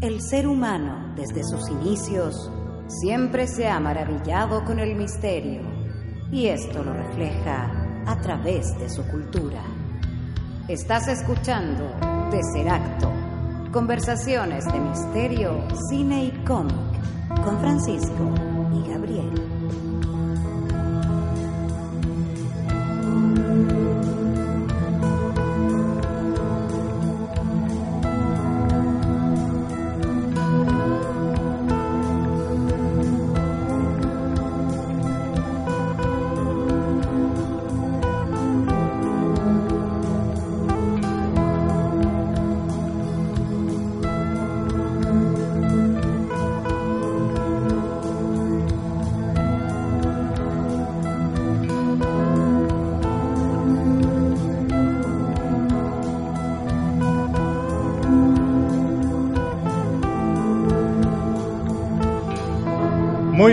El 0.00 0.20
ser 0.20 0.46
humano, 0.46 1.14
desde 1.16 1.44
sus 1.44 1.70
inicios, 1.70 2.50
siempre 2.88 3.46
se 3.46 3.68
ha 3.68 3.80
maravillado 3.80 4.64
con 4.64 4.78
el 4.78 4.96
misterio, 4.96 5.62
y 6.30 6.46
esto 6.46 6.82
lo 6.82 6.92
refleja 6.92 7.70
a 8.06 8.20
través 8.20 8.66
de 8.78 8.90
su 8.90 9.02
cultura. 9.06 9.62
Estás 10.68 11.08
escuchando 11.08 11.84
Tesseracto, 12.30 13.10
conversaciones 13.72 14.64
de 14.66 14.80
misterio, 14.80 15.66
cine 15.88 16.24
y 16.26 16.30
cómic, 16.44 16.76
con 17.42 17.58
Francisco 17.60 18.34
y 18.74 18.90
Gabriel. 18.90 19.53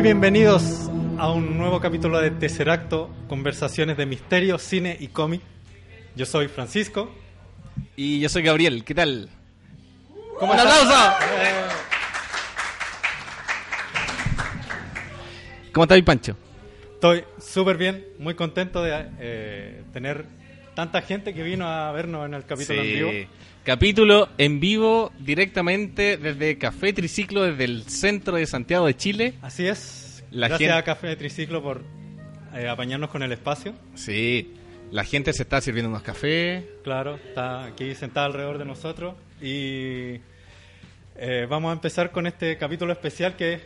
Muy 0.02 0.08
bienvenidos 0.08 0.90
a 1.20 1.32
un 1.32 1.60
nuevo 1.60 1.80
capítulo 1.80 2.20
de 2.20 2.32
Tesseracto, 2.32 3.12
conversaciones 3.28 3.98
de 3.98 4.08
misterio, 4.08 4.58
cine 4.58 4.98
y 5.00 5.10
cómic. 5.10 5.42
Yo 6.16 6.26
soy 6.26 6.48
Francisco. 6.48 7.12
Y 7.96 8.20
yo 8.20 8.28
soy 8.28 8.42
Gabriel, 8.42 8.84
¿qué 8.84 8.96
tal? 8.96 9.30
¿Cómo 10.40 10.54
¡Un 10.54 10.58
estás? 10.58 10.82
aplauso! 10.82 11.18
¿Cómo 15.72 15.84
está 15.84 15.94
mi 15.94 16.02
Pancho? 16.02 16.36
Estoy 16.96 17.24
súper 17.40 17.78
bien, 17.78 18.04
muy 18.18 18.34
contento 18.34 18.82
de 18.82 19.08
eh, 19.20 19.84
tener 19.94 20.26
tanta 20.76 21.02
gente 21.02 21.34
que 21.34 21.44
vino 21.44 21.68
a 21.68 21.92
vernos 21.92 22.26
en 22.26 22.34
el 22.34 22.46
capítulo 22.46 22.82
en 22.82 22.88
vivo. 22.94 23.12
Capítulo 23.64 24.30
en 24.38 24.60
vivo 24.60 25.12
directamente 25.20 26.18
desde 26.18 26.58
Café 26.58 26.94
Triciclo, 26.94 27.44
desde 27.44 27.66
el 27.66 27.84
centro 27.84 28.38
de 28.38 28.46
Santiago 28.48 28.88
de 28.88 28.96
Chile. 28.96 29.34
Así 29.42 29.68
es. 29.68 30.24
La 30.32 30.48
Gracias 30.48 30.70
gente- 30.70 30.80
a 30.80 30.84
Café 30.84 31.16
Triciclo 31.16 31.62
por 31.62 31.84
eh, 32.56 32.68
apañarnos 32.68 33.10
con 33.10 33.22
el 33.22 33.32
espacio. 33.32 33.74
Sí, 33.96 34.54
la 34.92 35.04
gente 35.04 35.32
se 35.34 35.44
está 35.44 35.62
sirviendo 35.62 35.90
unos 35.90 36.02
cafés. 36.04 36.64
Claro, 36.84 37.16
está 37.16 37.66
aquí 37.66 37.94
sentada 37.96 38.26
alrededor 38.28 38.58
de 38.58 38.66
nosotros. 38.66 39.16
Y 39.42 40.20
eh, 41.18 41.46
vamos 41.50 41.70
a 41.70 41.74
empezar 41.74 42.12
con 42.12 42.26
este 42.28 42.58
capítulo 42.58 42.92
especial 42.94 43.36
que 43.36 43.62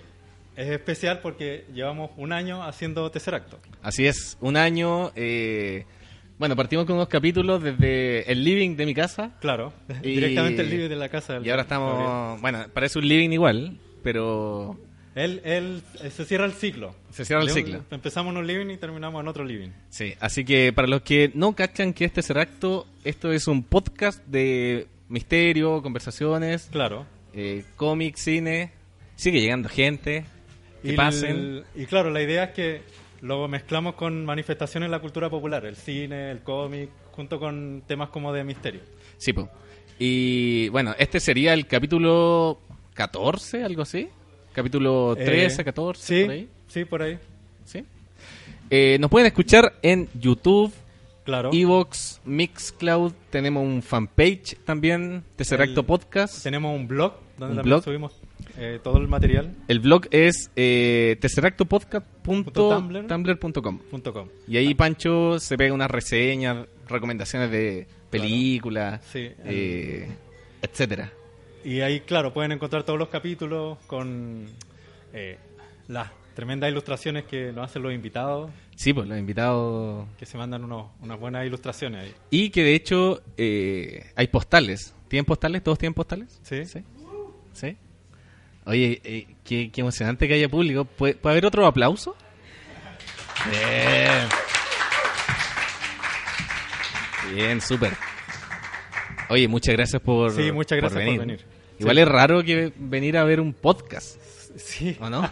es 0.57 0.67
especial 0.69 1.19
porque 1.21 1.65
llevamos 1.73 2.11
un 2.17 2.33
año 2.33 2.63
haciendo 2.63 3.09
Tesseracto. 3.11 3.59
Así 3.81 4.05
es, 4.07 4.37
un 4.41 4.57
año. 4.57 5.11
eh, 5.15 5.85
bueno, 6.37 6.55
partimos 6.55 6.85
con 6.85 6.95
unos 6.95 7.07
capítulos 7.07 7.63
desde 7.63 8.29
el 8.31 8.43
living 8.43 8.75
de 8.75 8.85
mi 8.85 8.93
casa. 8.93 9.31
Claro, 9.41 9.71
Y- 10.03 10.15
directamente 10.15 10.61
el 10.61 10.69
living 10.69 10.89
de 10.89 10.95
la 10.95 11.09
casa. 11.09 11.33
del- 11.35 11.45
Y 11.45 11.49
ahora 11.49 11.61
estamos. 11.63 12.41
Bueno, 12.41 12.65
parece 12.73 12.99
un 12.99 13.07
living 13.07 13.29
igual, 13.31 13.77
pero. 14.03 14.77
Él, 15.15 15.39
él 15.45 15.81
eh, 16.03 16.09
se 16.09 16.25
cierra 16.25 16.43
el 16.45 16.51
ciclo. 16.51 16.93
Se 17.09 17.23
cierra 17.23 17.41
el 17.43 17.49
ciclo. 17.49 17.85
Empezamos 17.89 18.31
en 18.33 18.37
un 18.37 18.45
living 18.47 18.69
y 18.71 18.75
terminamos 18.77 19.21
en 19.21 19.29
otro 19.29 19.45
living. 19.45 19.69
Sí, 19.89 20.13
así 20.19 20.43
que 20.43 20.73
para 20.73 20.89
los 20.89 21.03
que 21.03 21.31
no 21.33 21.53
cachan 21.55 21.93
que 21.93 22.03
este 22.03 22.19
es 22.19 22.29
acto, 22.31 22.85
esto 23.05 23.31
es 23.31 23.47
un 23.47 23.63
podcast 23.63 24.21
de 24.27 24.87
misterio, 25.07 25.81
conversaciones, 25.81 26.67
Claro. 26.69 27.05
eh, 27.33 27.63
cómic, 27.77 28.17
cine. 28.17 28.71
Sigue 29.15 29.39
llegando 29.39 29.69
gente. 29.69 30.25
Que 30.83 30.91
Y 30.91 30.95
pasen. 30.97 31.31
el- 31.31 31.65
y 31.75 31.85
claro, 31.85 32.09
la 32.09 32.21
idea 32.21 32.43
es 32.43 32.51
que 32.51 32.81
lo 33.25 33.47
mezclamos 33.47 33.95
con 33.95 34.23
manifestaciones 34.25 34.85
en 34.87 34.91
la 34.91 34.99
cultura 34.99 35.29
popular, 35.29 35.65
el 35.65 35.75
cine, 35.75 36.31
el 36.31 36.41
cómic, 36.41 36.89
junto 37.11 37.39
con 37.39 37.83
temas 37.87 38.09
como 38.09 38.31
de 38.31 38.43
misterio. 38.43 38.81
Sí, 39.17 39.33
po. 39.33 39.49
Y 39.97 40.69
bueno, 40.69 40.93
este 40.99 41.19
sería 41.19 41.53
el 41.53 41.67
capítulo 41.67 42.59
14, 42.93 43.63
algo 43.63 43.81
así. 43.81 44.09
Capítulo 44.53 45.15
13, 45.15 45.61
Eh, 45.61 45.65
14, 45.65 46.01
sí, 46.05 46.23
por 46.23 46.31
ahí. 46.31 46.49
Sí, 46.67 46.85
por 46.85 47.01
ahí. 47.01 47.19
¿Sí? 47.65 47.83
Eh, 48.69 48.97
nos 48.99 49.09
pueden 49.09 49.27
escuchar 49.27 49.73
en 49.81 50.07
YouTube, 50.13 50.71
Claro. 51.23 51.49
Evox, 51.53 52.21
Mixcloud. 52.25 53.11
Tenemos 53.31 53.63
un 53.63 53.81
fanpage 53.81 54.57
también, 54.63 55.23
Tesseracto 55.35 55.83
Podcast. 55.83 56.43
Tenemos 56.43 56.75
un 56.75 56.87
blog 56.87 57.13
donde 57.37 57.53
Un 57.53 57.55
también 57.57 57.63
blog. 57.63 57.83
subimos 57.83 58.13
eh, 58.57 58.79
todo 58.83 58.97
el 58.97 59.07
material. 59.07 59.53
El 59.67 59.79
blog 59.79 60.07
es 60.11 60.49
eh, 60.55 61.17
tesseractopodcast.tumblr.com 61.21 63.79
y 64.47 64.57
ahí 64.57 64.73
Pancho 64.73 65.39
se 65.39 65.57
pega 65.57 65.73
unas 65.73 65.91
reseñas, 65.91 66.65
recomendaciones 66.87 67.51
de 67.51 67.87
películas, 68.09 69.01
Sí, 69.11 69.29
eh, 69.43 70.07
etcétera. 70.61 71.11
Y 71.63 71.81
ahí, 71.81 72.01
claro, 72.01 72.33
pueden 72.33 72.51
encontrar 72.51 72.83
todos 72.83 72.99
los 72.99 73.09
capítulos 73.09 73.77
con 73.87 74.45
eh, 75.13 75.37
las 75.87 76.11
tremendas 76.35 76.69
ilustraciones 76.69 77.23
que 77.25 77.51
nos 77.51 77.65
hacen 77.69 77.81
los 77.81 77.93
invitados, 77.93 78.51
Sí, 78.75 78.93
pues 78.93 79.07
los 79.07 79.17
invitados. 79.17 80.05
que 80.19 80.25
se 80.25 80.37
mandan 80.37 80.63
unos, 80.65 80.91
unas 81.01 81.19
buenas 81.19 81.45
ilustraciones 81.45 82.03
ahí. 82.05 82.13
Y 82.29 82.49
que 82.51 82.63
de 82.63 82.75
hecho 82.75 83.21
eh, 83.37 84.05
hay 84.15 84.27
postales. 84.27 84.93
¿Tienen 85.07 85.25
postales? 85.25 85.63
¿Todos 85.63 85.79
tienen 85.79 85.93
postales? 85.93 86.39
Sí. 86.43 86.65
¿Sí? 86.65 86.79
¿Sí? 87.53 87.77
Oye, 88.65 88.99
eh, 89.03 89.27
qué, 89.43 89.69
qué 89.71 89.81
emocionante 89.81 90.27
que 90.27 90.33
haya 90.33 90.49
público. 90.49 90.85
¿Puede, 90.85 91.15
puede 91.15 91.33
haber 91.33 91.45
otro 91.45 91.65
aplauso? 91.67 92.15
Bien. 93.51 94.27
Bien, 97.33 97.61
súper. 97.61 97.93
Oye, 99.29 99.47
muchas 99.47 99.75
gracias 99.75 100.01
por, 100.01 100.31
Sí, 100.31 100.51
muchas 100.51 100.77
gracias 100.77 101.03
por 101.03 101.17
venir. 101.17 101.45
Igual 101.79 101.95
Sí. 101.95 102.01
es 102.01 102.07
raro 102.07 102.43
que 102.43 102.71
venir 102.77 103.17
a 103.17 103.23
ver 103.23 103.39
un 103.39 103.53
podcast, 103.53 104.19
Sí. 104.55 104.95
¿o 104.99 105.09
no? 105.09 105.29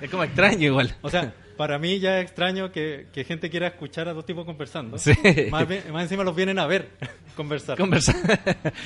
es 0.00 0.10
como 0.10 0.24
extraño 0.24 0.66
igual. 0.66 0.94
O 1.02 1.10
sea, 1.10 1.32
para 1.56 1.78
mí 1.78 1.98
ya 2.00 2.18
es 2.18 2.24
extraño 2.26 2.72
que, 2.72 3.06
que 3.12 3.24
gente 3.24 3.48
quiera 3.50 3.68
escuchar 3.68 4.08
a 4.08 4.12
dos 4.14 4.26
tipos 4.26 4.44
conversando. 4.44 4.98
Sí. 4.98 5.12
Más, 5.50 5.66
más 5.92 6.02
encima 6.02 6.24
los 6.24 6.34
vienen 6.34 6.58
a 6.58 6.66
ver 6.66 6.90
conversar. 7.36 7.76
conversar. 7.78 8.16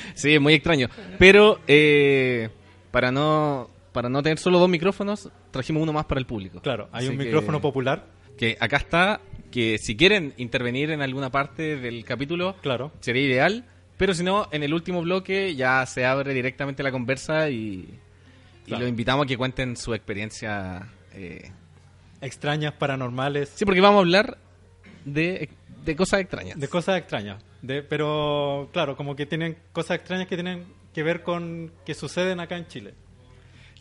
sí, 0.13 0.35
es 0.35 0.41
muy 0.41 0.53
extraño. 0.53 0.89
Pero 1.17 1.59
eh, 1.67 2.49
para 2.91 3.11
no 3.11 3.69
para 3.91 4.09
no 4.09 4.21
tener 4.23 4.37
solo 4.39 4.59
dos 4.59 4.69
micrófonos, 4.69 5.29
trajimos 5.51 5.83
uno 5.83 5.93
más 5.93 6.05
para 6.05 6.19
el 6.19 6.25
público. 6.25 6.61
Claro, 6.61 6.87
hay 6.91 7.05
Así 7.05 7.13
un 7.13 7.17
que- 7.19 7.25
micrófono 7.25 7.61
popular. 7.61 8.05
Que 8.37 8.57
acá 8.59 8.77
está, 8.77 9.21
que 9.51 9.77
si 9.77 9.95
quieren 9.95 10.33
intervenir 10.37 10.89
en 10.91 11.01
alguna 11.01 11.29
parte 11.29 11.77
del 11.77 12.03
capítulo, 12.05 12.55
Claro. 12.61 12.91
sería 13.01 13.21
ideal. 13.23 13.65
Pero 13.97 14.13
si 14.15 14.23
no, 14.23 14.47
en 14.51 14.63
el 14.63 14.73
último 14.73 15.01
bloque 15.01 15.53
ya 15.55 15.85
se 15.85 16.05
abre 16.05 16.33
directamente 16.33 16.81
la 16.81 16.91
conversa 16.91 17.49
y, 17.49 17.55
y 18.63 18.65
Claro. 18.65 18.81
los 18.81 18.89
invitamos 18.89 19.25
a 19.25 19.27
que 19.27 19.37
cuenten 19.37 19.75
su 19.77 19.93
experiencia. 19.93 20.87
eh. 21.13 21.51
Extrañas, 22.21 22.73
paranormales, 22.73 23.49
Sí, 23.49 23.65
porque 23.65 23.81
vamos 23.81 23.97
a 23.97 24.01
hablar 24.01 24.37
de, 25.05 25.49
de 25.83 25.95
cosas 25.95 26.21
extrañas. 26.21 26.59
de 26.59 26.67
cosas 26.67 26.97
extrañas. 26.97 27.43
De, 27.61 27.83
pero, 27.83 28.69
claro, 28.73 28.95
como 28.95 29.15
que 29.15 29.25
tienen 29.25 29.57
cosas 29.73 29.97
extrañas 29.97 30.27
que 30.27 30.35
tienen 30.35 30.65
que 30.93 31.03
ver 31.03 31.21
con 31.23 31.71
que 31.85 31.93
suceden 31.93 32.39
acá 32.39 32.57
en 32.57 32.67
Chile. 32.67 32.93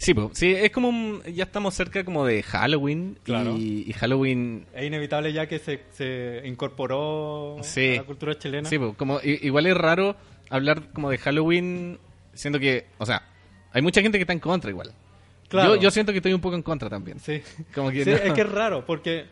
Sí, 0.03 0.15
pues, 0.15 0.29
sí, 0.33 0.53
es 0.55 0.71
como 0.71 0.89
un- 0.89 1.23
ya 1.25 1.45
estamos 1.45 1.75
cerca 1.75 2.03
como 2.05 2.25
de 2.25 2.43
Halloween 2.43 3.19
Claro. 3.23 3.55
y, 3.59 3.85
y 3.87 3.93
Halloween 3.93 4.65
Es 4.75 4.85
inevitable 4.87 5.31
ya 5.31 5.47
que 5.47 5.59
se, 5.59 5.83
se 5.93 6.41
incorporó 6.47 7.59
Sí. 7.63 7.97
a 7.97 8.01
la 8.01 8.05
cultura 8.05 8.39
chilena. 8.39 8.67
Sí, 8.67 8.79
pues, 8.79 8.97
como 8.97 9.21
igual 9.23 9.67
es 9.67 9.77
raro 9.77 10.17
hablar 10.49 10.91
como 10.95 11.11
de 11.11 11.19
Halloween 11.19 11.99
siendo 12.33 12.59
que, 12.59 12.87
o 12.97 13.05
sea, 13.05 13.23
hay 13.73 13.83
mucha 13.83 14.01
gente 14.01 14.17
que 14.17 14.23
está 14.23 14.33
en 14.33 14.39
contra 14.41 14.71
igual. 14.71 14.91
Claro. 15.49 15.75
Yo, 15.75 15.83
yo 15.83 15.91
siento 15.91 16.13
que 16.13 16.19
estoy 16.19 16.33
un 16.33 16.41
poco 16.41 16.55
en 16.57 16.63
contra 16.63 16.89
también. 16.89 17.19
Sí. 17.21 17.43
Como 17.75 17.91
que 17.91 18.03
Sí, 18.05 18.11
no. 18.11 18.17
es 18.17 18.33
que 18.33 18.41
es 18.41 18.51
raro, 18.51 18.87
porque 18.87 19.27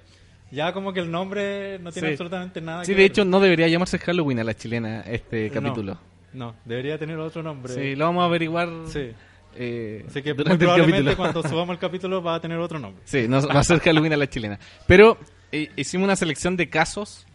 ya 0.50 0.72
como 0.74 0.92
que 0.92 1.00
el 1.00 1.10
nombre 1.10 1.78
no 1.78 1.92
tiene 1.92 2.08
Sí. 2.08 2.12
absolutamente 2.12 2.60
nada 2.60 2.84
Sí, 2.84 2.92
que 2.92 2.96
de 2.96 3.02
ver. 3.04 3.10
hecho 3.10 3.24
no 3.24 3.40
debería 3.40 3.68
llamarse 3.68 3.98
Halloween 3.98 4.40
a 4.40 4.44
la 4.44 4.54
chilena 4.54 5.00
este 5.02 5.48
No, 5.48 5.54
capítulo. 5.54 5.98
No, 6.34 6.54
debería 6.66 6.98
tener 6.98 7.16
otro 7.18 7.42
nombre. 7.42 7.72
Sí, 7.72 7.96
lo 7.96 8.04
vamos 8.04 8.22
a 8.22 8.26
averiguar 8.26 8.68
Sí. 8.86 9.12
Eh, 9.60 10.04
Así 10.08 10.22
que 10.22 10.32
muy 10.34 10.56
probablemente 10.56 11.16
cuando 11.16 11.42
subamos 11.48 11.74
el 11.74 11.78
capítulo 11.80 12.22
va 12.22 12.36
a 12.36 12.40
tener 12.40 12.58
otro 12.58 12.78
nombre. 12.78 13.02
Sí, 13.04 13.26
no, 13.28 13.46
va 13.46 13.60
a 13.60 13.64
ser 13.64 13.80
Halloween 13.80 14.12
a 14.12 14.16
la 14.16 14.28
chilena. 14.28 14.58
Pero 14.86 15.18
eh, 15.52 15.68
hicimos 15.76 16.04
una 16.04 16.16
selección 16.16 16.56
de 16.56 16.68
casos 16.68 17.26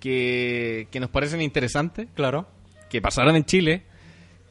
que, 0.00 0.88
que 0.90 1.00
nos 1.00 1.10
parecen 1.10 1.40
interesantes, 1.42 2.08
Claro. 2.14 2.46
que 2.88 3.00
pasaron 3.02 3.36
en 3.36 3.44
Chile 3.44 3.82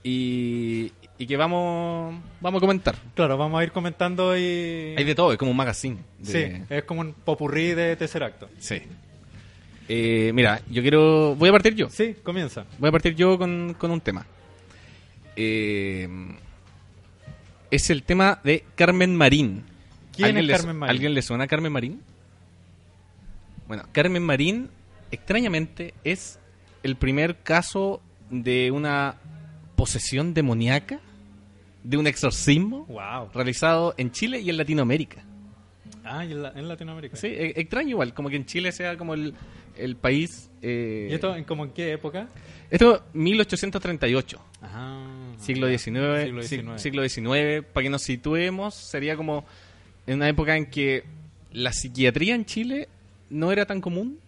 y, 0.04 0.92
y 1.18 1.26
que 1.26 1.36
vamos, 1.38 2.16
vamos 2.42 2.60
a 2.60 2.62
comentar. 2.62 2.96
Claro, 3.16 3.38
vamos 3.38 3.60
a 3.60 3.64
ir 3.64 3.72
comentando 3.72 4.38
y... 4.38 4.94
Hay 4.98 5.04
de 5.04 5.16
todo, 5.16 5.32
es 5.32 5.38
como 5.38 5.52
un 5.52 5.58
magazine. 5.58 5.98
de- 6.20 6.26
Sí, 6.58 6.64
es 6.70 6.84
como 6.84 7.02
un 7.02 7.14
popurrí 7.14 7.74
de 7.74 7.96
tercer 7.96 8.24
acto. 8.24 8.50
Sí. 8.60 8.82
Eh, 9.88 10.32
mira, 10.34 10.62
yo 10.70 10.82
quiero... 10.82 11.36
Voy 11.36 11.50
a 11.50 11.52
partir 11.52 11.74
yo. 11.76 11.90
Sí, 11.90 12.16
comienza. 12.24 12.66
Voy 12.80 12.90
a 12.90 12.92
partir 12.92 13.16
yo 13.16 13.38
con, 13.38 13.76
con 13.80 13.92
un 13.92 14.02
tema. 14.02 14.26
Eh, 15.36 16.08
es 17.72 17.90
el 17.90 18.04
tema 18.04 18.40
de 18.44 18.64
Carmen 18.76 19.16
Marín. 19.16 19.64
¿Quién 20.16 20.38
¿Alguien 20.38 20.50
es 20.52 20.58
Carmen 20.58 20.76
Marín? 20.78 20.90
¿Alguien 20.92 21.14
le 21.14 21.22
suena 21.22 21.44
a 21.44 21.48
Carmen 21.48 21.72
Marín? 21.72 22.02
Bueno, 23.68 23.84
Carmen 23.92 24.24
Marín, 24.24 24.70
extrañamente, 25.12 25.94
es 26.04 26.40
el 26.84 26.96
primer 26.96 27.38
caso 27.38 28.02
de 28.30 28.72
una 28.72 29.16
posesión 29.76 30.34
demoníaca, 30.34 31.00
de 31.84 31.98
un 31.98 32.08
exorcismo 32.08 32.86
Wow. 32.88 33.30
realizado 33.34 33.94
en 33.98 34.12
Chile 34.12 34.40
y 34.40 34.50
en 34.50 34.58
Latinoamérica. 34.58 35.24
Ah, 36.04 36.24
y 36.24 36.32
en, 36.32 36.44
la- 36.44 36.52
en 36.56 36.68
Latinoamérica. 36.68 37.16
Sí, 37.18 37.28
e- 37.28 37.60
extraño 37.60 37.90
igual, 37.90 38.14
como 38.14 38.30
que 38.30 38.36
en 38.36 38.46
Chile 38.46 38.72
sea 38.72 38.98
como 38.98 39.14
el, 39.16 39.34
el 39.78 39.96
país... 39.96 40.50
eh, 40.62 41.08
¿Y 41.10 41.14
esto 41.16 41.36
en, 41.36 41.44
como 41.44 41.66
en 41.66 41.72
qué 41.72 41.92
época? 41.94 42.28
Esto 42.70 43.04
1838. 43.14 44.40
Siglo 45.38 45.68
XIX, 45.68 46.24
Siglo 46.24 46.42
si- 46.44 46.48
XIX. 46.58 46.82
siglo 46.82 47.08
XIX, 47.10 47.66
para 47.74 47.84
que 47.84 47.90
nos 47.90 48.02
situemos, 48.02 48.74
sería 48.76 49.16
como 49.16 49.46
en 50.08 50.16
una 50.16 50.30
época 50.30 50.56
en 50.56 50.68
que 50.68 51.04
la 51.52 51.72
psiquiatría 51.74 52.36
en 52.36 52.46
Chile 52.46 52.88
no 53.30 53.52
era 53.52 53.66
tan 53.66 53.82
común. 53.82 54.20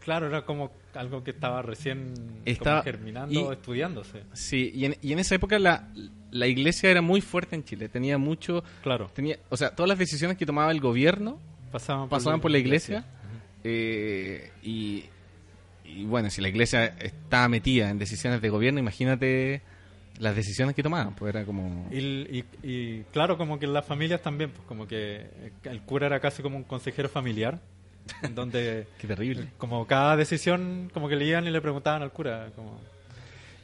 Claro, 0.00 0.26
era 0.26 0.42
como 0.44 0.70
algo 0.94 1.22
que 1.22 1.30
estaba 1.32 1.62
recién 1.62 2.14
como 2.14 2.42
Estaba- 2.44 2.82
germinando, 2.82 3.32
y- 3.50 3.52
estudiándose. 3.52 4.22
Sí, 4.32 4.70
y 4.74 4.84
en, 4.86 4.96
y 5.02 5.12
en 5.12 5.18
esa 5.18 5.34
época 5.34 5.58
la, 5.58 5.88
la 6.30 6.46
iglesia 6.46 6.90
era 6.90 7.02
muy 7.02 7.20
fuerte 7.20 7.56
en 7.56 7.64
Chile, 7.64 7.88
tenía 7.88 8.16
mucho, 8.18 8.64
Claro. 8.82 9.10
tenía, 9.14 9.38
o 9.50 9.56
sea, 9.56 9.70
todas 9.74 9.88
las 9.88 9.98
decisiones 9.98 10.36
que 10.36 10.46
tomaba 10.46 10.70
el 10.72 10.80
gobierno 10.80 11.38
Pasaban, 11.70 12.08
pasaban 12.08 12.40
por 12.40 12.50
la 12.50 12.58
iglesia, 12.58 13.04
eh, 13.64 14.50
y, 14.62 15.04
y 15.96 16.04
bueno, 16.04 16.30
si 16.30 16.40
la 16.40 16.48
iglesia 16.48 16.84
estaba 17.00 17.48
metida 17.48 17.90
en 17.90 17.98
decisiones 17.98 18.40
de 18.40 18.48
gobierno, 18.50 18.78
imagínate 18.80 19.62
las 20.18 20.34
decisiones 20.36 20.74
que 20.74 20.82
tomaban, 20.82 21.14
pues 21.14 21.34
era 21.34 21.44
como... 21.44 21.88
Y, 21.92 21.98
y- 21.98 22.44
y 22.62 23.02
claro, 23.12 23.38
como 23.38 23.58
que 23.58 23.66
en 23.66 23.72
las 23.72 23.84
familias 23.86 24.20
también, 24.22 24.50
pues 24.50 24.66
como 24.66 24.86
que 24.88 25.26
el 25.64 25.80
cura 25.82 26.06
era 26.06 26.18
casi 26.20 26.42
como 26.42 26.56
un 26.56 26.64
consejero 26.64 27.08
familiar, 27.08 27.60
en 28.22 28.34
donde 28.34 28.86
Qué 28.98 29.06
terrible. 29.06 29.46
como 29.58 29.86
cada 29.86 30.16
decisión, 30.16 30.90
como 30.92 31.08
que 31.08 31.14
le 31.16 31.24
iban 31.26 31.46
y 31.46 31.50
le 31.50 31.60
preguntaban 31.60 32.02
al 32.02 32.10
cura. 32.12 32.50
Como... 32.56 32.80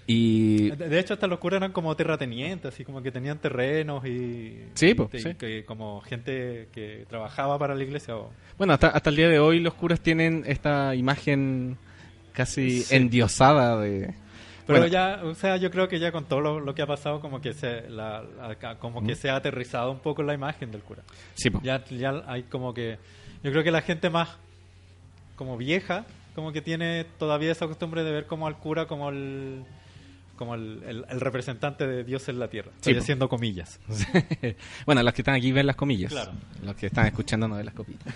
Y 0.06 0.71
De 0.71 0.88
de 0.91 0.99
hecho, 1.00 1.15
hasta 1.15 1.26
los 1.26 1.38
curas 1.38 1.59
eran 1.59 1.73
como 1.73 1.97
terratenientes, 1.97 2.73
así 2.75 2.85
como 2.85 3.03
que 3.03 3.11
tenían 3.11 3.38
terrenos 3.38 4.05
y, 4.06 4.61
Sí, 4.75 4.94
y 5.12 5.19
sí. 5.19 5.35
que 5.35 5.65
como 5.65 6.03
gente 6.03 6.69
que 6.73 7.06
trabajaba 7.09 7.59
para 7.59 7.75
la 7.75 7.82
iglesia. 7.82 8.15
o- 8.17 8.31
Bueno, 8.59 8.75
hasta, 8.75 8.88
hasta 8.88 9.09
el 9.11 9.17
día 9.17 9.29
de 9.29 9.38
hoy 9.38 9.61
los 9.61 9.73
curas 9.75 10.00
tienen 10.00 10.44
esta 10.47 10.94
imagen 10.94 11.79
casi 12.34 12.82
Sí. 12.82 12.94
endiosada 12.94 13.81
de... 13.81 14.12
Pero 14.66 14.78
Bueno, 14.81 14.86
ya, 14.92 15.20
o 15.25 15.34
sea, 15.34 15.56
yo 15.58 15.70
creo 15.70 15.88
que 15.88 15.98
ya 15.98 16.10
con 16.12 16.25
todo 16.25 16.40
lo, 16.40 16.60
lo 16.60 16.75
que 16.75 16.82
ha 16.82 16.86
pasado, 16.86 17.20
como 17.20 17.40
que 17.40 17.52
se, 17.54 17.88
la, 17.90 18.22
la- 18.22 18.78
como 18.78 19.02
que 19.06 19.14
se 19.14 19.28
ha 19.31 19.36
aterrizado 19.36 19.90
un 19.90 19.98
poco 20.00 20.22
la 20.22 20.32
imagen 20.34 20.70
del 20.70 20.81
cura. 20.82 21.02
Sí, 21.34 21.50
po. 21.50 21.60
Ya, 21.62 21.84
ya 21.86 22.22
hay 22.26 22.42
como 22.44 22.72
que, 22.75 22.98
yo 23.42 23.50
creo 23.50 23.62
que 23.62 23.70
la 23.70 23.82
gente 23.82 24.08
más 24.10 24.31
como 25.36 25.56
vieja, 25.58 26.06
como 26.34 26.50
que 26.52 26.62
tiene 26.62 27.04
todavía 27.19 27.52
esa 27.52 27.66
costumbre 27.66 28.04
de 28.04 28.10
ver 28.12 28.26
como 28.26 28.46
al 28.46 28.56
cura 28.58 28.87
como 28.87 29.08
el 29.10 29.64
como 30.37 30.54
el, 30.56 30.82
el- 30.87 31.04
el 31.10 31.20
representante 31.20 31.87
de 31.87 32.02
Dios 32.02 32.28
en 32.30 32.38
la 32.40 32.48
tierra. 32.48 32.70
Sí, 32.76 32.78
Estoy 32.90 32.94
po. 32.94 33.00
haciendo 33.00 33.28
comillas. 33.28 33.78
bueno, 34.87 35.02
los 35.02 35.12
que 35.12 35.20
están 35.22 35.34
aquí 35.34 35.52
ven 35.52 35.66
las 35.66 35.76
comillas. 35.76 36.10
Claro. 36.10 36.32
Los 36.64 36.75
que 36.75 36.87
están 36.87 37.06
escuchando 37.06 37.46
no 37.48 37.56
ven 37.56 37.66
las 37.66 37.75
comillas. 37.75 38.02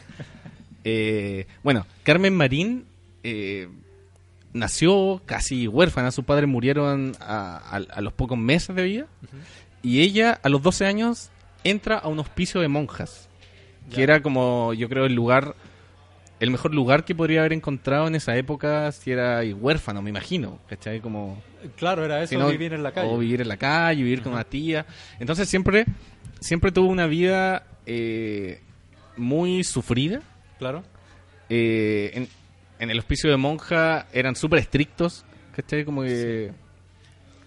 Eh, 0.84 1.46
bueno, 1.62 1.86
Carmen 2.02 2.34
Marín 2.34 2.86
eh, 3.22 3.68
nació 4.58 5.22
casi 5.24 5.66
huérfana. 5.68 6.10
Sus 6.10 6.24
padres 6.24 6.48
murieron 6.48 7.16
a, 7.20 7.56
a- 7.56 7.76
a 7.76 8.00
los 8.00 8.12
pocos 8.12 8.36
meses 8.38 8.74
de 8.76 8.82
vida. 8.82 9.06
Y 9.82 10.00
ella, 10.00 10.38
a 10.42 10.48
los 10.48 10.62
12 10.62 10.86
años, 10.86 11.30
entra 11.64 11.96
a 11.98 12.08
un 12.08 12.18
hospicio 12.18 12.60
de 12.60 12.68
monjas. 12.68 13.28
Que 13.94 14.02
era 14.02 14.20
como, 14.22 14.74
yo 14.74 14.88
creo, 14.88 15.06
el 15.06 15.14
lugar... 15.14 15.54
El 16.40 16.52
mejor 16.52 16.72
lugar 16.72 17.04
que 17.04 17.16
podría 17.16 17.40
haber 17.40 17.52
encontrado 17.52 18.06
en 18.06 18.14
esa 18.14 18.36
época 18.36 18.92
si 18.92 19.10
era 19.10 19.40
huérfano, 19.56 20.02
me 20.02 20.10
imagino. 20.10 20.60
¿Cachai? 20.68 21.00
Como... 21.00 21.42
Claro, 21.76 22.04
era 22.04 22.22
eso, 22.22 22.30
Si 22.30 22.36
no, 22.36 22.48
vivir 22.48 22.72
en 22.74 22.84
la 22.84 22.92
calle. 22.92 23.08
O 23.10 23.18
vivir 23.18 23.40
en 23.40 23.48
la 23.48 23.56
calle, 23.56 24.04
vivir 24.04 24.22
con 24.22 24.34
una 24.34 24.44
tía. 24.44 24.86
Entonces 25.18 25.48
siempre, 25.48 25.84
siempre 26.38 26.70
tuvo 26.70 26.90
una 26.90 27.08
vida 27.08 27.64
eh, 27.86 28.60
muy 29.16 29.64
sufrida. 29.64 30.20
Claro. 30.60 30.84
Eh, 31.48 32.12
en, 32.14 32.28
en 32.78 32.90
el 32.90 32.98
hospicio 32.98 33.30
de 33.30 33.36
monja 33.36 34.06
eran 34.12 34.36
súper 34.36 34.60
estrictos, 34.60 35.24
¿cachai? 35.54 35.84
Como 35.84 36.02
que... 36.02 36.52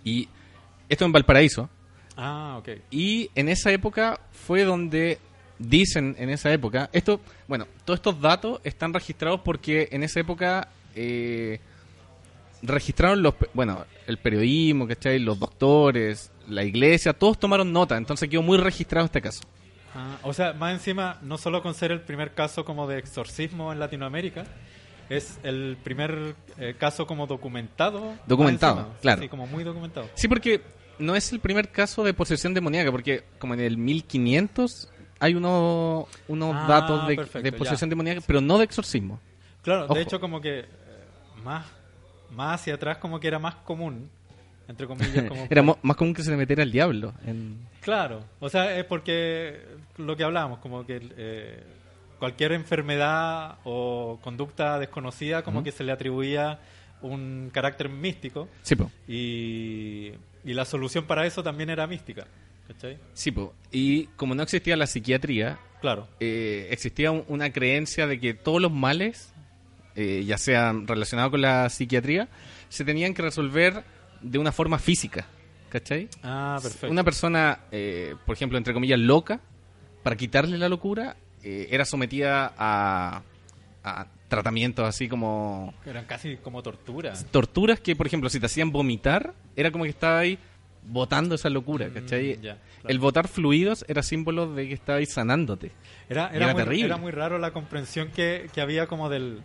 Y 0.04 0.28
esto 0.90 1.06
en 1.06 1.12
Valparaíso. 1.12 1.70
Ah, 2.18 2.58
ok. 2.60 2.70
Y 2.90 3.30
en 3.36 3.50
esa 3.50 3.72
época 3.72 4.20
fue 4.32 4.64
donde 4.64 5.20
dicen 5.58 6.16
en 6.18 6.30
esa 6.30 6.52
época, 6.52 6.90
esto, 6.92 7.22
bueno, 7.48 7.68
todos 7.86 8.00
estos 8.00 8.20
datos 8.20 8.60
están 8.64 8.94
registrados 8.94 9.42
porque 9.42 9.90
en 9.92 10.04
esa 10.04 10.20
época 10.20 10.68
eh, 10.96 11.60
registraron 12.62 13.22
los, 13.22 13.36
bueno, 13.54 13.86
el 14.08 14.18
periodismo, 14.18 14.88
¿cachai? 14.88 15.20
Los 15.20 15.40
doctores, 15.40 16.32
la 16.48 16.64
iglesia, 16.64 17.14
todos 17.14 17.40
tomaron 17.40 17.72
nota, 17.72 17.98
entonces 17.98 18.30
quedó 18.30 18.42
muy 18.42 18.58
registrado 18.58 19.06
este 19.06 19.22
caso. 19.22 19.42
Ah, 19.96 20.18
o 20.24 20.34
sea, 20.34 20.54
más 20.54 20.74
encima, 20.74 21.20
no 21.22 21.38
solo 21.38 21.62
con 21.62 21.74
ser 21.74 21.92
el 21.92 22.02
primer 22.02 22.34
caso 22.34 22.64
como 22.64 22.88
de 22.88 22.98
exorcismo 22.98 23.72
en 23.74 23.80
Latinoamérica, 23.80 24.46
es 25.16 25.40
el 25.44 25.78
primer 25.84 26.36
eh, 26.58 26.76
caso 26.78 27.06
como 27.08 27.28
documentado. 27.28 28.14
Documentado, 28.28 28.80
encima. 28.80 28.98
claro. 29.02 29.22
Sí, 29.22 29.30
como 29.30 29.48
muy 29.48 29.64
documentado. 29.64 30.10
Sí, 30.16 30.28
porque 30.28 30.62
no 31.00 31.16
es 31.16 31.32
el 31.32 31.40
primer 31.40 31.70
caso 31.70 32.04
de 32.04 32.14
posesión 32.14 32.54
demoníaca, 32.54 32.92
porque 32.92 33.24
como 33.40 33.54
en 33.54 33.60
el 33.62 33.78
1500 33.78 34.90
hay 35.20 35.36
uno- 35.36 36.08
unos 36.28 36.56
Ah, 36.56 36.66
datos 36.68 37.08
de, 37.08 37.16
perfecto, 37.16 37.42
de 37.44 37.52
posesión 37.52 37.90
ya. 37.90 37.92
demoníaca, 37.92 38.22
pero 38.26 38.42
no 38.42 38.58
de 38.58 38.64
exorcismo. 38.66 39.20
Claro, 39.64 39.86
Ojo. 39.86 39.94
de 39.94 40.02
hecho 40.02 40.20
como 40.20 40.42
que 40.42 40.60
eh, 40.60 40.66
más, 41.44 41.66
más 42.32 42.62
hacia 42.62 42.76
atrás 42.76 42.98
como 42.98 43.20
que 43.20 43.28
era 43.28 43.38
más 43.40 43.56
común, 43.56 44.10
entre 44.68 44.88
comillas. 44.88 45.26
Como 45.28 45.46
Era 45.50 45.62
mo- 45.62 45.78
más 45.82 45.98
común 45.98 46.14
que 46.14 46.24
se 46.24 46.32
le 46.32 46.38
metiera 46.38 46.64
el 46.64 46.72
diablo. 46.72 47.14
En... 47.26 47.68
Claro, 47.82 48.24
o 48.40 48.50
sea, 48.50 48.76
es 48.78 48.86
porque 48.86 49.60
lo 49.98 50.16
que 50.16 50.24
hablábamos, 50.24 50.60
como 50.60 50.86
que 50.86 51.00
eh, 51.18 51.64
cualquier 52.22 52.52
enfermedad 52.52 53.58
o 53.64 54.20
conducta 54.22 54.78
desconocida 54.78 55.42
como 55.44 55.64
que 55.64 55.72
se 55.72 55.84
le 55.84 55.92
atribuía 55.92 56.60
un 57.02 57.50
carácter 57.52 57.90
místico 57.90 58.48
Sí, 58.62 58.76
po. 58.76 58.92
y, 59.08 60.12
y 60.46 60.54
la 60.54 60.66
solución 60.66 61.06
para 61.06 61.26
eso 61.26 61.42
también 61.42 61.72
era 61.72 61.88
mística. 61.88 62.28
¿Cachai? 62.68 63.00
Sí, 63.14 63.32
po. 63.32 63.54
Y 63.72 64.06
como 64.16 64.36
no 64.36 64.44
existía 64.44 64.78
la 64.78 64.86
psiquiatría, 64.86 65.58
Claro. 65.82 66.08
eh, 66.20 66.68
existía 66.70 67.10
un- 67.12 67.26
una 67.28 67.52
creencia 67.52 68.06
de 68.06 68.20
que 68.20 68.36
todos 68.36 68.62
los 68.62 68.72
males, 68.72 69.34
eh, 69.96 70.24
ya 70.24 70.38
sean 70.38 70.86
relacionados 70.88 71.32
con 71.32 71.42
la 71.42 71.68
psiquiatría, 71.70 72.30
se 72.70 72.86
tenían 72.86 73.16
que 73.16 73.24
resolver 73.24 73.84
de 74.22 74.38
una 74.38 74.52
forma 74.52 74.78
física. 74.78 75.26
¿Cachai? 75.70 76.08
Ah, 76.22 76.60
perfecto. 76.62 76.92
Una 76.92 77.04
persona, 77.04 77.62
eh, 77.72 78.14
por 78.28 78.36
ejemplo, 78.36 78.60
entre 78.60 78.74
comillas, 78.76 79.00
loca, 79.00 79.42
para 80.04 80.16
quitarle 80.16 80.58
la 80.60 80.70
locura, 80.70 81.16
eh, 81.44 81.68
era 81.72 81.86
sometida 81.86 82.54
a, 82.58 83.22
a 83.84 84.08
tratamientos 84.28 84.88
así 84.88 85.08
como 85.10 85.74
Eran 85.86 86.06
casi 86.06 86.38
como 86.38 86.62
tortura. 86.64 87.14
torturas 87.32 87.80
que, 87.80 87.96
por 87.96 88.08
ejemplo, 88.08 88.30
si 88.30 88.40
te 88.40 88.46
hacían 88.46 88.72
vomitar, 88.72 89.34
era 89.56 89.72
como 89.72 89.84
que 89.84 89.90
estaba 89.90 90.20
ahí 90.20 90.40
botando 90.84 91.36
esa 91.36 91.50
locura, 91.50 91.90
¿cachai? 91.94 92.38
Mm, 92.38 92.42
claro. 92.42 92.60
El 92.88 93.00
botar 93.00 93.28
fluidos 93.28 93.86
era 93.88 94.02
símbolo 94.02 94.54
de 94.54 94.68
que 94.68 94.74
estabais 94.74 95.14
sanándote. 95.14 95.72
Era, 96.10 96.28
era, 96.28 96.46
era 96.46 96.54
muy, 96.54 96.64
terrible. 96.64 96.86
era 96.86 96.98
muy 96.98 97.12
raro 97.12 97.38
la 97.38 97.52
comprensión 97.52 98.10
que, 98.10 98.50
que 98.54 98.62
había 98.62 98.88
como 98.88 99.10
del 99.10 99.42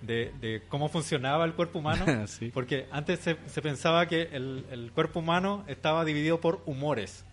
de, 0.00 0.32
de 0.40 0.62
cómo 0.68 0.88
funcionaba 0.88 1.44
el 1.44 1.52
cuerpo 1.54 1.80
humano. 1.80 2.06
Sí. 2.26 2.50
Porque 2.54 2.86
antes 2.90 3.20
se, 3.20 3.36
se 3.46 3.60
pensaba 3.60 4.06
que 4.06 4.22
el, 4.32 4.64
el 4.70 4.92
cuerpo 4.92 5.18
humano 5.18 5.64
estaba 5.66 6.04
dividido 6.04 6.40
por 6.40 6.62
humores. 6.66 7.24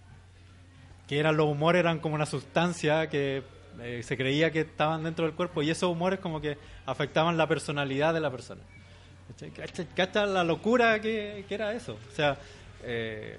Que 1.07 1.19
eran 1.19 1.37
los 1.37 1.47
humores 1.47 1.79
eran 1.79 1.99
como 1.99 2.15
una 2.15 2.25
sustancia 2.25 3.07
que 3.07 3.43
eh, 3.81 4.01
se 4.03 4.17
creía 4.17 4.51
que 4.51 4.62
estaban 4.62 5.03
dentro 5.03 5.25
del 5.25 5.34
cuerpo 5.36 5.62
y 5.62 5.69
esos 5.69 5.89
humores 5.91 6.19
como 6.19 6.41
que 6.41 6.57
afectaban 6.86 7.38
la 7.38 7.48
personalidad 7.48 8.13
de 8.13 8.19
la 8.19 8.31
persona. 8.31 8.62
¿Cachai? 9.29 9.50
¿Cacha, 9.51 9.86
cacha 9.96 10.25
la 10.25 10.43
locura 10.43 11.00
que, 11.01 11.46
que 11.48 11.55
era 11.55 11.74
eso? 11.74 11.98
O 12.12 12.15
sea, 12.15 12.38
eh, 12.84 13.38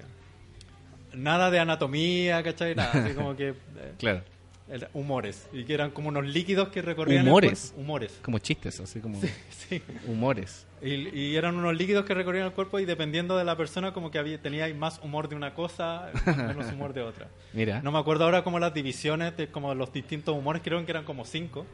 nada 1.13 1.49
de 1.49 1.59
anatomía, 1.59 2.43
¿cachai? 2.43 2.75
Nada, 2.75 2.91
así 3.05 3.13
como 3.15 3.35
que... 3.35 3.49
eh, 3.49 3.93
Claro. 3.97 4.21
Era 4.71 4.87
humores. 4.93 5.47
Y 5.51 5.63
que 5.63 5.73
eran 5.73 5.89
como 5.91 6.09
unos 6.09 6.25
líquidos 6.27 6.69
que 6.69 6.81
recorrían 6.83 7.27
¿Humores? 7.27 7.51
el 7.51 7.57
cuerpo. 7.71 7.81
Humores. 7.81 8.19
Como 8.21 8.37
chistes, 8.39 8.79
así 8.79 8.99
como 8.99 9.19
Sí. 9.49 9.81
humores. 10.07 10.67
Y, 10.81 11.09
y 11.17 11.35
eran 11.35 11.55
unos 11.55 11.75
líquidos 11.75 12.05
que 12.05 12.13
recorrían 12.13 12.45
el 12.45 12.51
cuerpo 12.53 12.79
y 12.79 12.85
dependiendo 12.85 13.35
de 13.35 13.43
la 13.43 13.57
persona 13.57 13.93
como 13.93 14.11
que 14.11 14.19
había, 14.19 14.39
tenía 14.41 14.71
más 14.75 14.99
humor 15.03 15.27
de 15.27 15.35
una 15.35 15.53
cosa, 15.55 16.11
menos 16.25 16.71
humor 16.73 16.93
de 16.93 17.01
otra. 17.01 17.27
Mira. 17.53 17.81
No 17.81 17.91
me 17.91 17.97
acuerdo 17.99 18.25
ahora 18.25 18.43
como 18.43 18.59
las 18.59 18.73
divisiones 18.73 19.35
de 19.37 19.47
como 19.47 19.73
los 19.73 19.91
distintos 19.91 20.35
humores, 20.37 20.61
creo 20.63 20.85
que 20.85 20.91
eran 20.91 21.03
como 21.03 21.25
cinco. 21.25 21.65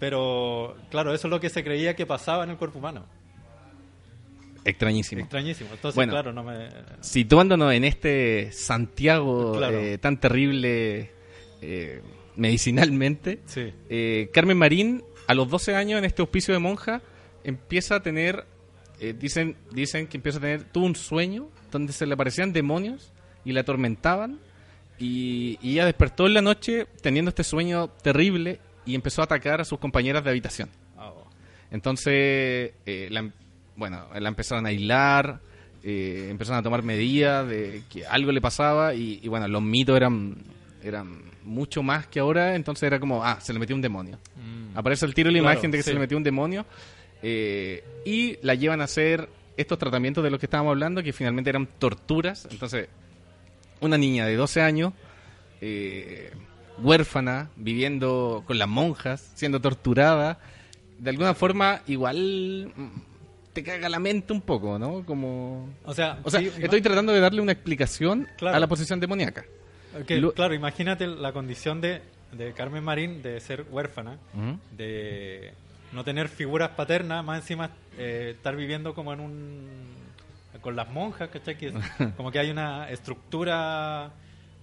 Pero 0.00 0.76
claro, 0.90 1.14
eso 1.14 1.28
es 1.28 1.30
lo 1.30 1.38
que 1.38 1.48
se 1.48 1.62
creía 1.62 1.94
que 1.94 2.06
pasaba 2.06 2.42
en 2.44 2.50
el 2.50 2.56
cuerpo 2.56 2.78
humano. 2.80 3.06
Extrañísimo. 4.64 5.20
Extrañísimo. 5.20 5.70
Entonces, 5.72 5.94
Bueno. 5.94 6.12
claro, 6.12 6.32
no 6.32 6.42
me... 6.42 6.68
Situándonos 7.00 7.72
en 7.72 7.84
este 7.84 8.50
Santiago 8.50 9.54
Claro. 9.56 9.78
eh, 9.78 9.96
tan 9.98 10.18
terrible 10.18 11.12
eh, 11.60 12.02
medicinalmente, 12.36 13.40
Sí. 13.46 13.72
eh, 13.88 14.30
Carmen 14.32 14.58
Marín, 14.58 15.02
a 15.26 15.34
los 15.34 15.48
12 15.48 15.74
años 15.74 15.98
en 15.98 16.04
este 16.04 16.22
hospicio 16.22 16.54
de 16.54 16.60
monja, 16.60 17.02
empieza 17.44 17.96
a 17.96 18.02
tener, 18.02 18.44
eh, 19.00 19.14
dicen, 19.18 19.56
dicen 19.72 20.06
que 20.06 20.16
empieza 20.16 20.38
a 20.38 20.40
tener, 20.40 20.64
tuvo 20.64 20.86
un 20.86 20.96
sueño 20.96 21.48
donde 21.70 21.92
se 21.92 22.06
le 22.06 22.14
aparecían 22.14 22.52
demonios 22.52 23.12
y 23.44 23.52
la 23.52 23.60
atormentaban 23.62 24.38
y, 24.98 25.58
y 25.62 25.72
ella 25.72 25.84
despertó 25.86 26.26
en 26.26 26.34
la 26.34 26.42
noche 26.42 26.86
teniendo 27.02 27.28
este 27.30 27.44
sueño 27.44 27.88
terrible 27.88 28.58
y 28.84 28.94
empezó 28.94 29.20
a 29.20 29.24
atacar 29.24 29.60
a 29.60 29.64
sus 29.64 29.78
compañeras 29.78 30.24
de 30.24 30.30
habitación. 30.30 30.68
Oh. 30.98 31.26
Entonces, 31.70 32.72
eh, 32.86 33.08
la, 33.10 33.20
em- 33.20 33.32
bueno, 33.76 34.06
la 34.18 34.28
empezaron 34.28 34.64
a 34.66 34.70
aislar, 34.70 35.40
eh, 35.82 36.28
empezaron 36.30 36.60
a 36.60 36.62
tomar 36.62 36.82
medidas 36.82 37.48
de 37.48 37.82
que 37.90 38.06
algo 38.06 38.32
le 38.32 38.40
pasaba 38.40 38.94
y, 38.94 39.20
y, 39.22 39.28
bueno, 39.28 39.46
los 39.48 39.62
mitos 39.62 39.96
eran, 39.96 40.36
eran 40.82 41.20
mucho 41.46 41.82
más 41.82 42.06
que 42.06 42.20
ahora, 42.20 42.54
entonces 42.56 42.82
era 42.82 43.00
como, 43.00 43.24
ah, 43.24 43.38
se 43.40 43.52
le 43.52 43.58
metió 43.58 43.74
un 43.74 43.80
demonio. 43.82 44.18
Mm. 44.36 44.76
Aparece 44.76 45.06
el 45.06 45.14
tiro 45.14 45.30
y 45.30 45.32
la 45.34 45.40
Claro, 45.40 45.54
imagen 45.54 45.70
de 45.70 45.78
que 45.78 45.82
sí. 45.82 45.88
se 45.90 45.94
le 45.94 46.00
metió 46.00 46.16
un 46.18 46.22
demonio 46.24 46.66
eh, 47.22 47.82
y 48.04 48.36
la 48.42 48.54
llevan 48.54 48.80
a 48.80 48.84
hacer 48.84 49.28
estos 49.56 49.78
tratamientos 49.78 50.22
de 50.22 50.30
los 50.30 50.38
que 50.38 50.46
estábamos 50.46 50.72
hablando, 50.72 51.02
que 51.02 51.12
finalmente 51.14 51.48
eran 51.48 51.66
torturas. 51.78 52.46
Entonces, 52.50 52.88
una 53.80 53.96
niña 53.96 54.26
de 54.26 54.36
12 54.36 54.60
años, 54.60 54.92
eh, 55.60 56.30
huérfana, 56.78 57.48
viviendo 57.56 58.42
con 58.46 58.58
las 58.58 58.68
monjas, 58.68 59.30
siendo 59.34 59.60
torturada, 59.60 60.38
de 60.98 61.10
alguna 61.10 61.34
forma 61.34 61.80
igual 61.86 62.72
mm, 62.76 62.88
te 63.54 63.62
caga 63.62 63.88
la 63.88 63.98
mente 63.98 64.32
un 64.34 64.42
poco, 64.42 64.78
¿no? 64.78 65.04
Como... 65.06 65.70
O 65.84 65.94
sea, 65.94 66.18
O 66.22 66.30
sea, 66.30 66.40
sí, 66.40 66.50
estoy 66.58 66.82
tratando 66.82 67.12
de 67.12 67.20
darle 67.20 67.40
una 67.40 67.52
explicación 67.52 68.28
Claro. 68.36 68.56
a 68.56 68.60
la 68.60 68.66
posición 68.66 69.00
demoníaca. 69.00 69.44
Lo- 70.20 70.32
claro, 70.32 70.54
imagínate 70.54 71.06
la 71.06 71.32
condición 71.32 71.80
de, 71.80 72.02
de 72.32 72.52
Carmen 72.52 72.82
Marín 72.84 73.22
de 73.22 73.40
ser 73.40 73.64
huérfana, 73.70 74.18
de 74.76 75.52
no 75.92 76.04
tener 76.04 76.28
figuras 76.28 76.70
paternas, 76.70 77.24
más 77.24 77.40
encima 77.40 77.70
eh, 77.98 78.32
estar 78.36 78.54
viviendo 78.56 78.94
como 78.94 79.12
en 79.12 79.20
un... 79.20 79.68
con 80.60 80.74
las 80.76 80.88
monjas, 80.90 81.28
¿cachai? 81.30 81.56
Que 81.56 81.68
es- 81.68 81.74
como 82.16 82.30
que 82.30 82.38
hay 82.38 82.50
una 82.50 82.90
estructura 82.90 84.10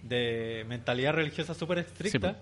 de 0.01 0.65
mentalidad 0.67 1.13
religiosa 1.13 1.53
súper 1.53 1.79
estricta. 1.79 2.33
Sí, 2.33 2.37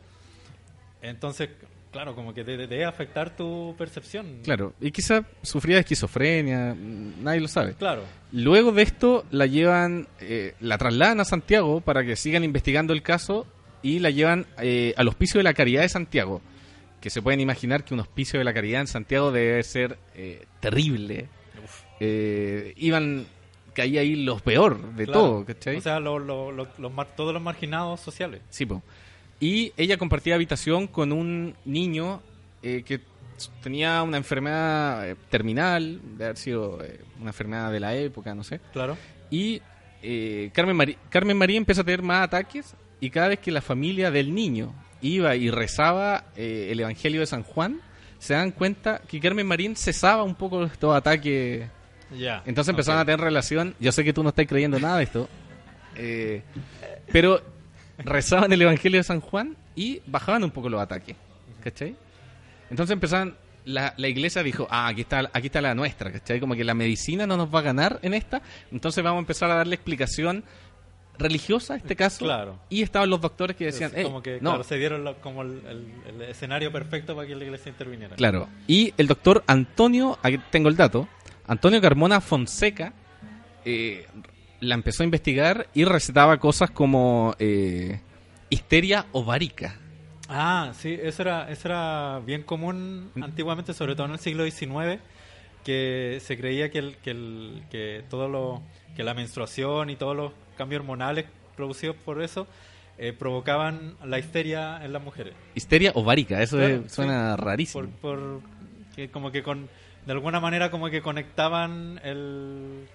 Entonces, 1.08 1.50
claro, 1.92 2.16
como 2.16 2.34
que 2.34 2.44
debe, 2.44 2.68
debe 2.68 2.86
afectar 2.86 3.36
tu 3.36 3.76
percepción. 3.78 4.40
Claro, 4.44 4.74
y 4.82 4.92
quizá 4.92 5.24
sufría 5.42 5.76
de 5.76 5.82
esquizofrenia, 5.82 6.76
nadie 6.76 7.42
lo 7.42 7.48
sabe. 7.48 7.74
Claro. 7.74 8.04
Luego 8.32 8.72
de 8.72 8.82
esto 8.84 9.26
la 9.32 9.46
llevan, 9.46 10.08
eh, 10.20 10.56
la 10.60 10.78
trasladan 10.78 11.20
a 11.20 11.26
Santiago 11.26 11.82
para 11.82 12.04
que 12.06 12.16
sigan 12.16 12.44
investigando 12.44 12.94
el 12.94 13.02
caso 13.04 13.46
y 13.82 14.00
la 14.00 14.10
llevan 14.10 14.46
eh, 14.60 14.94
al 14.98 15.08
Hospicio 15.08 15.40
de 15.40 15.44
la 15.44 15.54
Caridad 15.54 15.82
de 15.82 15.90
Santiago. 15.90 16.42
Que 17.02 17.10
se 17.10 17.22
pueden 17.24 17.40
imaginar 17.40 17.84
que 17.84 17.94
un 17.96 18.00
Hospicio 18.00 18.38
de 18.40 18.46
la 18.46 18.54
Caridad 18.54 18.82
en 18.82 18.88
Santiago 18.88 19.32
debe 19.32 19.62
ser 19.64 19.98
eh, 20.16 20.46
terrible. 20.60 21.28
Eh, 22.00 22.74
iban, 22.78 23.26
caía 23.74 24.02
ahí 24.02 24.16
lo 24.16 24.38
peor 24.40 24.94
de 24.96 25.06
Claro. 25.06 25.20
todo, 25.20 25.46
¿cachai? 25.46 25.78
O 25.78 25.82
sea, 25.82 26.00
lo- 26.00 26.20
lo- 26.20 26.52
lo- 26.52 26.68
los 26.78 26.94
mar- 26.94 27.16
todos 27.16 27.34
los 27.34 27.42
marginados 27.42 28.00
sociales. 28.02 28.42
Sí, 28.50 28.66
po. 28.66 28.82
Y 29.42 29.74
ella 29.76 29.98
compartía 29.98 30.36
habitación 30.36 30.88
con 30.88 31.12
un 31.12 31.56
niño 31.66 32.22
eh, 32.64 32.84
que 32.86 33.02
tenía 33.64 34.02
una 34.04 34.18
enfermedad 34.18 35.10
eh, 35.10 35.16
terminal, 35.30 36.00
de 36.18 36.24
haber 36.26 36.38
sido 36.38 36.82
eh, 36.84 37.00
una 37.20 37.32
enfermedad 37.32 37.72
de 37.72 37.80
la 37.80 37.96
época, 37.96 38.34
no 38.36 38.44
sé. 38.44 38.62
Claro. 38.72 38.96
Y 39.32 39.62
eh, 40.04 40.52
Carmen, 40.54 40.78
Marí- 40.78 40.98
Carmen 41.10 41.36
María 41.38 41.58
empieza 41.58 41.82
a 41.82 41.84
tener 41.84 42.04
más 42.04 42.24
ataques 42.24 42.76
y 43.00 43.10
cada 43.10 43.30
vez 43.30 43.40
que 43.40 43.50
la 43.52 43.62
familia 43.62 44.12
del 44.12 44.34
niño 44.34 44.74
iba 45.02 45.36
y 45.36 45.50
rezaba 45.50 46.26
el 46.36 46.80
Evangelio 46.80 47.22
de 47.22 47.26
San 47.26 47.42
Juan, 47.42 47.82
se 48.20 48.36
dan 48.36 48.52
cuenta 48.52 49.02
que 49.08 49.20
Carmen 49.20 49.48
Marín 49.48 49.76
cesaba 49.76 50.22
un 50.22 50.36
poco 50.36 50.64
estos 50.66 50.96
ataques. 50.96 51.68
Ya. 52.16 52.44
Entonces 52.46 52.70
empezaron 52.70 53.02
a 53.02 53.06
tener 53.06 53.20
relación. 53.20 53.74
Yo 53.80 53.92
sé 53.92 54.04
que 54.04 54.14
tú 54.14 54.22
no 54.22 54.30
estás 54.30 54.46
creyendo 54.46 54.80
nada 54.80 54.98
de 54.98 55.04
esto, 55.06 55.28
eh, 55.96 56.44
pero 57.12 57.42
rezaban 58.04 58.52
el 58.54 58.62
Evangelio 58.62 59.00
de 59.00 59.04
San 59.04 59.22
Juan 59.22 59.56
y 59.76 60.02
bajaban 60.08 60.44
un 60.44 60.52
poco 60.52 60.70
los 60.70 60.82
ataques. 60.82 61.16
¿Cachai? 61.64 61.96
Entonces 62.70 62.94
empezaban. 62.94 63.36
La, 63.64 63.94
la 63.98 64.08
iglesia 64.08 64.42
dijo, 64.42 64.68
ah, 64.72 64.88
aquí 64.88 65.02
está, 65.02 65.30
aquí 65.34 65.46
está 65.48 65.62
la 65.62 65.76
nuestra, 65.76 66.12
¿cachai? 66.12 66.40
Como 66.40 66.56
que 66.56 66.64
la 66.64 66.74
medicina 66.74 67.28
no 67.28 67.38
nos 67.38 67.54
va 67.54 67.60
a 67.60 67.62
ganar 67.62 68.00
en 68.02 68.16
esta, 68.16 68.42
entonces 68.72 69.04
vamos 69.04 69.18
a 69.18 69.22
empezar 69.22 69.52
a 69.52 69.54
darle 69.56 69.76
explicación 69.76 70.44
religiosa 71.20 71.76
a 71.76 71.78
este 71.78 71.96
caso. 71.96 72.26
Claro. 72.26 72.58
Y 72.70 72.82
estaban 72.82 73.12
los 73.12 73.22
doctores 73.22 73.56
que 73.56 73.66
decían, 73.66 73.92
Es 73.92 73.98
"Ey, 73.98 74.04
como 74.06 74.24
que 74.24 74.40
no, 74.42 74.50
claro, 74.52 74.64
se 74.64 74.78
dieron 74.78 75.04
lo- 75.04 75.16
como 75.22 75.44
el, 75.44 75.62
el- 75.68 75.94
el 76.16 76.22
escenario 76.30 76.72
perfecto 76.72 77.16
para 77.16 77.28
que 77.28 77.36
la 77.36 77.44
iglesia 77.44 77.70
interviniera. 77.70 78.16
Claro. 78.16 78.50
Y 78.66 78.96
el 78.98 79.06
doctor 79.06 79.44
Antonio, 79.46 80.18
aquí 80.24 80.40
tengo 80.50 80.68
el 80.68 80.76
dato, 80.76 81.08
Antonio 81.46 81.80
Carmona 81.82 82.20
Fonseca 82.20 82.94
eh, 83.64 84.08
la 84.62 84.76
empezó 84.76 85.04
a 85.04 85.06
investigar 85.06 85.68
y 85.74 85.84
recetaba 85.84 86.38
cosas 86.38 86.72
como 86.72 87.36
eh, 87.40 88.00
histeria 88.50 89.06
ovárica. 89.12 89.76
Ah, 90.30 90.72
sí, 90.74 90.98
eso 91.02 91.24
era, 91.24 91.52
eso 91.52 91.68
era 91.68 92.22
bien 92.26 92.44
común 92.44 93.12
antiguamente, 93.22 93.74
sobre 93.74 93.96
todo 93.96 94.06
en 94.06 94.14
el 94.14 94.20
siglo 94.20 94.46
XIX, 94.50 95.02
que 95.66 96.20
se 96.22 96.38
creía 96.38 96.72
que, 96.72 96.80
el, 96.80 96.96
que, 96.98 97.12
el, 97.12 97.64
que 97.70 98.04
todo 98.10 98.30
lo, 98.30 98.62
que 98.96 99.04
la 99.04 99.14
menstruación 99.14 99.90
y 99.90 99.96
todos 99.98 100.16
los 100.16 100.32
cambios 100.58 100.80
hormonales 100.82 101.26
producidos 101.58 101.96
por 101.98 102.22
eso 102.24 102.48
eh, 102.98 103.14
provocaban 103.14 103.96
la 104.06 104.20
histeria 104.20 104.84
en 104.86 104.94
las 104.94 105.04
mujeres. 105.04 105.34
Histeria 105.56 105.92
ovárica, 105.96 106.42
eso 106.42 106.58
Claro, 106.58 106.84
es- 106.86 106.92
suena 106.94 107.36
sí. 107.36 107.42
rarísimo. 107.42 107.90
Por, 108.02 108.18
por 108.18 108.42
que 108.96 109.10
como 109.10 109.32
que 109.32 109.44
con 109.44 109.70
de 110.06 110.12
alguna 110.14 110.40
manera 110.40 110.72
como 110.72 110.90
que 110.90 111.02
conectaban 111.02 112.00
el, 112.04 112.88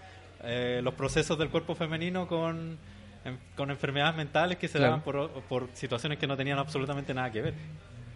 eh, 0.47 0.81
los 0.83 0.95
procesos 0.95 1.39
del 1.39 1.49
cuerpo 1.51 1.75
femenino 1.75 2.27
con 2.27 2.79
en- 3.25 3.39
con 3.57 3.71
enfermedades 3.71 4.17
mentales 4.17 4.57
que 4.57 4.69
se 4.69 4.79
Claro. 4.79 4.93
daban 4.93 5.05
por, 5.05 5.31
por 5.49 5.69
situaciones 5.75 6.17
que 6.19 6.29
no 6.29 6.37
tenían 6.37 6.59
absolutamente 6.61 7.13
nada 7.13 7.31
que 7.33 7.43
ver. 7.43 7.55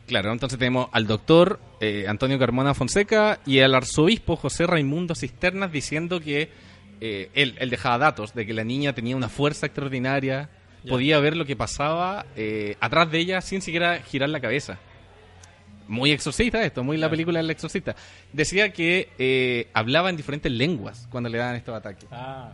Claro, 0.07 0.33
entonces 0.33 0.57
tenemos 0.59 0.89
al 0.93 1.07
doctor 1.09 1.59
eh, 1.81 2.07
Antonio 2.09 2.39
Carmona 2.39 2.75
Fonseca 2.75 3.41
y 3.45 3.59
al 3.61 3.75
arzobispo 3.75 4.37
José 4.37 4.67
Raimundo 4.69 5.15
Cisternas 5.17 5.73
diciendo 5.73 6.21
que 6.21 6.51
eh, 7.01 7.31
él, 7.35 7.57
él 7.59 7.71
dejaba 7.71 7.99
datos 7.99 8.35
de 8.35 8.47
que 8.47 8.53
la 8.55 8.63
niña 8.65 8.93
tenía 8.93 9.17
una 9.17 9.29
fuerza 9.29 9.67
extraordinaria, 9.67 10.49
podía 10.89 11.19
ver 11.19 11.37
lo 11.37 11.45
que 11.45 11.57
pasaba 11.57 12.27
eh, 12.37 12.77
atrás 12.81 13.11
de 13.11 13.19
ella 13.19 13.41
sin 13.41 13.63
siquiera 13.63 13.99
girar 14.03 14.29
la 14.29 14.41
cabeza. 14.41 14.79
Muy 15.91 16.13
exorcista 16.13 16.63
esto, 16.65 16.85
muy 16.85 16.97
la 16.97 17.11
película 17.11 17.41
del 17.41 17.51
exorcista. 17.51 17.95
Decía 18.33 18.73
que 18.73 19.09
eh, 19.19 19.69
hablaba 19.75 20.09
en 20.09 20.17
diferentes 20.17 20.51
lenguas 20.53 21.07
cuando 21.11 21.29
le 21.29 21.37
daban 21.39 21.57
estos 21.57 21.75
ataques. 21.77 22.07
Ah, 22.13 22.53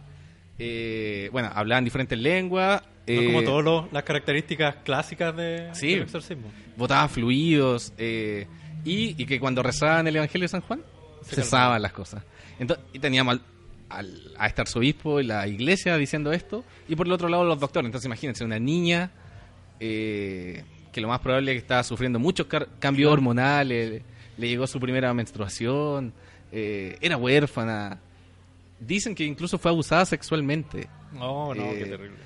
Eh, 0.59 1.29
bueno, 1.33 1.51
hablaba 1.55 1.79
en 1.79 1.85
diferentes 1.85 2.19
lenguas. 2.19 2.81
no 2.83 2.89
eh, 3.07 3.27
como 3.27 3.43
todas 3.43 3.93
las 3.93 4.03
características 4.05 4.77
clásicas 4.85 5.37
de, 5.37 5.69
Sí. 5.75 5.89
del 5.91 6.03
exorcismo. 6.05 6.51
botaba 6.79 7.07
fluidos 7.09 7.93
eh, 7.99 8.47
y, 8.85 9.21
y 9.23 9.27
que 9.27 9.39
cuando 9.39 9.63
rezaban 9.63 10.07
el 10.09 10.17
Evangelio 10.17 10.45
de 10.45 10.49
San 10.49 10.63
Juan 10.63 10.81
Se 11.23 11.37
cesaban 11.37 11.83
las 11.83 11.93
cosas. 11.93 12.23
Entonces, 12.59 12.85
y 12.95 12.99
teníamos 13.01 13.35
al, 13.35 13.43
al- 13.91 14.33
a 14.39 14.47
este 14.47 14.63
arzobispo 14.63 15.21
y 15.21 15.25
la 15.25 15.47
iglesia 15.47 15.97
diciendo 15.99 16.33
esto 16.33 16.65
y 16.89 16.97
por 16.97 17.07
el 17.07 17.13
otro 17.13 17.29
lado 17.29 17.45
los 17.45 17.61
doctores. 17.61 17.85
Entonces 17.87 18.07
imagínense, 18.07 18.43
una 18.45 18.59
niña 18.59 19.11
eh, 19.79 20.65
que 20.97 21.01
lo 21.03 21.09
más 21.09 21.21
probable 21.21 21.53
es 21.53 21.55
que 21.57 21.59
estaba 21.61 21.83
sufriendo 21.85 22.19
muchos 22.19 22.47
cambios 22.81 23.13
hormonales, 23.13 24.03
le 24.39 24.49
llegó 24.49 24.67
su 24.67 24.81
primera 24.81 25.13
menstruación, 25.15 26.13
eh, 26.51 26.97
era 27.01 27.17
huérfana. 27.17 28.01
Dicen 28.81 29.15
que 29.15 29.25
incluso 29.25 29.59
fue 29.59 29.71
abusada 29.71 30.05
sexualmente 30.07 30.89
No, 31.13 31.55
no, 31.55 31.63
Eh, 31.65 31.75
qué 31.79 31.85
terrible. 31.87 32.17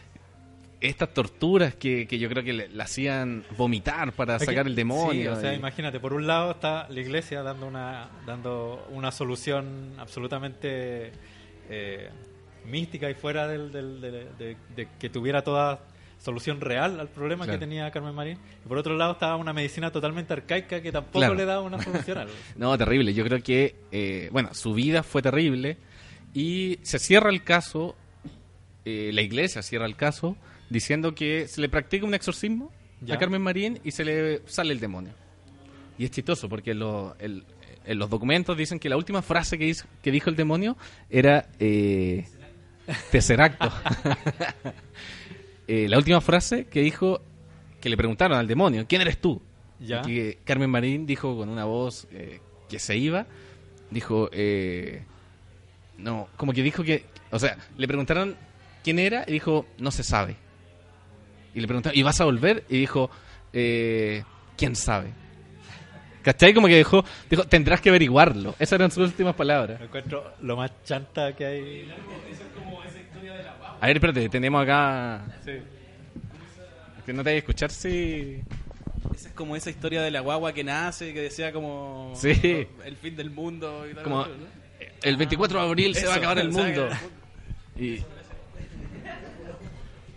estas 0.81 1.13
torturas 1.13 1.75
que, 1.75 2.07
que 2.09 2.19
yo 2.19 2.29
creo 2.29 2.43
que 2.45 2.53
le, 2.53 2.69
la 2.69 2.85
hacían 2.85 3.45
vomitar 3.57 4.13
para 4.13 4.39
sacar 4.39 4.67
el 4.67 4.75
demonio. 4.75 5.33
Sí, 5.35 5.39
o 5.39 5.41
sea, 5.41 5.53
y- 5.53 5.57
imagínate, 5.57 6.01
por 6.01 6.13
un 6.13 6.27
lado 6.27 6.53
está 6.53 6.89
la 6.89 7.01
iglesia 7.01 7.43
dando 7.43 7.67
una, 7.67 8.09
dando 8.27 8.87
una 8.91 9.11
solución 9.13 9.93
absolutamente 9.99 11.13
eh, 11.69 12.09
mística 12.67 13.11
y 13.11 13.15
fuera 13.15 13.47
del, 13.49 13.73
del- 13.73 14.01
de, 14.01 14.11
de- 14.11 14.57
de 14.77 14.89
que 14.99 15.09
tuviera 15.11 15.43
todas 15.43 15.81
solución 16.21 16.61
real 16.61 17.01
al 17.01 17.09
problema 17.09 17.45
Claro. 17.47 17.59
que 17.59 17.67
tenía 17.67 17.91
Carmen 17.91 18.15
Marín. 18.15 18.39
Y 18.65 18.69
por 18.69 18.79
otro 18.79 18.97
lado 18.97 19.13
estaba 19.13 19.37
una 19.37 19.53
medicina 19.53 19.91
totalmente 19.91 20.33
arcaica 20.33 20.81
que 20.81 20.93
tampoco 20.93 21.19
Claro. 21.19 21.35
le 21.35 21.45
daba 21.47 21.63
una 21.63 21.83
solución 21.83 22.19
a 22.19 22.21
algo. 22.23 22.35
No, 22.57 22.77
terrible. 22.79 23.13
Yo 23.15 23.25
creo 23.25 23.43
que, 23.43 23.75
eh, 23.91 24.29
bueno, 24.31 24.55
su 24.55 24.75
vida 24.75 25.03
fue 25.03 25.23
terrible 25.23 25.79
y 26.35 26.79
se 26.83 26.99
cierra 26.99 27.31
el 27.31 27.43
caso, 27.43 27.97
eh, 28.85 29.11
la 29.13 29.23
iglesia 29.23 29.63
cierra 29.63 29.87
el 29.87 29.97
caso 29.97 30.37
diciendo 30.69 31.15
que 31.15 31.49
se 31.49 31.61
le 31.61 31.69
practica 31.69 32.05
un 32.07 32.15
exorcismo 32.15 32.71
Ya. 33.01 33.15
a 33.15 33.19
Carmen 33.19 33.41
Marín 33.43 33.81
y 33.83 33.91
se 33.93 34.05
le 34.05 34.43
sale 34.47 34.73
el 34.75 34.79
demonio. 34.81 35.15
Y 35.99 36.05
es 36.05 36.11
chistoso 36.11 36.49
porque 36.49 36.75
lo- 36.75 37.17
el- 37.19 37.45
en 37.87 37.99
los 37.99 38.11
documentos 38.11 38.57
dicen 38.59 38.79
que 38.79 38.89
la 38.91 38.97
última 38.99 39.23
frase 39.23 39.57
que, 39.59 39.67
hizo- 39.67 39.87
que 40.03 40.11
dijo 40.11 40.29
el 40.29 40.37
demonio 40.37 40.77
era 41.09 41.49
eh, 41.59 42.27
Tesseracto. 43.11 43.71
Eh, 45.73 45.89
la 45.89 45.99
última 45.99 46.21
frase 46.21 46.65
que 46.65 46.81
dijo, 46.81 47.23
que 47.81 47.89
le 47.89 47.97
preguntaron 47.97 48.37
al 48.37 48.49
demonio, 48.49 48.87
¿quién 48.89 49.03
eres 49.03 49.21
tú? 49.21 49.41
Ya. 49.79 50.01
Y 50.01 50.03
que 50.03 50.39
Carmen 50.43 50.69
Marín 50.69 51.07
dijo 51.07 51.37
con 51.37 51.49
una 51.49 51.65
voz 51.65 52.09
eh, 52.11 52.41
que 52.69 52.81
se 52.81 52.97
iba, 52.97 53.29
dijo, 53.89 54.29
eh, 54.33 55.05
no, 55.97 56.27
como 56.37 56.53
que 56.53 56.65
dijo 56.65 56.83
que, 56.83 57.05
o 57.31 57.39
sea, 57.39 57.57
le 57.79 57.87
preguntaron 57.87 58.35
quién 58.83 58.99
era 58.99 59.23
y 59.29 59.31
dijo, 59.31 59.65
no 59.79 59.93
se 59.93 60.03
sabe. 60.03 60.35
Y 61.55 61.61
le 61.61 61.69
preguntaron, 61.69 61.97
¿y 61.97 62.03
vas 62.03 62.21
a 62.21 62.25
volver? 62.25 62.65
Y 62.69 62.79
dijo, 62.79 63.09
eh, 63.53 64.25
¿quién 64.57 64.75
sabe? 64.75 65.13
¿Cachai? 66.23 66.53
Como 66.53 66.67
que 66.67 66.79
dijo, 66.79 67.05
dijo, 67.31 67.45
tendrás 67.45 67.81
que 67.81 67.91
averiguarlo. 67.91 68.57
Esas 68.59 68.73
eran 68.73 68.91
sus 68.91 69.05
últimas 69.07 69.37
palabras. 69.37 69.79
Me 69.79 69.87
encuentro 69.87 70.35
lo 70.43 70.57
más 70.57 70.73
chanta 70.83 71.33
que 71.37 71.47
hay. 71.47 71.89
A 73.81 73.87
ver, 73.87 73.97
espérate, 73.97 74.29
tenemos 74.29 74.63
acá... 74.63 75.25
Sí. 75.45 75.53
Que 77.07 77.13
no 77.13 77.23
te 77.25 77.31
hay 77.31 77.35
que 77.37 77.39
escuchar, 77.39 77.71
sí. 77.71 78.41
Esa 79.15 79.29
es 79.29 79.35
como 79.35 79.57
esa 79.57 79.71
historia 79.71 80.03
de 80.03 80.11
la 80.11 80.21
guagua 80.21 80.53
que 80.53 80.63
nace, 80.63 81.13
que 81.15 81.23
decía 81.23 81.53
como 81.53 82.13
Sí. 82.15 82.67
el 82.85 82.97
fin 83.01 83.17
del 83.17 83.31
mundo 83.31 83.87
y 83.91 83.95
tal. 83.95 84.05
Como, 84.05 84.27
¿no? 84.27 84.61
el 85.03 85.17
24 85.17 85.59
de 85.61 85.67
abril 85.67 85.95
se 85.95 86.07
va 86.07 86.13
a 86.13 86.17
Eso, 86.17 86.21
acabar 86.21 86.39
el 86.39 86.53
se 86.53 86.59
va 86.59 86.65
a 86.65 86.67
mundo. 86.69 86.85
acabar 86.87 87.03
el 87.77 87.85
Y 87.85 88.05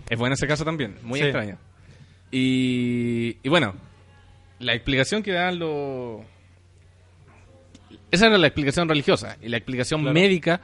es 0.10 0.20
bueno 0.20 0.34
ese 0.36 0.48
caso 0.48 0.66
también, 0.66 0.98
muy 1.02 1.20
Sí. 1.20 1.26
extraño. 1.26 1.58
Y, 2.32 3.38
y 3.44 3.50
bueno, 3.50 3.76
la 4.60 4.74
explicación 4.74 5.24
que 5.24 5.32
dan 5.32 5.60
los... 5.60 6.22
Esa 8.12 8.28
era 8.28 8.38
la 8.38 8.48
explicación 8.48 8.88
religiosa 8.90 9.38
y 9.42 9.48
la 9.50 9.58
explicación 9.58 10.02
Claro. 10.02 10.14
médica 10.14 10.62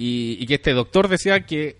y, 0.00 0.38
y 0.40 0.46
que 0.46 0.54
este 0.54 0.72
doctor 0.72 1.08
decía 1.08 1.44
que 1.44 1.76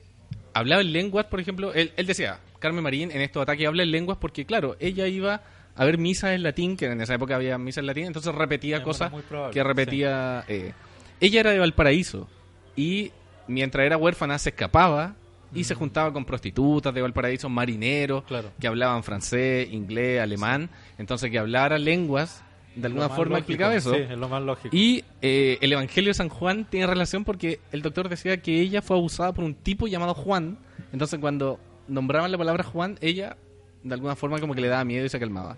hablaba 0.53 0.83
en 0.83 0.93
lenguas, 0.93 1.25
por 1.27 1.41
ejemplo, 1.41 1.73
él, 1.73 1.93
él 1.97 2.07
decía, 2.07 2.39
Carmen 2.59 2.83
Marín 2.85 3.11
en 3.11 3.23
estos 3.23 3.43
ataques 3.43 3.67
habla 3.67 3.83
en 3.83 3.91
lenguas 3.91 4.19
porque 4.21 4.45
claro, 4.45 4.77
ella 4.79 5.07
iba 5.07 5.41
a 5.75 5.85
ver 5.87 5.97
misas 5.97 6.33
en 6.33 6.43
latín, 6.43 6.77
que 6.77 6.85
en 6.87 7.01
esa 7.01 7.15
época 7.15 7.37
había 7.37 7.57
misas 7.57 7.79
en 7.83 7.87
latín, 7.87 8.05
entonces 8.07 8.35
repetía 8.35 8.83
cosas 8.83 9.11
probable, 9.29 9.55
que 9.55 9.65
repetía... 9.65 10.45
eh, 10.49 10.73
ella 11.21 11.41
era 11.41 11.51
de 11.53 11.59
Valparaíso 11.61 12.29
y 12.77 13.13
mientras 13.47 13.87
era 13.87 13.97
huérfana 13.97 14.39
se 14.39 14.51
escapaba 14.51 15.15
y 15.55 15.65
se 15.65 15.75
juntaba 15.75 16.13
con 16.13 16.25
prostitutas 16.25 16.93
de 16.95 17.01
Valparaíso, 17.03 17.49
marineros, 17.49 18.25
Claro. 18.25 18.53
que 18.61 18.67
hablaban 18.67 19.03
francés, 19.03 19.69
inglés, 19.73 20.21
alemán, 20.21 20.69
entonces 20.99 21.31
que 21.31 21.39
hablara 21.39 21.79
lenguas, 21.79 22.43
de 22.77 22.87
alguna 22.87 23.09
forma 23.09 23.37
lógico, 23.39 23.39
explicaba 23.39 23.75
eso. 23.75 23.93
Sí, 23.95 24.01
es 24.01 24.17
lo 24.19 24.29
más 24.29 24.43
lógico. 24.43 24.75
Y 24.77 25.05
eh, 25.23 25.59
el 25.61 25.73
Evangelio 25.73 26.11
de 26.11 26.15
San 26.15 26.29
Juan 26.29 26.67
tiene 26.71 26.87
relación 26.87 27.25
porque 27.25 27.61
el 27.73 27.83
doctor 27.83 28.09
decía 28.09 28.41
que 28.41 28.61
ella 28.61 28.81
fue 28.83 28.97
abusada 28.97 29.33
por 29.33 29.45
un 29.45 29.55
tipo 29.55 29.87
llamado 29.89 30.15
Juan. 30.15 30.59
Entonces 30.93 31.19
cuando 31.21 31.59
nombraban 31.89 32.31
la 32.31 32.39
palabra 32.39 32.63
Juan, 32.65 32.97
ella 33.01 33.37
de 33.83 33.95
alguna 33.95 34.15
forma 34.17 34.39
como 34.39 34.55
que 34.55 34.61
le 34.61 34.69
daba 34.69 34.85
miedo 34.85 35.05
y 35.05 35.09
se 35.09 35.19
calmaba. 35.19 35.57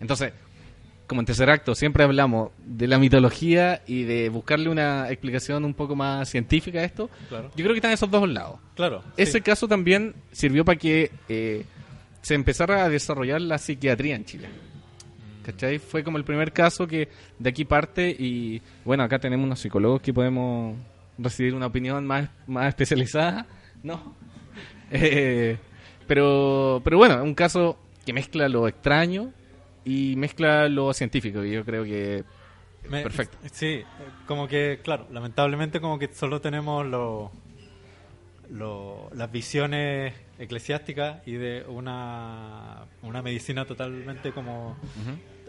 Entonces, 0.00 0.32
como 1.06 1.20
en 1.20 1.26
tercer 1.26 1.48
acto 1.50 1.74
siempre 1.74 2.04
hablamos 2.04 2.50
de 2.64 2.86
la 2.88 2.98
mitología 2.98 3.82
y 3.86 4.02
de 4.04 4.28
buscarle 4.28 4.68
una 4.68 5.08
explicación 5.10 5.64
un 5.64 5.74
poco 5.74 5.94
más 5.94 6.28
científica 6.28 6.80
a 6.80 6.84
esto, 6.84 7.08
Claro. 7.28 7.48
yo 7.54 7.62
creo 7.64 7.68
que 7.68 7.78
están 7.78 7.92
esos 7.92 8.10
dos 8.10 8.28
lados. 8.28 8.58
Claro. 8.74 9.02
Ese 9.16 9.32
sí. 9.38 9.40
caso 9.40 9.68
también 9.68 10.14
sirvió 10.32 10.64
para 10.64 10.78
que 10.78 11.10
eh, 11.28 11.64
se 12.20 12.34
empezara 12.34 12.84
a 12.84 12.88
desarrollar 12.88 13.40
la 13.40 13.58
psiquiatría 13.58 14.16
en 14.16 14.24
Chile. 14.24 14.48
¿Cachai? 15.44 15.78
Fue 15.78 16.04
como 16.04 16.18
el 16.18 16.24
primer 16.24 16.52
caso 16.52 16.86
que 16.86 17.08
de 17.38 17.48
aquí 17.50 17.64
parte 17.64 18.14
y 18.16 18.62
bueno, 18.84 19.02
acá 19.02 19.18
tenemos 19.18 19.44
unos 19.44 19.58
psicólogos 19.60 20.00
que 20.00 20.12
podemos 20.14 20.76
recibir 21.18 21.54
una 21.54 21.66
opinión 21.66 22.06
más, 22.06 22.28
más 22.46 22.68
especializada, 22.68 23.46
¿no? 23.82 24.14
Eh, 24.94 25.56
pero, 26.06 26.82
pero 26.84 26.98
bueno, 26.98 27.22
un 27.22 27.34
caso 27.34 27.78
que 28.04 28.12
mezcla 28.12 28.46
lo 28.48 28.68
extraño 28.68 29.32
y 29.86 30.14
mezcla 30.16 30.68
lo 30.68 30.92
científico 30.92 31.42
y 31.44 31.52
yo 31.52 31.64
creo 31.64 31.84
que 31.84 32.24
Me- 32.90 33.02
Perfecto. 33.02 33.38
Sí, 33.50 33.82
como 34.26 34.46
que, 34.48 34.80
claro, 34.82 35.06
lamentablemente 35.10 35.80
como 35.80 35.98
que 35.98 36.08
solo 36.12 36.42
tenemos 36.42 36.84
lo, 36.86 37.32
lo- 38.52 39.08
las 39.14 39.30
visiones 39.32 40.14
eclesiásticas 40.38 41.26
y 41.26 41.32
de 41.32 41.64
una, 41.68 42.84
una 43.02 43.22
medicina 43.22 43.64
totalmente 43.64 44.32
como 44.32 44.76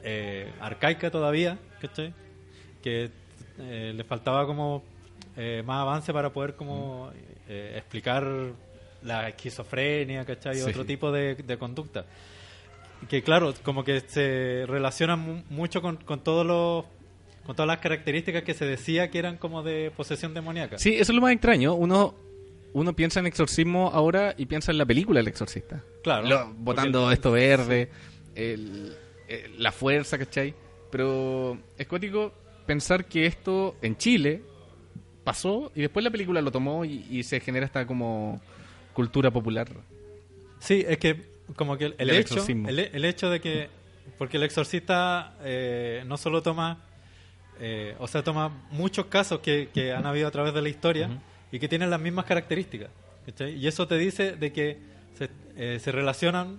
eh, 0.03 0.51
arcaica 0.61 1.11
todavía, 1.11 1.57
¿cachai? 1.81 2.13
Que 2.81 3.09
eh, 3.59 3.93
le 3.95 4.03
faltaba 4.03 4.45
como 4.45 4.83
eh, 5.35 5.63
más 5.65 5.81
avance 5.81 6.13
para 6.13 6.31
poder 6.31 6.55
como 6.55 7.11
eh, 7.47 7.73
explicar 7.77 8.25
la 9.03 9.27
esquizofrenia, 9.29 10.25
¿cachai? 10.25 10.57
Y 10.57 10.61
Sí. 10.61 10.69
otro 10.69 10.85
tipo 10.85 11.11
de, 11.11 11.35
de 11.35 11.57
conducta. 11.57 12.05
Que 13.09 13.21
claro, 13.21 13.53
como 13.63 13.83
que 13.83 13.99
se 13.99 14.63
relaciona 14.67 15.15
mu- 15.17 15.43
mucho 15.49 15.81
con, 15.81 15.97
con 15.97 16.21
todos 16.23 16.45
los 16.45 16.85
con 17.45 17.53
todas 17.57 17.67
las 17.67 17.79
características 17.79 18.43
que 18.43 18.53
se 18.53 18.65
decía 18.65 19.11
que 19.11 19.19
eran 19.19 19.35
como 19.35 19.63
de 19.63 19.91
posesión 19.97 20.33
demoníaca. 20.33 20.77
Sí, 20.77 20.93
eso 20.93 21.11
es 21.11 21.15
lo 21.15 21.21
más 21.21 21.33
extraño. 21.33 21.73
Uno, 21.73 22.15
uno 22.73 22.95
piensa 22.95 23.19
en 23.19 23.27
exorcismo 23.27 23.91
ahora 23.93 24.33
y 24.37 24.45
piensa 24.45 24.71
en 24.71 24.77
la 24.77 24.85
película 24.85 25.19
El 25.19 25.27
Exorcista. 25.27 25.83
Claro. 26.03 26.27
Lo- 26.27 26.53
botando 26.55 27.01
Porque- 27.01 27.13
esto 27.13 27.31
verde, 27.31 27.89
el- 28.35 28.95
el- 29.27 29.61
la 29.61 29.71
fuerza, 29.71 30.17
¿cachai? 30.17 30.53
Pero 30.91 31.57
es 31.77 31.87
cuático 31.87 32.33
pensar 32.65 33.05
que 33.05 33.25
esto 33.25 33.75
en 33.81 33.97
Chile 33.97 34.41
pasó 35.23 35.71
y 35.75 35.81
después 35.81 36.03
la 36.03 36.11
película 36.11 36.41
lo 36.41 36.51
tomó 36.51 36.83
y, 36.85 37.05
y 37.09 37.23
se 37.23 37.39
genera 37.39 37.65
esta 37.65 37.85
como 37.87 38.41
cultura 38.93 39.31
popular. 39.31 39.69
Sí, 40.59 40.83
es 40.87 40.97
que 40.97 41.33
como 41.55 41.77
que 41.77 41.85
el, 41.85 41.95
el 41.97 42.07
Del 42.07 42.17
hecho, 42.17 42.33
exorcismo. 42.35 42.69
el, 42.69 42.79
el 42.79 43.05
hecho 43.05 43.29
de 43.29 43.39
que, 43.41 43.69
porque 44.17 44.37
el 44.37 44.43
exorcista 44.43 45.35
eh, 45.43 46.03
no 46.05 46.17
solo 46.17 46.41
toma, 46.41 46.83
eh, 47.59 47.95
o 47.99 48.07
sea, 48.07 48.23
toma 48.23 48.49
muchos 48.71 49.05
casos 49.07 49.39
que, 49.39 49.69
que 49.73 49.91
han 49.93 50.05
habido 50.05 50.27
a 50.27 50.31
través 50.31 50.53
de 50.53 50.61
la 50.61 50.69
historia 50.69 51.09
y 51.53 51.59
que 51.59 51.69
tienen 51.69 51.89
las 51.89 52.01
mismas 52.01 52.25
características, 52.25 52.89
¿cachai? 53.25 53.55
Y 53.55 53.67
eso 53.67 53.87
te 53.87 53.97
dice 53.97 54.33
de 54.35 54.51
que 54.51 54.77
se, 55.17 55.29
eh, 55.55 55.79
se 55.79 55.91
relacionan 55.93 56.57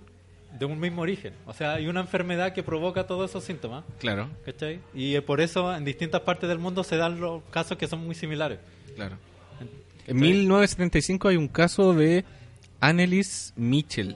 de 0.57 0.65
un 0.65 0.79
mismo 0.79 1.01
origen, 1.01 1.33
o 1.45 1.53
sea, 1.53 1.73
hay 1.73 1.87
una 1.87 1.99
enfermedad 1.99 2.53
que 2.53 2.63
provoca 2.63 3.05
todos 3.05 3.29
esos 3.29 3.43
síntomas, 3.43 3.83
Claro, 3.99 4.29
¿cachai? 4.45 4.79
Y 4.93 5.13
eh, 5.15 5.21
por 5.21 5.41
eso 5.41 5.75
en 5.75 5.83
distintas 5.83 6.21
partes 6.21 6.47
del 6.47 6.59
mundo 6.59 6.83
se 6.85 6.95
dan 6.95 7.19
los 7.19 7.43
casos 7.51 7.77
que 7.77 7.87
son 7.87 8.05
muy 8.05 8.15
similares. 8.15 8.57
claro. 8.95 9.17
En 10.07 10.17
1975 10.17 11.27
hay 11.29 11.35
un 11.35 11.47
caso 11.47 11.93
de 11.95 12.23
Annelies 12.79 13.53
Mitchell, 13.55 14.15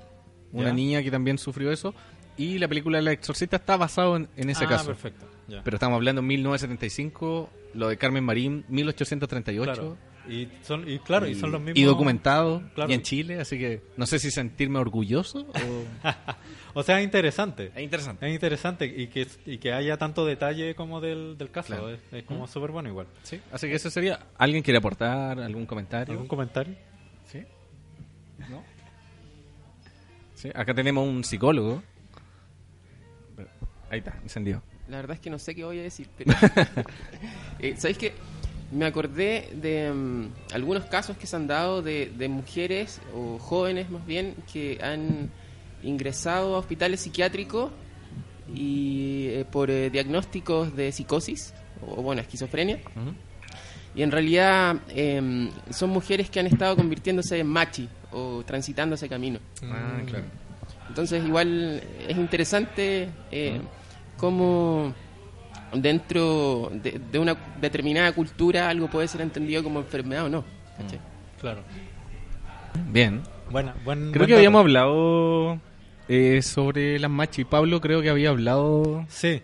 una 0.52 0.68
Ya. 0.68 0.74
niña 0.74 1.04
que 1.04 1.10
también 1.12 1.38
sufrió 1.40 1.72
eso, 1.72 1.94
y 2.38 2.58
la 2.60 2.68
película 2.68 3.00
El 3.00 3.08
Exorcista 3.08 3.58
está 3.58 3.76
basado 3.76 4.16
en, 4.16 4.28
en 4.38 4.50
ese 4.52 4.66
ah, 4.66 4.70
caso. 4.70 4.86
perfecto. 4.86 5.26
ya. 5.48 5.62
Pero 5.64 5.76
estamos 5.78 5.96
hablando 5.98 6.22
en 6.22 6.28
1975, 6.28 7.50
lo 7.74 7.90
de 7.90 7.98
Carmen 7.98 8.24
Marín, 8.24 8.64
1838. 8.70 9.74
Claro. 9.74 9.98
Y 10.28 10.48
son 10.62 10.88
y 10.88 11.00
claro, 11.00 11.28
y, 11.28 11.36
son 11.36 11.52
los 11.52 11.62
mismos 11.62 11.78
y 11.78 11.84
documentado 11.84 12.62
Claro. 12.76 12.92
y 12.92 12.94
en 12.94 13.02
Chile, 13.02 13.40
así 13.40 13.58
que 13.58 13.82
no 13.98 14.06
sé 14.06 14.20
si 14.20 14.30
sentirme 14.32 14.80
orgulloso 14.80 15.48
o... 15.48 15.84
o 16.74 16.84
sea, 16.84 17.00
es 17.00 17.06
interesante. 17.06 17.72
es 17.76 17.82
interesante. 17.82 18.28
Es 18.28 18.34
interesante 18.34 18.86
y 18.86 19.08
que, 19.08 19.28
y 19.46 19.58
que 19.58 19.74
haya 19.74 19.98
tanto 19.98 20.26
detalle 20.26 20.76
como 20.76 21.02
del, 21.02 21.38
del 21.38 21.50
caso. 21.52 21.68
Claro. 21.68 21.90
Es, 21.90 22.00
es 22.12 22.24
como 22.24 22.48
súper 22.48 22.72
bueno 22.72 22.90
igual. 22.90 23.08
Sí, 23.24 23.40
así 23.52 23.68
que 23.68 23.76
eso 23.76 23.90
sería. 23.90 24.20
¿Alguien 24.38 24.62
quiere 24.62 24.78
aportar 24.78 25.40
algún 25.40 25.66
comentario? 25.66 26.14
¿Algún 26.14 26.28
comentario? 26.28 26.76
Sí. 27.26 27.44
¿No? 28.50 28.64
Sí, 30.36 30.50
acá 30.54 30.74
tenemos 30.74 31.08
un 31.08 31.24
psicólogo. 31.24 31.84
Ahí 33.90 34.00
está, 34.00 34.18
encendido. 34.22 34.62
La 34.88 34.98
verdad 34.98 35.16
es 35.16 35.20
que 35.20 35.30
no 35.30 35.38
sé 35.40 35.54
qué 35.54 35.64
voy 35.64 35.80
a 35.80 35.84
decir, 35.84 36.08
pero... 36.18 36.32
eh, 37.60 37.76
¿Sabéis 37.78 37.98
qué? 37.98 38.14
Me 38.72 38.86
acordé 38.86 39.50
de 39.54 39.92
mm, 39.92 40.54
algunos 40.54 40.86
casos 40.86 41.18
que 41.18 41.26
se 41.28 41.36
han 41.36 41.48
dado 41.48 41.82
de, 41.82 42.12
de 42.16 42.28
mujeres, 42.30 43.02
o 43.16 43.40
jóvenes 43.40 43.90
más 43.90 44.06
bien, 44.06 44.36
que 44.52 44.80
han 44.82 45.32
ingresado 45.84 46.56
a 46.56 46.60
hospitales 46.60 47.02
psiquiátricos 47.02 47.72
y 48.54 49.28
eh, 49.30 49.46
por 49.50 49.70
eh, 49.70 49.90
diagnósticos 49.90 50.76
de 50.76 50.92
psicosis, 50.92 51.54
o 51.86 52.02
bueno, 52.02 52.22
esquizofrenia. 52.22 52.80
Y 53.96 54.04
en 54.04 54.12
realidad 54.12 54.78
em, 54.90 55.50
son 55.72 55.90
mujeres 55.90 56.30
que 56.30 56.40
han 56.40 56.48
estado 56.48 56.76
convirtiéndose 56.76 57.40
en 57.40 57.48
machi 57.48 57.90
o 58.12 58.44
transitando 58.46 58.96
ese 58.96 59.10
camino. 59.10 59.40
Ah, 59.64 60.02
claro. 60.06 60.26
Entonces 60.88 61.24
igual 61.26 61.82
es 62.08 62.18
interesante 62.18 63.10
eh, 63.32 63.60
cómo 64.18 64.94
dentro 65.74 66.70
de, 66.74 67.00
de 67.12 67.20
una 67.20 67.36
determinada 67.60 68.12
cultura 68.14 68.70
algo 68.70 68.90
puede 68.90 69.08
ser 69.08 69.22
entendido 69.22 69.64
como 69.64 69.80
enfermedad 69.80 70.26
o 70.26 70.30
no. 70.30 70.44
¿cachai? 70.78 71.00
Claro. 71.40 71.62
Bien. 72.92 73.22
Buena, 73.50 73.74
buen, 73.84 74.12
Creo 74.12 74.20
buen 74.22 74.28
que 74.28 74.36
habíamos 74.36 74.60
hablado 74.62 75.60
eh, 76.08 76.42
sobre 76.42 77.00
las 77.00 77.10
machis. 77.10 77.46
Pablo 77.46 77.82
creo 77.82 78.02
que 78.02 78.10
había 78.10 78.30
hablado... 78.30 79.06
Sí, 79.10 79.42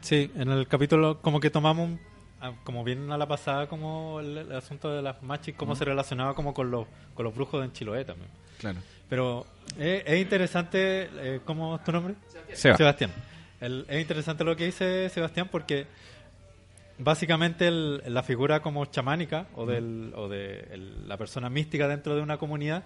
sí, 0.00 0.30
en 0.36 0.48
el 0.50 0.68
capítulo 0.68 1.18
como 1.20 1.40
que 1.40 1.50
tomamos, 1.50 1.88
un- 1.88 2.00
ah, 2.40 2.52
como 2.64 2.84
bien 2.84 3.10
a 3.10 3.18
la 3.18 3.26
pasada, 3.26 3.66
como 3.66 4.20
el, 4.20 4.38
el 4.38 4.52
asunto 4.52 4.92
de 4.94 5.02
las 5.02 5.22
machis, 5.22 5.54
cómo 5.56 5.74
se 5.74 5.84
relacionaba 5.84 6.34
como 6.34 6.54
con 6.54 6.70
los, 6.70 6.86
con 7.14 7.24
los 7.24 7.34
brujos 7.34 7.60
de 7.60 7.66
en 7.66 7.72
Chiloé 7.72 8.04
también. 8.04 8.30
Claro. 8.58 8.78
Pero 9.08 9.46
es, 9.78 10.02
es 10.06 10.20
interesante, 10.20 11.08
eh, 11.18 11.40
¿cómo 11.44 11.76
es 11.76 11.84
tu 11.84 11.90
nombre? 11.92 12.14
Seba. 12.52 12.76
Sebastián. 12.76 13.10
El- 13.60 13.86
es 13.88 14.00
interesante 14.00 14.44
lo 14.44 14.54
que 14.56 14.66
dice 14.66 15.08
Sebastián 15.08 15.48
porque 15.50 15.86
básicamente 16.98 17.68
el- 17.68 18.02
la 18.06 18.22
figura 18.22 18.60
como 18.60 18.84
chamánica 18.86 19.46
o, 19.54 19.66
del, 19.66 20.12
o 20.16 20.28
de 20.28 20.60
el- 20.72 21.08
la 21.08 21.16
persona 21.16 21.48
mística 21.48 21.86
dentro 21.88 22.14
de 22.16 22.22
una 22.22 22.38
comunidad 22.38 22.82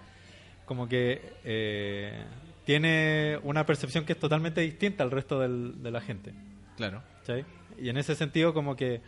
como 0.65 0.87
que 0.87 1.21
eh, 1.43 2.23
tiene 2.65 3.37
una 3.43 3.65
percepción 3.65 4.05
que 4.05 4.13
es 4.13 4.19
totalmente 4.19 4.61
distinta 4.61 5.03
al 5.03 5.11
resto 5.11 5.39
del- 5.39 5.81
de 5.83 5.91
la 5.91 6.01
gente. 6.01 6.33
Claro. 6.77 7.01
Y 7.79 7.89
en 7.89 7.97
ese 7.97 8.15
sentido 8.15 8.53
como 8.53 8.75
que 8.75 9.01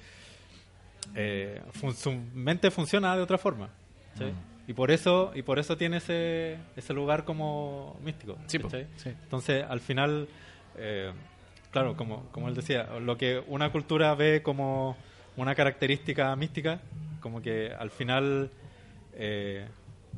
eh, 1.15 1.61
fun- 1.73 1.93
su 1.95 2.11
mente 2.33 2.71
funciona 2.71 3.15
de 3.15 3.21
otra 3.21 3.37
forma. 3.37 3.69
¿cachai? 4.13 4.33
Y 4.67 4.73
por 4.73 4.89
eso 4.89 5.31
y 5.35 5.43
por 5.43 5.59
eso 5.59 5.77
tiene 5.77 5.97
ese, 5.97 6.57
ese 6.75 6.93
lugar 6.93 7.23
como 7.25 7.99
místico. 8.03 8.37
Entonces, 9.23 9.63
al 9.69 9.79
final, 9.79 10.27
eh, 10.77 11.11
claro, 11.75 11.97
como, 11.97 12.23
como 12.31 12.47
él 12.47 12.55
decía, 12.55 12.87
lo 13.01 13.17
que 13.17 13.43
una 13.47 13.69
cultura 13.69 14.15
ve 14.15 14.41
como 14.41 14.95
una 15.35 15.55
característica 15.55 16.33
mística, 16.37 16.79
como 17.19 17.41
que 17.41 17.73
al 17.77 17.89
final 17.91 18.49
eh, 19.13 19.67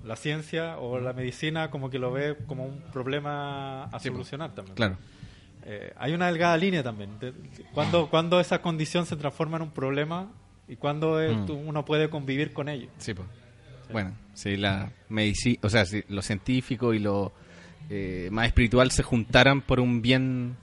la 0.05 0.15
ciencia 0.15 0.77
o 0.77 0.99
la 0.99 1.13
medicina 1.13 1.71
como 1.71 1.89
que 1.89 1.97
lo 1.97 2.11
ve 2.11 2.37
como 2.47 2.65
un 2.65 2.79
problema 2.93 3.85
a 3.85 3.99
Sí, 3.99 4.09
po. 4.09 4.17
solucionar 4.17 4.53
también. 4.53 4.75
Claro. 4.75 4.97
Eh, 5.65 5.91
hay 5.97 6.13
una 6.13 6.27
delgada 6.27 6.55
línea 6.57 6.83
también. 6.83 7.17
de- 7.19 7.33
cuando, 7.73 8.07
cuando 8.09 8.39
esa 8.39 8.61
condición 8.61 9.07
se 9.07 9.15
transforma 9.15 9.57
en 9.57 9.63
un 9.63 9.71
problema 9.71 10.31
y 10.67 10.75
cuando 10.75 11.17
Mm. 11.19 11.45
tú- 11.47 11.55
uno 11.55 11.83
puede 11.85 12.09
convivir 12.11 12.53
con 12.53 12.69
ello. 12.69 12.89
Sí, 12.99 13.15
pues. 13.15 13.27
Bueno, 13.91 14.13
si 14.35 14.57
la 14.57 14.91
medicina, 15.09 15.57
o 15.63 15.69
sea, 15.69 15.85
si 15.85 16.03
lo 16.09 16.21
científico 16.21 16.93
y 16.93 16.99
lo 16.99 17.33
eh, 17.89 18.27
más 18.31 18.45
espiritual 18.47 18.91
se 18.91 19.01
juntaran 19.01 19.61
por 19.61 19.79
un 19.79 20.01
bien 20.01 20.55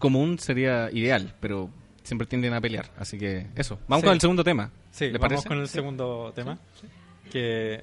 común 0.00 0.40
sería 0.40 0.90
ideal, 0.92 1.32
pero 1.40 1.70
siempre 2.02 2.26
tienden 2.26 2.52
a 2.54 2.60
pelear. 2.60 2.90
Así 2.98 3.16
que 3.18 3.46
eso. 3.54 3.78
Vamos 3.86 4.00
Sí. 4.00 4.06
con 4.06 4.14
el 4.14 4.20
segundo 4.20 4.42
tema. 4.42 4.70
Sí, 4.90 5.04
¿Le 5.06 5.12
vamos 5.12 5.28
parece? 5.28 5.48
con 5.48 5.58
el 5.60 5.68
segundo 5.68 6.32
tema, 6.34 6.58
que 7.30 7.74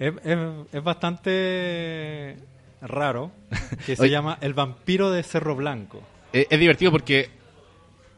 es, 0.00 0.12
es- 0.24 0.38
es 0.72 0.82
bastante 0.82 2.36
raro, 2.82 3.30
que 3.86 3.94
se 3.94 4.10
llama 4.10 4.38
El 4.40 4.52
vampiro 4.54 5.12
de 5.12 5.22
Cerro 5.22 5.54
Blanco. 5.54 6.02
Eh, 6.32 6.48
es 6.50 6.58
divertido 6.58 6.90
porque 6.90 7.30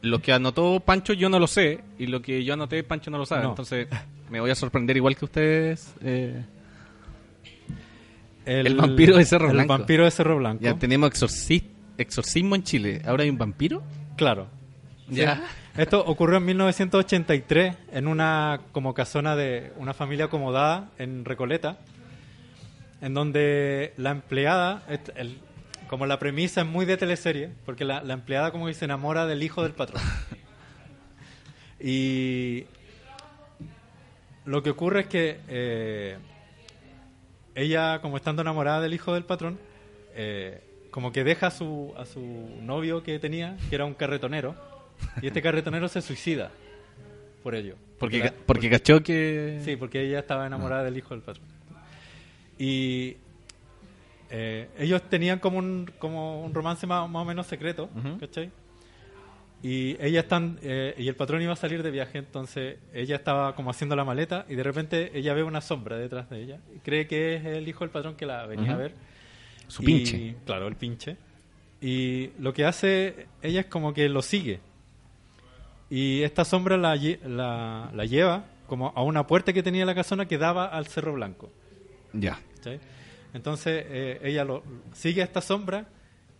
lo 0.01 0.19
que 0.19 0.33
anotó 0.33 0.79
Pancho 0.79 1.13
yo 1.13 1.29
no 1.29 1.37
lo 1.39 1.45
sé 1.47 1.81
y 1.99 2.07
lo 2.07 2.21
que 2.21 2.43
yo 2.43 2.53
anoté 2.55 2.83
Pancho 2.83 3.11
no 3.11 3.17
lo 3.19 3.25
sabe. 3.27 3.43
No. 3.43 3.49
Entonces 3.49 3.87
me 4.31 4.39
voy 4.39 4.49
a 4.49 4.55
sorprender 4.55 4.97
igual 4.97 5.15
que 5.15 5.25
ustedes. 5.25 5.93
eh. 6.01 6.43
El 8.45 8.75
vampiro 8.75 9.17
de 9.17 9.25
Cerro 9.25 9.47
el 9.47 9.53
Blanco. 9.53 9.73
vampiro 9.73 10.05
de 10.05 10.11
Cerro 10.11 10.37
Blanco. 10.37 10.63
Ya 10.63 10.73
tenemos 10.75 11.11
exorci- 11.11 11.63
exorcismo 11.97 12.55
en 12.55 12.63
Chile. 12.63 13.01
¿Ahora 13.05 13.23
hay 13.23 13.29
un 13.29 13.37
vampiro? 13.37 13.83
Claro. 14.15 14.47
Ya. 15.09 15.35
Sí. 15.35 15.41
Esto 15.81 16.03
ocurrió 16.05 16.37
en 16.37 16.45
1983 16.45 17.75
en 17.91 18.07
una 18.07 18.61
como 18.71 18.93
casona 18.93 19.35
de 19.35 19.71
una 19.77 19.93
familia 19.93 20.25
acomodada 20.25 20.89
en 20.97 21.23
Recoleta, 21.23 21.77
en 23.01 23.13
donde 23.13 23.93
la 23.97 24.09
empleada, 24.11 24.83
el- 25.15 25.37
como 25.87 26.05
la 26.05 26.19
premisa 26.19 26.61
es 26.61 26.67
muy 26.67 26.85
de 26.85 26.97
teleserie, 26.97 27.51
porque 27.65 27.85
la, 27.85 28.01
la 28.03 28.13
empleada 28.13 28.51
como 28.51 28.65
que 28.67 28.73
se 28.73 28.85
enamora 28.85 29.25
del 29.27 29.43
hijo 29.43 29.63
del 29.63 29.73
patrón. 29.73 30.01
Y 31.79 32.65
lo 34.45 34.63
que 34.63 34.71
ocurre 34.71 35.01
es 35.01 35.07
que 35.07 35.39
eh, 35.47 36.17
ella, 37.55 37.99
como 38.01 38.17
estando 38.17 38.41
enamorada 38.41 38.81
del 38.81 38.93
hijo 38.95 39.13
del 39.13 39.25
patrón, 39.25 39.59
eh, 40.15 40.63
como 40.97 41.11
que 41.11 41.23
deja 41.23 41.45
a 41.45 41.51
su, 41.51 41.93
a 41.95 42.05
su 42.05 42.19
novio 42.63 43.03
que 43.03 43.19
tenía, 43.19 43.55
que 43.69 43.75
era 43.75 43.85
un 43.85 43.93
carretonero, 43.93 44.55
y 45.21 45.27
este 45.27 45.43
carretonero 45.43 45.87
se 45.89 46.01
suicida 46.01 46.49
por 47.43 47.53
ello. 47.53 47.75
Porque, 47.99 48.33
porque 48.47 48.67
cachó 48.67 49.03
que... 49.03 49.61
Sí, 49.63 49.75
porque 49.75 50.01
ella 50.01 50.17
estaba 50.17 50.47
enamorada 50.47 50.83
del 50.85 50.97
hijo 50.97 51.13
del 51.13 51.21
patrón. 51.21 51.45
Y 52.57 53.17
eh, 54.31 54.69
ellos 54.79 55.03
tenían 55.07 55.37
como 55.37 55.59
un, 55.59 55.91
como 55.99 56.41
un 56.41 56.51
romance 56.55 56.87
más, 56.87 57.07
más 57.07 57.21
o 57.21 57.25
menos 57.25 57.45
secreto, 57.45 57.91
Ujú. 57.95 58.17
¿cachai? 58.19 58.49
Y 59.61 59.97
ella 60.03 60.21
están, 60.21 60.57
eh, 60.63 60.95
y 60.97 61.07
el 61.09 61.15
patrón 61.15 61.43
iba 61.43 61.53
a 61.53 61.57
salir 61.57 61.83
de 61.83 61.91
viaje, 61.91 62.17
entonces 62.17 62.77
ella 62.91 63.17
estaba 63.17 63.53
como 63.53 63.69
haciendo 63.69 63.95
la 63.95 64.03
maleta 64.03 64.47
y 64.49 64.55
de 64.55 64.63
repente 64.63 65.11
ella 65.13 65.35
ve 65.35 65.43
una 65.43 65.61
sombra 65.61 65.95
detrás 65.95 66.27
de 66.31 66.41
ella. 66.41 66.59
Cree 66.83 67.05
que 67.05 67.35
es 67.35 67.45
el 67.45 67.67
hijo 67.67 67.81
del 67.81 67.91
patrón 67.91 68.15
que 68.15 68.25
la 68.25 68.47
venía 68.47 68.73
a 68.73 68.77
ver. 68.77 68.93
Su 69.67 69.83
Y- 69.83 69.85
pinche. 69.85 70.35
Claro, 70.45 70.67
el 70.67 70.75
pinche. 70.75 71.17
Y 71.81 72.31
lo 72.39 72.53
que 72.53 72.65
hace 72.65 73.27
ella 73.41 73.61
es 73.61 73.65
como 73.67 73.93
que 73.93 74.09
lo 74.09 74.21
sigue. 74.21 74.59
Y 75.89 76.23
esta 76.23 76.43
sombra 76.43 76.75
la, 76.77 76.95
la, 76.95 77.91
la 77.93 78.05
lleva 78.05 78.45
como 78.67 78.91
a 78.95 79.03
una 79.03 79.25
puerta 79.27 79.53
que 79.53 79.63
tenía 79.63 79.85
la 79.85 79.95
casona 79.95 80.25
que 80.27 80.37
daba 80.37 80.65
al 80.65 80.87
Cerro 80.87 81.13
Blanco. 81.13 81.49
Ya. 82.13 82.39
¿cachai? 82.57 82.79
Entonces 83.33 83.85
eh, 83.87 84.19
ella 84.23 84.43
lo, 84.43 84.63
sigue 84.93 85.21
a 85.21 85.25
esta 85.25 85.41
sombra 85.41 85.87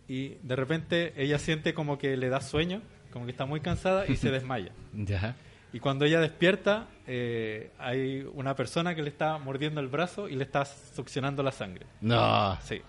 y 0.08 0.30
de 0.42 0.56
repente 0.56 1.12
ella 1.16 1.38
siente 1.38 1.72
como 1.72 1.96
que 1.98 2.16
le 2.16 2.28
da 2.28 2.40
sueño, 2.40 2.82
como 3.12 3.24
que 3.24 3.30
está 3.30 3.46
muy 3.46 3.60
cansada 3.60 4.06
y 4.06 4.16
se 4.16 4.30
desmaya. 4.32 4.72
Ya. 4.92 5.36
Y 5.72 5.80
cuando 5.80 6.04
ella 6.04 6.20
despierta, 6.20 6.88
eh, 7.06 7.70
hay 7.78 8.26
una 8.34 8.56
persona 8.56 8.94
que 8.94 9.02
le 9.02 9.08
está 9.10 9.38
mordiendo 9.38 9.80
el 9.80 9.88
brazo 9.88 10.28
y 10.28 10.34
le 10.34 10.44
está 10.44 10.64
succionando 10.64 11.42
la 11.42 11.52
sangre. 11.52 11.86
No. 12.00 12.58
Sí. 12.62 12.80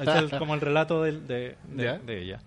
Es 0.00 0.08
el- 0.08 0.30
como 0.38 0.54
el 0.54 0.60
relato 0.60 1.02
del- 1.02 1.26
de, 1.26 1.56
de- 1.68 1.84
Ya. 1.84 1.98
de 1.98 2.22
ella. 2.22 2.40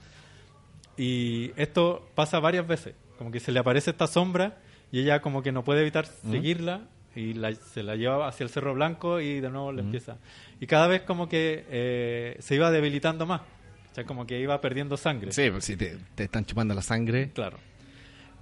Y 0.98 1.52
esto 1.56 2.10
pasa 2.16 2.40
varias 2.40 2.68
veces. 2.68 2.94
Como 3.18 3.32
que 3.32 3.40
se 3.40 3.52
le 3.52 3.60
aparece 3.60 3.92
esta 3.92 4.08
sombra 4.08 4.58
y 4.92 5.00
ella 5.02 5.22
como 5.22 5.42
que 5.44 5.52
no 5.52 5.64
puede 5.64 5.82
evitar 5.82 6.06
seguirla 6.06 6.82
y 7.16 7.34
la- 7.34 7.54
se 7.54 7.84
la 7.84 7.96
lleva 7.96 8.28
hacia 8.28 8.44
el 8.46 8.50
Cerro 8.50 8.74
Blanco 8.74 9.20
y 9.20 9.40
de 9.42 9.50
nuevo 9.50 9.72
le 9.72 9.82
empieza. 9.82 10.18
Y 10.60 10.68
cada 10.68 10.88
vez 10.88 11.02
como 11.02 11.28
que 11.30 11.66
eh, 11.70 12.38
se 12.40 12.56
iba 12.56 12.72
debilitando 12.72 13.26
más. 13.26 13.42
O 13.42 13.96
sea, 13.96 14.04
como 14.06 14.26
que 14.28 14.40
iba 14.40 14.60
perdiendo 14.62 14.96
sangre. 14.98 15.32
Sí, 15.32 15.50
si 15.60 15.76
te, 15.76 15.98
te 16.16 16.26
están 16.26 16.46
chupando 16.46 16.74
la 16.74 16.82
sangre. 16.82 17.32
Claro. 17.34 17.58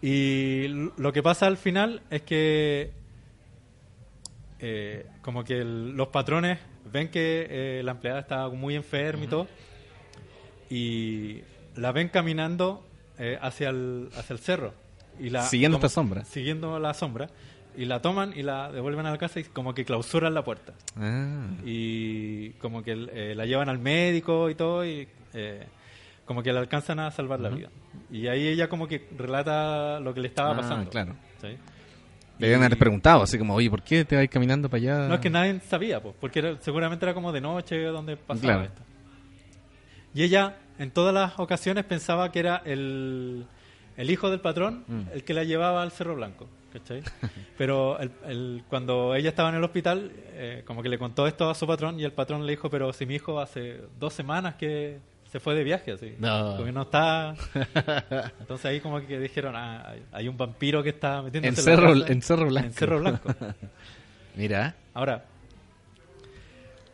Y 0.01 0.67
lo 0.97 1.11
que 1.13 1.23
pasa 1.23 1.47
al 1.47 1.57
final 1.57 2.01
es 2.11 2.21
que 2.21 2.91
eh, 4.59 5.05
como 5.21 5.43
que 5.43 5.59
el- 5.59 5.91
los 5.91 6.07
patrones 6.09 6.59
ven 6.91 7.09
que 7.09 7.47
eh, 7.49 7.81
la 7.83 7.91
empleada 7.91 8.19
está 8.19 8.49
muy 8.49 8.75
enferma 8.75 9.23
y 9.23 9.27
todo 9.27 9.47
y 10.69 11.41
la 11.75 11.91
ven 11.91 12.09
caminando 12.09 12.85
eh, 13.17 13.37
hacia, 13.41 13.69
el, 13.69 14.09
hacia 14.17 14.33
el 14.33 14.39
cerro. 14.39 14.73
Y 15.19 15.29
la, 15.29 15.43
Siguiendo 15.43 15.77
esta 15.77 15.89
sombra. 15.89 16.23
Siguiendo 16.25 16.79
la 16.79 16.93
sombra. 16.93 17.29
Y 17.75 17.85
la 17.85 18.01
toman 18.01 18.33
y 18.35 18.41
la 18.41 18.71
devuelven 18.71 19.05
a 19.05 19.11
la 19.11 19.17
casa 19.19 19.39
y 19.39 19.43
como 19.43 19.75
que 19.75 19.85
clausuran 19.85 20.33
la 20.33 20.43
puerta 20.43 20.73
Ah. 20.99 21.45
y 21.63 22.49
como 22.53 22.81
que 22.81 22.93
eh, 23.11 23.33
la 23.35 23.45
llevan 23.45 23.69
al 23.69 23.77
médico 23.77 24.49
y 24.49 24.55
todo 24.55 24.83
y 24.83 25.07
eh, 25.35 25.63
como 26.25 26.41
que 26.41 26.51
le 26.51 26.57
alcanzan 26.57 26.99
a 26.99 27.11
salvar 27.11 27.39
la 27.39 27.49
vida 27.49 27.69
y 28.11 28.25
ahí 28.29 28.47
ella 28.47 28.67
como 28.67 28.87
que 28.87 29.07
relata 29.15 29.99
lo 29.99 30.11
que 30.15 30.21
le 30.21 30.27
estaba 30.27 30.53
Ah, 30.53 30.57
pasando 30.57 30.89
claro. 30.89 31.15
¿sí? 31.39 31.49
Le 32.39 32.47
deben 32.47 32.63
haber 32.63 32.77
preguntado, 32.77 33.23
así 33.23 33.37
como, 33.37 33.55
oye, 33.55 33.69
¿por 33.69 33.81
qué 33.81 34.05
te 34.05 34.15
vas 34.15 34.27
caminando 34.27 34.69
para 34.69 34.81
allá? 34.81 35.07
no 35.07 35.15
es 35.15 35.19
que 35.21 35.29
nadie 35.29 35.59
sabía 35.61 36.01
pues, 36.01 36.15
porque 36.19 36.39
era- 36.39 36.57
seguramente 36.61 37.03
era 37.05 37.13
como 37.13 37.31
de 37.31 37.41
noche 37.41 37.81
donde 37.85 38.15
pasaba 38.17 38.41
Claro. 38.41 38.63
esto 38.63 38.81
y 40.13 40.23
ella 40.23 40.57
en 40.79 40.91
todas 40.91 41.13
las 41.13 41.37
ocasiones 41.39 41.83
pensaba 41.85 42.31
que 42.31 42.39
era 42.39 42.61
el, 42.65 43.45
el 43.97 44.09
hijo 44.11 44.29
del 44.29 44.39
patrón 44.39 44.83
Mm. 44.87 45.01
el 45.13 45.23
que 45.23 45.33
la 45.33 45.43
llevaba 45.43 45.81
al 45.83 45.91
Cerro 45.91 46.15
Blanco 46.15 46.47
¿cachai? 46.73 47.01
pero 47.57 47.97
el- 47.99 48.11
el- 48.27 48.63
cuando 48.69 49.15
ella 49.15 49.29
estaba 49.29 49.49
en 49.49 49.55
el 49.55 49.63
hospital 49.63 50.11
eh, 50.33 50.63
como 50.65 50.81
que 50.83 50.89
le 50.89 50.97
contó 50.99 51.25
esto 51.27 51.49
a 51.49 51.55
su 51.55 51.65
patrón 51.67 51.99
y 51.99 52.03
el 52.03 52.11
patrón 52.13 52.45
le 52.45 52.51
dijo 52.53 52.69
pero 52.69 52.93
si 52.93 53.05
mi 53.05 53.15
hijo 53.15 53.39
hace 53.39 53.81
dos 53.99 54.13
semanas 54.13 54.55
que 54.55 54.99
se 55.31 55.39
fue 55.39 55.55
de 55.55 55.63
viaje 55.63 55.91
así 55.91 56.13
No. 56.19 56.51
Como 56.53 56.65
que 56.65 56.71
no 56.71 56.81
está 56.83 57.35
entonces 58.39 58.65
ahí 58.65 58.79
como 58.79 59.05
que 59.05 59.19
dijeron 59.19 59.55
ah, 59.55 59.93
hay, 60.11 60.27
un 60.27 60.37
vampiro 60.37 60.81
que 60.83 60.89
está 60.89 61.21
metiéndose 61.21 61.61
En 61.61 61.65
la 61.65 61.81
Cerro- 61.81 61.99
casa 62.01 62.11
en 62.13 62.21
Cerro 62.21 62.45
Blanco. 62.47 62.67
en 62.67 62.73
Cerro 62.73 62.99
Blanco 62.99 63.29
Mira. 64.35 64.75
Ahora, 64.93 65.25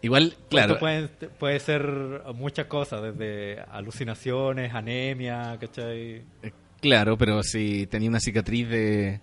Igual, 0.02 0.34
claro. 0.50 0.74
Esto 0.74 0.80
puede, 0.82 1.08
puede 1.40 1.60
ser 1.62 2.22
muchas 2.36 2.66
cosas, 2.68 3.02
desde 3.02 3.62
alucinaciones, 3.72 4.74
anemia, 4.74 5.58
¿cachai? 5.62 6.24
eh, 6.42 6.52
Claro, 6.82 7.18
pero 7.18 7.42
si 7.44 7.88
tenía 7.88 8.10
una 8.10 8.20
cicatriz 8.20 8.68
de, 8.68 9.22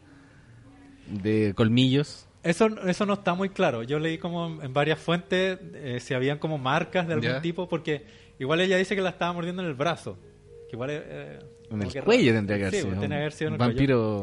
de 1.06 1.52
colmillos. 1.54 2.26
Eso, 2.42 2.66
eso 2.86 3.04
no 3.04 3.12
está 3.12 3.34
muy 3.34 3.50
claro. 3.50 3.82
Yo 3.82 3.98
leí 3.98 4.16
como 4.16 4.46
en- 4.46 4.62
en 4.64 4.72
varias 4.72 4.98
fuentes 4.98 5.58
eh, 5.74 5.98
si 6.00 6.14
habían 6.14 6.38
como 6.38 6.56
marcas 6.56 7.06
de 7.06 7.12
algún 7.12 7.28
Ya. 7.28 7.42
tipo, 7.42 7.68
porque 7.68 8.06
igual 8.40 8.60
ella 8.60 8.76
dice 8.76 8.96
que 8.96 9.02
la 9.02 9.10
estaba 9.10 9.32
mordiendo 9.32 9.62
en 9.62 9.68
el 9.68 9.74
brazo. 9.74 10.18
Que 10.68 10.76
igual 10.76 10.90
eh, 10.92 11.38
En 11.70 11.82
el 11.82 11.92
que 11.92 12.02
cuello 12.02 12.32
tendría 12.32 12.58
que 12.58 12.64
haber 12.66 12.74
Sí, 12.74 12.88
sido. 12.88 13.00
que 13.00 13.06
haber 13.14 13.32
sido 13.32 13.48
en 13.48 13.54
el 13.54 13.58
vampiro. 13.58 14.22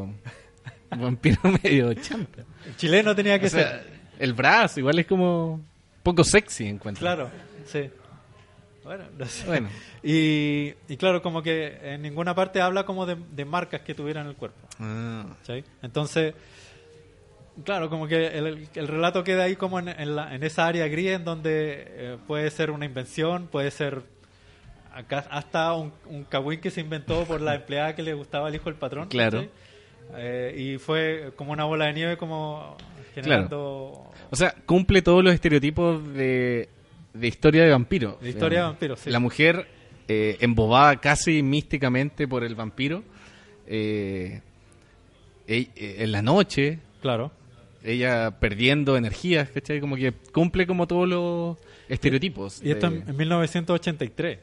un 0.90 1.00
vampiro 1.00 1.38
medio 1.62 1.94
chanta. 1.94 2.44
El 2.66 2.76
chileno 2.76 3.14
tenía 3.14 3.38
que 3.38 3.46
O 3.46 3.50
sea, 3.50 3.68
ser. 3.82 3.86
el 4.18 4.34
brazo 4.34 4.80
igual 4.80 4.98
es 4.98 5.06
como 5.06 5.60
poco 6.02 6.24
sexy 6.24 6.66
encuentro. 6.66 7.00
Claro, 7.00 7.30
sí. 7.66 7.90
Bueno, 8.84 9.04
no 9.18 9.26
sé. 9.26 9.46
Bueno. 9.46 9.68
Y, 10.02 10.72
y 10.88 10.96
claro, 10.96 11.20
como 11.20 11.42
que 11.42 11.78
en 11.82 12.00
ninguna 12.00 12.34
parte 12.34 12.62
habla 12.62 12.86
como 12.86 13.04
de, 13.04 13.16
de 13.32 13.44
marcas 13.44 13.82
que 13.82 13.94
tuviera 13.94 14.22
en 14.22 14.28
el 14.28 14.34
cuerpo. 14.34 14.66
Ah. 14.80 15.26
Entonces, 15.82 16.34
claro, 17.64 17.88
como 17.90 18.06
que 18.08 18.26
el, 18.28 18.68
el 18.74 18.88
relato 18.88 19.24
queda 19.24 19.44
ahí 19.44 19.56
como 19.56 19.78
en, 19.78 19.88
en 19.88 20.16
la- 20.16 20.34
en 20.34 20.42
esa 20.42 20.66
área 20.66 20.86
gris 20.88 21.10
en 21.12 21.24
donde 21.24 21.84
eh, 21.88 22.16
puede 22.26 22.50
ser 22.50 22.70
una 22.70 22.84
invención, 22.84 23.46
puede 23.48 23.70
ser 23.70 24.02
acá, 24.92 25.24
hasta 25.30 25.72
un, 25.74 25.92
un 26.06 26.24
cagüín 26.24 26.60
que 26.60 26.70
se 26.70 26.80
inventó 26.80 27.24
por 27.24 27.40
la 27.40 27.54
empleada 27.56 27.94
que 27.94 28.02
le 28.02 28.14
gustaba 28.14 28.48
al 28.48 28.54
hijo 28.54 28.64
del 28.66 28.74
patrón. 28.78 29.08
Claro. 29.08 29.46
Eh, 30.16 30.54
y 30.56 30.78
fue 30.78 31.32
como 31.36 31.52
una 31.52 31.64
bola 31.64 31.86
de 31.86 31.92
nieve 31.92 32.16
como 32.16 32.76
generando... 33.14 34.10
O 34.30 34.36
sea, 34.36 34.54
cumple 34.66 35.02
todos 35.02 35.22
los 35.24 35.32
estereotipos 35.34 36.02
de, 36.14 36.68
de 37.14 37.28
historia 37.28 37.64
de 37.64 37.70
vampiro. 37.70 38.18
De 38.20 38.30
historia 38.30 38.60
de 38.60 38.64
vampiro, 38.66 38.96
sí. 38.96 39.10
La 39.10 39.18
mujer 39.20 39.66
eh, 40.08 40.36
embobada 40.40 40.96
casi 40.96 41.42
místicamente 41.42 42.26
por 42.26 42.42
el 42.44 42.54
vampiro. 42.54 43.02
eh, 43.66 44.40
eh, 45.46 45.68
en 45.76 46.12
la 46.12 46.22
noche, 46.22 46.78
Claro. 47.00 47.30
Ella 47.84 48.38
perdiendo 48.40 48.96
energías, 48.96 49.50
¿cachai? 49.50 49.80
Como 49.80 49.96
que 49.96 50.12
cumple 50.32 50.66
como 50.66 50.86
todos 50.86 51.08
los 51.08 51.56
estereotipos. 51.88 52.60
Y 52.62 52.70
esto 52.70 52.90
de- 52.90 52.98
en, 52.98 53.08
en 53.08 53.16
1983, 53.16 54.38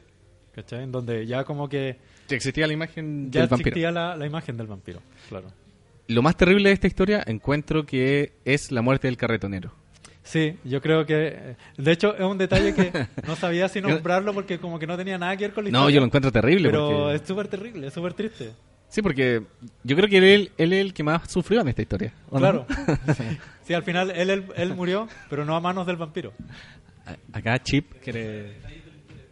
¿cachai? 0.54 0.84
En 0.84 0.92
donde 0.92 1.26
ya 1.26 1.44
como 1.44 1.68
que 1.68 1.96
que 2.28 2.34
existía 2.34 2.66
la 2.66 2.72
imagen 2.72 3.30
ya 3.30 3.42
del 3.42 3.48
vampiro. 3.50 3.68
existía 3.68 3.90
la, 3.92 4.16
la 4.16 4.26
imagen 4.26 4.56
del 4.56 4.66
vampiro, 4.66 5.00
claro. 5.28 5.46
Lo 6.08 6.22
más 6.22 6.36
terrible 6.36 6.70
de 6.70 6.74
esta 6.74 6.86
historia 6.86 7.22
encuentro 7.26 7.84
que 7.86 8.32
es 8.44 8.72
la 8.72 8.82
muerte 8.82 9.06
del 9.08 9.16
carretonero. 9.16 9.72
Sí, 10.24 10.56
yo 10.64 10.80
creo 10.82 11.06
que... 11.06 11.28
eh, 11.36 11.56
De 11.76 11.92
hecho, 11.92 12.16
es 12.16 12.22
un 12.22 12.36
detalle 12.36 12.74
que 12.74 12.90
no 13.26 13.36
sabía 13.36 13.68
si 13.68 13.80
nombrarlo 13.80 14.32
porque 14.34 14.58
como 14.58 14.78
que 14.80 14.86
no 14.88 14.96
tenía 14.96 15.18
nada 15.18 15.36
que 15.36 15.44
ver 15.44 15.54
con 15.54 15.64
la 15.64 15.70
No, 15.70 15.78
historia. 15.78 15.94
yo 15.94 16.00
lo 16.00 16.06
encuentro 16.06 16.32
terrible. 16.32 16.68
Pero 16.68 16.88
porque- 16.88 17.14
es 17.14 17.22
súper 17.28 17.46
terrible, 17.48 17.86
es 17.86 17.94
súper 17.94 18.12
triste. 18.14 18.50
Sí, 18.88 19.02
porque 19.02 19.42
yo 19.82 19.96
creo 19.96 20.08
que 20.08 20.18
él, 20.18 20.52
él 20.56 20.72
es 20.72 20.80
el 20.80 20.94
que 20.94 21.02
más 21.02 21.30
sufrió 21.30 21.60
en 21.60 21.68
esta 21.68 21.82
historia. 21.82 22.12
¿o 22.30 22.38
no? 22.38 22.40
Claro. 22.40 22.66
sí. 23.16 23.24
Sí, 23.66 23.74
al 23.74 23.82
final 23.82 24.12
él, 24.12 24.30
él, 24.30 24.44
él 24.54 24.74
murió, 24.76 25.08
pero 25.28 25.44
no 25.44 25.56
a 25.56 25.60
manos 25.60 25.88
del 25.88 25.96
vampiro. 25.96 26.32
A- 27.04 27.36
Acá 27.36 27.60
Chip 27.60 27.94
quiere... 28.00 28.58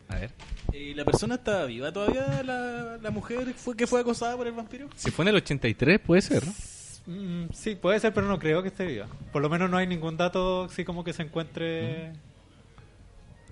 A 0.09 0.17
ver. 0.17 0.31
¿Y 0.73 0.93
la 0.95 1.05
persona 1.05 1.37
está 1.37 1.64
viva 1.67 1.93
todavía? 1.93 2.43
¿La, 2.43 2.99
la 3.01 3.11
mujer 3.12 3.55
fue 3.55 3.77
que 3.77 3.87
fue 3.87 4.01
acosada 4.01 4.37
por 4.37 4.49
el 4.49 4.53
vampiro? 4.53 4.88
Si 4.97 5.12
fue 5.12 5.25
en 5.25 5.29
el 5.29 5.37
83, 5.37 6.01
puede 6.01 6.21
ser, 6.21 6.43
¿no? 6.45 6.53
Mm, 7.07 7.51
sí, 7.53 7.77
puede 7.77 8.01
ser, 8.01 8.12
pero 8.12 8.27
no 8.27 8.40
creo 8.40 8.61
que 8.61 8.69
esté 8.71 8.87
viva. 8.87 9.07
Por 9.33 9.40
lo 9.40 9.49
menos 9.49 9.71
no 9.71 9.77
hay 9.77 9.87
ningún 9.87 10.17
dato 10.17 10.64
así 10.64 10.85
como 10.85 11.05
que 11.05 11.12
se 11.12 11.23
encuentre... 11.23 12.12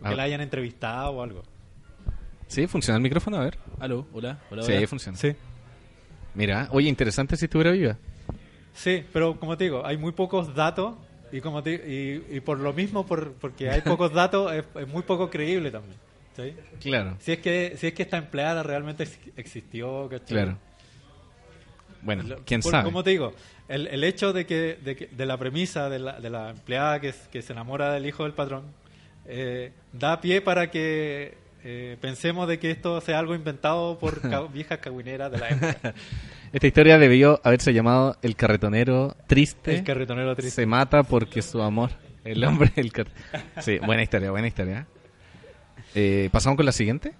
Ah. 0.02 0.08
Que 0.10 0.16
la 0.16 0.24
hayan 0.24 0.40
entrevistado 0.40 1.10
o 1.10 1.22
algo. 1.22 1.44
Sí, 2.48 2.66
funciona 2.66 2.96
el 2.96 3.02
micrófono, 3.04 3.36
a 3.36 3.44
ver. 3.44 3.56
Aló, 3.78 4.04
hola, 4.12 4.40
hola. 4.50 4.62
Sí, 4.64 4.72
hola. 4.72 4.86
funciona. 4.88 5.16
Sí. 5.16 5.36
Mira, 6.34 6.68
oye, 6.70 6.88
interesante 6.88 7.36
si 7.36 7.44
estuviera 7.46 7.72
viva. 7.72 7.96
Sí, 8.74 9.04
pero 9.12 9.38
como 9.38 9.56
te 9.56 9.64
digo, 9.64 9.84
hay 9.84 9.96
muy 9.98 10.12
pocos 10.12 10.54
datos 10.54 10.94
y 11.30 11.40
como 11.40 11.62
te- 11.62 11.74
y, 12.30 12.36
y 12.36 12.40
por 12.40 12.58
lo 12.58 12.72
mismo, 12.72 13.04
por, 13.06 13.32
porque 13.34 13.68
hay 13.70 13.80
pocos 13.82 14.12
datos, 14.14 14.52
es, 14.52 14.64
es 14.80 14.88
muy 14.88 15.02
poco 15.02 15.28
creíble 15.30 15.70
también. 15.70 15.96
¿sí? 16.36 16.54
Claro. 16.80 17.16
Si 17.20 17.32
es 17.32 17.38
que 17.40 17.74
si 17.76 17.88
es 17.88 17.92
que 17.92 18.02
esta 18.02 18.16
empleada 18.16 18.62
realmente 18.62 19.02
ex- 19.04 19.18
existió, 19.36 20.08
¿cachai? 20.08 20.26
Claro. 20.28 20.58
Bueno, 22.02 22.24
quién 22.44 22.60
por- 22.62 22.72
sabe. 22.72 22.84
Como 22.84 23.04
te 23.04 23.10
digo, 23.10 23.32
el, 23.68 23.86
el 23.88 24.02
hecho 24.04 24.32
de 24.32 24.46
que, 24.46 24.78
de 24.82 24.96
que- 24.96 25.06
de 25.08 25.26
la 25.26 25.36
premisa 25.36 25.88
de 25.88 25.98
la, 25.98 26.18
de 26.20 26.30
la 26.30 26.50
empleada 26.50 27.00
que, 27.00 27.14
que 27.30 27.42
se 27.42 27.52
enamora 27.52 27.92
del 27.92 28.06
hijo 28.06 28.24
del 28.24 28.32
patrón 28.32 28.64
eh, 29.26 29.72
da 29.92 30.20
pie 30.20 30.40
para 30.40 30.70
que 30.70 31.36
eh, 31.64 31.96
pensemos 32.00 32.48
de 32.48 32.58
que 32.58 32.70
esto 32.70 33.00
sea 33.00 33.18
algo 33.18 33.34
inventado 33.34 33.98
por 33.98 34.20
ca- 34.30 34.42
viejas 34.42 34.78
cagüineras 34.78 35.30
de 35.32 35.38
la 35.38 35.48
época. 35.50 35.94
Esta 36.52 36.66
historia 36.66 36.98
debió 36.98 37.40
haberse 37.44 37.72
llamado 37.72 38.16
El 38.20 38.36
carretonero 38.36 39.16
triste. 39.26 39.74
El 39.74 39.84
carretonero 39.84 40.34
triste. 40.36 40.54
Se 40.62 40.66
mata 40.66 41.02
porque 41.02 41.40
su 41.42 41.62
amor. 41.62 41.90
El 42.24 42.44
hombre 42.44 42.70
del 42.76 42.92
car- 42.92 43.08
Sí, 43.60 43.78
buena 43.78 44.02
historia, 44.02 44.30
buena 44.30 44.48
historia. 44.48 44.86
Eh, 45.94 46.28
¿Pasamos 46.30 46.56
con 46.56 46.66
la 46.66 46.72
siguiente? 46.72 47.14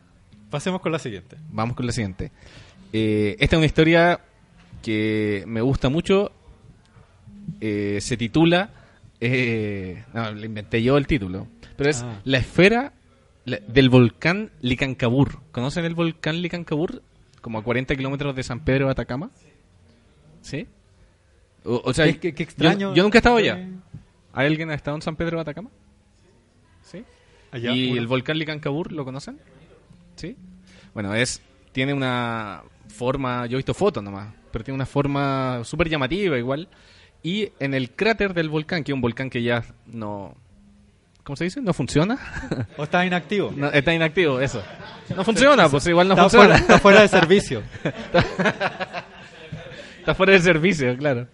Pasemos 0.50 0.80
con 0.82 0.92
la 0.92 0.98
siguiente. 0.98 1.36
Vamos 1.48 1.74
con 1.76 1.86
la 1.86 1.92
siguiente. 1.92 2.30
Eh, 2.92 3.36
esta 3.40 3.56
es 3.56 3.58
una 3.58 3.66
historia 3.66 4.20
que 4.82 5.44
me 5.46 5.60
gusta 5.62 5.88
mucho. 5.88 6.30
Eh, 7.60 7.98
se 8.00 8.16
titula. 8.16 8.70
eh, 9.20 10.02
no, 10.12 10.32
le 10.32 10.46
inventé 10.46 10.82
yo 10.82 10.96
el 10.98 11.06
título. 11.06 11.46
Pero 11.76 11.88
es 11.90 12.02
Ah. 12.02 12.20
La 12.24 12.38
esfera 12.38 12.92
la- 13.44 13.58
del 13.66 13.88
volcán 13.90 14.50
Licancabur. 14.60 15.40
¿Conocen 15.52 15.84
el 15.84 15.94
volcán 15.94 16.40
Licancabur? 16.42 17.02
Como 17.40 17.58
a 17.58 17.64
40 17.64 17.96
kilómetros 17.96 18.34
de 18.36 18.42
San 18.42 18.60
Pedro 18.64 18.86
de 18.86 18.92
Atacama. 18.92 19.30
¿Sí? 20.42 20.66
O, 21.64 21.80
o 21.84 21.92
sea, 21.94 22.06
Qué- 22.06 22.18
qué- 22.18 22.34
qué 22.34 22.44
yo- 22.44 22.48
extraño. 22.48 22.94
Yo, 22.94 23.02
nunca 23.02 23.18
he 23.18 23.20
estado 23.20 23.36
allá. 23.36 23.68
¿Hay 24.32 24.46
alguien 24.46 24.70
ha 24.70 24.74
estado 24.74 24.96
en 24.96 25.02
San 25.02 25.16
Pedro 25.16 25.36
de 25.38 25.42
Atacama? 25.42 25.70
¿Sí? 26.82 27.04
Allá, 27.50 27.72
¿Y 27.72 27.90
uno. 27.92 28.00
el 28.00 28.06
volcán 28.06 28.38
Licancabur 28.38 28.92
lo 28.92 29.04
conocen? 29.04 29.38
¿Sí? 30.16 30.36
Bueno, 30.94 31.14
es 31.14 31.42
tiene 31.72 31.92
una 31.94 32.62
forma, 32.88 33.46
yo 33.46 33.56
he 33.56 33.58
visto 33.58 33.74
fotos 33.74 34.02
nomás, 34.02 34.32
pero 34.50 34.64
tiene 34.64 34.74
una 34.76 34.86
forma 34.86 35.60
súper 35.64 35.88
llamativa 35.88 36.36
igual. 36.38 36.68
Y 37.22 37.50
en 37.60 37.72
el 37.74 37.90
cráter 37.92 38.34
del 38.34 38.48
volcán, 38.48 38.82
que 38.84 38.92
es 38.92 38.94
un 38.94 39.00
volcán 39.00 39.30
que 39.30 39.42
ya 39.42 39.64
no... 39.86 40.34
¿Cómo 41.24 41.36
se 41.36 41.44
dice? 41.44 41.60
¿No 41.60 41.72
funciona? 41.72 42.18
O 42.76 42.84
está 42.84 43.04
inactivo. 43.06 43.52
No, 43.56 43.68
está 43.68 43.94
inactivo, 43.94 44.40
eso. 44.40 44.62
No 45.14 45.24
funciona, 45.24 45.68
pues 45.68 45.86
igual 45.86 46.08
no 46.08 46.14
está, 46.14 46.22
funciona. 46.24 46.44
fuera, 46.46 46.60
está 46.60 46.78
fuera 46.78 47.00
de 47.02 47.08
servicio. 47.08 47.62
Está 50.02 50.16
fuera 50.16 50.32
de 50.32 50.40
servicio, 50.40 50.96
claro. 50.96 51.28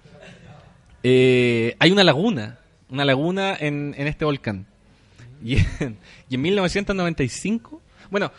Eh, 1.02 1.74
hay 1.78 1.90
una 1.90 2.04
laguna, 2.04 2.58
una 2.90 3.06
laguna 3.06 3.56
en, 3.58 3.94
en 3.96 4.06
este 4.06 4.26
volcán. 4.26 4.66
Y 5.42 5.56
en, 5.56 5.96
y 6.28 6.34
en 6.34 6.42
1995, 6.42 7.80
bueno, 8.10 8.30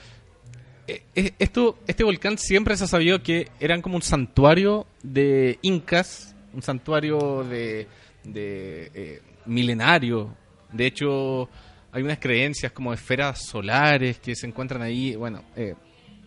eh, 0.90 1.04
eh, 1.16 1.34
esto, 1.38 1.78
este 1.88 2.04
volcán 2.04 2.38
siempre 2.38 2.76
se 2.76 2.84
ha 2.84 2.88
sabido 2.88 3.22
que 3.22 3.48
eran 3.60 3.82
como 3.82 3.96
un 3.96 4.02
santuario 4.02 4.88
de 5.04 5.60
incas, 5.62 6.36
un 6.54 6.64
santuario 6.64 7.44
de, 7.44 7.88
de 8.24 8.92
eh, 8.94 9.22
milenario. 9.46 10.36
De 10.72 10.86
hecho, 10.86 11.50
hay 11.92 12.04
unas 12.04 12.20
creencias 12.20 12.72
como 12.72 12.94
esferas 12.94 13.46
solares 13.46 14.20
que 14.20 14.36
se 14.36 14.48
encuentran 14.48 14.82
ahí. 14.82 15.16
Bueno, 15.16 15.44
eh, 15.56 15.76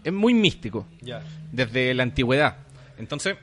es 0.04 0.12
muy 0.12 0.34
místico 0.34 0.86
desde 1.52 1.94
la 1.94 2.02
antigüedad. 2.02 2.56
Entonces, 2.98 3.36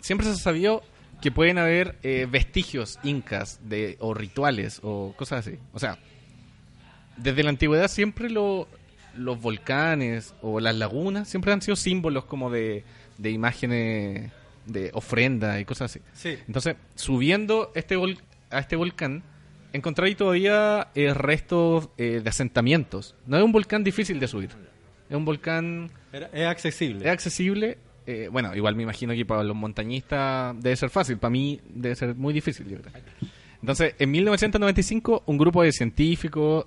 siempre 0.00 0.26
se 0.26 0.32
ha 0.32 0.36
sabido 0.36 0.82
que 1.20 1.30
pueden 1.30 1.58
haber 1.58 1.96
eh, 2.02 2.26
vestigios 2.30 2.98
incas 3.02 3.58
de, 3.62 3.96
o 4.00 4.14
rituales 4.14 4.80
o 4.82 5.14
cosas 5.16 5.46
así. 5.46 5.58
O 5.72 5.78
sea, 5.78 5.98
desde 7.16 7.42
la 7.42 7.50
antigüedad 7.50 7.88
siempre 7.88 8.28
lo- 8.30 8.68
los 9.16 9.40
volcanes 9.40 10.34
o 10.42 10.60
las 10.60 10.74
lagunas 10.76 11.28
siempre 11.28 11.52
han 11.52 11.62
sido 11.62 11.74
símbolos 11.76 12.24
como 12.26 12.50
de, 12.50 12.84
de 13.16 13.30
imágenes 13.30 14.30
de 14.66 14.90
ofrenda 14.92 15.58
y 15.60 15.64
cosas 15.64 15.90
así. 15.90 16.00
Sí. 16.12 16.38
Entonces, 16.46 16.76
subiendo 16.96 17.72
este 17.74 17.96
vol- 17.96 18.20
a 18.50 18.58
este 18.58 18.76
volcán, 18.76 19.22
encontré 19.76 20.06
ahí 20.06 20.14
todavía 20.14 20.88
eh, 20.94 21.14
restos 21.14 21.88
eh, 21.98 22.20
de 22.22 22.28
asentamientos. 22.28 23.14
No 23.26 23.36
es 23.36 23.42
un 23.44 23.52
volcán 23.52 23.84
difícil 23.84 24.18
de 24.18 24.26
subir. 24.28 24.50
Es 25.08 25.16
un 25.16 25.24
volcán 25.24 25.90
Era- 26.12 26.28
es 26.32 26.46
accesible. 26.46 27.04
es 27.04 27.10
accesible. 27.12 27.78
eh, 28.06 28.28
bueno, 28.30 28.54
igual 28.54 28.74
me 28.76 28.82
imagino 28.84 29.12
que 29.14 29.24
para 29.24 29.42
los 29.42 29.56
montañistas 29.56 30.54
debe 30.60 30.76
ser 30.76 30.90
fácil. 30.90 31.18
Para 31.18 31.30
mí 31.30 31.60
debe 31.68 31.94
ser 31.94 32.14
muy 32.14 32.32
difícil, 32.34 32.66
yo 32.68 32.78
creo. 32.80 32.92
Entonces, 33.60 33.94
en 33.98 34.10
1995, 34.10 35.22
un 35.26 35.38
grupo 35.38 35.62
de 35.62 35.72
científicos, 35.72 36.66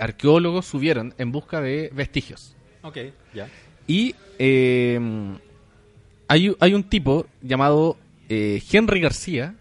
arqueólogos, 0.00 0.66
subieron 0.66 1.14
en 1.18 1.30
busca 1.32 1.60
de 1.60 1.90
vestigios. 1.94 2.56
Ok, 2.82 2.96
ya. 3.34 3.48
Y 3.86 4.14
eh, 4.38 4.98
hay, 6.28 6.54
hay 6.60 6.74
un 6.74 6.82
tipo 6.84 7.26
llamado 7.42 7.96
Henry 8.28 9.00
García, 9.00 9.54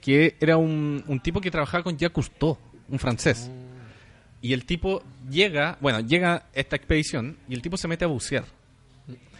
que 0.00 0.36
era 0.40 0.56
un, 0.56 1.02
un 1.06 1.20
tipo 1.20 1.40
que 1.40 1.50
trabajaba 1.50 1.82
con 1.84 1.96
Jacques 1.96 2.14
Cousteau. 2.14 2.56
un 2.88 2.98
francés. 2.98 3.50
Y 4.42 4.52
el 4.54 4.64
tipo 4.64 5.02
llega, 5.30 5.76
bueno, 5.80 6.00
llega 6.00 6.46
esta 6.54 6.74
expedición 6.76 7.36
y 7.48 7.54
el 7.54 7.62
tipo 7.62 7.76
se 7.76 7.86
mete 7.88 8.04
a 8.04 8.08
bucear 8.08 8.44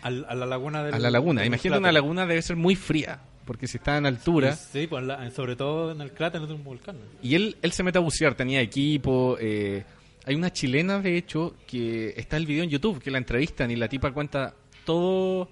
Al- 0.03 0.27
a 0.29 0.35
la 0.35 0.47
laguna 0.47 0.85
del 0.85 0.95
a 0.95 0.99
la 0.99 1.11
laguna. 1.11 1.45
Imagínate 1.45 1.79
una 1.79 1.93
laguna 1.93 2.27
debe 2.27 2.43
ser 2.43 2.57
muy 2.57 2.77
fría, 2.77 3.19
porque 3.47 3.67
si 3.67 3.79
está 3.79 3.97
en 3.99 4.07
altura. 4.07 4.55
Sí, 4.57 4.87
pues 4.87 5.03
la- 5.05 5.31
sobre 5.31 5.57
todo 5.57 5.93
en 5.93 6.01
el 6.03 6.13
cráter 6.13 6.43
de 6.47 6.53
un 6.55 6.63
volcán. 6.65 6.97
Y 7.23 7.35
él, 7.35 7.57
él 7.63 7.73
se 7.73 7.83
mete 7.83 7.99
a 7.99 8.03
bucear, 8.03 8.35
tenía 8.35 8.61
equipo. 8.61 9.37
eh, 9.41 9.85
hay 10.27 10.35
una 10.35 10.53
chilena, 10.53 11.01
de 11.01 11.17
hecho, 11.17 11.55
que 11.67 12.13
está 12.17 12.37
el 12.37 12.45
video 12.47 12.63
en 12.63 12.69
YouTube, 12.71 13.01
que 13.03 13.11
la 13.11 13.19
entrevistan 13.19 13.71
y 13.71 13.77
la 13.77 13.89
tipa 13.89 14.13
cuenta 14.13 14.55
todo, 14.85 15.49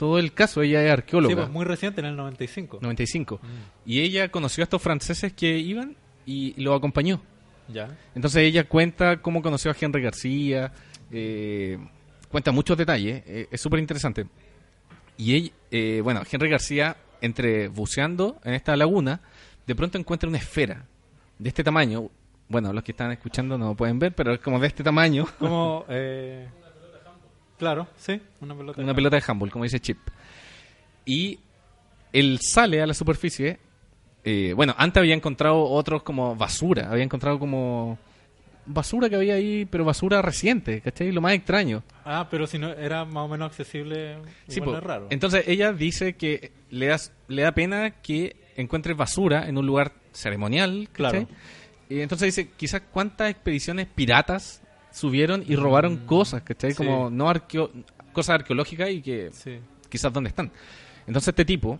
todo 0.00 0.18
el 0.18 0.32
caso. 0.32 0.62
Ella 0.62 0.82
es 0.82 0.90
arqueóloga. 0.90 1.34
Sí, 1.34 1.36
pues 1.36 1.50
muy 1.50 1.66
reciente, 1.66 2.00
en 2.00 2.06
el 2.06 2.16
95. 2.16 2.78
95. 2.80 3.38
Y 3.84 4.00
ella 4.00 4.30
conoció 4.30 4.62
a 4.62 4.64
estos 4.64 4.80
franceses 4.80 5.34
que 5.34 5.58
iban 5.58 5.94
y 6.24 6.58
lo 6.58 6.74
acompañó. 6.74 7.20
Ya. 7.68 7.98
Entonces 8.14 8.44
ella 8.44 8.66
cuenta 8.66 9.20
cómo 9.20 9.42
conoció 9.42 9.70
a 9.70 9.76
Henry 9.78 10.00
García, 10.00 10.72
eh, 11.12 11.76
cuenta 12.30 12.50
muchos 12.50 12.78
detalles, 12.78 13.22
eh, 13.26 13.48
es 13.50 13.60
súper 13.60 13.78
interesante. 13.78 14.26
Y 15.18 15.34
ella, 15.34 15.52
eh, 15.70 16.00
bueno, 16.02 16.22
Henry 16.28 16.48
García, 16.48 16.96
entre 17.20 17.68
buceando 17.68 18.40
en 18.42 18.54
esta 18.54 18.74
laguna, 18.76 19.20
de 19.66 19.74
pronto 19.74 19.98
encuentra 19.98 20.30
una 20.30 20.38
esfera 20.38 20.86
de 21.38 21.48
este 21.50 21.62
tamaño. 21.62 22.08
Bueno, 22.48 22.72
los 22.72 22.82
que 22.82 22.92
están 22.92 23.12
escuchando 23.12 23.58
no 23.58 23.68
lo 23.68 23.74
pueden 23.74 23.98
ver, 23.98 24.14
pero 24.14 24.32
es 24.32 24.40
como 24.40 24.58
de 24.60 24.66
este 24.66 24.82
tamaño. 24.82 25.26
Como. 25.38 25.84
Claro, 27.60 27.86
sí, 27.96 28.20
una 28.40 28.56
pelota. 28.56 28.82
una 28.82 28.94
pelota 28.94 29.16
de 29.16 29.22
handball, 29.24 29.50
como 29.52 29.62
dice 29.64 29.78
Chip. 29.78 29.98
Y 31.04 31.38
él 32.12 32.38
sale 32.42 32.82
a 32.82 32.86
la 32.86 32.94
superficie. 32.94 33.58
eh, 34.24 34.52
bueno, 34.56 34.74
antes 34.76 35.00
había 35.00 35.14
encontrado 35.14 35.62
otros 35.62 36.02
como 36.02 36.34
basura. 36.36 36.90
Había 36.90 37.04
encontrado 37.04 37.38
como 37.38 37.98
basura 38.66 39.08
que 39.08 39.16
había 39.16 39.34
ahí, 39.34 39.64
pero 39.70 39.84
basura 39.84 40.20
reciente, 40.22 40.80
¿cachai? 40.80 41.10
Lo 41.12 41.20
más 41.20 41.32
extraño. 41.32 41.82
Ah, 42.04 42.28
pero 42.30 42.46
si 42.46 42.58
no 42.58 42.68
era 42.72 43.04
más 43.04 43.24
o 43.24 43.28
menos 43.28 43.46
accesible, 43.50 44.18
Sí, 44.48 44.58
igual 44.60 44.80
po. 44.80 44.86
raro. 44.86 45.06
Entonces 45.10 45.44
ella 45.48 45.72
dice 45.72 46.14
que 46.14 46.52
le, 46.70 46.86
das- 46.86 47.12
le 47.28 47.42
da 47.42 47.52
pena 47.52 47.90
que 48.02 48.36
encuentres 48.56 48.96
basura 48.96 49.48
en 49.48 49.56
un 49.58 49.66
lugar 49.66 49.92
ceremonial, 50.12 50.88
¿cachai? 50.92 51.26
Claro. 51.26 51.28
Y 51.88 52.00
entonces 52.00 52.34
dice, 52.36 52.50
quizás 52.56 52.82
cuántas 52.92 53.30
expediciones 53.30 53.86
piratas 53.86 54.62
subieron 54.92 55.44
y 55.46 55.56
robaron 55.56 55.98
cosas, 55.98 56.42
¿cachai? 56.42 56.72
sí. 56.72 56.76
Como 56.76 57.10
no 57.10 57.28
arqueo 57.28 57.70
cosas 58.12 58.34
arqueológicas 58.36 58.90
y 58.90 59.02
que 59.02 59.30
Sí. 59.32 59.58
quizás 59.88 60.12
dónde 60.12 60.28
están. 60.28 60.50
Entonces 61.06 61.28
este 61.28 61.44
tipo, 61.44 61.78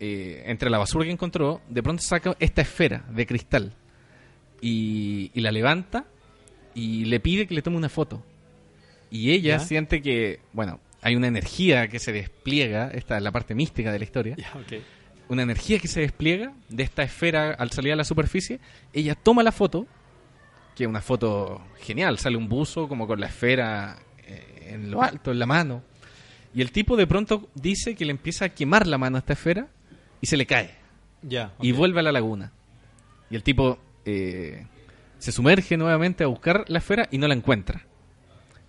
eh, 0.00 0.42
entre 0.46 0.70
la 0.70 0.78
basura 0.78 1.04
que 1.04 1.10
encontró, 1.10 1.60
de 1.68 1.82
pronto 1.82 2.02
saca 2.02 2.36
esta 2.40 2.62
esfera 2.62 3.04
de 3.10 3.26
cristal 3.26 3.72
y, 4.60 5.30
y 5.34 5.40
la 5.40 5.52
levanta 5.52 6.04
y 6.74 7.04
le 7.04 7.20
pide 7.20 7.46
que 7.46 7.54
le 7.54 7.62
tome 7.62 7.76
una 7.76 7.88
foto. 7.88 8.22
Y 9.10 9.30
ella 9.32 9.58
¿Ya? 9.58 9.60
siente 9.60 10.02
que, 10.02 10.40
bueno, 10.52 10.80
hay 11.02 11.14
una 11.16 11.28
energía 11.28 11.88
que 11.88 11.98
se 11.98 12.12
despliega, 12.12 12.90
esta 12.92 13.16
es 13.16 13.22
la 13.22 13.30
parte 13.30 13.54
mística 13.54 13.92
de 13.92 13.98
la 13.98 14.04
historia, 14.04 14.36
una 15.28 15.42
energía 15.42 15.78
que 15.78 15.86
se 15.88 16.00
despliega 16.00 16.52
de 16.68 16.82
esta 16.82 17.02
esfera 17.02 17.52
al 17.52 17.70
salir 17.70 17.92
a 17.92 17.96
la 17.96 18.04
superficie, 18.04 18.58
ella 18.92 19.14
toma 19.14 19.42
la 19.42 19.52
foto, 19.52 19.86
que 20.74 20.84
es 20.84 20.88
una 20.88 21.00
foto 21.00 21.60
genial, 21.80 22.18
sale 22.18 22.36
un 22.36 22.48
buzo 22.48 22.88
como 22.88 23.06
con 23.06 23.20
la 23.20 23.26
esfera 23.26 23.96
eh, 24.26 24.70
en 24.72 24.90
lo 24.90 25.02
alto, 25.02 25.30
en 25.30 25.38
la 25.38 25.46
mano, 25.46 25.82
y 26.54 26.60
el 26.62 26.72
tipo 26.72 26.96
de 26.96 27.06
pronto 27.06 27.48
dice 27.54 27.94
que 27.94 28.04
le 28.04 28.10
empieza 28.12 28.46
a 28.46 28.48
quemar 28.50 28.86
la 28.86 28.98
mano 28.98 29.16
a 29.16 29.20
esta 29.20 29.32
esfera 29.34 29.68
y 30.20 30.26
se 30.26 30.36
le 30.36 30.46
cae 30.46 30.70
Ya. 31.22 31.52
y 31.60 31.72
vuelve 31.72 32.00
a 32.00 32.02
la 32.02 32.12
laguna. 32.12 32.52
Y 33.30 33.36
el 33.36 33.42
tipo 33.42 33.78
eh, 34.04 34.66
se 35.18 35.32
sumerge 35.32 35.76
nuevamente 35.76 36.24
a 36.24 36.26
buscar 36.28 36.64
la 36.68 36.78
esfera 36.78 37.08
y 37.10 37.18
no 37.18 37.26
la 37.28 37.34
encuentra. 37.34 37.82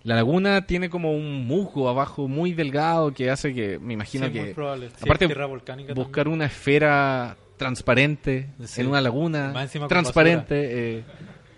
La 0.02 0.14
laguna 0.14 0.66
tiene 0.66 0.88
como 0.88 1.12
un 1.12 1.46
musgo 1.46 1.88
abajo 1.88 2.28
muy 2.28 2.52
delgado 2.52 3.12
que 3.12 3.28
hace 3.30 3.52
que, 3.52 3.78
me 3.80 3.94
imagino 3.94 4.26
Sí, 4.26 4.32
que... 4.32 4.42
muy 4.42 4.54
probable. 4.54 4.90
Aparte, 5.00 5.26
volcánica 5.26 5.94
buscar 5.94 6.24
también. 6.24 6.34
una 6.34 6.46
esfera 6.46 7.36
transparente 7.56 8.48
Sí. 8.64 8.80
en 8.82 8.86
una 8.88 9.00
laguna 9.00 9.52
transparente 9.88 10.98
eh, 10.98 11.04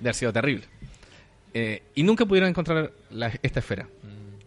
de 0.01 0.09
haber 0.09 0.15
sido 0.15 0.33
terrible. 0.33 0.65
Eh, 1.55 1.83
y 1.95 2.03
nunca 2.03 2.27
pudieron 2.27 2.49
encontrar 2.51 2.93
la- 3.11 3.33
esta 3.43 3.61
esfera. 3.61 3.85
Mm. 3.85 4.39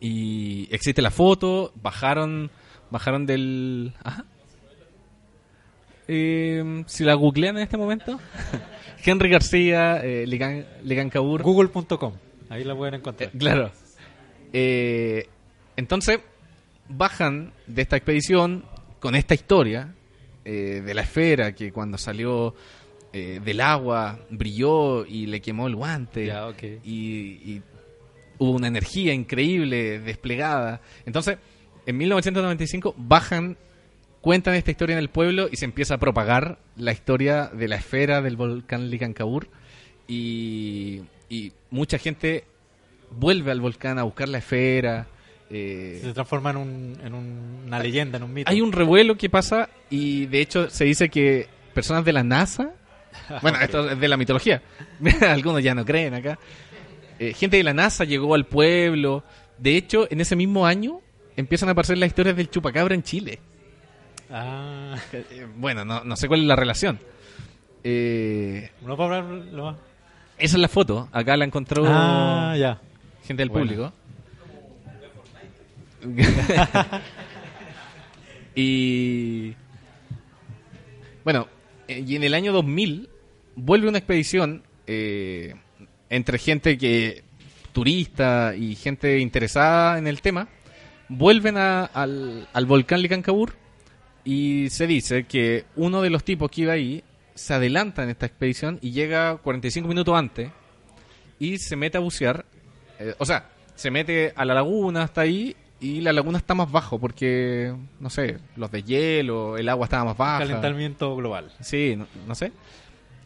Y 0.00 0.68
existe 0.70 1.02
la 1.02 1.10
foto, 1.10 1.72
bajaron 1.82 2.50
bajaron 2.90 3.26
del... 3.26 3.92
Ajá. 4.04 4.24
Eh, 6.08 6.84
si 6.86 7.04
la 7.04 7.14
googlean 7.14 7.56
en 7.56 7.64
este 7.64 7.76
momento, 7.76 8.18
Henry 9.04 9.28
García, 9.28 9.98
eh, 10.04 10.24
Ligan, 10.26 10.64
Ligan 10.84 11.10
Cabur. 11.10 11.42
Google.com. 11.42 12.14
Ahí 12.48 12.62
la 12.64 12.76
pueden 12.76 12.94
encontrar. 12.94 13.30
Eh, 13.34 13.38
claro. 13.38 13.72
Eh, 14.52 15.28
entonces, 15.76 16.20
bajan 16.88 17.52
de 17.66 17.82
esta 17.82 17.96
expedición 17.96 18.64
con 19.00 19.14
esta 19.14 19.34
historia 19.34 19.92
de 20.44 20.94
la 20.94 21.02
esfera 21.02 21.50
que 21.56 21.72
cuando 21.72 21.98
salió 21.98 22.54
eh, 23.16 23.40
del 23.44 23.60
agua 23.60 24.18
brilló 24.30 25.06
y 25.06 25.26
le 25.26 25.40
quemó 25.40 25.66
el 25.68 25.74
guante. 25.76 26.26
Ya, 26.26 26.46
ok. 26.48 26.62
y, 26.84 26.92
y 27.44 27.62
hubo 28.38 28.50
una 28.52 28.66
energía 28.68 29.14
increíble 29.14 29.98
desplegada. 30.00 30.80
Entonces, 31.06 31.38
en 31.86 31.96
1995 31.96 32.94
bajan, 32.98 33.56
cuentan 34.20 34.54
esta 34.54 34.70
historia 34.70 34.92
en 34.94 34.98
el 34.98 35.08
pueblo 35.08 35.48
y 35.50 35.56
se 35.56 35.64
empieza 35.64 35.94
a 35.94 35.98
propagar 35.98 36.58
la 36.76 36.92
historia 36.92 37.46
de 37.46 37.68
la 37.68 37.76
esfera 37.76 38.20
del 38.20 38.36
volcán 38.36 38.90
Licancabur 38.90 39.48
y, 40.08 41.00
y 41.28 41.52
mucha 41.70 41.98
gente 41.98 42.44
vuelve 43.10 43.50
al 43.52 43.60
volcán 43.60 43.98
a 43.98 44.02
buscar 44.02 44.28
la 44.28 44.38
esfera. 44.38 45.06
eh, 45.50 46.00
Se 46.02 46.12
transforma 46.12 46.50
en, 46.50 46.56
un, 46.56 46.98
en 47.04 47.14
un- 47.14 47.62
una 47.66 47.78
leyenda, 47.78 48.18
en 48.18 48.24
un 48.24 48.32
mito. 48.34 48.50
hay 48.50 48.60
un 48.60 48.72
revuelo 48.72 49.16
que 49.16 49.30
pasa 49.30 49.68
y 49.90 50.26
de 50.26 50.40
hecho 50.40 50.68
se 50.70 50.84
dice 50.84 51.08
que 51.08 51.46
personas 51.72 52.04
de 52.04 52.12
la 52.12 52.22
NASA, 52.24 52.72
bueno, 53.42 53.58
esto 53.60 53.90
es 53.90 53.98
de 54.00 54.08
la 54.08 54.16
mitología, 54.16 54.62
algunos 55.28 55.62
ya 55.62 55.74
no 55.74 55.84
creen 55.84 56.14
acá, 56.14 56.38
eh, 57.18 57.32
gente 57.34 57.56
de 57.56 57.62
la 57.64 57.74
NASA 57.74 58.04
llegó 58.04 58.34
al 58.34 58.46
pueblo, 58.46 59.24
de 59.58 59.76
hecho 59.76 60.06
en 60.10 60.20
ese 60.20 60.36
mismo 60.36 60.66
año 60.66 61.00
empiezan 61.36 61.68
a 61.68 61.72
aparecer 61.72 61.98
las 61.98 62.08
historias 62.08 62.36
del 62.36 62.50
chupacabra 62.50 62.94
en 62.94 63.02
Chile. 63.02 63.38
Ah, 64.30 64.96
Eh, 65.12 65.46
bueno, 65.56 65.84
no, 65.84 66.02
no 66.04 66.16
sé 66.16 66.26
cuál 66.28 66.40
es 66.40 66.46
la 66.46 66.56
relación. 66.56 66.98
Eh, 67.84 68.70
no 68.82 68.96
para 68.96 69.18
hablar 69.18 69.76
esa 70.38 70.56
es 70.56 70.60
la 70.60 70.68
foto, 70.68 71.08
acá 71.12 71.36
la 71.36 71.44
encontró 71.44 71.84
Ah, 71.86 72.54
ya. 72.58 72.78
gente 73.26 73.40
del 73.42 73.48
Bueno. 73.50 73.66
público. 73.66 73.92
y 78.54 79.54
bueno, 81.24 81.48
y 81.88 82.16
en 82.16 82.24
el 82.24 82.34
año 82.34 82.52
2000 82.52 83.08
vuelve 83.54 83.88
una 83.88 83.98
expedición 83.98 84.62
eh, 84.86 85.54
entre 86.10 86.38
gente 86.38 86.76
que 86.78 87.22
turista 87.72 88.54
y 88.56 88.74
gente 88.74 89.18
interesada 89.18 89.98
en 89.98 90.06
el 90.06 90.20
tema, 90.22 90.48
vuelven 91.08 91.56
a- 91.58 91.84
al, 91.84 92.48
al 92.52 92.66
volcán 92.66 93.02
Licancabur 93.02 93.52
y 94.24 94.68
se 94.70 94.86
dice 94.86 95.24
que 95.24 95.64
uno 95.76 96.02
de 96.02 96.10
los 96.10 96.24
tipos 96.24 96.50
que 96.50 96.62
iba 96.62 96.72
ahí 96.72 97.04
se 97.34 97.54
adelanta 97.54 98.02
en 98.02 98.10
esta 98.10 98.26
expedición 98.26 98.78
y 98.82 98.92
llega 98.92 99.36
45 99.36 99.86
minutos 99.88 100.14
antes 100.16 100.50
y 101.38 101.58
se 101.58 101.76
mete 101.76 101.98
a 101.98 102.00
bucear. 102.00 102.46
eh, 102.98 103.14
o 103.18 103.26
sea, 103.26 103.50
se 103.74 103.90
mete 103.90 104.32
a 104.34 104.44
la 104.46 104.54
laguna 104.54 105.02
hasta 105.02 105.20
ahí 105.20 105.54
y 105.80 106.00
la 106.00 106.12
laguna 106.12 106.38
está 106.38 106.54
más 106.54 106.70
bajo 106.72 106.98
porque, 106.98 107.74
no 108.00 108.08
sé, 108.10 108.38
los 108.56 108.70
de 108.70 108.82
hielo, 108.82 109.56
el 109.58 109.68
agua 109.68 109.84
estaba 109.86 110.04
más 110.06 110.16
baja. 110.16 110.38
Calentamiento 110.46 111.14
global. 111.16 111.52
Sí, 111.60 111.94
no, 111.96 112.06
no 112.26 112.34
sé. 112.34 112.52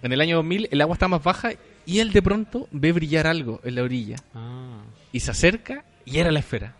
En 0.03 0.13
el 0.13 0.21
año 0.21 0.37
2000 0.37 0.69
el 0.71 0.81
agua 0.81 0.95
está 0.95 1.09
más 1.09 1.23
baja 1.23 1.51
y 1.87 1.99
él 2.01 2.13
de 2.13 2.23
pronto 2.23 2.69
ve 2.73 2.93
brillar 2.93 3.27
algo 3.27 3.61
en 3.65 3.75
la 3.75 3.83
orilla 3.83 4.17
Ah, 4.35 4.81
y 5.13 5.21
se 5.21 5.31
acerca 5.31 5.85
y 6.05 6.19
era 6.19 6.31
la 6.33 6.39
esfera. 6.41 6.75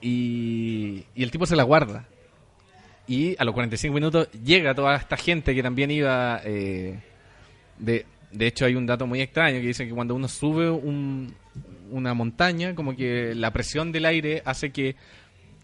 Y, 0.00 1.04
y 1.14 1.22
el 1.22 1.30
tipo 1.30 1.46
se 1.46 1.56
la 1.56 1.62
guarda. 1.62 2.06
Y 3.08 3.36
a 3.40 3.44
los 3.44 3.54
45 3.54 3.94
minutos 3.94 4.28
llega 4.44 4.74
toda 4.74 4.96
esta 4.96 5.16
gente 5.16 5.54
que 5.54 5.62
también 5.62 5.90
iba... 5.90 6.40
eh, 6.44 6.98
de, 7.78 8.04
de 8.32 8.46
hecho 8.46 8.64
hay 8.64 8.74
un 8.74 8.86
dato 8.86 9.06
muy 9.06 9.20
extraño 9.20 9.60
que 9.60 9.66
dice 9.68 9.86
que 9.86 9.94
cuando 9.94 10.14
uno 10.14 10.28
sube 10.28 10.68
un- 10.70 11.32
una 11.90 12.14
montaña, 12.14 12.74
como 12.74 12.94
que 12.96 13.34
la 13.34 13.52
presión 13.52 13.92
del 13.92 14.04
aire 14.06 14.42
hace 14.44 14.70
que, 14.70 14.96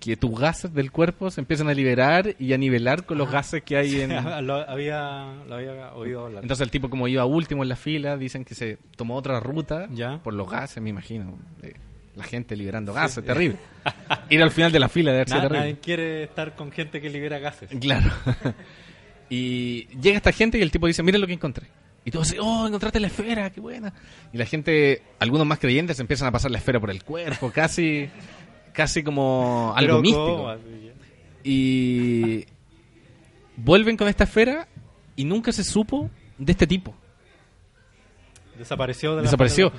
que 0.01 0.17
tus 0.17 0.39
gases 0.39 0.73
del 0.75 0.91
cuerpo 0.91 1.31
se 1.31 1.41
empiecen 1.41 1.69
a 1.69 1.75
liberar 1.75 2.35
y 2.39 2.53
a 2.53 2.59
nivelar 2.59 3.05
con 3.07 3.19
los 3.19 3.31
gases 3.31 3.63
que 3.63 3.77
hay 3.77 4.01
en... 4.01 4.11
lo, 4.47 4.55
había, 4.69 5.35
lo 5.49 5.55
había 5.57 5.93
oído 5.95 6.27
hablar. 6.27 6.43
Entonces 6.43 6.65
el 6.65 6.71
tipo 6.71 6.91
como 6.91 7.07
iba 7.09 7.25
último 7.25 7.63
en 7.63 7.69
la 7.69 7.77
fila, 7.77 8.17
dicen 8.17 8.45
que 8.45 8.55
se 8.55 8.79
tomó 8.97 9.17
otra 9.17 9.39
ruta 9.41 9.89
Ya. 9.93 10.19
por 10.23 10.35
los 10.35 10.51
gases, 10.51 10.83
me 10.83 10.91
imagino. 10.91 11.39
de 11.61 11.77
la 12.15 12.25
gente 12.25 12.57
liberando 12.57 12.93
gases, 12.93 13.25
terrible. 13.25 13.57
Ir 14.29 14.43
al 14.43 14.51
final 14.51 14.71
de 14.71 14.79
la 14.81 14.89
fila 14.91 15.13
debe 15.13 15.25
ser 15.25 15.37
Na- 15.37 15.43
terrible. 15.43 15.59
nadie 15.61 15.79
quiere 15.81 16.23
estar 16.25 16.55
con 16.55 16.71
gente 16.71 17.01
que 17.01 17.09
libera 17.09 17.39
gases. 17.39 17.71
Claro. 17.81 18.11
y 19.31 19.87
llega 19.99 20.17
esta 20.19 20.33
gente 20.33 20.59
y 20.59 20.63
el 20.63 20.71
tipo 20.71 20.87
dice, 20.87 21.03
miren 21.03 21.21
lo 21.21 21.27
que 21.27 21.33
encontré. 21.33 21.67
Y 22.05 22.11
todos 22.11 22.29
dicen, 22.31 22.45
oh, 22.45 22.67
encontraste 22.67 22.99
la 22.99 23.07
esfera, 23.07 23.51
qué 23.51 23.61
buena. 23.61 23.93
Y 24.33 24.39
la 24.39 24.45
gente, 24.45 25.03
algunos 25.21 25.47
más 25.47 25.59
creyentes, 25.59 26.01
empiezan 26.01 26.29
a 26.29 26.33
pasar 26.33 26.51
la 26.51 26.59
esfera 26.59 26.81
por 26.81 26.91
el 26.91 27.05
cuerpo, 27.05 27.51
casi, 27.53 28.11
casi 28.73 29.05
como 29.05 29.73
algo 29.77 30.01
Pero 30.01 30.03
místico. 30.03 30.49
Así, 30.49 30.91
Y 31.45 32.47
vuelven 33.57 33.97
con 33.97 34.09
esta 34.09 34.25
esfera 34.25 34.67
y 35.15 35.25
nunca 35.25 35.53
se 35.53 35.63
supo 35.63 36.11
de 36.39 36.53
este 36.53 36.67
tipo. 36.67 36.95
Desapareció 38.59 39.11
de 39.11 39.17
la 39.17 39.23
Desapareció. 39.23 39.73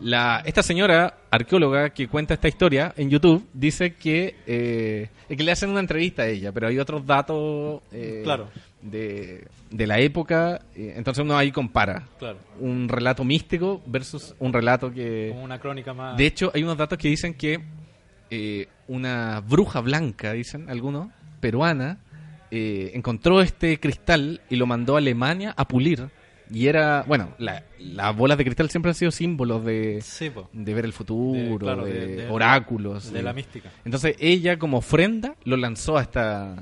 La, 0.00 0.42
esta 0.44 0.62
señora 0.62 1.19
arqueóloga 1.30 1.90
que 1.90 2.08
cuenta 2.08 2.34
esta 2.34 2.48
historia 2.48 2.92
en 2.96 3.08
YouTube 3.10 3.46
dice 3.52 3.94
que, 3.94 4.34
eh, 4.46 5.08
que 5.28 5.42
le 5.42 5.52
hacen 5.52 5.70
una 5.70 5.80
entrevista 5.80 6.22
a 6.22 6.26
ella, 6.26 6.50
pero 6.52 6.66
hay 6.68 6.78
otros 6.78 7.06
datos 7.06 7.82
eh, 7.92 8.20
Claro. 8.24 8.48
de, 8.82 9.46
de 9.70 9.86
la 9.86 9.98
época, 10.00 10.60
eh, 10.74 10.94
entonces 10.96 11.22
uno 11.24 11.36
ahí 11.38 11.52
compara 11.52 12.08
Claro. 12.18 12.38
un 12.58 12.88
relato 12.88 13.24
místico 13.24 13.80
versus 13.86 14.34
un 14.40 14.52
relato 14.52 14.92
que... 14.92 15.28
Como 15.30 15.44
una 15.44 15.58
crónica 15.60 15.94
más. 15.94 16.16
De 16.16 16.26
hecho, 16.26 16.50
hay 16.54 16.62
unos 16.64 16.76
datos 16.76 16.98
que 16.98 17.08
dicen 17.08 17.34
que 17.34 17.60
eh, 18.30 18.66
una 18.88 19.40
bruja 19.40 19.80
blanca, 19.80 20.32
dicen 20.32 20.68
algunos, 20.68 21.08
peruana, 21.40 21.98
encontró 22.52 23.40
este 23.42 23.78
cristal 23.78 24.40
y 24.50 24.56
lo 24.56 24.66
mandó 24.66 24.96
a 24.96 24.98
Alemania 24.98 25.54
a 25.56 25.68
pulir. 25.68 26.08
Y 26.52 26.66
era, 26.66 27.04
bueno, 27.06 27.34
la- 27.38 27.62
las 27.78 28.16
bolas 28.16 28.36
de 28.36 28.44
cristal 28.44 28.70
siempre 28.70 28.90
han 28.90 28.94
sido 28.94 29.10
símbolos 29.12 29.64
de, 29.64 30.00
Sí, 30.02 30.30
de 30.52 30.74
ver 30.74 30.84
el 30.84 30.92
futuro, 30.92 31.38
De- 31.40 31.48
de, 31.50 31.58
claro, 31.58 31.84
de- 31.84 32.06
de- 32.16 32.28
oráculos. 32.28 33.06
de 33.12 33.18
de- 33.18 33.22
la 33.22 33.32
mística. 33.32 33.70
Entonces 33.84 34.16
ella 34.18 34.58
como 34.58 34.78
ofrenda 34.78 35.34
lo 35.44 35.56
lanzó 35.56 35.96
a 35.96 36.02
esta... 36.02 36.56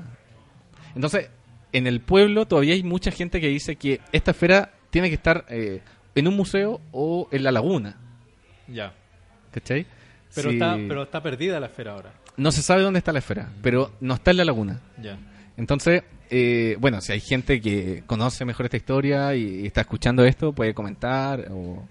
Entonces, 0.95 1.31
en 1.73 1.87
el 1.87 2.01
pueblo 2.01 2.47
todavía 2.47 2.75
hay 2.75 2.83
mucha 2.83 3.11
gente 3.11 3.41
que 3.41 3.49
dice 3.49 3.77
que 3.77 4.01
esta 4.13 4.33
esfera 4.33 4.73
tiene 4.91 5.09
que 5.09 5.15
estar 5.15 5.45
eh, 5.49 5.81
en 6.15 6.29
un 6.29 6.37
museo 6.37 6.81
o 6.93 7.29
en 7.31 7.43
la 7.45 7.53
laguna. 7.53 7.97
Ya. 8.67 8.93
¿Cachai? 9.53 9.87
Pero, 10.35 10.51
Sí. 10.51 10.57
está, 10.57 10.77
pero 10.89 11.03
está 11.05 11.23
perdida 11.23 11.59
la 11.61 11.67
esfera 11.67 11.93
ahora. 11.93 12.13
No 12.37 12.53
se 12.53 12.63
sabe 12.63 12.83
dónde 12.83 12.99
está 12.99 13.13
la 13.13 13.19
esfera, 13.21 13.49
pero 13.63 13.93
no 14.01 14.15
está 14.15 14.31
en 14.33 14.37
la 14.37 14.45
laguna. 14.45 14.81
Ya. 15.03 15.17
Entonces, 15.59 16.03
eh, 16.31 16.77
bueno, 16.81 17.03
si 17.03 17.13
hay 17.13 17.21
gente 17.21 17.61
que 17.61 18.03
conoce 18.07 18.47
mejor 18.47 18.65
esta 18.67 18.77
historia 18.79 19.35
y, 19.35 19.61
y 19.63 19.67
está 19.67 19.83
escuchando 19.83 20.25
esto, 20.25 20.53
puede 20.55 20.73
comentar. 20.73 21.49
O, 21.51 21.85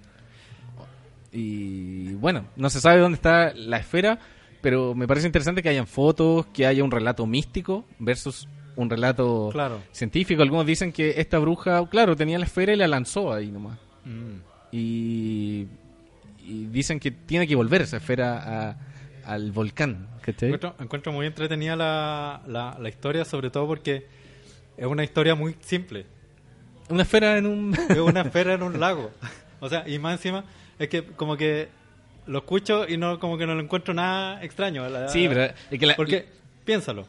y 1.32 2.13
bueno, 2.13 2.45
no 2.55 2.70
se 2.70 2.80
sabe 2.82 2.99
dónde 2.99 3.18
está 3.18 3.53
la 3.53 3.78
esfera, 3.78 4.20
pero 4.61 4.95
me 4.95 5.07
parece 5.07 5.28
interesante 5.28 5.61
que 5.61 5.70
hayan 5.70 5.86
fotos, 5.88 6.45
que 6.47 6.65
haya 6.65 6.84
un 6.84 6.91
relato 6.91 7.26
místico 7.28 7.86
versus 7.99 8.47
un 8.76 8.89
relato 8.89 9.49
Claro. 9.51 9.82
científico. 9.91 10.41
Algunos 10.41 10.65
dicen 10.65 10.91
que 10.91 11.15
esta 11.18 11.38
bruja, 11.39 11.86
claro, 11.89 12.15
tenía 12.15 12.39
la 12.39 12.45
esfera 12.45 12.74
y 12.74 12.78
la 12.78 12.88
lanzó 12.88 13.34
ahí 13.34 13.51
nomás. 13.51 13.78
Mm. 14.05 14.38
Y, 14.72 15.68
y 16.45 16.65
dicen 16.72 16.99
que 16.99 17.11
tiene 17.11 17.47
que 17.47 17.55
volver 17.55 17.82
esa 17.82 17.97
esfera 17.97 18.70
a- 18.70 18.78
al 19.28 19.51
volcán. 19.51 20.07
Encuentro, 20.47 20.75
encuentro 20.80 21.11
muy 21.11 21.25
entretenida 21.28 21.75
la, 21.75 22.41
la, 22.47 22.78
la 22.80 22.89
historia, 22.89 23.25
sobre 23.25 23.49
todo 23.49 23.67
porque 23.67 24.07
es 24.78 24.86
una 24.86 25.03
historia 25.03 25.36
muy 25.36 25.55
simple. 25.59 26.05
Una 26.89 27.03
esfera 27.03 27.38
en 27.38 27.45
un... 27.45 27.75
Es 27.89 27.97
una 27.97 28.21
esfera 28.28 28.53
en 28.53 28.63
un 28.63 28.80
lago. 28.80 29.11
O 29.59 29.69
sea, 29.69 29.88
y 29.88 29.99
más 29.99 30.13
encima, 30.13 30.43
es 30.80 30.88
que 30.88 31.03
como 31.03 31.36
que 31.38 31.67
lo 32.25 32.39
escucho 32.39 32.88
y 32.88 32.97
no 32.97 33.19
como 33.19 33.38
que 33.38 33.45
no 33.45 33.55
lo 33.55 33.61
encuentro 33.61 33.93
nada 33.93 34.41
extraño. 34.43 34.88
La- 34.89 35.07
Sí, 35.09 35.28
pero 35.28 35.43
es 35.43 35.80
que 35.80 35.86
la- 35.86 35.95
Porque, 35.95 36.25
piénsalo, 36.65 37.05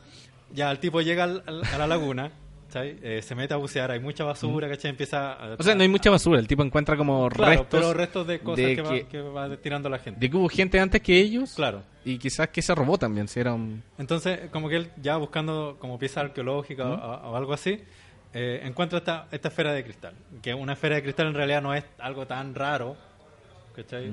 ya 0.52 0.70
el 0.70 0.78
tipo 0.78 1.00
llega 1.00 1.24
al- 1.24 1.42
al- 1.46 1.64
a 1.64 1.78
la 1.78 1.86
laguna. 1.86 2.30
Eh, 2.74 3.22
se 3.22 3.34
mete 3.34 3.54
a 3.54 3.56
bucear, 3.56 3.90
hay 3.90 3.98
mucha 4.00 4.24
basura, 4.24 4.68
¿cachai? 4.68 4.90
Empieza 4.90 5.32
a... 5.32 5.54
O 5.58 5.62
sea, 5.62 5.74
no 5.74 5.82
hay 5.82 5.88
mucha 5.88 6.10
basura. 6.10 6.38
El 6.38 6.46
tipo 6.46 6.62
encuentra 6.62 6.96
como 6.96 7.28
Claro, 7.30 7.50
restos, 7.62 7.80
pero 7.80 7.94
restos 7.94 8.26
de 8.26 8.40
cosas 8.40 8.64
de 8.66 8.74
que, 8.76 8.82
va, 8.82 8.90
que- 8.90 9.06
que 9.06 9.20
va 9.22 9.56
tirando 9.56 9.88
la 9.88 9.98
gente. 9.98 10.20
de 10.20 10.28
que 10.30 10.36
hubo 10.36 10.48
gente 10.48 10.78
antes 10.78 11.00
que 11.00 11.18
ellos. 11.18 11.54
Claro. 11.54 11.82
Y 12.04 12.18
quizás 12.18 12.48
que 12.48 12.60
se 12.60 12.74
robó 12.74 12.98
también. 12.98 13.26
Si 13.28 13.40
era 13.40 13.54
un... 13.54 13.82
Entonces, 13.96 14.50
como 14.50 14.68
que 14.68 14.76
él 14.76 14.90
ya 15.00 15.16
buscando 15.16 15.76
como 15.78 15.98
pieza 15.98 16.20
arqueológica 16.20 16.86
o, 16.86 17.30
o 17.30 17.36
algo 17.36 17.54
así, 17.54 17.80
eh, 18.34 18.60
encuentra 18.64 18.98
esta, 18.98 19.28
esta 19.32 19.48
esfera 19.48 19.72
de 19.72 19.82
cristal. 19.84 20.12
Que 20.42 20.52
una 20.52 20.74
esfera 20.74 20.96
de 20.96 21.02
cristal 21.02 21.28
en 21.28 21.34
realidad 21.34 21.62
no 21.62 21.72
es 21.74 21.84
algo 21.98 22.26
tan 22.26 22.54
raro. 22.54 22.96
¿Cachai? 23.74 24.10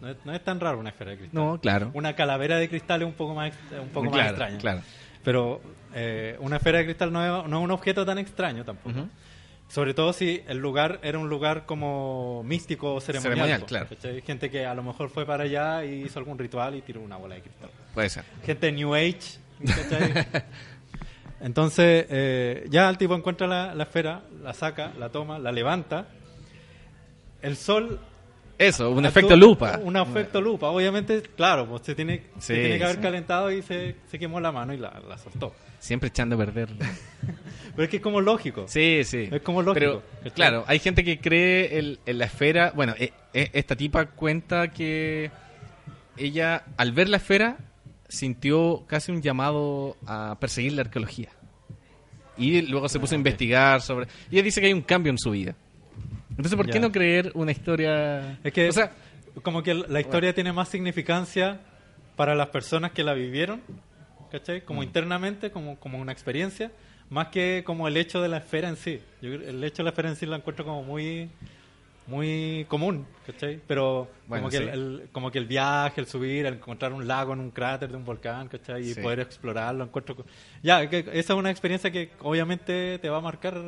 No, 0.00 0.08
es, 0.10 0.16
no 0.24 0.34
es 0.34 0.42
tan 0.42 0.58
raro 0.60 0.78
una 0.78 0.90
esfera 0.90 1.12
de 1.12 1.18
cristal. 1.18 1.40
No, 1.42 1.60
claro. 1.60 1.90
Una 1.94 2.14
calavera 2.14 2.58
de 2.58 2.68
cristal 2.68 3.02
es 3.02 3.06
un 3.08 3.14
poco 3.14 3.34
más, 3.34 3.52
un 3.80 3.88
poco 3.90 4.06
más 4.06 4.14
claro, 4.14 4.28
extraña. 4.30 4.58
claro. 4.58 4.80
Pero 5.26 5.60
eh, 5.92 6.36
una 6.38 6.58
esfera 6.58 6.78
de 6.78 6.84
cristal 6.84 7.12
no 7.12 7.20
es, 7.42 7.48
no 7.50 7.58
es 7.58 7.64
un 7.64 7.70
objeto 7.72 8.06
tan 8.06 8.16
extraño 8.16 8.64
tampoco. 8.64 9.08
Sobre 9.66 9.92
todo 9.92 10.12
si 10.12 10.44
el 10.46 10.58
lugar 10.58 11.00
era 11.02 11.18
un 11.18 11.28
lugar 11.28 11.66
como 11.66 12.44
místico 12.44 12.94
o 12.94 13.00
ceremonial. 13.00 13.34
Ceremonial, 13.34 13.60
po, 13.62 13.66
claro. 13.66 13.86
¿cachai? 13.88 14.22
Gente 14.22 14.48
que 14.48 14.64
a 14.64 14.72
lo 14.72 14.84
mejor 14.84 15.10
fue 15.10 15.26
para 15.26 15.42
allá 15.42 15.84
y 15.84 16.04
hizo 16.04 16.20
algún 16.20 16.38
ritual 16.38 16.76
y 16.76 16.82
tiró 16.82 17.00
una 17.00 17.16
bola 17.16 17.34
de 17.34 17.40
cristal 17.40 17.70
Puede 17.92 18.08
ser. 18.08 18.22
gente 18.44 18.70
New 18.70 18.94
Age. 18.94 19.40
Entonces, 21.40 22.06
eh, 22.08 22.64
ya 22.70 22.88
el 22.88 22.96
tipo 22.96 23.16
encuentra 23.16 23.48
la, 23.48 23.74
la 23.74 23.82
esfera, 23.82 24.22
la 24.44 24.54
saca, 24.54 24.92
la 24.96 25.10
toma, 25.10 25.40
la 25.40 25.50
levanta. 25.50 26.06
El 27.42 27.56
sol. 27.56 27.98
Eso, 28.58 28.90
un 28.90 29.04
actúa- 29.04 29.08
efecto 29.08 29.36
lupa. 29.36 29.78
Un 29.82 29.96
efecto 29.96 30.40
lupa. 30.40 30.68
Obviamente, 30.70 31.22
claro, 31.36 31.66
pues 31.66 31.82
se 31.82 31.94
tiene, 31.94 32.22
se 32.38 32.54
tiene 32.54 32.78
que 32.78 32.84
haber 32.84 32.96
sí. 32.96 33.02
calentado 33.02 33.50
y 33.52 33.62
se, 33.62 33.96
se 34.10 34.18
quemó 34.18 34.40
la 34.40 34.50
mano 34.52 34.72
y 34.72 34.78
la, 34.78 35.00
la 35.06 35.18
soltó. 35.18 35.54
Siempre 35.78 36.08
echando 36.08 36.36
a 36.36 36.38
perder. 36.38 36.68
Pero 37.76 37.82
es 37.84 37.88
que 37.90 37.96
es 37.96 38.02
como 38.02 38.20
lógico. 38.22 38.64
Sí, 38.66 39.02
sí. 39.04 39.28
Es 39.30 39.42
como 39.42 39.60
lógico, 39.62 40.02
claro, 40.34 40.64
hay 40.66 40.78
gente 40.78 41.04
que 41.04 41.20
cree 41.20 41.78
el- 41.78 41.98
en 42.06 42.18
la 42.18 42.24
esfera. 42.24 42.72
Bueno, 42.74 42.94
eh, 42.98 43.12
eh, 43.34 43.50
esta 43.52 43.76
tipa 43.76 44.06
cuenta 44.06 44.68
que 44.68 45.30
ella, 46.16 46.64
al 46.78 46.92
ver 46.92 47.10
la 47.10 47.18
esfera, 47.18 47.58
sintió 48.08 48.84
casi 48.86 49.12
un 49.12 49.20
llamado 49.20 49.96
a 50.06 50.38
perseguir 50.40 50.72
la 50.72 50.82
arqueología. 50.82 51.28
Y 52.38 52.62
luego 52.62 52.88
se 52.88 52.98
puso 53.00 53.14
a 53.14 53.18
investigar 53.18 53.80
sobre. 53.82 54.06
Y 54.30 54.36
ella 54.36 54.44
dice 54.44 54.60
que 54.60 54.66
hay 54.68 54.72
un 54.72 54.82
cambio 54.82 55.10
en 55.10 55.18
su 55.18 55.30
vida. 55.30 55.54
Entonces, 56.30 56.56
¿por 56.56 56.66
qué 56.66 56.74
Ya. 56.74 56.80
no 56.80 56.92
creer 56.92 57.30
una 57.34 57.52
historia.? 57.52 58.38
Es 58.44 58.52
que 58.52 58.68
O 58.68 58.72
sea, 58.72 58.92
como 59.42 59.62
que 59.62 59.74
la 59.74 60.00
historia 60.00 60.34
tiene 60.34 60.52
más 60.52 60.68
significancia 60.68 61.60
para 62.16 62.34
las 62.34 62.48
personas 62.48 62.92
que 62.92 63.04
la 63.04 63.14
vivieron, 63.14 63.60
¿cachai? 64.30 64.62
Como 64.62 64.80
Mm. 64.80 64.84
internamente, 64.84 65.50
como, 65.50 65.76
como 65.78 65.98
una 65.98 66.12
experiencia, 66.12 66.70
más 67.10 67.28
que 67.28 67.62
como 67.64 67.86
el 67.88 67.96
hecho 67.96 68.20
de 68.20 68.28
la 68.28 68.38
esfera 68.38 68.68
en 68.68 68.76
sí. 68.76 69.00
Yo 69.22 69.34
el 69.34 69.62
hecho 69.62 69.78
de 69.78 69.84
la 69.84 69.90
esfera 69.90 70.08
en 70.08 70.16
sí 70.16 70.26
lo 70.26 70.34
encuentro 70.36 70.64
como 70.64 70.82
muy 70.82 71.28
muy 72.08 72.64
común, 72.68 73.04
¿cachai? 73.26 73.60
Pero 73.66 74.08
Bueno, 74.28 74.42
como, 74.44 74.50
que 74.50 74.58
sí. 74.58 74.62
el, 74.62 74.68
el- 74.68 75.08
como 75.10 75.32
que 75.32 75.38
el 75.38 75.46
viaje, 75.46 76.00
el 76.00 76.06
subir, 76.06 76.46
el 76.46 76.54
encontrar 76.54 76.92
un 76.92 77.06
lago 77.08 77.32
en 77.32 77.40
un 77.40 77.50
cráter 77.50 77.90
de 77.90 77.96
un 77.96 78.04
volcán, 78.04 78.46
¿cachai? 78.46 78.82
Y 78.82 78.94
Sí. 78.94 79.00
poder 79.00 79.18
explorarlo, 79.20 79.82
encuentro... 79.82 80.16
Ya, 80.62 80.88
que 80.88 81.00
esa 81.00 81.32
es 81.32 81.38
una 81.38 81.50
experiencia 81.50 81.90
que 81.90 82.12
obviamente 82.20 82.98
te 83.00 83.08
va 83.08 83.18
a 83.18 83.20
marcar... 83.20 83.60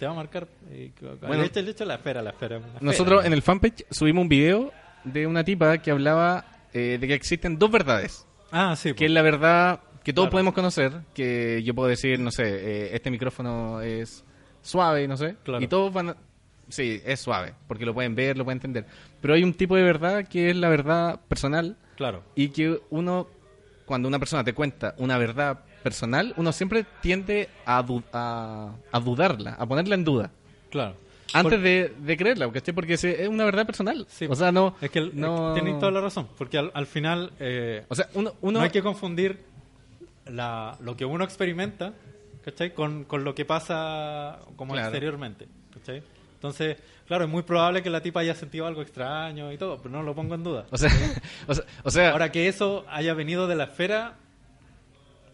Te 0.00 0.06
va 0.06 0.12
a 0.12 0.14
marcar... 0.14 0.48
eh. 0.70 0.90
Bueno. 1.20 1.42
hecho 1.44 1.62
de 1.62 1.86
la 1.86 1.94
esfera, 1.96 2.22
la 2.22 2.30
esfera. 2.30 2.56
es 2.56 2.80
nosotros 2.82 3.22
en 3.26 3.34
el 3.34 3.42
fanpage 3.42 3.84
subimos 3.90 4.22
un 4.22 4.28
video 4.30 4.72
de 5.04 5.26
una 5.26 5.44
tipa 5.44 5.76
que 5.76 5.90
hablaba 5.90 6.46
eh, 6.72 6.96
de 6.98 7.06
que 7.06 7.12
existen 7.12 7.58
dos 7.58 7.70
verdades. 7.70 8.26
Ah, 8.50 8.74
sí. 8.76 8.94
que 8.94 9.04
es 9.04 9.08
pues. 9.08 9.10
la 9.10 9.20
verdad 9.22 9.80
que 10.02 10.14
todos 10.14 10.26
Claro. 10.28 10.32
podemos 10.32 10.54
conocer, 10.54 10.92
que 11.12 11.62
yo 11.62 11.74
puedo 11.74 11.88
decir, 11.90 12.18
no 12.18 12.30
sé, 12.30 12.44
eh, 12.46 12.90
este 12.94 13.10
micrófono 13.10 13.82
es 13.82 14.24
suave, 14.62 15.06
no 15.06 15.18
sé, 15.18 15.36
Claro. 15.44 15.62
y 15.62 15.68
todos 15.68 15.92
van 15.92 16.08
a... 16.08 16.16
Sí, 16.70 17.02
es 17.04 17.20
suave, 17.20 17.52
porque 17.68 17.84
lo 17.84 17.92
pueden 17.92 18.14
ver, 18.14 18.38
lo 18.38 18.44
pueden 18.44 18.56
entender. 18.56 18.86
Pero 19.20 19.34
hay 19.34 19.42
un 19.44 19.52
tipo 19.52 19.76
de 19.76 19.82
verdad 19.82 20.26
que 20.26 20.48
es 20.48 20.56
la 20.56 20.70
verdad 20.70 21.20
personal 21.28 21.76
Claro. 21.96 22.22
y 22.34 22.48
que 22.48 22.80
uno, 22.88 23.28
cuando 23.84 24.08
una 24.08 24.18
persona 24.18 24.44
te 24.44 24.54
cuenta 24.54 24.94
una 24.96 25.18
verdad 25.18 25.60
personal, 25.82 26.34
uno 26.36 26.52
siempre 26.52 26.84
tiende 27.00 27.48
a, 27.66 27.82
du- 27.82 28.02
a, 28.12 28.72
a 28.92 29.00
dudarla, 29.00 29.54
a 29.54 29.66
ponerla 29.66 29.94
en 29.94 30.04
duda. 30.04 30.30
Claro. 30.70 30.94
Antes 31.32 31.54
Por- 31.58 31.62
de, 31.62 31.94
de 32.00 32.16
creerla, 32.16 32.50
¿cachai? 32.50 32.74
porque 32.74 32.94
es 32.94 33.04
es 33.04 33.28
una 33.28 33.44
verdad 33.44 33.64
personal. 33.64 34.04
Sí, 34.08 34.26
o 34.28 34.34
sea, 34.34 34.50
no... 34.50 34.74
Es 34.80 34.90
que, 34.90 34.98
el- 34.98 35.12
no... 35.18 35.54
toda 35.78 35.92
la 35.92 36.00
razón, 36.00 36.26
porque 36.36 36.58
al, 36.58 36.70
al 36.74 36.86
final 36.86 37.32
eh, 37.38 37.84
O 37.88 37.94
sea, 37.94 38.08
uno... 38.14 38.34
uno 38.40 38.58
no 38.58 38.64
hay 38.64 38.70
que 38.70 38.82
confundir 38.82 39.38
la, 40.26 40.76
lo 40.80 40.96
que 40.96 41.04
uno 41.04 41.24
experimenta 41.24 41.92
¿cachai? 42.44 42.72
Con, 42.74 43.04
con 43.04 43.22
lo 43.24 43.34
que 43.34 43.44
pasa 43.44 44.38
como 44.56 44.72
Claro. 44.72 44.88
exteriormente. 44.88 45.46
¿cachai? 45.74 46.02
Entonces, 46.34 46.78
claro, 47.06 47.24
es 47.24 47.30
muy 47.30 47.42
probable 47.42 47.82
que 47.82 47.90
la 47.90 48.00
tipa 48.00 48.20
haya 48.20 48.34
sentido 48.34 48.66
algo 48.66 48.80
extraño 48.82 49.52
y 49.52 49.58
todo, 49.58 49.76
pero 49.78 49.90
no 49.90 50.02
lo 50.02 50.14
pongo 50.14 50.34
en 50.34 50.42
duda. 50.42 50.66
O 50.70 50.76
sea, 50.78 50.90
o 51.46 51.54
sea, 51.54 51.64
o 51.84 51.90
sea, 51.90 52.10
Ahora 52.12 52.32
que 52.32 52.48
eso 52.48 52.84
haya 52.88 53.12
venido 53.14 53.46
de 53.46 53.56
la 53.56 53.64
esfera, 53.64 54.14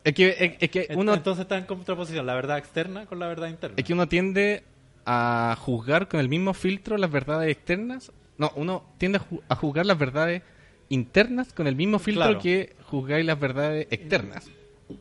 es 0.07 0.15
que, 0.15 0.29
es, 0.39 0.53
es 0.61 0.71
que 0.71 0.89
uno 0.97 1.13
entonces 1.15 1.43
está 1.43 1.59
en 1.59 1.65
contraposición 1.65 2.25
la 2.27 2.35
verdad 2.35 2.59
externa 2.59 3.07
con 3.07 3.19
la 3.19 3.27
verdad 3.27 3.49
interna. 3.49 3.75
Es 3.79 3.85
que 3.85 3.93
uno 3.93 4.09
tiende 4.09 4.63
a 5.05 5.57
juzgar 5.61 6.09
con 6.09 6.21
el 6.21 6.29
mismo 6.29 6.55
filtro 6.55 6.97
las 6.97 7.11
verdades 7.11 7.51
externas. 7.51 8.13
No, 8.39 8.53
uno 8.57 8.85
tiende 8.99 9.19
a, 9.19 9.21
ju- 9.23 9.43
a 9.49 9.55
juzgar 9.57 9.87
las 9.87 9.99
verdades 9.99 10.43
internas 10.89 11.53
con 11.53 11.67
el 11.67 11.77
mismo 11.77 11.99
filtro 11.99 12.25
Claro. 12.25 12.39
que 12.41 12.75
juzgáis 12.85 13.25
las 13.27 13.39
verdades 13.41 13.87
externas. 13.91 14.47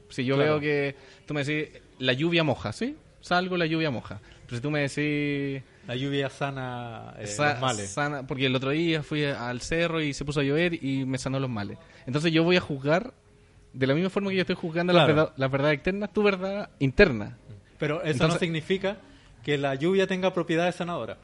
Si 0.09 0.25
yo 0.25 0.35
Claro. 0.35 0.51
veo 0.53 0.59
que 0.61 0.95
tú 1.27 1.33
me 1.33 1.43
decís, 1.43 1.69
la 1.99 2.13
lluvia 2.13 2.43
moja, 2.43 2.71
¿sí? 2.73 2.95
Salgo, 3.21 3.57
la 3.57 3.65
lluvia 3.65 3.91
moja. 3.91 4.19
Pero 4.45 4.57
si 4.57 4.61
tú 4.61 4.71
me 4.71 4.81
decís, 4.87 5.63
la 5.87 5.95
lluvia 5.95 6.29
sana 6.29 7.13
eh, 7.19 7.27
Sa- 7.27 7.51
los 7.53 7.61
males. 7.61 7.89
sana- 7.89 8.25
porque 8.27 8.45
el 8.47 8.55
otro 8.55 8.71
día 8.71 9.03
fui 9.03 9.23
al 9.25 9.61
cerro 9.61 10.01
y 10.01 10.13
se 10.13 10.25
puso 10.25 10.39
a 10.39 10.43
llover 10.43 10.83
y 10.83 11.05
me 11.05 11.17
sanó 11.17 11.39
los 11.39 11.49
males. 11.49 11.77
Entonces 12.07 12.31
yo 12.31 12.43
voy 12.43 12.55
a 12.57 12.61
juzgar 12.61 13.13
de 13.75 13.87
la 13.87 13.93
misma 13.93 14.09
forma 14.09 14.29
que 14.29 14.35
yo 14.37 14.41
estoy 14.41 14.55
juzgando 14.55 14.93
las 14.93 15.05
Claro. 15.05 15.15
verdad- 15.15 15.33
las 15.37 15.51
verdades 15.51 15.75
externas, 15.75 16.13
tu 16.13 16.23
verdad 16.23 16.69
interna. 16.79 17.37
Pero 17.77 18.01
eso 18.01 18.11
Entonces- 18.11 18.35
no 18.35 18.39
significa 18.39 18.97
que 19.43 19.57
la 19.57 19.75
lluvia 19.75 20.07
tenga 20.07 20.33
propiedades 20.33 20.75
sanadoras. 20.75 21.17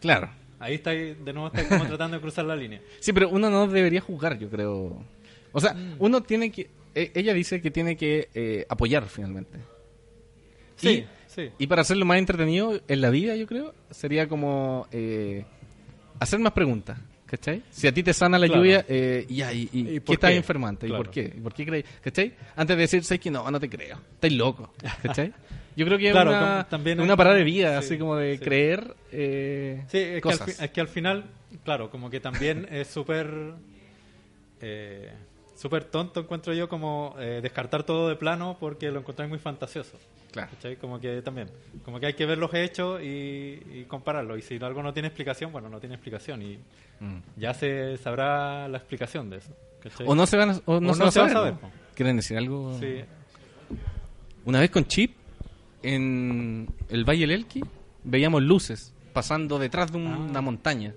Claro. 0.00 0.30
Ahí 0.58 0.74
está, 0.74 0.90
de 0.90 1.14
nuevo 1.32 1.46
está 1.46 1.66
como 1.68 1.86
tratando 1.86 2.16
de 2.16 2.20
cruzar 2.20 2.44
la 2.44 2.56
línea. 2.56 2.80
Sí, 3.00 3.12
pero 3.12 3.28
uno 3.28 3.48
no 3.50 3.66
debería 3.66 4.00
juzgar, 4.00 4.38
yo 4.38 4.48
creo. 4.50 5.04
O 5.52 5.60
sea, 5.60 5.74
Mm. 5.74 5.94
uno 5.98 6.22
tiene 6.22 6.50
que... 6.50 6.68
e- 6.94 7.12
ella 7.14 7.32
dice 7.34 7.60
que 7.62 7.70
tiene 7.70 7.96
que 7.96 8.28
eh, 8.34 8.66
apoyar 8.68 9.06
finalmente. 9.08 9.58
Sí, 10.76 11.04
sí. 11.26 11.50
Y 11.58 11.66
para 11.66 11.82
hacerlo 11.82 12.04
más 12.06 12.18
entretenido 12.18 12.80
en 12.88 13.00
la 13.00 13.10
vida, 13.10 13.36
yo 13.36 13.46
creo, 13.46 13.74
sería 13.90 14.26
como 14.28 14.86
eh, 14.92 15.44
hacer 16.18 16.40
más 16.40 16.52
preguntas. 16.52 16.98
¿Cachai? 17.30 17.62
Si 17.70 17.86
a 17.86 17.94
ti 17.94 18.02
te 18.02 18.12
sana 18.12 18.36
la 18.38 18.46
Claro. 18.48 18.60
lluvia, 18.62 18.84
eh, 18.88 19.24
ya, 19.28 19.52
¿y, 19.52 19.68
y 19.72 19.80
¿Y 19.96 20.00
qué 20.00 20.14
estás 20.14 20.32
enfermante? 20.32 20.88
¿Y 20.88 20.90
por 20.90 21.10
qué? 21.10 21.32
¿Y 21.36 21.40
por 21.40 21.54
qué 21.54 21.64
crees? 21.64 21.84
¿Cachai? 22.02 22.34
Antes 22.56 22.76
de 22.76 22.80
decir, 22.82 23.04
¿sabes 23.04 23.20
que 23.20 23.30
no? 23.30 23.48
No 23.48 23.60
te 23.60 23.68
creo. 23.70 24.00
Estás 24.14 24.32
loco. 24.32 24.72
¿Cachai? 25.02 25.32
Yo 25.76 25.86
creo 25.86 25.96
que 25.96 26.06
es 26.08 26.12
Claro, 26.12 26.30
una, 26.32 26.66
también 26.68 27.00
una 27.00 27.12
es- 27.12 27.16
parada 27.16 27.36
de 27.36 27.44
vida, 27.44 27.80
sí, 27.80 27.86
así 27.86 27.98
como 27.98 28.16
de 28.16 28.36
sí. 28.36 28.44
creer 28.44 28.94
eh, 29.12 29.84
Sí, 29.88 29.98
es 29.98 30.22
que, 30.22 30.28
al 30.32 30.38
cosas. 30.38 30.60
es 30.60 30.70
que 30.72 30.80
al 30.80 30.88
final, 30.88 31.24
claro, 31.64 31.88
como 31.88 32.10
que 32.10 32.18
también 32.18 32.66
es 32.72 32.88
súper 32.88 33.30
eh, 34.60 35.12
súper 35.56 35.84
tonto, 35.84 36.20
encuentro 36.20 36.52
yo, 36.52 36.68
como 36.68 37.14
eh, 37.20 37.40
descartar 37.42 37.84
todo 37.84 38.08
de 38.08 38.16
plano 38.16 38.56
porque 38.58 38.90
lo 38.90 38.98
encontré 39.00 39.26
muy 39.28 39.38
fantasioso. 39.38 39.98
Claro. 40.32 40.50
¿Cachai? 40.52 40.76
Como 40.76 41.00
que 41.00 41.22
también, 41.22 41.48
como 41.84 41.98
que 41.98 42.06
hay 42.06 42.14
que 42.14 42.24
ver 42.26 42.38
los 42.38 42.52
hechos 42.54 43.00
y, 43.02 43.60
y 43.72 43.84
compararlos. 43.88 44.38
Y 44.38 44.42
si 44.42 44.56
algo 44.62 44.82
no 44.82 44.92
tiene 44.92 45.08
explicación, 45.08 45.50
bueno, 45.52 45.68
no 45.68 45.80
tiene 45.80 45.94
explicación 45.96 46.42
y 46.42 46.58
Mm. 47.00 47.16
ya 47.38 47.54
se 47.54 47.96
sabrá 47.96 48.68
la 48.68 48.76
explicación 48.78 49.30
de 49.30 49.38
eso. 49.38 49.50
¿cachai? 49.82 50.06
O 50.06 50.14
no 50.14 50.26
se 50.26 50.36
van 50.36 50.50
a, 50.50 50.60
o 50.66 50.78
no 50.80 50.90
O 50.90 50.94
se 50.94 50.98
no 50.98 51.04
va 51.04 51.08
a 51.08 51.12
se 51.12 51.20
va 51.20 51.26
a 51.26 51.28
saber. 51.30 51.54
¿Quieren 51.94 52.16
decir 52.16 52.36
algo? 52.36 52.78
Sí. 52.78 53.00
Una 54.44 54.60
vez 54.60 54.70
con 54.70 54.84
Chip, 54.84 55.16
en 55.82 56.68
el 56.88 57.04
Valle 57.04 57.20
del 57.22 57.30
Elqui, 57.32 57.62
veíamos 58.04 58.42
luces 58.42 58.92
pasando 59.12 59.58
detrás 59.58 59.90
de 59.92 59.98
un- 59.98 60.06
Ah. 60.12 60.18
una 60.18 60.40
montaña. 60.40 60.94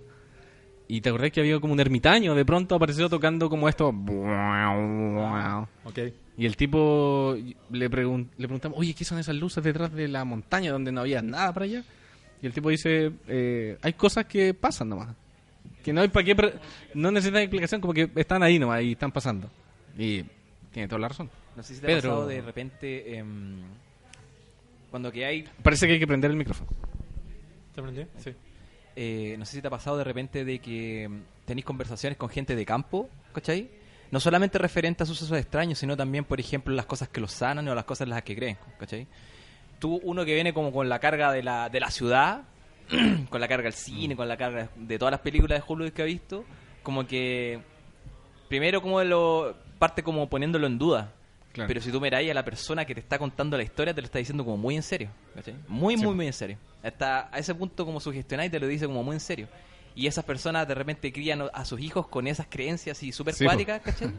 Y 0.87 1.01
te 1.01 1.09
acordás 1.09 1.31
que 1.31 1.39
había 1.39 1.59
como 1.59 1.73
un 1.73 1.79
ermitaño, 1.79 2.35
de 2.35 2.45
pronto 2.45 2.75
apareció 2.75 3.09
tocando 3.09 3.49
como 3.49 3.69
esto. 3.69 3.87
Ok. 5.85 5.99
Y 6.37 6.45
el 6.45 6.55
tipo 6.57 7.35
le, 7.69 7.89
pregun- 7.91 8.27
le 8.37 8.47
preguntamos, 8.47 8.77
oye, 8.77 8.93
¿qué 8.93 9.05
son 9.05 9.19
esas 9.19 9.35
luces 9.35 9.63
detrás 9.63 9.91
de 9.93 10.07
la 10.07 10.25
montaña 10.25 10.71
donde 10.71 10.91
no 10.91 11.01
había 11.01 11.21
nada 11.21 11.53
para 11.53 11.65
allá? 11.65 11.83
Y 12.41 12.45
el 12.47 12.53
tipo 12.53 12.69
dice, 12.69 13.11
eh, 13.27 13.77
hay 13.81 13.93
cosas 13.93 14.25
que 14.25 14.53
pasan 14.53 14.89
nomás. 14.89 15.09
Que 15.83 15.93
no 15.93 16.01
hay 16.01 16.07
para 16.09 16.25
qué, 16.25 16.35
no 16.93 17.11
necesitan 17.11 17.41
explicación, 17.43 17.81
como 17.81 17.93
que 17.93 18.09
están 18.15 18.41
ahí 18.43 18.57
nomás 18.59 18.81
y 18.83 18.93
están 18.93 19.11
pasando. 19.11 19.49
Y 19.97 20.23
tiene 20.71 20.87
toda 20.87 20.99
la 20.99 21.07
razón. 21.09 21.29
No 21.55 21.61
sé 21.63 21.75
si 21.75 21.81
te 21.81 21.87
Pedro. 21.87 21.97
ha 22.09 22.13
pasado 22.13 22.27
de 22.27 22.41
repente 22.41 23.15
em, 23.17 23.57
cuando 24.89 25.11
que 25.11 25.23
hay 25.25 25.45
Parece 25.61 25.85
que 25.87 25.93
hay 25.93 25.99
que 25.99 26.07
prender 26.07 26.31
el 26.31 26.37
micrófono. 26.37 26.69
¿Te 27.75 27.79
aprendí? 27.81 28.05
Sí. 28.17 28.31
Eh, 28.95 29.35
no 29.37 29.45
sé 29.45 29.57
si 29.57 29.61
te 29.61 29.67
ha 29.67 29.71
pasado 29.71 29.97
de 29.97 30.03
repente 30.03 30.45
de 30.45 30.59
que 30.59 31.09
tenéis 31.45 31.65
conversaciones 31.65 32.17
con 32.17 32.29
gente 32.29 32.55
de 32.55 32.65
campo, 32.65 33.09
¿cachai? 33.33 33.69
No 34.11 34.19
solamente 34.19 34.57
referente 34.57 35.03
a 35.03 35.05
sucesos 35.05 35.37
extraños, 35.37 35.79
sino 35.79 35.97
también, 35.97 36.25
por 36.25 36.39
ejemplo, 36.39 36.73
las 36.73 36.85
cosas 36.85 37.09
que 37.09 37.19
los 37.19 37.31
sanan 37.31 37.67
o 37.67 37.75
las 37.75 37.85
cosas 37.85 38.05
en 38.05 38.11
las 38.11 38.23
que 38.23 38.35
creen, 38.35 38.57
¿cachai? 38.77 39.07
Tú, 39.79 39.99
uno 40.03 40.23
que 40.23 40.33
viene 40.33 40.53
como 40.53 40.71
con 40.71 40.87
la 40.87 40.99
carga 40.99 41.31
de 41.31 41.43
la, 41.43 41.69
de 41.69 41.79
la 41.79 41.89
ciudad, 41.89 42.43
con 43.29 43.41
la 43.41 43.47
carga 43.47 43.63
del 43.63 43.73
cine, 43.73 44.15
con 44.15 44.27
la 44.27 44.37
carga 44.37 44.69
de 44.75 44.99
todas 44.99 45.11
las 45.11 45.21
películas 45.21 45.59
de 45.59 45.65
Hollywood 45.67 45.91
que 45.91 46.01
ha 46.01 46.05
visto, 46.05 46.45
como 46.83 47.07
que 47.07 47.59
primero 48.47 48.81
como 48.81 49.03
lo 49.03 49.55
parte 49.79 50.03
como 50.03 50.29
poniéndolo 50.29 50.67
en 50.67 50.77
duda. 50.77 51.11
Claro. 51.53 51.67
Pero 51.67 51.81
si 51.81 51.91
tú 51.91 52.01
miráis 52.01 52.29
a 52.29 52.33
la 52.33 52.43
persona 52.43 52.83
que 52.83 52.93
te 52.95 52.99
está 52.99 53.17
contando 53.19 53.55
la 53.57 53.63
historia, 53.63 53.93
te 53.93 54.01
lo 54.01 54.05
está 54.05 54.17
diciendo 54.19 54.43
como 54.43 54.57
muy 54.57 54.75
en 54.75 54.83
serio. 54.83 55.09
¿cachai? 55.35 55.55
Muy, 55.67 55.95
Sí. 55.97 56.03
muy, 56.03 56.15
muy 56.15 56.27
en 56.27 56.33
serio. 56.33 56.57
Hasta 56.83 57.29
a 57.31 57.37
ese 57.37 57.53
punto 57.55 57.85
como 57.85 57.99
sugestionáis 57.99 58.51
te 58.51 58.59
lo 58.59 58.67
dice 58.67 58.85
como 58.87 59.03
muy 59.03 59.15
en 59.15 59.19
serio. 59.19 59.47
Y 59.95 60.07
esas 60.07 60.25
personas 60.25 60.67
de 60.67 60.73
repente 60.73 61.13
crían 61.13 61.43
a 61.53 61.65
sus 61.65 61.79
hijos 61.79 62.07
con 62.07 62.25
esas 62.27 62.47
creencias 62.49 63.01
y 63.03 63.11
súper 63.11 63.35
Sí, 63.35 63.45
cuáticas, 63.45 63.81
¿cachai? 63.85 64.09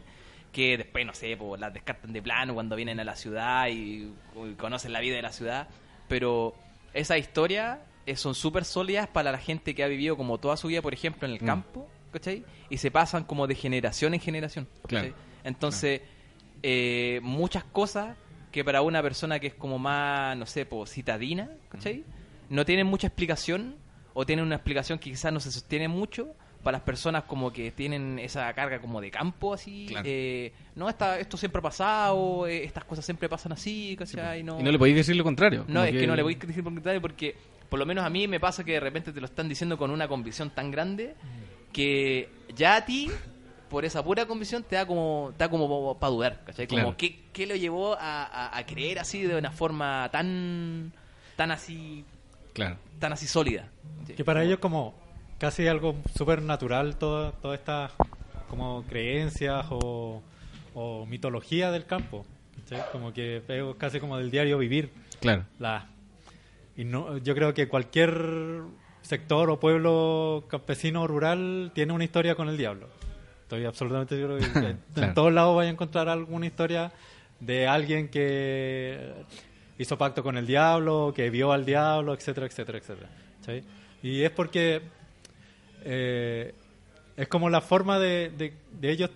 Que 0.53 0.79
después, 0.79 1.05
no 1.05 1.13
sé, 1.13 1.37
po, 1.37 1.57
las 1.57 1.75
descartan 1.75 2.13
de 2.13 2.23
plano 2.23 2.55
cuando 2.55 2.77
vienen 2.77 3.01
a 3.01 3.05
la 3.05 3.17
ciudad 3.17 3.67
y, 3.67 4.13
y 4.37 4.53
conocen 4.57 4.93
la 4.93 5.01
vida 5.01 5.17
de 5.17 5.23
la 5.23 5.33
ciudad. 5.33 5.67
Pero 6.07 6.55
esas 6.93 7.19
historias 7.19 7.79
eh, 8.07 8.15
son 8.15 8.37
súper 8.37 8.65
sólidas 8.65 9.09
para 9.09 9.33
la 9.33 9.39
gente 9.39 9.75
que 9.75 9.83
ha 9.83 9.89
vivido 9.89 10.17
como 10.17 10.39
toda 10.39 10.57
su 10.57 10.69
vida, 10.69 10.81
por 10.83 10.95
ejemplo, 10.95 11.27
en 11.27 11.35
el 11.35 11.43
Mm. 11.43 11.47
campo, 11.47 11.89
¿cachai? 12.13 12.45
Y 12.71 12.79
se 12.79 12.93
pasan 12.93 13.25
como 13.25 13.49
de 13.49 13.57
generación 13.57 14.15
en 14.15 14.21
generación. 14.21 14.69
Claro. 14.87 15.13
Entonces, 15.43 16.03
eh, 16.67 17.21
muchas 17.23 17.63
cosas 17.65 18.17
que 18.51 18.65
para 18.65 18.81
una 18.81 19.03
persona 19.03 19.39
que 19.39 19.49
es 19.49 19.55
como 19.55 19.79
más, 19.79 20.35
no 20.39 20.47
sé, 20.47 20.65
po, 20.65 20.87
citadina, 20.87 21.51
¿cachai? 21.69 22.05
No 22.49 22.65
tienen 22.65 22.87
mucha 22.87 23.07
explicación 23.09 23.75
o 24.15 24.25
tienen 24.25 24.47
una 24.47 24.55
explicación 24.55 24.99
que 24.99 25.11
quizás 25.11 25.31
no 25.31 25.41
se 25.41 25.53
sostiene 25.53 25.89
mucho 25.89 26.35
para 26.63 26.79
las 26.79 26.83
personas 26.83 27.25
como 27.25 27.53
que 27.53 27.71
tienen 27.73 28.19
esa 28.19 28.51
carga 28.55 28.79
como 28.81 29.03
de 29.03 29.11
campo 29.11 29.53
así 29.53 29.85
Claro. 29.91 30.07
eh, 30.09 30.51
no 30.77 30.89
esta, 30.89 31.19
esto 31.19 31.37
siempre 31.37 31.59
ha 31.59 31.63
pasado 31.63 32.47
eh, 32.47 32.65
estas 32.65 32.85
cosas 32.85 33.05
siempre 33.05 33.29
pasan 33.29 33.53
así 33.53 33.95
¿cachai? 33.99 34.43
no, 34.43 34.59
Y 34.59 34.63
no 34.63 34.73
le 34.73 34.79
podéis 34.79 34.97
decir 34.97 35.15
lo 35.17 35.25
contrario. 35.25 35.67
no, 35.69 35.85
es 35.85 35.93
que 35.93 36.07
no 36.07 36.17
le 36.17 36.23
voy 36.23 36.39
a 36.41 36.47
decir 36.47 36.65
por 36.65 36.73
contrario 36.73 37.03
porque 37.03 37.37
por 37.69 37.79
lo 37.79 37.85
menos 37.85 38.03
a 38.05 38.09
mí 38.09 38.27
me 38.29 38.41
pasa 38.41 38.65
que 38.65 38.73
de 38.73 38.81
repente 38.81 39.13
te 39.13 39.21
lo 39.21 39.27
están 39.27 39.47
diciendo 39.49 39.77
con 39.77 39.91
una 39.91 40.09
convicción 40.09 40.49
tan 40.51 40.71
grande 40.71 41.15
que 41.73 42.31
ya 42.57 42.77
a 42.77 42.85
ti 42.87 43.11
por 43.69 43.85
esa 43.85 44.03
pura 44.05 44.27
convicción 44.27 44.63
te 44.63 44.77
da 44.77 44.87
como 44.87 45.33
te 45.37 45.45
da 45.45 45.51
como 45.51 45.99
para 45.99 46.11
dudar, 46.13 46.45
¿cachai? 46.45 46.67
Como 46.67 46.81
Claro. 46.83 46.97
¿qué, 46.97 47.21
qué 47.33 47.47
lo 47.47 47.57
llevó 47.57 47.95
a, 47.95 48.25
a- 48.25 48.57
a 48.59 48.67
creer 48.67 48.99
así 48.99 49.23
de 49.23 49.37
una 49.37 49.51
forma 49.51 50.09
tan 50.13 50.93
tan 51.37 51.51
así 51.51 52.05
Claro. 52.53 52.77
tan 52.99 53.13
así 53.13 53.27
sólida. 53.27 53.69
¿cachai? 54.01 54.17
Que 54.17 54.25
para 54.25 54.45
ellos 54.45 54.59
como 54.59 54.95
casi 55.39 55.67
algo 55.67 55.97
súper 56.17 56.43
natural 56.43 56.97
toda 56.97 57.33
toda 57.33 57.55
esta 57.55 57.91
como 58.49 58.85
creencias 58.85 59.67
o, 59.71 60.23
o 60.75 61.07
mitología 61.07 61.71
del 61.73 61.87
campo. 61.87 62.25
¿cachai? 62.61 62.83
Como 62.93 63.13
que 63.13 63.39
es 63.39 63.77
casi 63.79 63.99
como 64.01 64.17
del 64.19 64.31
diario 64.31 64.59
vivir. 64.59 64.91
Claro. 65.21 65.45
La, 65.59 65.87
y 66.77 66.85
no, 66.85 67.19
yo 67.19 67.35
creo 67.35 67.55
que 67.55 67.69
cualquier 67.69 68.63
sector 69.03 69.51
o 69.51 69.59
pueblo 69.61 70.45
campesino 70.49 71.03
o 71.03 71.07
rural 71.07 71.73
tiene 71.75 71.93
una 71.93 72.05
historia 72.05 72.35
con 72.37 72.49
el 72.49 72.57
diablo. 72.57 72.89
Estoy 73.45 73.65
absolutamente 73.65 74.17
seguro 74.17 74.37
que 74.39 74.45
Claro. 74.95 75.09
en 75.09 75.15
todos 75.15 75.33
lados 75.33 75.57
vaya 75.57 75.71
a 75.71 75.73
encontrar 75.73 76.09
alguna 76.09 76.47
historia 76.47 76.93
de 77.41 77.67
alguien 77.67 78.09
que 78.09 79.13
hizo 79.79 79.97
pacto 79.99 80.23
con 80.23 80.37
el 80.37 80.47
diablo, 80.47 81.13
que 81.15 81.31
vio 81.31 81.53
al 81.53 81.65
diablo, 81.65 82.13
etcétera, 82.15 82.47
etcétera, 82.47 82.79
etcétera. 82.79 83.09
Y 84.03 84.23
es 84.23 84.31
porque 84.31 84.83
eh, 85.85 86.55
es 87.17 87.29
como 87.29 87.51
la 87.51 87.61
forma 87.61 87.99
de, 87.99 88.31
de- 88.37 88.55
de 88.73 88.91
ellos 88.91 89.11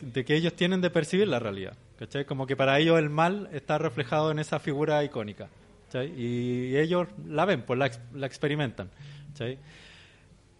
de 0.00 0.24
que 0.24 0.34
ellos 0.36 0.54
tienen 0.54 0.80
de 0.80 0.90
percibir 0.90 1.26
la 1.28 1.38
realidad. 1.38 1.74
¿cachai? 1.98 2.24
Como 2.24 2.46
que 2.46 2.54
para 2.56 2.78
ellos 2.78 2.98
el 2.98 3.10
mal 3.10 3.48
está 3.52 3.78
reflejado 3.78 4.30
en 4.30 4.38
esa 4.38 4.58
figura 4.60 5.02
icónica. 5.04 5.48
¿cachai? 5.86 6.12
Y 6.20 6.76
ellos 6.76 7.08
la 7.26 7.44
ven, 7.44 7.62
pues 7.62 7.78
la, 7.78 7.90
la 8.14 8.26
experimentan. 8.26 8.90
¿cachai? 9.32 9.58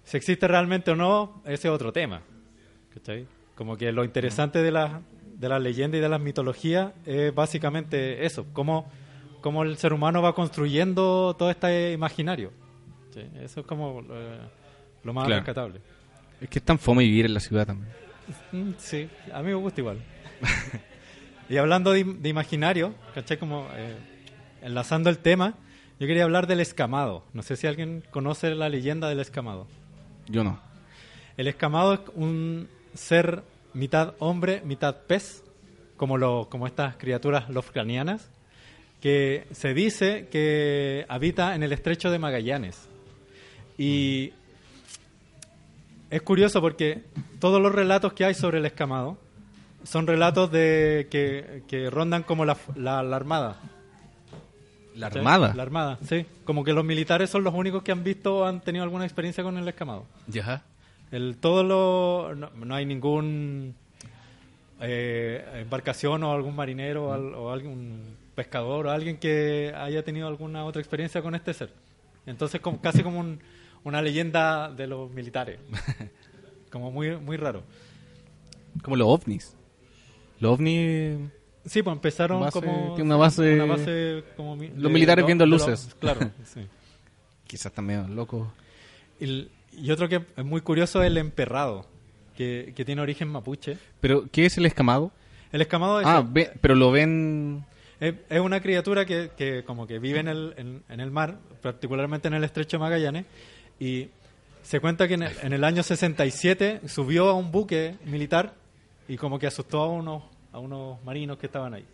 Si 0.04 0.16
existe 0.16 0.48
realmente 0.48 0.90
o 0.90 0.96
no, 0.96 1.42
ese 1.44 1.68
es 1.68 1.74
otro 1.74 1.92
tema. 1.92 2.20
¿Cachai? 2.98 3.26
Como 3.54 3.76
que 3.76 3.90
lo 3.92 4.04
interesante 4.04 4.62
de 4.62 4.70
la, 4.70 5.00
de 5.34 5.48
la 5.48 5.58
leyenda 5.58 5.96
y 5.96 6.00
de 6.00 6.08
las 6.08 6.20
mitologías 6.20 6.92
es 7.06 7.34
básicamente 7.34 8.24
eso, 8.26 8.46
cómo, 8.52 8.90
cómo 9.40 9.62
el 9.62 9.76
ser 9.78 9.92
humano 9.92 10.22
va 10.22 10.34
construyendo 10.34 11.34
todo 11.38 11.50
este 11.50 11.92
imaginario. 11.92 12.52
¿sí? 13.14 13.22
Eso 13.40 13.60
es 13.60 13.66
como 13.66 14.02
eh, 14.10 14.38
lo 15.04 15.12
más 15.12 15.26
Claro. 15.26 15.40
rescatable. 15.40 15.80
Es 16.40 16.48
que 16.48 16.58
es 16.60 16.64
tan 16.64 16.78
fome 16.78 17.02
vivir 17.02 17.26
en 17.26 17.34
la 17.34 17.40
ciudad 17.40 17.66
también. 17.66 17.90
Mm, 18.52 18.72
Sí, 18.78 19.08
a 19.32 19.38
mí 19.42 19.46
me 19.48 19.54
gusta 19.54 19.80
igual. 19.80 19.98
y 21.48 21.56
hablando 21.56 21.92
de, 21.92 22.04
de 22.04 22.28
imaginario, 22.28 22.94
¿cachai? 23.14 23.38
Como 23.38 23.66
eh, 23.74 23.96
enlazando 24.62 25.10
el 25.10 25.18
tema, 25.18 25.54
yo 25.98 26.06
quería 26.06 26.24
hablar 26.24 26.46
del 26.46 26.60
escamado. 26.60 27.24
No 27.32 27.42
sé 27.42 27.56
si 27.56 27.66
alguien 27.66 28.04
conoce 28.10 28.54
la 28.54 28.68
leyenda 28.68 29.08
del 29.08 29.18
escamado. 29.20 29.66
Yo 30.28 30.44
no. 30.44 30.60
El 31.36 31.48
escamado 31.48 31.94
es 31.94 32.00
un 32.14 32.68
ser 32.94 33.42
mitad 33.74 34.14
hombre, 34.18 34.62
mitad 34.64 34.96
pez, 35.06 35.42
como, 35.96 36.16
lo, 36.18 36.48
como 36.50 36.66
estas 36.66 36.96
criaturas 36.96 37.48
lovecranianas, 37.48 38.28
que 39.00 39.46
se 39.52 39.74
dice 39.74 40.28
que 40.30 41.06
habita 41.08 41.54
en 41.54 41.62
el 41.62 41.72
estrecho 41.72 42.10
de 42.10 42.18
Magallanes. 42.18 42.88
Y 43.76 44.32
es 46.10 46.22
curioso 46.22 46.60
porque 46.60 47.02
todos 47.38 47.60
los 47.60 47.72
relatos 47.72 48.12
que 48.12 48.24
hay 48.24 48.34
sobre 48.34 48.58
el 48.58 48.66
escamado 48.66 49.18
son 49.84 50.06
relatos 50.06 50.50
de 50.50 51.06
que, 51.10 51.62
que 51.68 51.90
rondan 51.90 52.22
como 52.22 52.44
la, 52.44 52.56
la- 52.76 53.02
la 53.02 53.16
armada. 53.16 53.60
La 54.96 55.06
armada. 55.06 55.54
La 55.54 55.62
armada, 55.62 55.98
sí. 56.08 56.26
Como 56.44 56.64
que 56.64 56.72
los 56.72 56.84
militares 56.84 57.30
son 57.30 57.44
los 57.44 57.54
únicos 57.54 57.84
que 57.84 57.92
han 57.92 58.02
visto 58.02 58.38
o 58.38 58.44
han 58.44 58.60
tenido 58.60 58.82
alguna 58.82 59.04
experiencia 59.04 59.44
con 59.44 59.56
el 59.56 59.68
escamado. 59.68 60.06
Ya. 60.26 60.64
El, 61.10 61.36
todo 61.38 61.62
lo, 61.64 62.34
no, 62.34 62.50
no 62.50 62.74
hay 62.74 62.84
ningún 62.86 63.74
eh, 64.80 65.44
embarcación 65.62 66.22
o 66.22 66.32
algún 66.32 66.54
marinero 66.54 67.06
o, 67.08 67.12
al- 67.12 67.34
o 67.34 67.50
algún 67.52 68.16
pescador 68.34 68.86
o 68.86 68.90
alguien 68.90 69.16
que 69.16 69.72
haya 69.76 70.02
tenido 70.04 70.28
alguna 70.28 70.64
otra 70.64 70.80
experiencia 70.80 71.22
con 71.22 71.34
este 71.34 71.54
ser. 71.54 71.72
Entonces 72.26 72.60
como, 72.60 72.80
casi 72.80 73.02
como 73.02 73.20
un- 73.20 73.40
una 73.84 74.02
leyenda 74.02 74.70
de 74.70 74.86
los 74.86 75.10
militares. 75.10 75.58
como 76.70 76.90
muy, 76.90 77.16
muy 77.16 77.36
raro. 77.36 77.62
Como 78.82 78.96
los 78.96 79.08
ovnis. 79.08 79.56
Los 80.40 80.52
ovnis... 80.54 81.18
Sí, 81.64 81.82
pues 81.82 81.94
empezaron 81.94 82.40
Base- 82.40 82.60
como... 82.60 82.94
tiene 82.94 83.08
una 83.10 83.16
base- 83.16 83.54
una 83.54 83.64
base 83.64 84.24
como 84.36 84.56
mi- 84.56 84.68
Los 84.68 84.92
militares 84.92 85.24
viendo 85.26 85.44
de 85.44 85.50
luces. 85.50 85.94
claro, 85.98 86.20
sí. 86.44 86.60
Quizás 87.46 87.72
también 87.72 88.14
locos. 88.14 88.46
Y, 89.18 89.24
el- 89.24 89.50
y 89.82 89.90
otro 89.90 90.08
que 90.08 90.22
es 90.36 90.44
muy 90.44 90.60
curioso 90.60 91.02
es 91.02 91.06
el 91.08 91.18
emperrado, 91.18 91.86
que, 92.36 92.72
que 92.76 92.84
tiene 92.84 93.00
origen 93.02 93.28
mapuche. 93.28 93.78
¿Pero 94.00 94.24
qué 94.30 94.46
es 94.46 94.56
el 94.58 94.66
escamado? 94.66 95.10
El 95.52 95.60
escamado 95.62 96.00
es, 96.00 96.06
Ah, 96.06 96.24
ve- 96.28 96.52
pero 96.60 96.74
lo 96.74 96.90
ven... 96.90 97.64
es, 98.00 98.14
es 98.28 98.40
una 98.40 98.60
criatura 98.60 99.04
que, 99.06 99.30
que 99.36 99.64
como 99.64 99.86
que 99.86 99.98
vive 99.98 100.20
en 100.20 100.28
el, 100.28 100.54
en, 100.56 100.82
en 100.88 101.00
el 101.00 101.10
mar, 101.10 101.38
particularmente 101.62 102.28
en 102.28 102.34
el 102.34 102.44
estrecho 102.44 102.76
de 102.76 102.80
Magallanes, 102.82 103.24
y 103.80 104.08
se 104.62 104.80
cuenta 104.80 105.08
que 105.08 105.14
en 105.14 105.22
el, 105.22 105.32
en 105.42 105.52
el 105.54 105.64
año 105.64 105.82
67 105.82 106.82
subió 106.86 107.28
a 107.30 107.34
un 107.34 107.50
buque 107.50 107.94
militar 108.04 108.54
y 109.08 109.16
como 109.16 109.38
que 109.38 109.46
asustó 109.46 109.80
a 109.82 109.88
unos, 109.88 110.22
a 110.52 110.58
unos 110.58 111.02
marinos 111.04 111.38
que 111.38 111.46
estaban 111.46 111.72
ahí. 111.74 111.84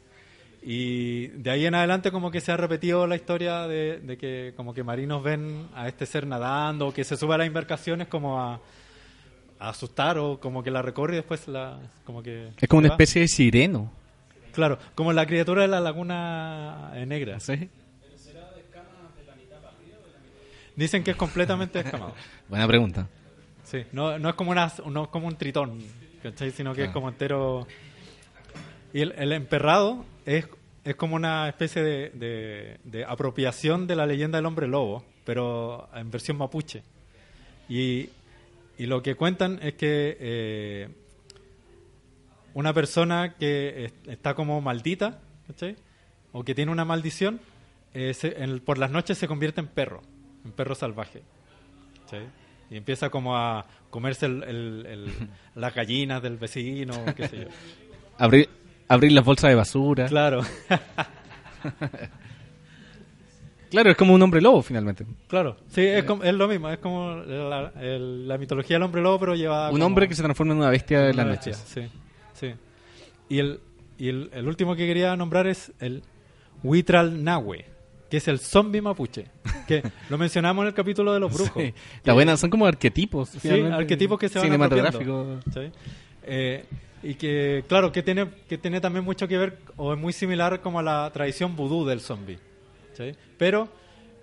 Y 0.66 1.26
de 1.28 1.50
ahí 1.50 1.66
en 1.66 1.74
adelante 1.74 2.10
como 2.10 2.30
que 2.30 2.40
se 2.40 2.50
ha 2.50 2.56
repetido 2.56 3.06
la 3.06 3.16
historia 3.16 3.66
de, 3.68 3.98
de 4.00 4.16
que 4.16 4.54
como 4.56 4.72
que 4.72 4.82
marinos 4.82 5.22
ven 5.22 5.68
a 5.74 5.88
este 5.88 6.06
ser 6.06 6.26
nadando 6.26 6.88
o 6.88 6.94
que 6.94 7.04
se 7.04 7.16
sube 7.18 7.34
a 7.34 7.38
las 7.38 7.46
embarcaciones 7.46 8.08
como 8.08 8.40
a, 8.40 8.54
a 9.58 9.68
asustar 9.68 10.16
o 10.18 10.40
como 10.40 10.62
que 10.62 10.70
la 10.70 10.80
recorre 10.80 11.12
y 11.12 11.16
después 11.16 11.46
la 11.48 11.78
como 12.06 12.22
que 12.22 12.48
Es 12.58 12.68
como 12.68 12.78
una 12.80 12.88
va. 12.88 12.94
especie 12.94 13.20
de 13.22 13.28
sireno. 13.28 13.92
Claro, 14.54 14.78
como 14.94 15.12
la 15.12 15.26
criatura 15.26 15.62
de 15.62 15.68
la 15.68 15.80
laguna 15.80 16.92
negra. 17.06 17.40
¿Sí? 17.40 17.68
Dicen 20.76 21.04
que 21.04 21.12
es 21.12 21.16
completamente 21.16 21.82
descamado. 21.82 22.14
Buena 22.48 22.66
pregunta. 22.66 23.06
Sí, 23.62 23.84
no, 23.92 24.18
no 24.18 24.28
es 24.30 24.34
como 24.34 24.50
una, 24.50 24.72
no 24.90 25.04
es 25.04 25.08
como 25.08 25.28
un 25.28 25.36
tritón, 25.36 25.78
¿cachai? 26.22 26.50
Sino 26.50 26.72
que 26.74 26.82
es 26.82 26.86
Claro. 26.86 26.92
como 26.94 27.08
entero. 27.08 27.66
Y 28.94 29.00
el, 29.02 29.12
el 29.18 29.32
emperrado 29.32 30.06
es, 30.24 30.46
es 30.84 30.94
como 30.94 31.16
una 31.16 31.48
especie 31.48 31.82
de, 31.82 32.10
de- 32.10 32.78
de 32.84 33.04
apropiación 33.04 33.86
de 33.86 33.96
la 33.96 34.06
leyenda 34.06 34.38
del 34.38 34.46
hombre 34.46 34.68
lobo, 34.68 35.04
pero 35.26 35.88
en 35.94 36.10
versión 36.10 36.38
mapuche. 36.38 36.82
Y, 37.68 38.08
y 38.78 38.86
lo 38.86 39.02
que 39.02 39.14
cuentan 39.16 39.58
es 39.62 39.74
que 39.74 40.16
eh, 40.20 40.88
una 42.54 42.72
persona 42.72 43.34
que 43.38 43.84
es- 43.86 43.92
está 44.06 44.34
como 44.34 44.60
maldita, 44.60 45.18
¿cachai? 45.46 45.76
O 46.32 46.44
que 46.44 46.54
tiene 46.54 46.70
una 46.72 46.84
maldición, 46.84 47.40
eh, 47.94 48.14
se- 48.14 48.42
en- 48.42 48.60
por 48.60 48.78
las 48.78 48.90
noches 48.90 49.18
se 49.18 49.26
convierte 49.28 49.60
en 49.60 49.66
perro, 49.68 50.02
en 50.44 50.52
perro 50.52 50.74
salvaje. 50.74 51.22
¿cachai? 52.04 52.26
Y 52.70 52.76
empieza 52.76 53.10
como 53.10 53.36
a 53.36 53.66
comerse 53.90 54.26
el- 54.26 54.42
el- 54.44 54.86
el- 54.86 55.12
las 55.54 55.74
gallinas 55.74 56.22
del 56.22 56.36
vecino, 56.36 57.04
qué 57.16 57.28
sé 57.28 57.36
yo. 57.42 57.48
Abrir, 58.18 58.48
abrir 58.88 59.12
las 59.12 59.24
bolsas 59.24 59.50
de 59.50 59.54
basura. 59.56 60.06
Claro, 60.06 60.42
Claro, 63.70 63.90
es 63.90 63.96
como 63.96 64.14
un 64.14 64.22
hombre 64.22 64.40
lobo 64.40 64.62
finalmente. 64.62 65.04
claro. 65.26 65.56
Sí, 65.68 65.80
es, 65.82 66.04
como- 66.04 66.22
es 66.22 66.32
lo 66.32 66.46
mismo, 66.46 66.68
es 66.70 66.78
como 66.78 67.16
la, 67.16 67.72
el- 67.80 68.28
la 68.28 68.38
mitología 68.38 68.76
del 68.76 68.84
hombre 68.84 69.02
lobo, 69.02 69.18
pero 69.18 69.34
llevada 69.34 69.66
Un 69.68 69.72
como- 69.72 69.86
hombre 69.86 70.06
que 70.08 70.14
se 70.14 70.22
transforma 70.22 70.52
en 70.52 70.58
una 70.60 70.70
bestia 70.70 71.00
de 71.00 71.12
noches. 71.12 71.58
bestia, 71.58 71.88
Sí, 71.88 71.90
sí. 72.34 72.54
Y, 73.28 73.38
el, 73.40 73.58
y 73.98 74.08
el, 74.10 74.30
el 74.32 74.46
último 74.46 74.76
que 74.76 74.86
quería 74.86 75.16
nombrar 75.16 75.48
es 75.48 75.72
el 75.80 76.04
Huitral 76.62 77.24
Nahue, 77.24 77.64
que 78.08 78.18
es 78.18 78.28
el 78.28 78.38
zombie 78.38 78.80
mapuche. 78.80 79.26
Que 79.66 79.82
lo 80.08 80.18
mencionamos 80.18 80.62
en 80.62 80.68
el 80.68 80.74
capítulo 80.74 81.12
de 81.12 81.18
los 81.18 81.34
brujos. 81.34 81.60
Sí. 81.60 81.74
La 82.04 82.12
buena, 82.12 82.36
son 82.36 82.50
como 82.50 82.66
arquetipos. 82.66 83.30
Sí, 83.30 83.48
arquetipos 83.48 84.20
que 84.20 84.28
se 84.28 84.38
van 84.38 84.46
Cinematográficos. 84.46 85.42
¿sí? 85.52 85.60
Eh, 86.22 86.64
y 87.04 87.14
que, 87.14 87.64
claro, 87.68 87.92
que 87.92 88.02
tiene, 88.02 88.28
que 88.48 88.58
tiene 88.58 88.80
también 88.80 89.04
mucho 89.04 89.28
que 89.28 89.38
ver, 89.38 89.58
o 89.76 89.92
es 89.92 89.98
muy 89.98 90.12
similar 90.12 90.60
como 90.60 90.78
a 90.78 90.82
la 90.82 91.10
tradición 91.12 91.54
vudú 91.54 91.84
del 91.86 92.00
zombie. 92.00 92.38
¿sí? 92.94 93.12
Pero 93.38 93.68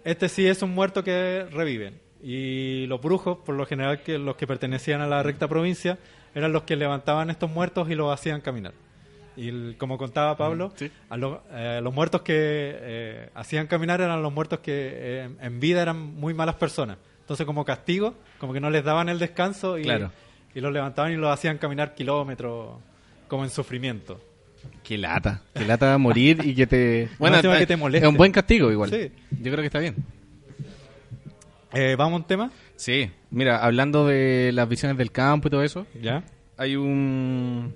este 0.04 0.28
sí 0.30 0.48
es 0.48 0.62
un 0.62 0.74
muerto 0.74 1.04
que 1.04 1.46
reviven. 1.52 2.00
Y 2.24 2.86
los 2.88 3.02
brujos, 3.02 3.38
por 3.46 3.56
lo 3.56 3.66
general, 3.66 4.02
que 4.04 4.18
los 4.18 4.36
que 4.36 4.46
pertenecían 4.48 5.02
a 5.02 5.08
la 5.08 5.24
recta 5.24 5.48
provincia, 5.48 5.98
eran 6.36 6.52
los 6.54 6.64
que 6.64 6.76
levantaban 6.76 7.30
estos 7.30 7.50
muertos 7.50 7.90
y 7.90 7.96
los 7.96 8.14
hacían 8.14 8.42
caminar. 8.42 8.74
Y 9.38 9.48
el- 9.50 9.76
como 9.78 9.98
contaba 9.98 10.36
Pablo, 10.38 10.72
Sí. 10.76 10.92
a 11.10 11.18
lo- 11.18 11.42
eh, 11.52 11.80
los 11.82 11.94
muertos 11.94 12.22
que 12.22 12.34
eh, 12.36 13.30
hacían 13.34 13.68
caminar 13.68 14.02
eran 14.02 14.22
los 14.22 14.32
muertos 14.34 14.60
que 14.60 14.72
eh, 14.94 15.30
en 15.42 15.60
vida 15.60 15.82
eran 15.82 15.98
muy 16.00 16.34
malas 16.34 16.56
personas. 16.56 16.98
Entonces, 17.22 17.46
como 17.46 17.64
castigo, 17.66 18.14
como 18.40 18.54
que 18.54 18.60
no 18.60 18.70
les 18.70 18.84
daban 18.84 19.08
el 19.10 19.20
descanso 19.20 19.78
y, 19.80 19.84
Claro. 19.84 20.12
Y 20.54 20.62
los 20.62 20.72
levantaban 20.74 21.12
y 21.12 21.16
los 21.16 21.32
hacían 21.32 21.58
caminar 21.58 21.96
kilómetros, 21.96 22.78
como 23.28 23.44
en 23.44 23.50
sufrimiento. 23.50 24.20
Qué 24.84 24.98
lata. 24.98 25.42
Qué 25.54 25.66
lata 25.66 25.98
morir 25.98 26.40
y 26.44 26.54
que 26.54 26.68
te... 26.68 27.10
Bueno, 27.20 27.38
eh, 27.38 27.60
que 27.60 27.68
te 27.68 27.78
moleste. 27.78 28.06
es 28.06 28.10
un 28.12 28.18
buen 28.18 28.32
castigo 28.32 28.72
igual. 28.72 28.90
Sí. 28.90 29.12
Yo 29.32 29.52
creo 29.52 29.58
que 29.58 29.66
está 29.68 29.80
bien. 29.80 29.96
Eh, 31.74 31.96
¿Vamos 31.98 32.14
a 32.14 32.16
un 32.18 32.28
tema? 32.28 32.52
Sí. 32.76 33.10
Mira, 33.30 33.64
hablando 33.64 34.06
de 34.06 34.52
las 34.54 34.68
visiones 34.68 34.98
del 34.98 35.12
campo 35.12 35.48
y 35.48 35.52
todo 35.52 35.64
eso, 35.64 35.88
Ya. 36.02 36.24
hay 36.58 36.76
un... 36.76 37.74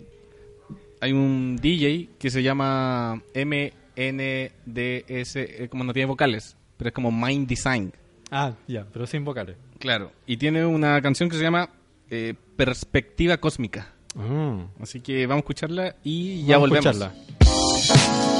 Hay 1.01 1.11
un 1.11 1.57
DJ 1.61 2.09
que 2.17 2.29
se 2.31 2.41
llama 2.41 3.21
MNDS, 3.35 5.35
eh, 5.35 5.67
como 5.69 5.83
no 5.83 5.93
tiene 5.93 6.07
vocales, 6.07 6.57
pero 6.77 6.87
es 6.89 6.93
como 6.93 7.11
Mind 7.11 7.47
Design. 7.47 7.93
Ah, 8.31 8.53
ya, 8.67 8.85
pero 8.91 9.05
sin 9.05 9.23
vocales. 9.23 9.55
Claro. 9.79 10.11
Y 10.25 10.37
tiene 10.37 10.65
una 10.65 10.99
canción 11.01 11.29
que 11.29 11.37
se 11.37 11.43
llama 11.43 11.69
eh, 12.09 12.33
Perspectiva 12.55 13.37
Cósmica. 13.37 13.93
Ah. 14.17 14.67
Así 14.81 15.01
que 15.01 15.27
vamos 15.27 15.41
a 15.41 15.43
escucharla 15.45 15.95
y 16.03 16.45
ya 16.45 16.57
Vamos 16.57 16.71
a 16.71 16.79
volvemos. 16.81 17.13
escucharla. 17.41 18.34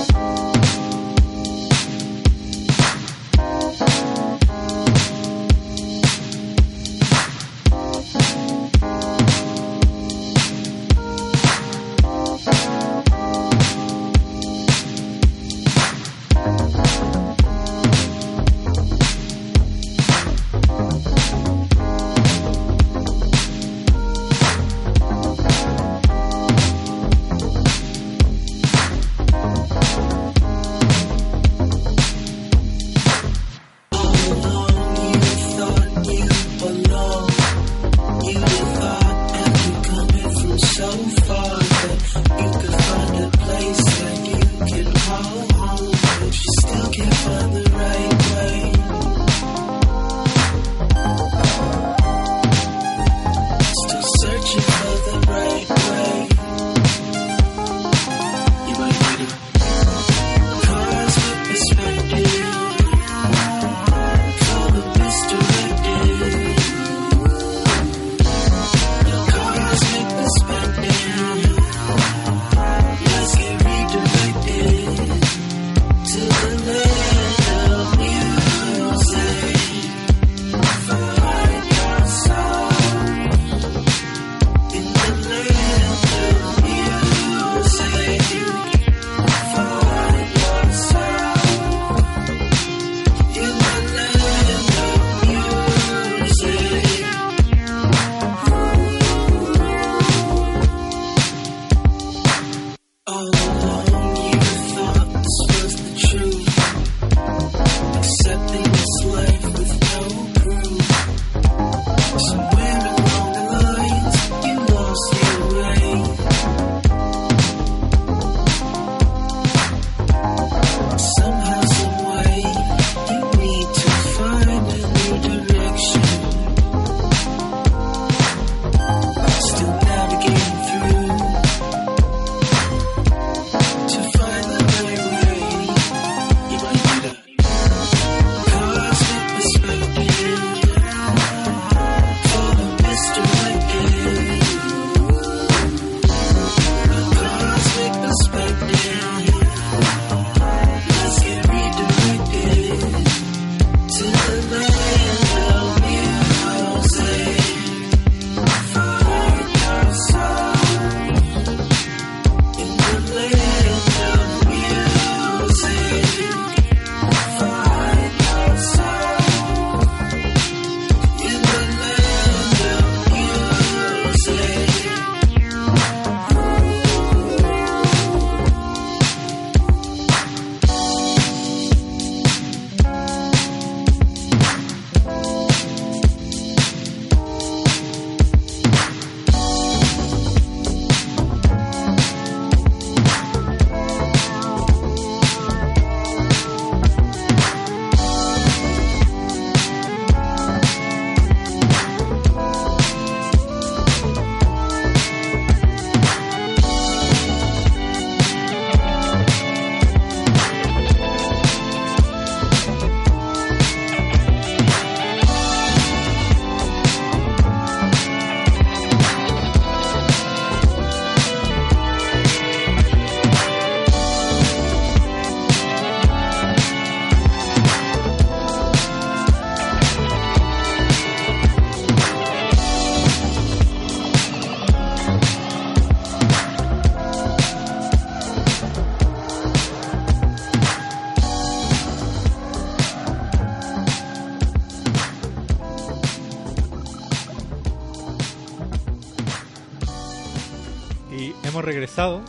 Regresado 251.66 252.22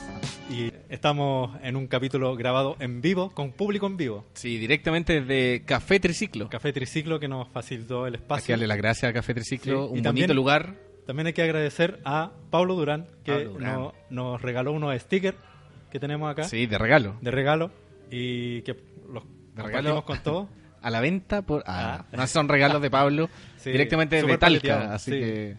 y 0.50 0.72
estamos 0.88 1.58
en 1.62 1.76
un 1.76 1.86
capítulo 1.86 2.34
grabado 2.36 2.76
en 2.80 3.00
vivo, 3.00 3.30
con 3.30 3.52
público 3.52 3.86
en 3.86 3.96
vivo. 3.96 4.24
Sí, 4.34 4.58
directamente 4.58 5.20
desde 5.20 5.64
Café 5.64 6.00
Triciclo. 6.00 6.48
Café 6.48 6.72
Triciclo 6.72 7.18
que 7.20 7.28
nos 7.28 7.48
facilitó 7.48 8.06
el 8.06 8.14
Hay 8.14 8.18
que 8.18 8.22
espacio. 8.24 8.52
darle 8.54 8.66
las 8.66 8.76
gracias 8.78 9.10
a 9.10 9.12
Café 9.12 9.34
Triciclo, 9.34 9.86
Sí, 9.86 9.92
un 9.92 9.98
y 9.98 10.02
también- 10.02 10.24
bonito 10.26 10.34
lugar. 10.34 10.74
También 11.06 11.28
hay 11.28 11.32
que 11.34 11.42
agradecer 11.42 12.00
a 12.04 12.32
Pablo 12.50 12.74
Durán, 12.74 13.06
que 13.24 13.32
Pablo 13.32 13.50
Durán. 13.52 13.72
no- 13.74 13.94
nos 14.10 14.42
regaló 14.42 14.72
unos 14.72 15.00
stickers 15.00 15.36
que 15.90 16.00
tenemos 16.00 16.30
acá 16.30 16.44
Sí, 16.44 16.66
de 16.66 16.78
regalo. 16.78 17.16
de 17.20 17.30
regalo 17.30 17.70
y 18.10 18.62
que 18.62 18.72
los 19.08 19.22
De 19.24 19.62
compartimos 19.62 19.72
regalo. 19.84 20.04
con 20.04 20.18
todos. 20.22 20.48
A 20.82 20.90
la 20.90 21.00
venta 21.00 21.42
por... 21.42 21.64
Ah, 21.66 22.04
Ah. 22.12 22.16
no 22.16 22.26
son 22.28 22.48
regalos 22.48 22.80
de 22.80 22.90
Pablo, 22.90 23.28
Sí, 23.56 23.70
directamente 23.72 24.22
de 24.22 24.38
Talca, 24.38 24.94
así 24.94 25.10
sí. 25.10 25.18
que... 25.18 25.56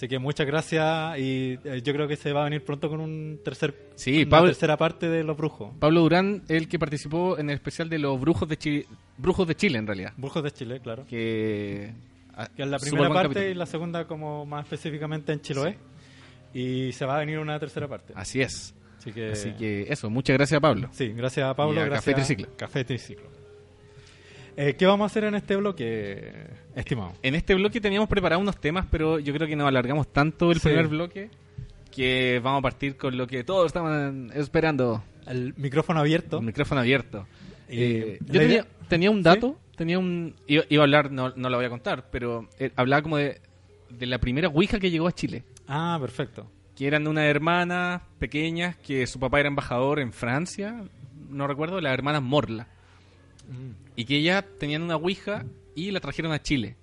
Así 0.00 0.08
que 0.08 0.18
muchas 0.18 0.46
gracias 0.46 1.18
y 1.18 1.58
eh, 1.62 1.82
yo 1.84 1.92
creo 1.92 2.08
que 2.08 2.16
se 2.16 2.32
va 2.32 2.40
a 2.40 2.44
venir 2.44 2.64
pronto 2.64 2.88
con 2.88 3.00
un 3.00 3.38
tercer, 3.44 3.74
Sí, 3.96 4.22
una 4.22 4.30
Pablo- 4.30 4.46
tercera 4.48 4.78
parte 4.78 5.10
de 5.10 5.22
Los 5.22 5.36
Brujos. 5.36 5.72
Pablo 5.78 6.00
Durán, 6.00 6.42
el 6.48 6.68
que 6.68 6.78
participó 6.78 7.36
en 7.38 7.50
el 7.50 7.56
especial 7.56 7.90
de 7.90 7.98
los 7.98 8.18
brujos 8.18 8.48
de 8.48 8.56
Chile, 8.56 8.86
brujos 9.18 9.46
de 9.46 9.54
Chile 9.56 9.76
en 9.76 9.86
realidad. 9.86 10.14
Brujos 10.16 10.42
de 10.42 10.52
Chile, 10.52 10.80
claro. 10.80 11.04
Que, 11.06 11.92
Que 12.56 12.62
es 12.62 12.68
la 12.70 12.78
primera 12.78 13.08
parte 13.10 13.24
capítulo. 13.34 13.48
y 13.50 13.54
la 13.54 13.66
segunda 13.66 14.06
como 14.06 14.46
más 14.46 14.64
específicamente 14.64 15.34
en 15.34 15.42
Chiloé. 15.42 15.76
Y 16.54 16.92
se 16.92 17.04
va 17.04 17.16
a 17.16 17.18
venir 17.18 17.38
una 17.38 17.60
tercera 17.60 17.86
parte. 17.86 18.14
Así 18.16 18.40
es. 18.40 18.74
Así 18.98 19.12
que, 19.12 19.32
Así 19.32 19.52
que 19.52 19.82
eso, 19.90 20.08
muchas 20.08 20.34
gracias 20.38 20.56
a 20.56 20.60
Pablo. 20.62 20.88
sí, 20.92 21.08
gracias 21.08 21.46
a 21.46 21.52
Pablo. 21.54 21.74
Y 21.74 21.78
a 21.78 21.84
gracias 21.84 22.04
Café 22.06 22.14
Triciclo. 22.14 22.56
Café 22.56 22.84
Triciclo. 22.84 23.28
Eh, 24.56 24.74
¿Qué 24.78 24.86
vamos 24.86 25.04
a 25.04 25.06
hacer 25.06 25.24
en 25.24 25.34
este 25.34 25.56
bloque, 25.56 26.32
estimado? 26.74 27.12
En 27.22 27.34
este 27.34 27.54
bloque 27.54 27.80
teníamos 27.80 28.08
preparados 28.08 28.42
unos 28.42 28.60
temas, 28.60 28.86
pero 28.90 29.18
yo 29.18 29.32
creo 29.32 29.46
que 29.48 29.56
nos 29.56 29.68
alargamos 29.68 30.12
tanto 30.12 30.50
el 30.50 30.58
Sí. 30.60 30.68
primer 30.68 30.88
bloque 30.88 31.30
que 31.90 32.40
vamos 32.42 32.58
a 32.60 32.62
partir 32.62 32.96
con 32.96 33.16
lo 33.16 33.26
que 33.26 33.42
todos 33.44 33.66
estaban 33.66 34.30
esperando. 34.34 35.02
El 35.26 35.54
micrófono 35.56 36.00
abierto. 36.00 36.38
El 36.38 36.44
micrófono 36.46 36.80
abierto. 36.80 37.26
Eh, 37.68 38.18
la 38.26 38.44
yo 38.44 38.64
tenía, 38.88 39.10
un 39.10 39.22
dato, 39.22 39.58
tenía 39.76 39.98
un 39.98 40.34
iba, 40.46 40.64
iba 40.68 40.82
a 40.82 40.84
hablar, 40.84 41.10
no, 41.12 41.32
no 41.36 41.48
lo 41.48 41.56
voy 41.56 41.66
a 41.66 41.70
contar, 41.70 42.08
pero 42.10 42.48
eh, 42.58 42.70
hablaba 42.76 43.02
como 43.02 43.16
de, 43.16 43.40
de 43.90 44.06
la 44.06 44.18
primera 44.18 44.48
Ouija 44.48 44.78
que 44.80 44.90
llegó 44.90 45.06
a 45.06 45.12
Chile. 45.12 45.44
Ah, 45.68 45.96
perfecto. 46.00 46.50
que 46.76 46.86
eran 46.86 47.06
unas 47.06 47.24
hermanas 47.26 48.02
pequeñas 48.18 48.74
que 48.76 49.06
su 49.06 49.20
papá 49.20 49.38
era 49.40 49.48
embajador 49.48 50.00
en 50.00 50.12
Francia, 50.12 50.82
no 51.28 51.46
recuerdo, 51.46 51.80
las 51.80 51.92
hermanas 51.92 52.22
Morla, 52.22 52.66
Mm. 53.50 53.72
y 53.96 54.04
que 54.04 54.16
ellas 54.16 54.44
tenían 54.58 54.82
una 54.82 54.96
ouija 54.96 55.44
y 55.74 55.90
la 55.90 56.00
trajeron 56.00 56.32
a 56.32 56.40
Chile. 56.42 56.76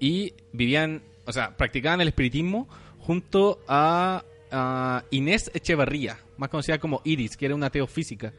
Y 0.00 0.34
vivían, 0.52 1.02
o 1.24 1.32
sea, 1.32 1.56
practicaban 1.56 2.00
el 2.00 2.08
espiritismo 2.08 2.68
junto 2.98 3.60
a, 3.68 4.24
a 4.50 5.04
Inés 5.10 5.50
Echevarría, 5.54 6.18
más 6.36 6.48
conocida 6.50 6.78
como 6.78 7.00
Iris, 7.04 7.36
que 7.36 7.46
era 7.46 7.54
una 7.54 7.70
teofísica. 7.70 8.32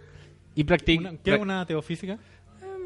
Y. 0.53 0.64
¿Qué 0.64 1.10
es 1.26 1.39
una 1.39 1.66
teofísica? 1.66 2.18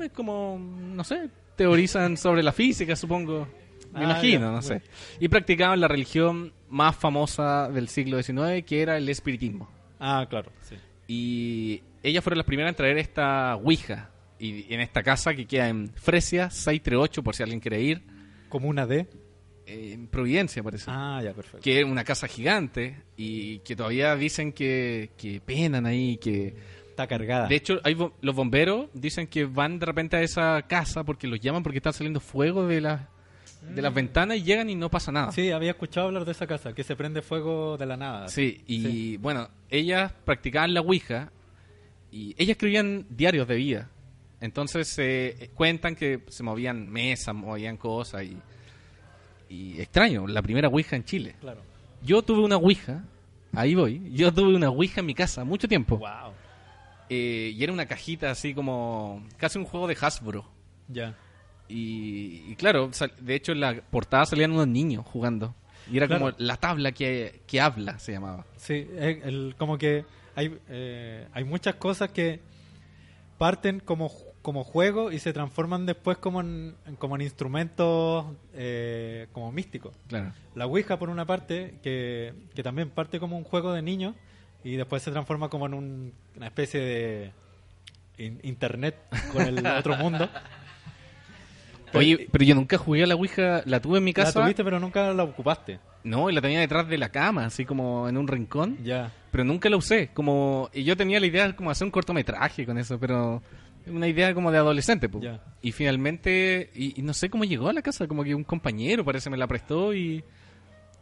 Es 0.02 0.12
como, 0.12 0.58
no 0.60 1.04
sé, 1.04 1.30
teorizan 1.56 2.16
sobre 2.16 2.42
la 2.42 2.52
física, 2.54 2.96
supongo. 2.96 3.48
Me 3.94 4.02
Ah, 4.02 4.04
imagino, 4.04 4.40
ya, 4.40 4.46
no 4.46 4.52
bueno. 4.52 4.62
sé. 4.62 4.82
Y 5.20 5.28
practicaban 5.30 5.80
la 5.82 5.88
religión 5.88 6.54
más 6.70 6.96
famosa 6.96 7.70
del 7.70 7.90
siglo 7.90 8.22
XIX, 8.22 8.64
que 8.66 8.82
era 8.82 8.98
el 8.98 9.10
espiritismo. 9.10 9.68
Ah, 10.00 10.26
claro. 10.30 10.52
Sí. 10.62 10.76
Y 11.08 11.82
ellas 12.04 12.24
fueron 12.24 12.38
las 12.38 12.46
primeras 12.46 12.70
en 12.70 12.76
traer 12.76 12.98
esta 13.00 13.56
Ouija. 13.56 14.12
Y 14.40 14.74
en 14.74 14.80
esta 14.80 15.04
casa 15.04 15.34
que 15.36 15.46
queda 15.46 15.68
en 15.70 15.90
Fresia 15.90 16.50
638, 16.50 17.24
por 17.24 17.36
si 17.36 17.44
alguien 17.44 17.60
quiere 17.60 17.82
ir, 17.82 18.02
Como 18.48 18.68
una 18.70 18.86
D. 18.88 19.06
eh, 19.66 19.92
en 19.94 20.08
Providencia 20.08 20.64
parece. 20.64 20.86
Ah, 20.88 21.22
ya, 21.24 21.34
perfecto. 21.34 21.60
Que 21.62 21.80
es 21.80 21.86
una 21.86 22.04
casa 22.04 22.28
gigante 22.28 22.98
y 23.18 23.60
que 23.60 23.76
todavía 23.76 24.16
dicen 24.16 24.52
que, 24.54 25.12
que 25.18 25.42
penan 25.42 25.86
ahí, 25.86 26.18
que... 26.18 26.56
Está 26.90 27.08
cargada. 27.08 27.48
De 27.48 27.56
hecho, 27.56 27.80
hay 27.86 27.94
bo- 27.94 28.14
los 28.22 28.36
bomberos 28.36 28.88
dicen 28.94 29.26
que 29.28 29.46
van 29.46 29.80
de 29.80 29.86
repente 29.86 30.18
a 30.18 30.22
esa 30.22 30.62
casa 30.68 31.06
porque 31.06 31.28
los 31.28 31.40
llaman 31.40 31.64
porque 31.64 31.78
están 31.78 31.94
saliendo 31.94 32.20
fuego 32.20 32.68
de, 32.68 32.82
las 32.82 33.02
de 33.74 33.82
las 33.82 33.94
ventanas 33.94 34.36
y 34.38 34.44
llegan 34.44 34.70
y 34.70 34.76
no 34.76 34.90
pasa 34.90 35.10
nada. 35.10 35.32
Sí, 35.32 35.50
había 35.52 35.72
escuchado 35.72 36.08
hablar 36.08 36.26
de 36.26 36.32
esa 36.34 36.46
casa, 36.46 36.74
que 36.74 36.84
se 36.84 36.98
prende 36.98 37.22
fuego 37.22 37.78
de 37.78 37.86
la 37.86 37.96
nada. 37.96 38.28
Sí, 38.28 38.64
y 38.68 38.82
Sí. 38.84 39.18
bueno, 39.18 39.48
ellas 39.70 40.12
practicaban 40.26 40.74
la 40.74 40.82
Ouija 40.82 41.32
y 42.12 42.32
ellas 42.38 42.52
escribían 42.56 43.06
diarios 43.10 43.48
de 43.48 43.56
vida. 43.56 43.90
Entonces 44.42 44.94
eh, 45.00 45.50
cuentan 45.54 45.96
que 45.96 46.22
se 46.30 46.44
movían 46.44 46.90
mesas, 46.90 47.36
movían 47.36 47.76
cosas 47.78 48.24
y, 48.24 48.38
y 49.50 49.82
extraño, 49.82 50.28
la 50.28 50.42
primera 50.42 50.68
Ouija 50.70 50.96
en 50.96 51.04
Chile. 51.04 51.36
Claro. 51.42 51.62
Yo 52.02 52.22
tuve 52.22 52.44
una 52.44 52.56
Ouija, 52.58 53.04
ahí 53.54 53.76
voy, 53.76 54.02
yo 54.14 54.34
tuve 54.34 54.56
una 54.56 54.70
Ouija 54.70 55.02
en 55.02 55.06
mi 55.08 55.14
casa 55.14 55.44
mucho 55.44 55.68
tiempo. 55.68 55.98
Wow. 55.98 56.32
Eh, 57.10 57.54
y 57.56 57.64
era 57.64 57.74
una 57.74 57.86
cajita 57.86 58.32
así 58.32 58.54
como 58.54 59.26
casi 59.38 59.58
un 59.60 59.66
juego 59.66 59.88
de 59.88 59.98
Hasbro. 60.00 60.46
Ya. 60.88 61.16
Y, 61.68 62.46
y 62.52 62.56
claro, 62.56 62.92
sal- 62.94 63.14
de 63.20 63.36
hecho 63.36 63.52
en 63.52 63.60
la 63.60 63.76
portada 63.82 64.26
salían 64.26 64.52
unos 64.52 64.68
niños 64.68 65.06
jugando. 65.06 65.54
Y 65.92 65.98
era 65.98 66.08
Claro. 66.08 66.26
como 66.26 66.36
la 66.38 66.56
tabla 66.58 66.92
que, 66.92 67.42
que 67.48 67.60
habla, 67.60 67.98
se 68.00 68.12
llamaba. 68.12 68.46
Sí, 68.58 68.88
el- 68.98 69.56
como 69.58 69.78
que 69.78 70.06
hay, 70.36 70.56
eh, 70.70 71.28
hay 71.34 71.44
muchas 71.44 71.76
cosas 71.76 72.12
que 72.12 72.40
parten 73.40 73.80
como, 73.80 74.12
como 74.50 74.64
juego 74.64 75.12
y 75.12 75.20
se 75.20 75.32
transforman 75.32 75.86
después 75.86 76.18
como 76.18 76.42
en, 76.42 76.74
como 76.98 77.16
en 77.16 77.22
instrumentos 77.22 78.26
eh, 78.56 79.28
como 79.32 79.52
místicos. 79.52 79.94
Claro. 80.08 80.32
La 80.56 80.66
Ouija, 80.66 80.98
por 80.98 81.10
una 81.12 81.26
parte, 81.26 81.76
que, 81.84 82.34
que 82.56 82.64
también 82.64 82.90
parte 82.90 83.20
como 83.20 83.38
un 83.38 83.44
juego 83.44 83.72
de 83.74 83.84
niños 83.84 84.16
y 84.64 84.76
después 84.76 85.04
se 85.04 85.12
transforma 85.12 85.50
como 85.50 85.68
en 85.68 85.76
un- 85.76 86.14
una 86.36 86.48
especie 86.48 86.80
de 86.80 87.32
in- 88.18 88.40
internet 88.42 88.96
con 89.32 89.44
el 89.44 89.64
otro 89.78 89.96
mundo. 89.98 90.28
Oye, 91.94 92.28
pero 92.32 92.44
yo 92.44 92.56
nunca 92.56 92.78
jugué 92.80 93.04
a 93.04 93.08
la 93.08 93.14
Ouija, 93.16 93.62
la 93.66 93.80
tuve 93.80 94.00
en 94.00 94.04
mi 94.04 94.12
la 94.14 94.24
casa. 94.26 94.42
tuviste, 94.42 94.64
pero 94.64 94.80
nunca 94.80 95.14
la 95.14 95.24
ocupaste. 95.24 95.80
No, 96.04 96.30
y 96.30 96.34
la 96.34 96.42
tenía 96.42 96.60
detrás 96.60 96.88
de 96.88 96.98
la 96.98 97.10
cama, 97.10 97.46
así 97.46 97.66
como 97.66 98.10
en 98.10 98.18
un 98.18 98.28
rincón. 98.28 98.78
Ya. 98.84 99.12
Pero 99.32 99.44
nunca 99.44 99.70
la 99.70 99.78
usé. 99.78 100.10
Como, 100.14 100.70
y 100.74 100.84
yo 100.84 100.98
tenía 100.98 101.20
la 101.20 101.28
idea 101.28 101.56
como 101.56 101.70
de 101.70 101.74
hacer 101.74 101.86
un 101.86 101.92
cortometraje 101.92 102.66
con 102.66 102.80
eso, 102.80 103.00
pero 103.00 103.44
una 103.90 104.08
idea 104.08 104.34
como 104.34 104.52
de 104.52 104.58
adolescente. 104.58 105.10
pues. 105.10 105.26
Y 105.62 105.72
finalmente, 105.72 106.70
y, 106.74 107.00
y 107.00 107.04
no 107.04 107.14
sé 107.14 107.30
cómo 107.30 107.44
llegó 107.46 107.70
a 107.70 107.74
la 107.74 107.82
casa, 107.82 108.08
como 108.08 108.24
que 108.24 108.34
un 108.36 108.44
compañero 108.44 109.04
parece 109.06 109.30
me 109.30 109.38
la 109.38 109.48
prestó 109.48 109.94
y, 109.94 110.24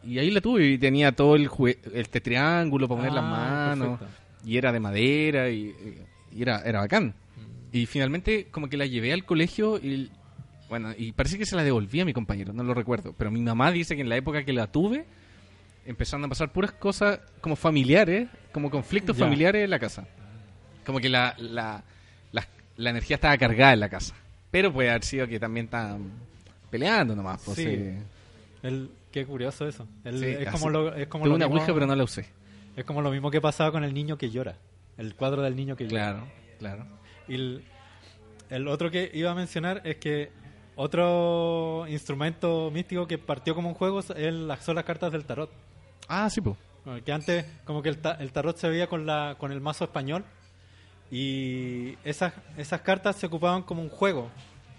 y 0.03 0.19
ahí 0.19 0.31
la 0.31 0.41
tuve. 0.41 0.65
Y 0.67 0.77
tenía 0.77 1.11
todo 1.11 1.35
el 1.35 1.49
jue- 1.49 1.77
este 1.93 2.21
triángulo 2.21 2.87
para 2.87 2.99
poner 3.01 3.13
las 3.13 3.23
Ah, 3.23 3.29
manos. 3.75 3.99
perfecto. 3.99 4.23
Y 4.45 4.57
era 4.57 4.71
de 4.71 4.79
madera 4.79 5.49
y, 5.49 5.73
y 6.31 6.41
era, 6.41 6.61
era 6.65 6.79
bacán. 6.79 7.13
Y 7.71 7.85
finalmente 7.85 8.47
como 8.49 8.69
que 8.69 8.77
la 8.77 8.85
llevé 8.85 9.11
al 9.13 9.25
colegio 9.25 9.77
y 9.77 10.09
bueno, 10.69 10.93
y 10.97 11.11
parece 11.13 11.37
que 11.37 11.45
se 11.45 11.55
la 11.55 11.63
devolví 11.63 11.99
a 12.01 12.05
mi 12.05 12.13
compañero, 12.13 12.51
no 12.53 12.63
lo 12.63 12.73
recuerdo. 12.73 13.13
Pero 13.17 13.29
mi 13.31 13.41
mamá 13.41 13.71
dice 13.71 13.95
que 13.95 14.01
en 14.01 14.09
la 14.09 14.15
época 14.17 14.43
que 14.43 14.53
la 14.53 14.67
tuve 14.67 15.05
empezaron 15.85 16.25
a 16.25 16.27
pasar 16.29 16.51
puras 16.51 16.71
cosas 16.73 17.19
como 17.41 17.55
familiares, 17.55 18.27
como 18.51 18.69
conflictos 18.69 19.17
familiares 19.17 19.63
en 19.63 19.69
la 19.69 19.79
casa. 19.79 20.07
Como 20.85 20.99
que 20.99 21.09
la, 21.09 21.35
la, 21.37 21.83
la, 22.77 22.89
energía 22.91 23.15
estaba 23.15 23.37
cargada 23.37 23.73
en 23.73 23.79
la 23.81 23.89
casa. 23.89 24.15
Pero 24.51 24.71
puede 24.71 24.89
haber 24.89 25.03
sido 25.03 25.27
que 25.27 25.39
también 25.39 25.65
estaban 25.65 26.09
peleando 26.69 27.15
nomás. 27.15 27.41
pues, 27.43 27.57
Sí. 27.57 27.65
eh. 27.67 28.01
El, 28.63 28.89
qué 29.11 29.25
curioso 29.25 29.67
eso. 29.67 29.87
El- 30.03 30.19
Sí, 30.19 30.25
es, 30.25 30.49
como 30.49 30.69
lo, 30.69 30.95
es 30.95 31.07
como 31.07 31.23
Tuve 31.25 31.29
lo 31.31 31.35
una 31.35 31.45
mismo- 31.47 31.59
ouija 31.59 31.73
pero 31.73 31.85
no 31.85 31.95
la 31.95 32.03
usé. 32.03 32.25
Es 32.75 32.85
como 32.85 33.01
lo 33.01 33.11
mismo 33.11 33.29
que 33.31 33.41
pasaba 33.41 33.71
con 33.71 33.83
el 33.83 33.93
niño 33.93 34.17
que 34.17 34.29
llora. 34.29 34.55
El 34.97 35.15
cuadro 35.15 35.41
del 35.41 35.55
niño 35.55 35.75
que 35.75 35.85
llora. 35.87 36.11
Claro, 36.11 36.27
claro. 36.59 36.85
Y 37.27 37.35
el, 37.35 37.63
el 38.49 38.67
otro 38.67 38.89
que 38.91 39.11
iba 39.13 39.31
a 39.31 39.35
mencionar 39.35 39.81
es 39.83 39.97
que 39.97 40.31
otro 40.75 41.85
instrumento 41.89 42.71
místico 42.71 43.07
que 43.07 43.17
partió 43.17 43.53
como 43.55 43.69
un 43.69 43.75
juego 43.75 43.99
es 43.99 44.33
las- 44.33 44.63
son 44.63 44.75
las 44.75 44.85
cartas 44.85 45.11
del 45.11 45.25
tarot. 45.25 45.51
Ah, 46.07 46.29
sí, 46.29 46.39
pues. 46.41 46.55
Que 47.03 47.11
antes 47.11 47.45
como 47.65 47.81
que 47.81 47.89
el, 47.89 47.97
ta- 47.97 48.17
el 48.19 48.31
tarot 48.31 48.55
se 48.57 48.69
veía 48.69 48.87
con, 48.87 49.05
la, 49.05 49.35
con 49.37 49.51
el 49.51 49.59
mazo 49.59 49.83
español 49.83 50.23
y 51.11 51.95
esas, 52.03 52.33
esas 52.57 52.81
cartas 52.81 53.15
se 53.15 53.25
ocupaban 53.27 53.63
como 53.63 53.81
un 53.81 53.89
juego. 53.89 54.29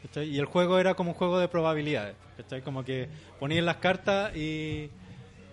¿cachai? 0.03 0.29
Y 0.29 0.39
el 0.39 0.45
juego 0.47 0.79
era 0.79 0.95
como 0.95 1.11
un 1.13 1.17
juego 1.17 1.39
de 1.39 1.49
probabilidades. 1.49 2.15
¿cachai? 2.37 2.63
Como 2.63 2.85
que 2.85 3.09
ponías 3.41 3.65
las 3.65 3.77
cartas 3.77 4.35
y, 4.37 4.91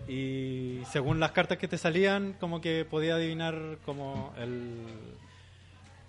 y 0.07 0.81
según 0.91 1.19
las 1.19 1.31
cartas 1.31 1.57
que 1.57 1.67
te 1.67 1.77
salían, 1.77 2.33
como 2.39 2.61
que 2.61 2.85
podía 2.85 3.15
adivinar 3.15 3.55
como 3.85 4.33
el 4.37 4.81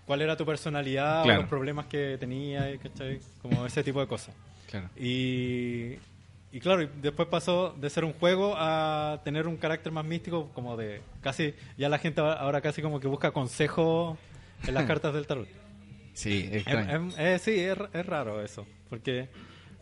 cuál 0.06 0.22
era 0.22 0.36
tu 0.36 0.44
personalidad 0.46 1.24
Claro. 1.24 1.40
o 1.40 1.42
los 1.42 1.48
problemas 1.50 1.86
que 1.86 2.16
tenías, 2.18 2.66
¿cachai? 2.82 3.20
Como 3.42 3.66
ese 3.66 3.82
tipo 3.82 4.00
de 4.00 4.06
cosas. 4.06 4.34
Claro. 4.70 4.88
Y, 4.96 5.94
y 6.52 6.60
claro, 6.60 6.82
y 6.82 6.88
después 7.02 7.26
pasó 7.28 7.74
de 7.76 7.90
ser 7.90 8.04
un 8.04 8.12
juego 8.12 8.54
a 8.56 9.20
tener 9.24 9.48
un 9.48 9.56
carácter 9.56 9.92
más 9.92 10.04
místico, 10.04 10.48
como 10.54 10.76
de 10.76 11.00
casi, 11.22 11.54
ya 11.76 11.88
la 11.88 11.98
gente 11.98 12.20
ahora 12.20 12.60
casi 12.60 12.82
como 12.82 13.00
que 13.00 13.08
busca 13.08 13.30
consejo 13.32 14.16
en 14.66 14.74
las 14.74 14.84
cartas 14.84 15.12
del 15.14 15.26
tarot. 15.26 15.48
Sí, 16.14 16.40
es 16.50 16.52
Em- 16.52 16.56
extraño. 16.78 16.90
em- 16.94 17.12
eh, 17.18 17.38
sí, 17.38 17.52
es, 17.58 17.76
es 17.92 18.06
raro 18.06 18.42
eso, 18.42 18.66
porque 18.88 19.28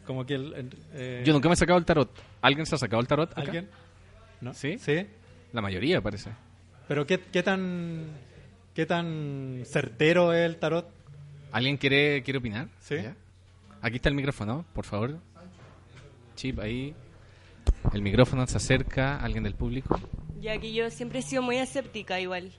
como 0.07 0.27
que... 0.27 0.35
el- 0.35 0.77
eh, 0.93 1.23
Yo 1.25 1.33
nunca 1.33 1.49
me 1.49 1.55
he 1.55 1.57
sacado 1.57 1.79
el 1.79 1.85
tarot. 1.85 2.11
¿Alguien 2.43 2.67
se 2.67 2.75
ha 2.75 2.79
sacado 2.79 3.01
el 3.01 3.07
tarot? 3.09 3.31
acá? 3.33 3.41
¿Alguien? 3.43 3.69
¿No? 4.41 4.53
¿Sí? 4.55 4.79
¿Sí? 4.79 5.07
La 5.53 5.61
mayoría, 5.63 6.01
parece. 6.01 6.31
Pero 6.89 7.07
¿qué, 7.07 7.19
qué 7.21 7.43
tan 7.43 8.07
qué 8.75 8.85
tan 8.87 9.63
certero 9.65 10.33
es 10.33 10.45
el 10.45 10.57
tarot? 10.57 10.89
¿Alguien 11.53 11.77
quiere, 11.77 12.23
quiere 12.25 12.39
opinar? 12.39 12.69
Sí. 12.81 12.97
¿Ya? 12.97 13.15
Aquí 13.81 13.97
está 13.97 14.09
el 14.09 14.15
micrófono, 14.17 14.65
por 14.75 14.85
favor. 14.85 15.19
Chip, 16.35 16.59
ahí. 16.59 16.93
El 17.93 18.03
micrófono 18.03 18.47
se 18.47 18.57
acerca. 18.57 19.19
¿Alguien 19.21 19.45
del 19.45 19.55
público? 19.55 19.99
Ya 20.41 20.59
que 20.59 20.73
yo 20.73 20.91
siempre 20.91 21.21
he 21.21 21.23
sido 21.23 21.43
muy 21.43 21.57
escéptica 21.59 22.19
igual. 22.21 22.51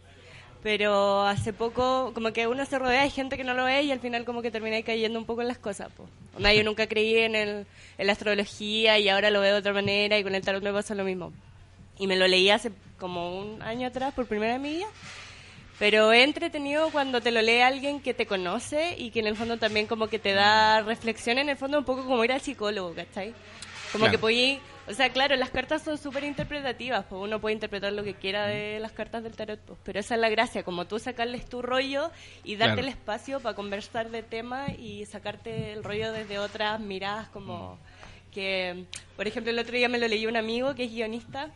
Pero 0.66 1.22
hace 1.28 1.54
poco, 1.54 2.12
como 2.16 2.34
que 2.34 2.48
uno 2.48 2.66
se 2.66 2.80
rodea 2.80 3.04
de 3.04 3.12
gente 3.12 3.38
que 3.38 3.44
no 3.44 3.54
lo 3.54 3.66
ve 3.66 3.84
y 3.84 3.92
al 3.92 4.00
final 4.00 4.26
como 4.26 4.42
que 4.42 4.50
termina 4.50 4.82
cayendo 4.82 5.20
un 5.20 5.26
poco 5.26 5.44
en 5.44 5.48
las 5.48 5.60
cosas. 5.60 5.92
Po. 5.96 6.08
Onda, 6.36 6.52
yo 6.56 6.64
nunca 6.64 6.88
creí 6.88 7.20
en, 7.20 7.36
el, 7.36 7.68
en 8.00 8.08
la 8.08 8.14
astrología 8.14 8.98
y 8.98 9.08
ahora 9.08 9.30
lo 9.30 9.42
veo 9.42 9.54
de 9.54 9.60
otra 9.60 9.74
manera 9.74 10.18
y 10.18 10.24
con 10.24 10.34
el 10.34 10.42
tarot 10.44 10.64
me 10.64 10.74
pasa 10.74 10.96
lo 10.96 11.04
mismo. 11.04 11.32
Y 12.00 12.08
me 12.08 12.16
lo 12.16 12.28
leí 12.28 12.50
hace 12.50 12.72
como 12.98 13.40
un 13.40 13.62
año 13.62 13.86
atrás 13.90 14.12
por 14.16 14.26
primera 14.26 14.54
vez 14.54 14.56
en 14.56 14.62
mi 14.64 14.74
vida. 14.78 14.88
Pero 15.78 16.12
es 16.12 16.24
entretenido 16.24 16.90
cuando 16.90 17.22
te 17.22 17.30
lo 17.30 17.44
lee 17.44 17.60
alguien 17.62 18.00
que 18.00 18.16
te 18.16 18.26
conoce 18.26 18.96
y 18.98 19.12
que 19.12 19.20
en 19.20 19.28
el 19.28 19.36
fondo 19.36 19.58
también 19.58 19.86
como 19.86 20.08
que 20.08 20.18
te 20.18 20.34
da 20.34 20.82
reflexión, 20.82 21.38
en 21.38 21.50
el 21.50 21.58
fondo 21.58 21.78
un 21.78 21.86
poco 21.86 22.06
como 22.08 22.24
ir 22.26 22.32
al 22.32 22.42
psicólogo, 22.42 22.96
¿cachai? 22.96 23.36
Como 23.92 24.06
Claro. 24.06 24.12
que 24.14 24.18
podí, 24.18 24.60
o 24.88 24.94
sea, 24.94 25.10
claro, 25.10 25.36
las 25.36 25.50
cartas 25.50 25.82
son 25.84 25.98
súper 25.98 26.24
interpretativas, 26.24 27.06
pues 27.10 27.22
uno 27.22 27.40
puede 27.42 27.54
interpretar 27.54 27.92
lo 27.94 28.04
que 28.04 28.14
quiera 28.14 28.46
de 28.46 28.80
las 28.80 28.92
cartas 28.92 29.24
del 29.24 29.36
tarot, 29.36 29.60
pues, 29.62 29.80
pero 29.84 30.00
esa 30.00 30.16
es 30.16 30.22
la 30.22 30.30
gracia, 30.30 30.64
como 30.64 30.86
tú 30.86 31.00
sacarles 31.00 31.46
tu 31.46 31.62
rollo 31.62 32.12
y 32.44 32.56
darte 32.56 32.76
Claro. 32.76 32.88
el 32.88 32.94
espacio 32.94 33.40
para 33.40 33.56
conversar 33.56 34.10
de 34.12 34.22
tema 34.24 34.72
y 34.72 35.06
sacarte 35.06 35.74
el 35.74 35.84
rollo 35.84 36.12
desde 36.12 36.38
otras 36.40 36.80
miradas, 36.80 37.28
como 37.30 37.78
que, 38.32 38.86
por 39.16 39.28
ejemplo, 39.28 39.52
el 39.52 39.60
otro 39.60 39.76
día 39.76 39.90
me 39.90 39.98
lo 39.98 40.08
leyó 40.08 40.30
un 40.30 40.38
amigo 40.38 40.76
que 40.76 40.84
es 40.84 40.92
guionista 40.92 41.50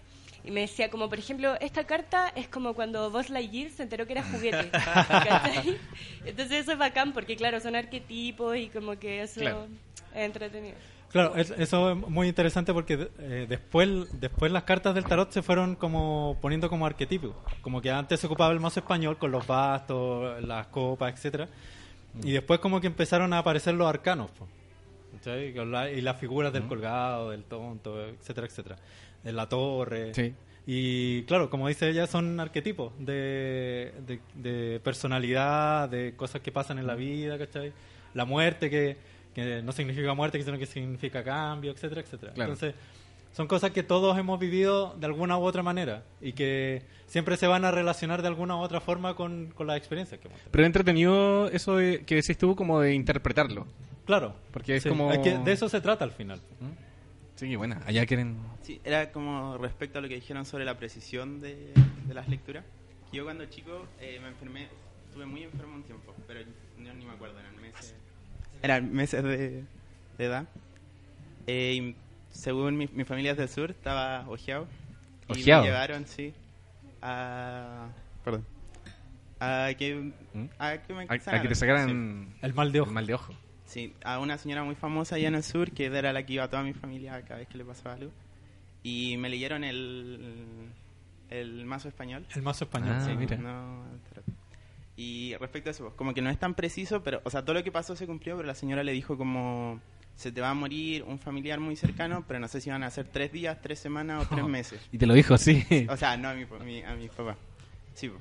y 0.43 0.51
me 0.51 0.61
decía 0.61 0.89
como, 0.89 1.09
por 1.09 1.19
ejemplo, 1.19 1.55
esta 1.59 1.83
carta 1.85 2.31
es 2.35 2.47
como 2.47 2.73
cuando 2.73 3.11
Buzz 3.11 3.29
Lightyear 3.29 3.69
se 3.71 3.83
enteró 3.83 4.07
que 4.07 4.13
era 4.13 4.23
juguete. 4.23 4.71
Entonces 6.25 6.61
eso 6.61 6.71
es 6.71 6.77
bacán 6.77 7.11
porque, 7.13 7.35
claro, 7.35 7.59
son 7.59 7.75
arquetipos 7.75 8.55
y 8.57 8.69
como 8.69 8.97
que 8.97 9.21
eso 9.23 9.41
Claro. 9.41 9.67
es 10.15 10.21
entretenido. 10.21 10.75
Claro, 11.11 11.35
es- 11.35 11.51
eso 11.57 11.91
es 11.91 11.97
muy 11.97 12.27
interesante 12.27 12.71
porque 12.73 13.09
eh, 13.19 13.45
después, 13.49 13.89
después 14.19 14.51
las 14.51 14.63
cartas 14.63 14.93
del 14.93 15.05
tarot 15.05 15.31
se 15.31 15.41
fueron 15.41 15.75
como 15.75 16.37
poniendo 16.41 16.69
como 16.69 16.85
arquetipos. 16.85 17.31
Como 17.61 17.81
que 17.81 17.89
antes 17.91 18.19
se 18.19 18.27
ocupaba 18.27 18.53
el 18.53 18.59
mazo 18.59 18.79
español 18.79 19.17
con 19.17 19.31
los 19.31 19.45
bastos, 19.47 20.43
las 20.43 20.67
copas, 20.67 21.13
etcétera 21.13 21.47
Y 22.23 22.31
después 22.33 22.59
como 22.59 22.79
que 22.79 22.87
empezaron 22.87 23.33
a 23.33 23.39
aparecer 23.39 23.73
los 23.73 23.87
arcanos. 23.87 24.29
po. 24.31 24.47
Y 25.91 26.01
las 26.01 26.17
figuras 26.17 26.53
del 26.53 26.63
colgado, 26.67 27.31
del 27.31 27.43
tonto, 27.43 27.99
etcétera, 28.05 28.47
etcétera. 28.47 28.75
De 29.23 29.31
la 29.33 29.49
torre. 29.49 30.13
Sí. 30.13 30.33
Y 30.67 31.23
claro, 31.23 31.49
como 31.49 31.67
dice 31.67 31.89
ella, 31.89 32.05
son 32.05 32.39
arquetipos 32.39 32.93
de, 32.99 33.91
de, 34.05 34.19
de 34.35 34.79
personalidad, 34.81 35.89
de 35.89 36.13
cosas 36.15 36.41
que 36.41 36.51
pasan 36.51 36.77
en 36.77 36.85
la 36.85 36.93
vida, 36.95 37.37
¿cachai? 37.39 37.73
La 38.13 38.25
muerte, 38.25 38.69
que, 38.69 38.95
que 39.43 39.61
no 39.63 39.71
significa 39.71 40.13
muerte, 40.13 40.41
sino 40.43 40.57
que 40.57 40.65
significa 40.65 41.23
cambio, 41.23 41.71
etcétera, 41.71 42.01
etcétera. 42.01 42.33
Claro. 42.33 42.53
Entonces, 42.53 42.75
son 43.31 43.47
cosas 43.47 43.71
que 43.71 43.83
todos 43.83 44.17
hemos 44.17 44.39
vivido 44.39 44.95
de 44.99 45.05
alguna 45.05 45.37
u 45.37 45.43
otra 45.43 45.61
manera 45.63 46.03
y 46.19 46.33
que 46.33 46.81
siempre 47.05 47.37
se 47.37 47.47
van 47.47 47.63
a 47.65 47.71
relacionar 47.71 48.21
de 48.21 48.27
alguna 48.27 48.55
u 48.55 48.59
otra 48.59 48.81
forma 48.81 49.15
con, 49.15 49.47
con 49.55 49.67
las 49.67 49.77
experiencias 49.77 50.19
que 50.19 50.27
hemos 50.27 50.37
tenido. 50.39 50.51
Pero 50.51 50.65
entretenido 50.65 51.47
eso 51.49 51.75
de- 51.75 52.03
que 52.05 52.15
decís 52.15 52.37
tú 52.37 52.55
como 52.55 52.79
de 52.79 52.93
interpretarlo. 52.93 53.67
Claro. 54.05 54.33
Porque 54.51 54.77
es 54.77 54.83
Sí, 54.83 54.89
como- 54.89 55.09
que 55.21 55.37
de 55.37 55.51
eso 55.51 55.69
se 55.69 55.79
trata 55.81 56.03
al 56.03 56.11
final. 56.11 56.41
Sí, 57.35 57.55
buena. 57.55 57.81
Allá 57.85 58.05
quieren... 58.05 58.37
Sí, 58.63 58.81
era 58.83 59.11
como 59.11 59.57
respecto 59.57 59.99
a 59.99 60.01
lo 60.01 60.09
que 60.09 60.15
dijeron 60.15 60.45
sobre 60.45 60.65
la 60.65 60.77
precisión 60.77 61.39
de, 61.39 61.71
de 62.05 62.13
las 62.13 62.27
lecturas. 62.27 62.65
Yo 63.13 63.23
cuando 63.23 63.45
chico 63.45 63.85
eh, 64.01 64.19
me 64.21 64.27
enfermé, 64.27 64.67
estuve 65.07 65.25
muy 65.25 65.43
enfermo 65.43 65.75
un 65.75 65.83
tiempo, 65.83 66.13
pero 66.27 66.41
yo 66.41 66.93
ni 66.93 67.05
me 67.05 67.13
acuerdo, 67.13 67.39
eran 67.39 67.55
meses, 67.61 67.95
eran 68.61 68.91
meses 68.93 69.23
de, 69.23 69.63
de 70.17 70.25
edad. 70.25 70.45
Eh, 71.47 71.73
y 71.75 71.95
según 72.31 72.77
mi, 72.77 72.87
mi 72.93 73.03
familia 73.05 73.31
es 73.31 73.37
del 73.37 73.49
sur, 73.49 73.71
estaba 73.71 74.27
ojeado. 74.29 74.67
Y 75.27 75.31
¿Ojeado? 75.33 75.61
me 75.63 75.67
llevaron, 75.69 76.05
sí, 76.07 76.33
a... 77.01 77.87
Perdón. 78.23 78.45
A 79.39 79.69
que, 79.77 80.11
¿Mm? 80.33 80.45
a 80.59 80.77
que 80.77 80.93
me 80.93 81.03
A, 81.03 81.13
a 81.13 81.41
que 81.41 81.47
te 81.47 81.55
sí. 81.55 81.59
sacaran 81.61 82.33
El 82.41 82.53
mal 82.53 82.71
de 82.71 82.81
ojo. 82.81 82.89
el 82.89 82.93
mal 82.93 83.05
de 83.07 83.13
ojo. 83.13 83.33
Sí, 83.65 83.93
a 84.03 84.19
una 84.19 84.37
señora 84.37 84.63
muy 84.63 84.75
famosa 84.75 85.15
allá 85.15 85.27
en 85.27 85.35
el 85.35 85.43
sur, 85.43 85.71
que 85.71 85.85
era 85.85 86.11
la 86.11 86.23
que 86.25 86.33
iba 86.33 86.43
a 86.43 86.49
toda 86.49 86.63
mi 86.63 86.73
familia 86.73 87.21
cada 87.21 87.39
vez 87.39 87.47
que 87.47 87.57
le 87.57 87.63
pasaba 87.63 87.95
algo. 87.95 88.11
Y 88.83 89.15
me 89.17 89.29
leyeron 89.29 89.63
el, 89.63 90.69
el 91.29 91.65
mazo 91.65 91.87
español. 91.87 92.25
El 92.35 92.41
mazo 92.41 92.65
español. 92.65 92.95
Ah, 92.99 93.05
Sí, 93.05 93.15
mira. 93.15 93.37
no. 93.37 93.83
Y 94.99 95.35
respecto 95.39 95.69
a 95.69 95.71
eso, 95.71 95.83
pues, 95.85 95.95
como 95.95 96.13
que 96.13 96.21
no 96.21 96.29
es 96.29 96.37
tan 96.37 96.53
preciso, 96.55 97.01
pero, 97.03 97.21
o 97.23 97.29
sea, 97.29 97.43
todo 97.43 97.53
lo 97.53 97.63
que 97.63 97.71
pasó 97.71 97.95
se 97.95 98.05
cumplió, 98.05 98.35
pero 98.35 98.47
la 98.47 98.53
señora 98.55 98.83
le 98.83 98.91
dijo 98.91 99.17
como, 99.17 99.79
se 100.15 100.31
te 100.31 100.41
va 100.41 100.49
a 100.49 100.53
morir 100.53 101.03
un 101.03 101.19
familiar 101.19 101.59
muy 101.61 101.75
cercano, 101.77 102.25
pero 102.27 102.39
no 102.41 102.47
sé 102.49 102.59
si 102.59 102.69
van 102.69 102.83
a 102.83 102.89
ser 102.91 103.07
tres 103.07 103.31
días, 103.31 103.61
tres 103.61 103.79
semanas 103.79 104.25
o 104.25 104.27
tres 104.35 104.45
meses. 104.47 104.81
Y 104.91 104.97
te 104.97 105.05
lo 105.05 105.13
dijo 105.13 105.33
así. 105.35 105.65
O 105.89 105.95
sea, 105.95 106.17
no 106.17 106.27
a 106.27 106.33
mi, 106.33 106.45
pa- 106.45 106.59
mi- 106.59 106.83
a 106.83 106.95
mi 106.95 107.07
papá. 107.07 107.37
Sí, 107.93 108.11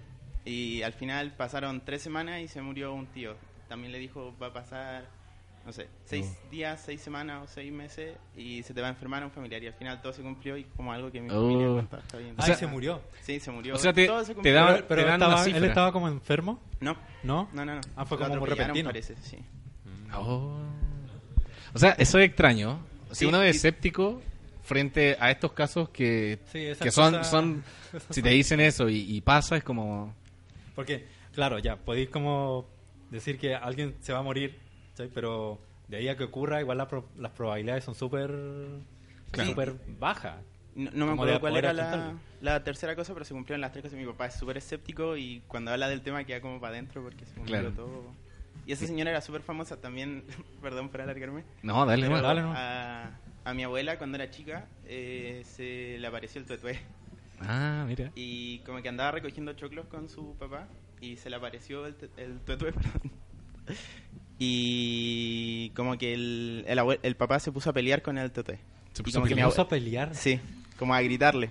y 0.45 0.83
al 0.83 0.93
final 0.93 1.33
pasaron 1.37 1.85
tres 1.85 2.01
semanas 2.03 2.41
y 2.43 2.49
se 2.49 2.63
murió 2.63 2.93
un 2.95 3.07
tío. 3.07 3.35
También 3.69 3.91
le 3.93 3.99
dijo, 3.99 4.35
va 4.41 4.47
a 4.47 4.53
pasar, 4.53 5.09
no 5.69 5.73
sé, 5.75 5.87
seis 6.07 6.27
días, 6.51 6.81
seis 6.83 6.99
semanas 6.99 7.45
o 7.45 7.47
seis 7.47 7.71
meses 7.71 8.17
y 8.35 8.63
se 8.63 8.73
te 8.73 8.81
va 8.81 8.87
a 8.87 8.91
enfermar 8.91 9.23
un 9.23 9.31
familiar. 9.31 9.63
Y 9.63 9.67
al 9.67 9.75
final 9.75 10.01
todo 10.01 10.15
se 10.15 10.23
cumplió 10.23 10.57
y 10.57 10.65
como 10.65 10.95
algo 10.95 11.13
que 11.13 11.21
mi 11.21 11.29
Oh. 11.29 11.43
familia 11.43 11.67
contaba, 11.67 12.03
está 12.03 12.17
bien. 12.17 12.35
Ah, 12.39 12.43
O 12.43 12.47
sea, 12.47 12.55
se 12.55 12.67
murió. 12.67 13.03
Sí, 13.21 13.39
se 13.39 13.51
murió. 13.51 13.75
O 13.75 13.79
sea, 13.79 13.93
te- 13.93 14.07
Todo 14.07 14.25
se 14.25 14.35
te 14.35 14.41
Pero, 14.41 14.67
pero 14.89 15.03
te 15.03 15.07
dan 15.09 15.21
estaba- 15.23 15.45
él 15.45 15.65
estaba 15.65 15.93
como 15.93 16.09
enfermo, 16.09 16.59
No, 16.81 16.97
¿no? 17.23 17.51
no, 17.53 17.65
no. 17.67 17.75
no. 17.75 17.81
Ah, 17.97 18.07
fue 18.07 18.17
Lo 18.19 18.29
como 18.29 18.47
repentino. 18.47 18.89
parece, 18.89 19.15
sí. 19.21 19.37
Oh. 20.15 20.57
O 21.75 21.79
sea, 21.79 21.91
eso 21.99 22.19
es 22.19 22.25
extraño. 22.29 22.81
Si 23.11 23.17
Sí, 23.17 23.27
uno 23.27 23.43
es 23.43 23.55
y- 23.55 23.57
escéptico 23.59 24.23
frente 24.63 25.19
a 25.21 25.31
estos 25.31 25.53
casos 25.53 25.91
que, 25.91 26.39
Sí, 26.51 26.69
que 26.83 26.91
son, 26.91 27.13
cosas- 27.13 27.31
son 27.31 27.63
si 28.11 28.23
te 28.23 28.31
dicen 28.31 28.61
eso 28.61 28.89
y, 28.89 29.01
y 29.17 29.21
pasa, 29.21 29.57
es 29.59 29.65
como... 29.65 30.15
Porque, 30.75 31.07
claro, 31.35 31.59
ya, 31.59 31.77
podéis 31.77 32.09
como 32.09 32.67
decir 33.11 33.39
que 33.39 33.55
alguien 33.55 33.97
se 34.01 34.13
va 34.15 34.21
a 34.21 34.23
morir, 34.23 34.59
¿sí? 35.05 35.11
pero 35.15 35.59
de 35.89 35.97
ahí 35.99 36.09
a 36.09 36.17
que 36.17 36.25
ocurra, 36.25 36.61
igual 36.61 36.79
la 36.79 36.89
pro- 36.89 37.09
las 37.17 37.33
probabilidades 37.33 37.85
son 37.85 37.95
súper 37.95 38.31
Claro. 39.31 39.51
súper 39.51 39.75
bajas. 39.99 40.37
No, 40.75 40.91
no 40.93 41.07
me 41.07 41.13
acuerdo 41.13 41.41
cuál 41.41 41.57
era 41.57 41.73
la, 41.73 42.15
la 42.41 42.63
tercera 42.65 42.95
cosa, 42.95 43.13
pero 43.13 43.25
se 43.25 43.35
cumplieron 43.35 43.61
las 43.61 43.73
tres 43.73 43.83
cosas. 43.83 43.99
Mi 43.99 44.07
papá 44.07 44.27
es 44.27 44.35
súper 44.35 44.57
escéptico 44.59 45.17
y 45.17 45.43
cuando 45.49 45.73
habla 45.73 45.89
del 45.89 46.03
tema 46.03 46.23
queda 46.25 46.41
como 46.41 46.61
para 46.61 46.73
adentro 46.75 47.03
porque 47.03 47.25
se 47.27 47.35
cumplió 47.35 47.59
Claro. 47.61 47.75
todo. 47.75 48.13
Y 48.67 48.73
esa 48.73 48.87
señora 48.87 49.11
era 49.11 49.21
súper 49.21 49.43
famosa 49.43 49.81
también, 49.81 50.25
perdón 50.63 50.89
por 50.91 51.01
alargarme. 51.01 51.43
No, 51.63 51.85
dale, 51.87 52.07
pero 52.07 52.21
dale 52.23 52.43
nomás. 52.43 52.59
a, 52.61 53.11
a 53.45 53.55
mi 53.55 53.65
abuela 53.65 53.97
cuando 53.99 54.17
era 54.17 54.31
chica 54.31 54.67
eh, 54.85 55.43
se 55.45 55.97
le 55.99 56.07
apareció 56.07 56.41
el 56.41 56.47
tuetué 56.47 56.79
Ah, 57.41 57.85
mira. 57.89 58.11
y 58.15 58.59
como 58.61 58.83
que 58.83 58.89
andaba 58.89 59.11
recogiendo 59.13 59.53
choclos 59.55 59.87
con 59.87 60.09
su 60.09 60.37
papá 60.39 60.69
y 61.01 61.17
se 61.17 61.31
le 61.31 61.37
apareció 61.37 61.87
el, 61.87 61.97
el 62.19 62.41
tuetué, 62.41 62.73
perdón. 62.73 63.13
Y 64.39 65.71
como 65.71 65.99
que 65.99 66.15
el, 66.15 66.65
el, 66.69 66.79
abue- 66.79 67.01
el 67.03 67.17
papá 67.17 67.41
se 67.41 67.53
puso 67.53 67.71
a 67.71 67.73
pelear 67.73 68.03
con 68.03 68.19
el 68.19 68.31
tuetué. 68.31 68.59
Se 68.93 69.03
puso 69.03 69.21
como 69.21 69.27
a 69.27 69.29
que 69.29 69.35
abue- 69.43 69.47
puso 69.51 69.63
a 69.63 69.69
pelear. 69.69 70.15
Sí, 70.15 70.41
como 70.79 70.95
a 70.95 71.01
gritarle. 71.03 71.51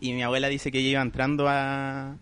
Y 0.00 0.12
mi 0.12 0.22
abuela 0.22 0.48
dice 0.48 0.70
que 0.72 0.78
ella 0.78 0.88
iba 0.90 1.02
entrando 1.02 1.46
a, 1.48 2.16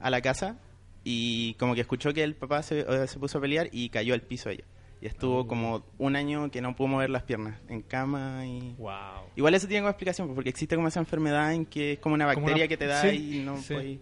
a 0.00 0.10
la 0.10 0.20
casa 0.20 0.56
y 1.04 1.54
como 1.54 1.74
que 1.74 1.80
escuchó 1.82 2.12
que 2.12 2.24
el 2.24 2.34
papá 2.34 2.62
se, 2.62 2.80
eh, 2.80 3.06
se 3.06 3.18
puso 3.18 3.38
a 3.38 3.40
pelear 3.40 3.68
y 3.72 3.88
cayó 3.90 4.14
al 4.14 4.20
piso 4.22 4.50
ella. 4.50 4.64
Y 5.00 5.06
estuvo 5.06 5.46
como 5.46 5.84
un 5.98 6.16
año 6.16 6.50
que 6.50 6.60
no 6.60 6.74
pudo 6.74 6.88
mover 6.88 7.08
las 7.10 7.22
piernas, 7.22 7.56
en 7.68 7.82
cama 7.82 8.44
y... 8.44 8.74
Wow. 8.78 9.30
Igual 9.36 9.54
eso 9.54 9.68
tiene 9.68 9.82
como 9.82 9.90
explicación, 9.90 10.34
porque 10.34 10.50
existe 10.50 10.74
como 10.74 10.88
esa 10.88 10.98
enfermedad 10.98 11.52
en 11.54 11.66
que 11.66 11.92
es 11.92 11.98
como 12.00 12.16
una 12.16 12.24
Como 12.24 12.38
bacteria 12.46 12.64
una- 12.64 12.68
que 12.68 12.76
te 12.76 12.86
da 12.86 13.00
sí, 13.02 13.36
y 13.36 13.44
no 13.44 13.58
sí. 13.58 13.74
puedes- 13.74 13.98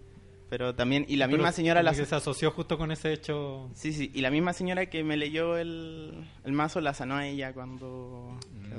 Pero 0.48 0.74
también, 0.74 1.04
y 1.08 1.16
la 1.16 1.26
Pero 1.26 1.38
misma 1.38 1.52
señora... 1.52 1.82
La, 1.82 1.92
que 1.92 2.06
se 2.06 2.14
asoció 2.14 2.50
justo 2.52 2.78
con 2.78 2.92
ese 2.92 3.12
hecho. 3.12 3.68
Sí, 3.74 3.92
sí, 3.92 4.10
y 4.14 4.20
la 4.20 4.30
misma 4.30 4.52
señora 4.52 4.86
que 4.86 5.02
me 5.02 5.16
leyó 5.16 5.56
el, 5.56 6.24
el 6.44 6.52
mazo 6.52 6.80
la 6.80 6.94
sanó 6.94 7.16
a 7.16 7.26
ella 7.26 7.52
cuando... 7.52 8.38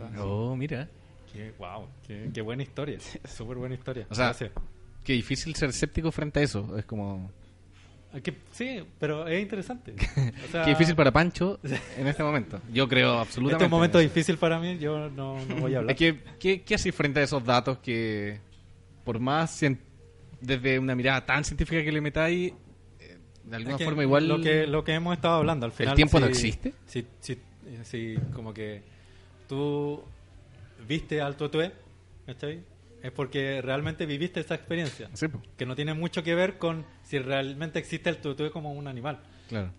así. 0.10 0.18
Oh, 0.20 0.56
mira. 0.56 0.88
Qué, 1.34 1.54
wow, 1.60 1.88
qué, 2.08 2.30
qué 2.34 2.42
buena 2.42 2.64
historia. 2.64 3.00
Súper 3.28 3.58
buena 3.58 3.76
historia. 3.76 4.08
O 4.10 4.16
sea, 4.16 4.26
Gracias. 4.28 4.52
Qué 5.04 5.14
difícil 5.14 5.56
ser 5.56 5.70
escéptico 5.70 6.12
frente 6.12 6.40
a 6.40 6.44
eso. 6.44 6.78
Es 6.78 6.86
como... 6.86 7.32
Ah, 8.14 8.22
que- 8.22 8.34
sí, 8.52 8.82
pero 8.98 9.28
es 9.28 9.42
interesante. 9.42 9.94
O 10.48 10.52
sea, 10.52 10.64
Qué 10.64 10.70
difícil 10.70 10.96
para 10.96 11.12
Pancho 11.12 11.60
en 11.98 12.08
este 12.08 12.24
momento. 12.24 12.62
Yo 12.72 12.88
creo 12.88 13.20
absolutamente. 13.20 13.56
Este 13.56 13.66
es 13.66 13.68
un 13.68 13.78
momento 13.78 14.00
difícil 14.00 14.38
para 14.38 14.58
mí, 14.60 14.78
yo 14.78 15.10
no, 15.10 15.44
no 15.46 15.56
voy 15.58 15.76
a 15.76 15.80
hablar. 15.80 15.96
Que, 15.98 16.18
¿qué, 16.40 16.62
qué 16.62 16.76
haces 16.76 16.96
frente 16.96 17.20
a 17.20 17.24
esos 17.24 17.44
datos 17.44 17.80
que, 17.80 18.40
por 19.04 19.20
más 19.20 19.52
desde 20.42 20.80
una 20.80 20.96
mirada 20.96 21.26
tan 21.26 21.44
científica 21.44 21.84
que 21.84 21.92
le 21.92 22.02
metáis, 22.02 22.54
eh, 23.00 23.18
de 23.44 23.56
alguna 23.56 23.76
Es 23.76 23.80
que 23.80 23.86
forma 23.86 24.04
igual... 24.04 24.28
Lo 24.28 24.42
que, 24.42 24.68
lo 24.68 24.84
que 24.84 24.94
hemos 24.94 25.16
estado 25.16 25.36
hablando 25.36 25.66
al 25.66 25.72
final. 25.72 25.96
tiempo 25.96 26.20
no 26.20 26.26
existe? 26.26 26.74
Si, 26.86 27.06
si, 27.20 27.38
si 27.84 28.16
como 28.34 28.54
que 28.54 28.84
tú 29.48 30.04
viste 30.88 31.22
al 31.22 31.36
tuetué, 31.36 31.72
¿cachai? 32.26 32.62
es 33.02 33.12
porque 33.12 33.62
realmente 33.62 34.06
viviste 34.06 34.40
esa 34.40 34.56
experiencia. 34.56 35.10
Sí. 35.14 35.28
Que 35.58 35.66
no 35.66 35.76
tiene 35.76 35.94
mucho 35.94 36.24
que 36.24 36.36
ver 36.36 36.58
con 36.58 36.86
si 37.04 37.20
realmente 37.20 37.80
existe 37.80 38.10
el 38.10 38.18
tutú 38.18 38.50
como 38.52 38.74
un 38.74 38.88
animal. 38.88 39.20
Claro. 39.48 39.72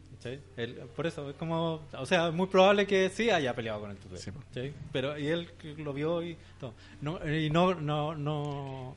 por 0.97 1.07
eso, 1.07 1.31
es 1.31 1.37
como. 1.37 1.83
O 1.93 2.07
sea, 2.07 2.29
es 2.29 2.35
muy 2.35 2.47
probable 2.47 2.87
que 2.87 3.11
sí 3.11 3.31
haya 3.31 3.55
peleado 3.55 3.81
con 3.81 3.91
el. 3.91 3.99
Sí. 4.15 4.31
¿cachai? 4.31 4.73
Pero, 4.93 5.19
y 5.19 5.27
él 5.27 5.49
lo 5.79 5.93
vio 5.93 6.23
y 6.23 6.37
todo. 6.59 6.75
No, 7.01 7.19
y 7.29 7.51
no, 7.51 7.75
no, 7.75 8.15
no. 8.15 8.97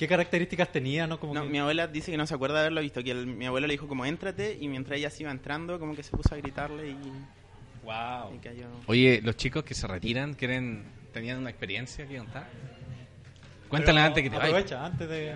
¿Qué 0.00 0.08
características 0.08 0.72
tenía? 0.72 1.06
¿no? 1.06 1.20
Como 1.20 1.34
No, 1.34 1.42
que- 1.42 1.50
mi 1.50 1.58
abuela 1.58 1.86
dice 1.86 2.10
que 2.10 2.16
no 2.16 2.26
se 2.26 2.34
acuerda 2.34 2.54
de 2.54 2.60
haberlo 2.62 2.80
visto, 2.80 3.04
que 3.04 3.10
el- 3.10 3.26
mi 3.26 3.44
abuelo 3.44 3.66
le 3.66 3.74
dijo 3.74 3.86
como 3.86 4.06
éntrate 4.06 4.56
y 4.58 4.66
mientras 4.66 4.98
ella 4.98 5.10
se 5.10 5.24
iba 5.24 5.30
entrando 5.30 5.78
como 5.78 5.94
que 5.94 6.02
se 6.02 6.10
puso 6.16 6.34
a 6.34 6.38
gritarle 6.38 6.88
y, 6.88 6.96
Wow. 7.84 8.34
y 8.34 8.38
cayó. 8.38 8.66
Oye, 8.86 9.20
los 9.22 9.36
chicos 9.36 9.62
que 9.62 9.74
se 9.74 9.86
retiran, 9.86 10.32
quieren 10.32 10.84
tenían 11.12 11.36
una 11.38 11.50
experiencia 11.50 12.08
que 12.08 12.16
contar. 12.16 12.48
Cuéntala 13.68 14.00
Pero 14.00 14.06
antes 14.06 14.22
que 14.22 14.30
te 14.30 14.36
vayan. 14.36 14.48
Aprovecha, 14.54 14.86
antes 14.86 15.08
de. 15.10 15.34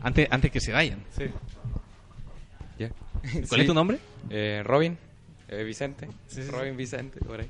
Antes, 0.00 0.28
antes 0.32 0.50
que 0.50 0.60
se 0.60 0.72
vayan. 0.72 1.04
Sí. 1.16 1.26
¿Cuál 3.48 3.60
es 3.60 3.66
tu 3.68 3.74
nombre? 3.74 3.98
Eh, 4.30 4.62
Robin, 4.64 4.98
eh, 5.48 5.62
Vicente. 5.62 6.08
Sí, 6.26 6.36
sí, 6.36 6.42
sí. 6.42 6.50
Robin 6.50 6.76
Vicente, 6.76 7.20
por 7.20 7.38
ahí. 7.40 7.48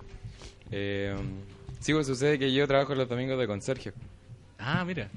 Eh, 0.71 1.14
sí, 1.79 1.95
pues 1.95 2.07
sucede 2.07 2.39
que 2.39 2.53
yo 2.53 2.66
trabajo 2.66 2.95
los 2.95 3.09
domingos 3.09 3.39
de 3.39 3.47
conserje. 3.47 3.93
Ah, 4.59 4.85
mira. 4.85 5.09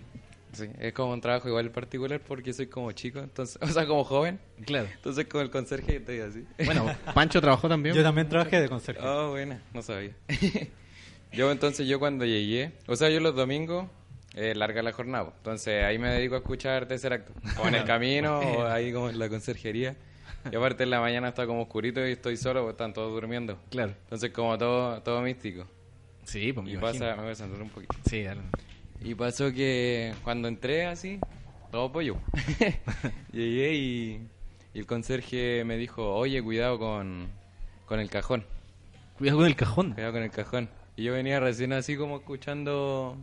Sí, 0.53 0.69
es 0.79 0.93
como 0.93 1.13
un 1.13 1.21
trabajo 1.21 1.47
igual 1.47 1.71
particular 1.71 2.19
porque 2.21 2.53
soy 2.53 2.67
como 2.67 2.91
chico, 2.91 3.19
entonces, 3.19 3.57
o 3.61 3.67
sea, 3.67 3.85
como 3.85 4.03
joven. 4.03 4.39
Claro. 4.65 4.87
Entonces 4.93 5.25
con 5.25 5.41
el 5.41 5.49
conserje 5.49 5.97
estoy 5.97 6.19
así. 6.19 6.45
Bueno, 6.65 6.85
Pancho 7.13 7.41
trabajó 7.41 7.67
también. 7.67 7.95
Yo 7.95 8.03
también 8.03 8.29
trabajé 8.29 8.61
de 8.61 8.69
conserje. 8.69 9.01
Oh, 9.05 9.31
buena, 9.31 9.61
no 9.73 9.81
sabía. 9.81 10.15
yo 11.33 11.51
entonces, 11.51 11.87
yo 11.87 11.99
cuando 11.99 12.25
llegué, 12.25 12.71
o 12.87 12.95
sea, 12.95 13.09
yo 13.09 13.19
los 13.19 13.35
domingos 13.35 13.87
eh, 14.35 14.53
larga 14.55 14.81
la 14.83 14.91
jornada, 14.93 15.33
entonces 15.37 15.83
ahí 15.83 15.97
me 15.99 16.09
dedico 16.09 16.35
a 16.35 16.39
escuchar 16.39 16.87
tercer 16.87 17.13
acto, 17.13 17.33
o 17.61 17.67
en 17.67 17.75
el 17.75 17.83
camino, 17.85 18.39
o 18.39 18.65
ahí 18.65 18.91
como 18.93 19.09
en 19.09 19.19
la 19.19 19.29
conserjería. 19.29 19.95
Y 20.51 20.55
aparte 20.57 20.83
en 20.83 20.89
la 20.89 20.99
mañana 20.99 21.29
está 21.29 21.47
como 21.47 21.61
oscurito 21.61 22.05
y 22.05 22.11
estoy 22.11 22.35
solo, 22.35 22.61
porque 22.61 22.71
están 22.71 22.93
todos 22.93 23.13
durmiendo. 23.13 23.57
Claro. 23.69 23.93
Entonces 24.03 24.31
como 24.31 24.57
todo, 24.57 25.01
todo 25.01 25.21
místico. 25.21 25.65
Sí, 26.25 26.51
pues 26.51 26.65
me 26.65 26.71
Y 26.71 26.73
imagino. 26.75 26.99
pasa, 27.05 27.15
me 27.15 27.23
voy 27.23 27.31
a 27.31 27.35
sentar 27.35 27.61
un 27.61 27.69
poquito. 27.69 27.95
Sí, 28.09 28.23
dale. 28.23 28.41
Y 29.01 29.15
pasó 29.15 29.51
que 29.51 30.13
cuando 30.23 30.47
entré 30.47 30.85
así, 30.85 31.19
todo 31.71 31.91
pollo. 31.91 32.17
Llegué 33.31 33.73
y, 33.75 34.27
y 34.73 34.79
el 34.79 34.85
conserje 34.85 35.63
me 35.65 35.77
dijo, 35.77 36.13
oye, 36.15 36.41
cuidado 36.41 36.79
con, 36.79 37.27
con 37.85 37.99
el 37.99 38.09
cajón. 38.09 38.45
Cuidado 39.17 39.39
con 39.39 39.47
el 39.47 39.55
cajón. 39.55 39.93
Cuidado 39.93 40.13
con 40.13 40.23
el 40.23 40.31
cajón. 40.31 40.69
Y 40.95 41.03
yo 41.03 41.13
venía 41.13 41.39
recién 41.39 41.73
así 41.73 41.97
como 41.97 42.17
escuchando 42.17 43.17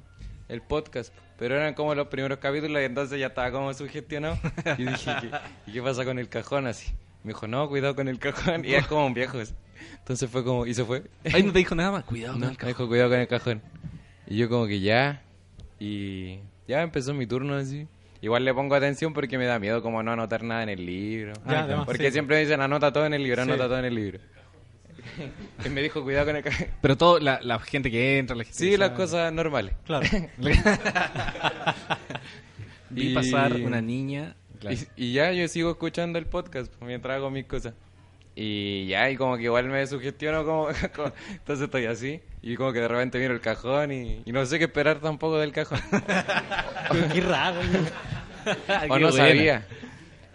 el 0.49 0.61
podcast, 0.63 1.15
pero 1.39 1.55
eran 1.57 1.75
como 1.75 1.95
los 1.95 2.09
primeros 2.09 2.39
capítulos 2.39 2.83
y 2.83 2.85
entonces 2.85 3.19
ya 3.21 3.29
estaba 3.29 3.51
como 3.53 3.73
sugestionado. 3.73 4.39
Y 4.79 4.85
dije, 4.85 5.13
¿qué, 5.21 5.31
¿y 5.67 5.73
qué 5.73 5.83
pasa 5.83 6.05
con 6.05 6.19
el 6.19 6.29
cajón 6.29 6.67
así? 6.67 6.93
Me 7.23 7.29
dijo, 7.29 7.47
no, 7.47 7.69
cuidado 7.69 7.95
con 7.95 8.09
el 8.09 8.19
cajón. 8.19 8.65
Y 8.67 8.75
es 8.75 8.87
como 8.87 9.07
un 9.07 9.15
viejo. 9.15 9.39
así. 9.39 9.55
Entonces 9.99 10.29
fue 10.29 10.45
como, 10.45 10.67
y 10.67 10.75
se 10.75 10.85
fue. 10.85 11.05
Ahí 11.33 11.43
no 11.43 11.53
te 11.53 11.59
dijo 11.59 11.75
nada 11.75 11.93
más. 11.93 12.05
Cuidado 12.05 12.35
No, 12.35 12.41
con 12.41 12.45
el 12.45 12.51
me 12.51 12.57
cajón. 12.57 12.69
dijo, 12.69 12.89
cuidado 12.89 13.11
con 13.11 13.19
el 13.21 13.29
cajón. 13.29 13.63
Y 14.27 14.37
yo 14.37 14.49
como 14.49 14.67
que 14.67 14.81
ya, 14.81 15.23
y 15.81 16.39
ya 16.69 16.83
empezó 16.83 17.13
mi 17.15 17.27
turno 17.27 17.55
así. 17.57 17.89
Igual 18.23 18.45
le 18.45 18.53
pongo 18.55 18.75
atención 18.75 19.15
porque 19.15 19.39
me 19.39 19.47
da 19.47 19.59
miedo 19.59 19.83
como 19.83 20.03
no 20.03 20.13
anotar 20.13 20.43
nada 20.43 20.63
en 20.63 20.69
el 20.69 20.85
libro. 20.85 21.33
Ya, 21.49 21.61
además, 21.65 21.87
porque 21.87 22.07
sí. 22.07 22.13
siempre 22.13 22.37
me 22.37 22.43
dicen 22.43 22.61
anota 22.61 22.93
todo 22.93 23.07
en 23.07 23.15
el 23.15 23.23
libro, 23.23 23.43
Sí. 23.43 23.49
anota 23.51 23.65
todo 23.67 23.79
en 23.79 23.85
el 23.87 23.95
libro. 23.95 24.19
y 25.65 25.69
me 25.71 25.81
dijo 25.83 26.03
cuidado 26.03 26.27
con 26.27 26.37
el 26.37 26.43
cajón. 26.45 26.67
Pero 26.83 26.97
todo, 26.99 27.19
la, 27.19 27.41
la 27.43 27.59
gente 27.61 27.91
que 27.91 28.19
entra, 28.19 28.37
la 28.37 28.45
gente 28.45 28.59
Sí, 28.59 28.71
que 28.73 28.79
las 28.79 28.91
cosas 28.91 29.33
normales. 29.33 29.75
Claro. 29.87 30.07
Vi 32.91 33.11
Y- 33.11 33.15
pasar 33.15 33.55
una 33.55 33.81
niña. 33.81 34.37
Claro. 34.59 34.77
Y, 34.97 35.05
y 35.07 35.13
ya 35.15 35.33
yo 35.33 35.49
sigo 35.49 35.71
escuchando 35.71 36.19
el 36.19 36.27
podcast 36.27 36.71
mientras 36.83 37.17
hago 37.17 37.31
mis 37.31 37.47
cosas. 37.47 37.73
Y 38.37 38.87
ya, 38.87 39.11
y 39.11 39.17
como 39.17 39.37
que 39.39 39.45
igual 39.45 39.67
me 39.69 39.87
sugestiono 39.87 40.45
como, 40.45 40.69
como- 40.95 41.13
entonces 41.31 41.65
estoy 41.65 41.87
así 41.87 42.21
y 42.43 42.57
como 42.57 42.73
que 42.73 42.81
de 42.81 42.89
repente 42.89 43.19
miro 43.19 43.35
el 43.35 43.41
cajón 43.41 43.93
y, 43.93 44.23
y 44.25 44.33
no 44.33 44.45
sé 44.47 44.59
qué 44.59 44.65
esperar 44.65 44.99
tampoco 45.01 45.39
del 45.39 45.53
cajón. 45.53 45.79
Qué 47.13 47.21
raro. 47.21 47.61
o 48.89 48.99
no 48.99 49.11
buena. 49.11 49.13
sabía. 49.13 49.67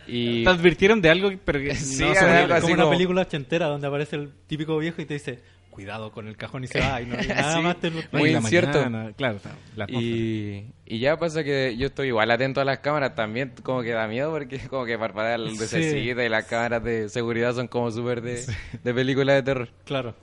Y 0.08 0.43
Te 0.43 0.49
advirtieron 0.51 1.01
de 1.01 1.10
algo, 1.10 1.32
pero 1.43 1.60
que 1.60 1.76
Sí, 1.76 2.03
no 2.03 2.10
algo 2.12 2.53
así 2.53 2.62
como 2.62 2.74
una 2.76 2.84
como- 2.84 2.91
película 2.95 3.22
ochentera 3.22 3.66
donde 3.68 3.88
aparece 3.88 4.16
el 4.18 4.32
típico 4.47 4.78
viejo 4.78 5.01
y 5.01 5.06
te 5.06 5.16
dice, 5.16 5.39
cuidado 5.72 6.12
con 6.12 6.28
el 6.28 6.38
cajón 6.38 6.64
y 6.64 6.68
se 6.68 6.80
va. 6.80 7.01
Y, 7.01 7.08
no, 7.08 7.16
y 7.22 7.28
nada 7.28 7.56
Sí. 7.58 7.62
más 7.64 7.78
te 7.78 7.89
lo- 7.89 8.01
Muy 8.12 8.32
la 8.32 8.38
incierto. 8.38 8.78
mañana, 8.84 9.12
claro, 9.18 9.39
la. 9.76 9.86
Y, 9.89 10.68
y 10.86 10.99
ya 10.99 11.18
pasa 11.18 11.43
que 11.43 11.76
yo 11.78 11.88
estoy 11.88 12.10
igual 12.10 12.30
atento 12.30 12.62
a 12.62 12.66
las 12.66 12.80
cámaras 12.80 13.16
también, 13.16 13.51
como 13.64 13.82
que 13.82 13.89
da 13.91 14.08
miedo 14.08 14.30
porque 14.32 14.60
como 14.70 14.86
que 14.86 14.97
parpadea 14.99 15.36
el 15.36 15.49
Sí. 15.51 15.58
lucecita 15.58 16.24
y 16.24 16.30
las 16.30 16.45
cámaras 16.45 16.84
de 16.84 17.10
seguridad 17.10 17.56
son 17.56 17.68
como 17.68 17.89
súper 17.89 18.22
de, 18.22 18.45
de 18.84 18.93
película 18.93 19.34
de 19.34 19.41
terror. 19.41 19.70
Claro. 19.86 20.16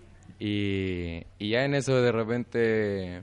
Y, 0.45 1.25
y 1.39 1.51
ya 1.51 1.65
en 1.65 1.73
eso 1.73 2.03
de 2.03 2.11
repente 2.11 3.23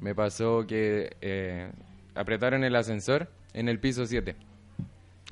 me 0.00 0.14
pasó 0.14 0.64
que 0.64 1.16
eh, 1.20 1.72
apretaron 2.14 2.62
el 2.62 2.76
ascensor 2.76 3.28
en 3.52 3.68
el 3.68 3.80
piso 3.80 4.06
7. 4.06 4.36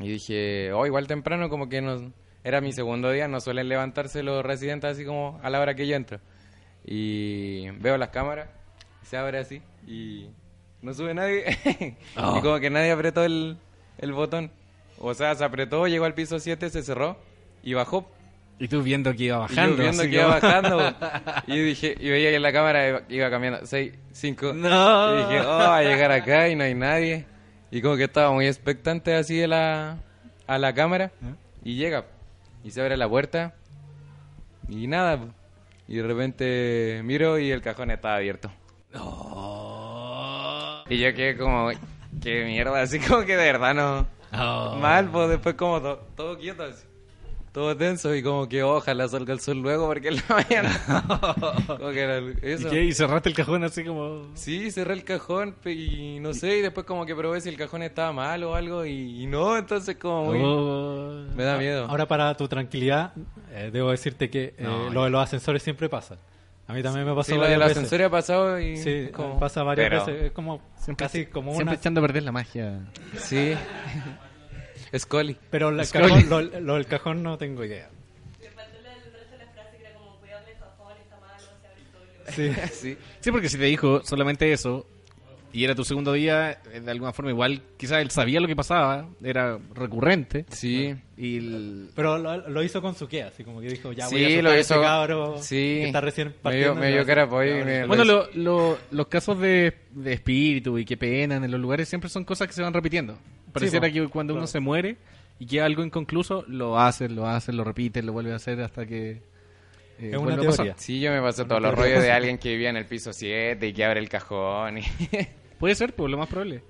Y 0.00 0.08
dije, 0.08 0.72
oh, 0.72 0.86
igual 0.86 1.06
temprano, 1.06 1.48
como 1.48 1.68
que 1.68 1.82
no, 1.82 2.12
era 2.42 2.60
mi 2.60 2.72
segundo 2.72 3.12
día, 3.12 3.28
no 3.28 3.40
suelen 3.40 3.68
levantarse 3.68 4.24
los 4.24 4.44
residentes 4.44 4.90
así 4.90 5.04
como 5.04 5.38
a 5.44 5.50
la 5.50 5.60
hora 5.60 5.76
que 5.76 5.86
yo 5.86 5.94
entro. 5.94 6.18
Y 6.84 7.70
veo 7.78 7.96
las 7.96 8.08
cámaras, 8.08 8.48
se 9.04 9.16
abre 9.16 9.38
así 9.38 9.62
y 9.86 10.30
no 10.82 10.92
sube 10.94 11.14
nadie. 11.14 11.44
Oh. 12.16 12.38
y 12.38 12.40
como 12.42 12.58
que 12.58 12.70
nadie 12.70 12.90
apretó 12.90 13.22
el, 13.22 13.56
el 13.98 14.12
botón. 14.12 14.50
O 14.98 15.14
sea, 15.14 15.36
se 15.36 15.44
apretó, 15.44 15.86
llegó 15.86 16.06
al 16.06 16.14
piso 16.14 16.40
7, 16.40 16.70
se 16.70 16.82
cerró 16.82 17.18
y 17.62 17.74
bajó. 17.74 18.10
Y 18.60 18.68
tú 18.68 18.82
viendo 18.82 19.12
que 19.14 19.24
iba 19.24 19.36
Y 19.36 19.40
bajando. 19.40 19.76
yo 19.76 19.82
viendo 19.82 20.02
que 20.02 20.10
iba 20.10 20.26
bajando. 20.26 20.94
y 21.46 21.56
yo 21.56 21.64
dije, 21.64 21.96
y 21.98 22.10
veía 22.10 22.28
que 22.30 22.36
en 22.36 22.42
la 22.42 22.52
cámara 22.52 23.02
iba, 23.08 23.30
cambiando 23.30 23.64
6, 23.66 23.92
5. 24.12 24.52
No. 24.52 25.14
Y 25.14 25.22
dije, 25.32 25.40
oh, 25.40 25.48
va 25.58 25.78
a 25.78 25.82
llegar 25.82 26.12
acá 26.12 26.46
y 26.48 26.54
no 26.56 26.64
hay 26.64 26.74
nadie. 26.74 27.24
Y 27.70 27.80
como 27.80 27.96
que 27.96 28.04
estaba 28.04 28.30
muy 28.32 28.46
expectante 28.46 29.14
así 29.14 29.36
de 29.38 29.48
la, 29.48 29.96
a 30.46 30.58
la 30.58 30.74
cámara. 30.74 31.10
Y 31.64 31.76
llega. 31.76 32.04
Y 32.62 32.70
se 32.70 32.80
abre 32.82 32.96
la 32.98 33.08
puerta. 33.08 33.54
Y 34.68 34.86
nada. 34.86 35.18
Y 35.88 35.96
de 35.96 36.02
repente 36.02 37.00
miro 37.02 37.38
y 37.38 37.50
el 37.50 37.62
cajón 37.62 37.90
estaba 37.90 38.16
abierto. 38.16 38.52
Y 40.88 40.98
yo 40.98 41.14
quedé 41.14 41.36
como, 41.36 41.70
qué 42.22 42.44
mierda. 42.44 42.82
Así 42.82 42.98
como 43.00 43.20
que 43.24 43.36
de 43.36 43.52
verdad 43.52 43.74
no. 43.74 44.06
Oh. 44.32 44.76
Mal, 44.76 45.08
pues 45.10 45.28
después 45.30 45.54
como 45.54 45.80
to- 45.80 46.06
todo 46.16 46.38
quieto 46.38 46.64
así. 46.64 46.84
Todo 47.52 47.76
tenso 47.76 48.14
y 48.14 48.22
como 48.22 48.48
que 48.48 48.62
ojalá 48.62 49.08
salga 49.08 49.32
el 49.34 49.40
sol 49.40 49.58
luego 49.58 49.88
porque 49.88 50.08
en 50.08 50.16
la 50.16 50.22
mañana. 50.28 51.64
como 51.66 51.90
que 51.90 52.00
era 52.00 52.20
¿Y, 52.20 52.36
eso. 52.42 52.70
qué? 52.70 52.84
¿Y 52.84 52.92
cerraste 52.92 53.28
el 53.28 53.34
cajón 53.34 53.64
así 53.64 53.82
como...? 53.84 54.22
Sí, 54.34 54.70
cerré 54.70 54.94
el 54.94 55.02
cajón 55.02 55.56
y 55.66 56.20
no 56.20 56.32
sé, 56.32 56.58
y 56.58 56.60
después 56.62 56.86
como 56.86 57.04
que 57.06 57.14
probé 57.16 57.40
si 57.40 57.48
el 57.48 57.56
cajón 57.56 57.82
estaba 57.82 58.12
mal 58.12 58.44
o 58.44 58.54
algo 58.54 58.86
y, 58.86 59.22
y 59.22 59.26
no, 59.26 59.56
entonces 59.58 59.96
como 59.96 60.26
muy... 60.26 60.38
Oh. 60.40 61.24
Me 61.34 61.42
da 61.42 61.58
miedo. 61.58 61.86
Ahora 61.88 62.06
para 62.06 62.36
tu 62.36 62.46
tranquilidad, 62.46 63.12
eh, 63.50 63.70
debo 63.72 63.90
decirte 63.90 64.30
que 64.30 64.54
eh, 64.56 64.62
No, 64.62 64.88
lo 64.90 65.02
de 65.04 65.10
los 65.10 65.20
ascensores 65.20 65.60
siempre 65.62 65.88
pasa. 65.88 66.18
A 66.68 66.72
mí 66.72 66.84
también 66.84 67.04
me 67.04 67.12
pasó 67.16 67.32
sí, 67.32 67.36
varias 67.36 67.58
veces. 67.58 67.76
ascensor 67.78 68.02
ha 68.02 68.10
pasado 68.10 68.60
y... 68.60 68.76
Sí, 68.76 69.08
como- 69.12 69.40
pasa 69.40 69.64
varias 69.64 69.88
pero- 69.90 70.06
veces. 70.06 70.22
Es 70.26 70.30
como 70.32 70.62
Siempre, 70.76 71.04
casi 71.06 71.26
como 71.26 71.50
siempre 71.50 71.72
una... 71.72 71.80
echando 71.80 71.98
a 72.00 72.02
perder 72.02 72.22
la 72.22 72.30
magia. 72.30 72.78
Sí. 73.18 73.54
Scully. 74.98 75.36
Pero 75.50 75.68
el 75.70 75.84
Scully. 75.84 76.08
cajón, 76.24 76.28
lo, 76.30 76.60
lo 76.60 76.74
del 76.74 76.86
cajón 76.86 77.22
no 77.22 77.38
tengo 77.38 77.64
idea. 77.64 77.88
Le 78.40 78.48
faltó 78.50 78.76
el 78.78 78.84
resto 78.84 79.10
de 79.30 79.38
la 79.44 79.52
frase 79.52 79.76
que 79.78 79.82
era 79.84 79.94
como 79.94 80.16
cuidado 80.16 80.42
el 80.48 80.58
cajón, 80.58 80.92
está 81.02 81.20
malo, 81.20 81.44
se 81.60 81.66
abre 81.66 82.54
solo. 82.54 82.64
Sí. 82.70 82.70
Sí. 82.72 82.96
Sí, 83.20 83.30
porque 83.30 83.48
si 83.48 83.58
te 83.58 83.64
dijo 83.64 84.02
solamente 84.04 84.52
eso 84.52 84.86
y 85.52 85.64
era 85.64 85.74
tu 85.74 85.82
segundo 85.84 86.12
día, 86.12 86.60
eh, 86.72 86.78
de 86.80 86.90
alguna 86.92 87.12
forma 87.12 87.32
igual, 87.32 87.60
quizás 87.76 88.00
él 88.02 88.10
sabía 88.12 88.38
lo 88.38 88.46
que 88.46 88.54
pasaba, 88.54 89.08
era 89.20 89.58
recurrente. 89.74 90.44
Sí. 90.48 90.94
Y 91.16 91.38
el- 91.38 91.90
Pero 91.96 92.18
lo, 92.18 92.48
lo 92.48 92.62
hizo 92.62 92.80
con 92.80 92.94
su 92.94 93.08
qué, 93.08 93.24
así 93.24 93.42
como 93.42 93.60
que 93.60 93.66
dijo, 93.66 93.90
ya 93.92 94.08
voy 94.08 94.24
a 94.24 94.28
Sí, 94.28 94.42
lo 94.42 94.50
a 94.50 94.56
ese 94.56 94.74
hizo... 94.74 94.80
cabro 94.82 95.38
sí. 95.38 95.56
que 95.56 95.86
está 95.86 96.00
recién 96.00 96.28
Me 96.28 96.32
dio, 96.34 96.40
partiendo. 96.42 96.74
me 96.76 96.92
dio 96.92 97.04
cara 97.04 97.28
por 97.28 97.42
ahí. 97.42 97.64
me- 97.64 97.84
Bueno, 97.86 98.04
lo 98.04 98.26
lo- 98.26 98.28
lo- 98.34 98.78
los 98.92 99.06
casos 99.08 99.40
de, 99.40 99.74
de 99.90 100.12
espíritu 100.12 100.78
y 100.78 100.84
que 100.84 100.96
penan 100.96 101.42
en 101.42 101.50
los 101.50 101.60
lugares 101.60 101.88
siempre 101.88 102.08
son 102.08 102.24
cosas 102.24 102.46
que 102.46 102.54
se 102.54 102.62
van 102.62 102.72
repitiendo. 102.72 103.18
Pareciera 103.52 103.86
po, 103.88 103.92
que 103.94 104.08
cuando 104.08 104.34
uno 104.34 104.46
se 104.46 104.60
muere 104.60 104.96
y 105.38 105.46
queda 105.46 105.64
algo 105.66 105.84
inconcluso, 105.84 106.44
lo 106.48 106.78
hacen, 106.78 107.16
lo 107.16 107.26
hacen, 107.26 107.56
lo 107.56 107.64
repiten, 107.64 108.06
lo 108.06 108.12
vuelven 108.12 108.34
a 108.34 108.36
hacer 108.36 108.60
hasta 108.60 108.86
que... 108.86 109.10
eh, 109.98 110.10
Es 110.12 110.16
una 110.16 110.38
teoría. 110.38 110.74
Sí, 110.76 111.00
yo 111.00 111.10
me 111.12 111.20
pasé 111.20 111.44
todos 111.44 111.60
los 111.62 111.74
rollos 111.74 112.02
de 112.02 112.12
alguien 112.12 112.38
que 112.38 112.50
vivía 112.50 112.70
en 112.70 112.76
el 112.76 112.86
piso 112.86 113.12
7 113.12 113.66
y 113.66 113.72
que 113.72 113.84
abre 113.84 114.00
el 114.00 114.08
cajón. 114.08 114.78
Y... 114.78 114.82
Puede 115.58 115.74
ser, 115.74 115.94
pues 115.94 116.10
lo 116.10 116.18
más 116.18 116.28
probable. 116.28 116.62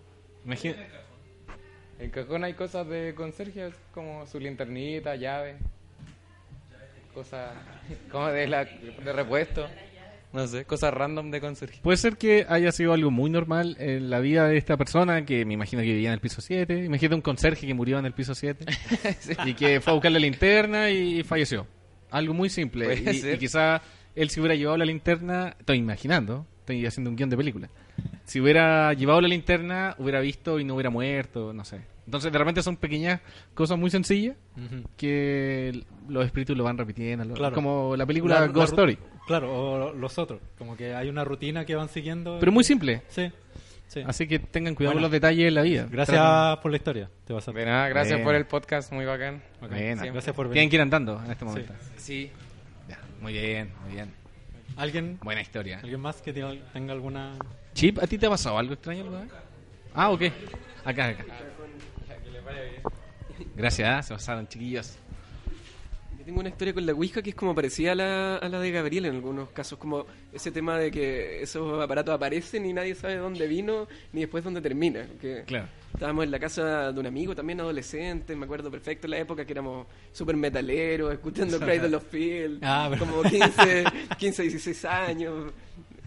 Imagina- 0.45 0.77
En 1.99 2.07
el 2.07 2.11
cajón 2.11 2.45
hay 2.45 2.55
cosas 2.55 2.87
de 2.89 3.15
conserje, 3.15 3.71
como 3.93 4.27
su 4.27 4.41
linternita, 4.41 5.17
llave, 5.17 5.57
cosas 7.15 7.53
como 8.11 8.29
de, 8.29 8.47
la, 8.47 8.65
de 8.65 9.13
repuesto. 9.13 9.69
No 10.33 10.47
sé, 10.47 10.65
cosas 10.65 10.95
random 10.95 11.31
de 11.31 11.41
conserje. 11.41 11.81
Puede 11.83 11.97
ser 11.97 12.17
que 12.17 12.47
haya 12.49 12.71
sido 12.71 12.93
algo 12.93 13.11
muy 13.11 13.31
normal 13.31 13.77
en 13.81 14.11
la 14.11 14.21
vida 14.21 14.47
de 14.47 14.57
esta 14.57 14.77
persona 14.77 15.25
que 15.25 15.45
me 15.45 15.55
imagino 15.55 15.83
que 15.83 15.89
vivía 15.89 16.11
en 16.11 16.15
el 16.15 16.21
piso 16.21 16.41
7. 16.41 16.85
Imagínate 16.85 17.15
un 17.17 17.21
conserje 17.21 17.67
que 17.67 17.75
murió 17.75 17.99
en 17.99 18.07
el 18.07 18.13
piso 18.13 18.35
7 18.35 18.65
y 19.47 19.55
que 19.55 19.81
fue 19.81 19.93
a 19.93 19.95
buscar 19.95 20.13
la 20.13 20.21
linterna 20.21 20.91
y 20.91 21.25
falleció. 21.25 21.67
Algo 22.11 22.33
muy 22.33 22.49
simple. 22.49 22.95
Y, 22.95 23.29
y 23.29 23.39
quizá 23.39 23.83
él 24.15 24.31
si 24.31 24.41
hubiera 24.41 24.55
llevado 24.55 24.77
la 24.77 24.85
linterna, 24.85 25.57
estoy 25.59 25.79
imaginando, 25.79 26.47
estoy 26.61 26.87
haciendo 26.87 27.11
un 27.11 27.17
guion 27.17 27.31
de 27.31 27.37
película. 27.37 27.69
Si 28.25 28.41
hubiera 28.41 28.93
llevado 28.95 29.21
la 29.21 29.29
linterna, 29.29 29.95
hubiera 29.99 30.21
visto 30.21 30.61
y 30.61 30.65
no 30.65 30.75
hubiera 30.75 30.91
muerto, 30.91 31.53
no 31.53 31.65
sé. 31.65 31.81
Entonces 32.11 32.33
de 32.33 32.39
repente 32.41 32.61
son 32.61 32.77
pequeñas 32.77 33.21
cosas 33.55 33.79
muy 33.79 33.89
sencillas 33.89 34.35
Ujú. 34.57 34.83
que 34.97 35.85
los 36.09 36.25
espíritus 36.27 36.57
lo 36.57 36.65
van 36.65 36.77
repitiendo. 36.77 37.25
lo- 37.25 37.35
Claro. 37.35 37.55
Como 37.55 37.95
la 37.97 38.05
película 38.05 38.35
La- 38.35 38.41
la 38.41 38.47
Ghost 38.49 38.73
ru- 38.73 38.75
Story. 38.75 38.99
Claro, 39.29 39.53
o 39.53 39.93
los 39.93 40.19
otros. 40.19 40.41
Como 40.59 40.77
que 40.77 40.93
hay 40.93 41.09
una 41.09 41.23
rutina 41.23 41.65
que 41.65 41.77
van 41.77 41.89
siguiendo. 41.89 42.39
Pero 42.41 42.51
y- 42.51 42.55
muy 42.55 42.65
simple. 42.65 43.03
Sí. 43.07 43.31
sí. 43.87 44.03
Así 44.05 44.27
que 44.27 44.41
tengan 44.41 44.75
cuidado 44.75 44.95
Bueno. 44.95 44.97
con 44.97 45.03
los 45.03 45.13
detalles 45.13 45.45
de 45.45 45.51
la 45.53 45.63
vida. 45.63 45.87
Gracias 45.89 46.19
Traten- 46.19 46.61
por 46.61 46.71
la 46.73 46.77
historia. 46.79 47.11
Te 47.25 47.33
vas 47.33 47.47
a... 47.47 47.53
De 47.53 47.65
nada, 47.65 47.89
gracias 47.89 48.17
Bien. 48.17 48.25
por 48.25 48.35
el 48.35 48.45
podcast, 48.47 48.93
muy 48.93 49.05
bacán. 49.05 49.41
Ok, 49.63 49.69
Buena. 49.71 50.03
sí, 50.03 50.09
Gracias 50.11 50.35
por 50.35 50.47
Tienen 50.47 50.55
venir. 50.63 50.71
que 50.71 50.77
ir 50.77 50.83
andando 50.83 51.23
en 51.25 51.31
este 51.31 51.45
momento. 51.45 51.73
Sí. 51.97 52.29
Ya, 52.89 52.99
Muy 53.21 53.33
bien, 53.35 53.71
muy 53.85 53.93
bien. 53.95 54.13
¿Alguien, 54.77 55.17
Buena 55.23 55.43
historia. 55.43 55.79
¿Alguien 55.81 56.01
más 56.01 56.21
que 56.23 56.33
tenga, 56.33 56.55
tenga 56.73 56.93
alguna... 56.93 57.35
Chip, 57.75 57.99
¿a 58.03 58.07
ti 58.09 58.19
te 58.19 58.27
ha 58.27 58.31
pasado 58.31 58.59
algo 58.59 58.73
extraño 58.75 59.03
alguna 59.03 59.21
vez? 59.21 59.31
Ah, 59.95 60.11
ok. 60.11 60.23
Acá, 60.85 61.09
acá. 61.09 61.25
Gracias, 63.57 63.89
¿ah? 63.89 64.03
se 64.03 64.15
pasaron, 64.15 64.49
chiquillos. 64.49 64.97
Yo 66.19 66.25
tengo 66.27 66.41
una 66.41 66.51
historia 66.51 66.75
con 66.75 66.85
la 66.85 66.93
Ouija 66.93 67.23
que 67.23 67.31
es 67.31 67.37
como 67.37 67.55
parecida 67.55 67.93
a 67.93 67.95
la, 67.95 68.37
a 68.37 68.49
la 68.49 68.61
de 68.61 68.71
Gabriel 68.71 69.07
en 69.07 69.15
algunos 69.15 69.49
casos, 69.51 69.79
como 69.79 70.05
ese 70.33 70.51
tema 70.51 70.79
de 70.79 70.91
que 70.91 71.43
esos 71.43 71.83
aparatos 71.83 72.15
aparecen 72.15 72.67
y 72.67 72.75
nadie 72.75 72.95
sabe 72.95 73.17
dónde 73.17 73.47
vino 73.47 73.89
ni 74.13 74.21
después 74.21 74.45
dónde 74.45 74.61
termina. 74.61 75.07
Que 75.21 75.45
Claro. 75.47 75.69
Estábamos 75.95 76.25
en 76.25 76.31
la 76.31 76.39
casa 76.39 76.93
de 76.93 77.01
un 77.01 77.07
amigo 77.07 77.35
también 77.35 77.61
adolescente, 77.61 78.37
me 78.37 78.45
acuerdo 78.45 78.71
perfecto 78.71 79.07
en 79.07 79.13
la 79.13 79.19
época 79.19 79.45
que 79.45 79.53
éramos 79.53 79.87
súper 80.13 80.37
metaleros, 80.37 81.13
escuchando 81.13 81.59
Cradle 81.59 81.97
of 81.97 82.05
Field, 82.11 82.61
Ah, 82.63 82.91
como 82.99 83.23
15, 83.23 83.85
15, 84.19 84.43
16 84.43 84.85
años. 84.85 85.53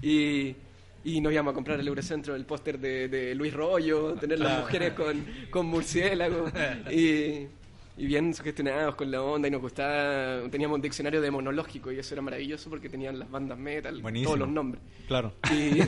Y, 0.01 0.55
y 1.03 1.19
nos 1.21 1.33
íbamos 1.33 1.51
a 1.51 1.55
comprar 1.55 1.79
al 1.79 1.87
Eurocentro 1.87 2.35
el 2.35 2.45
póster 2.45 2.79
de, 2.79 3.07
de 3.09 3.35
Luis 3.35 3.53
Rollo, 3.53 4.13
tener 4.15 4.39
las 4.39 4.59
mujeres 4.61 4.93
con, 4.93 5.25
con 5.49 5.65
murciélagos. 5.65 6.51
Y, 6.91 7.47
y 7.95 8.07
bien 8.07 8.33
sugestionados 8.33 8.95
con 8.95 9.11
la 9.11 9.21
onda 9.21 9.47
y 9.47 9.51
nos 9.51 9.61
gustaba, 9.61 10.49
teníamos 10.49 10.75
un 10.77 10.81
diccionario 10.81 11.21
demonológico 11.21 11.91
y 11.91 11.99
eso 11.99 12.15
era 12.15 12.23
maravilloso 12.23 12.67
porque 12.71 12.89
tenían 12.89 13.19
las 13.19 13.29
bandas 13.29 13.55
metal, 13.59 14.01
Buenísimo. 14.01 14.29
todos 14.29 14.39
los 14.39 14.49
nombres. 14.49 14.81
Claro. 15.07 15.31
Y, 15.51 15.79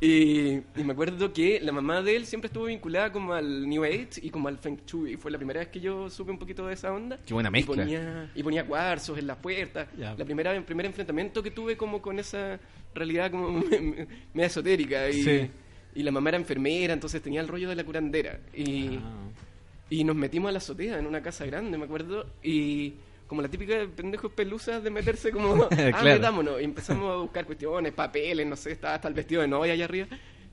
y, 0.00 0.52
y 0.76 0.84
me 0.84 0.92
acuerdo 0.92 1.32
que 1.32 1.58
la 1.60 1.72
mamá 1.72 2.02
de 2.02 2.14
él 2.16 2.26
siempre 2.26 2.46
estuvo 2.46 2.66
vinculada 2.66 3.10
como 3.10 3.32
al 3.34 3.68
New 3.68 3.84
Age 3.84 4.20
y 4.22 4.30
como 4.30 4.46
al 4.48 4.58
Feng 4.58 4.78
Shui. 4.86 5.16
Fue 5.16 5.30
la 5.30 5.38
primera 5.38 5.60
vez 5.60 5.68
que 5.70 5.80
yo 5.80 6.08
supe 6.10 6.30
un 6.30 6.38
poquito 6.38 6.66
de 6.66 6.74
esa 6.74 6.92
onda. 6.92 7.18
Qué 7.26 7.34
buena 7.34 7.48
Y 7.48 7.52
mezcla. 7.52 7.74
ponía, 7.74 8.30
y 8.34 8.42
ponía 8.42 8.66
cuarzos 8.66 9.18
en 9.18 9.26
las 9.26 9.38
puertas. 9.38 9.88
Ya. 9.98 10.14
La 10.16 10.24
primera, 10.24 10.54
el 10.54 10.62
primer 10.64 10.86
enfrentamiento 10.86 11.42
que 11.42 11.50
tuve 11.50 11.76
como 11.76 12.00
con 12.00 12.18
esa 12.18 12.60
realidad 12.94 13.30
como 13.30 13.50
me- 13.70 13.80
me- 13.80 14.06
media 14.32 14.46
esotérica. 14.46 15.08
Y, 15.10 15.22
Sí. 15.22 15.50
y 15.96 16.02
la 16.02 16.10
mamá 16.10 16.30
era 16.30 16.38
enfermera, 16.38 16.92
entonces 16.92 17.20
tenía 17.22 17.40
el 17.40 17.48
rollo 17.48 17.68
de 17.68 17.74
la 17.76 17.84
curandera. 17.84 18.40
Y, 18.54 18.96
Ah. 18.96 19.28
y 19.90 20.04
nos 20.04 20.16
metimos 20.16 20.48
a 20.48 20.52
la 20.52 20.58
azotea 20.58 20.98
en 20.98 21.06
una 21.06 21.22
casa 21.22 21.44
grande, 21.46 21.76
me 21.78 21.84
acuerdo, 21.84 22.26
y 22.42 22.94
como 23.26 23.40
la 23.42 23.48
típica 23.48 23.76
de 23.78 23.88
pendejos 23.88 24.32
pelusas 24.32 24.82
de 24.82 24.90
meterse 24.90 25.30
como, 25.30 25.64
ah, 25.64 25.68
Claro. 25.70 26.04
metámonos, 26.04 26.60
y 26.60 26.64
empezamos 26.64 27.10
a 27.12 27.16
buscar 27.16 27.44
cuestiones, 27.46 27.92
papeles, 27.92 28.46
no 28.46 28.56
sé, 28.56 28.72
estaba 28.72 28.94
hasta 28.94 29.08
el 29.08 29.14
vestido 29.14 29.42
de 29.42 29.48
novia 29.48 29.72
allá 29.72 29.84
arriba, 29.86 30.06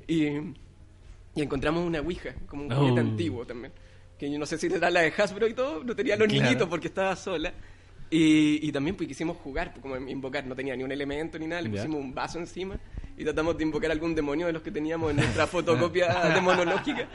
y, 0.08 0.26
y 1.36 1.42
encontramos 1.42 1.86
una 1.86 2.00
ouija, 2.02 2.34
como 2.48 2.64
un 2.64 2.70
juguete 2.72 3.00
Oh. 3.00 3.04
antiguo 3.04 3.46
también, 3.46 3.72
que 4.18 4.32
yo 4.32 4.38
no 4.38 4.46
sé 4.46 4.58
si 4.58 4.68
era 4.68 4.90
la 4.90 5.02
de 5.02 5.14
Hasbro 5.18 5.48
y 5.48 5.54
todo, 5.54 5.84
no 5.84 5.96
tenía 5.96 6.16
los 6.16 6.28
Claro. 6.28 6.44
niñitos 6.44 6.68
porque 6.70 6.88
estaba 6.88 7.16
sola, 7.16 7.54
y, 8.12 8.68
y 8.68 8.72
también 8.72 8.96
pues 8.96 9.08
quisimos 9.08 9.38
jugar, 9.38 9.72
pues, 9.72 9.82
como 9.82 9.96
invocar, 9.96 10.46
no 10.46 10.54
tenía 10.54 10.76
ni 10.76 10.84
un 10.84 10.92
elemento 10.92 11.40
ni 11.40 11.48
nada, 11.48 11.62
le 11.62 11.70
pusimos 11.70 12.00
un 12.00 12.14
vaso 12.14 12.38
encima, 12.38 12.78
y 13.18 13.24
tratamos 13.24 13.58
de 13.58 13.64
invocar 13.64 13.90
algún 13.90 14.14
demonio 14.14 14.48
de 14.48 14.54
los 14.54 14.62
que 14.62 14.70
teníamos 14.70 15.12
en 15.12 15.18
nuestra 15.18 15.48
fotocopia 15.48 16.30
demonológica, 16.34 17.08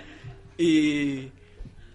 y... 0.58 1.30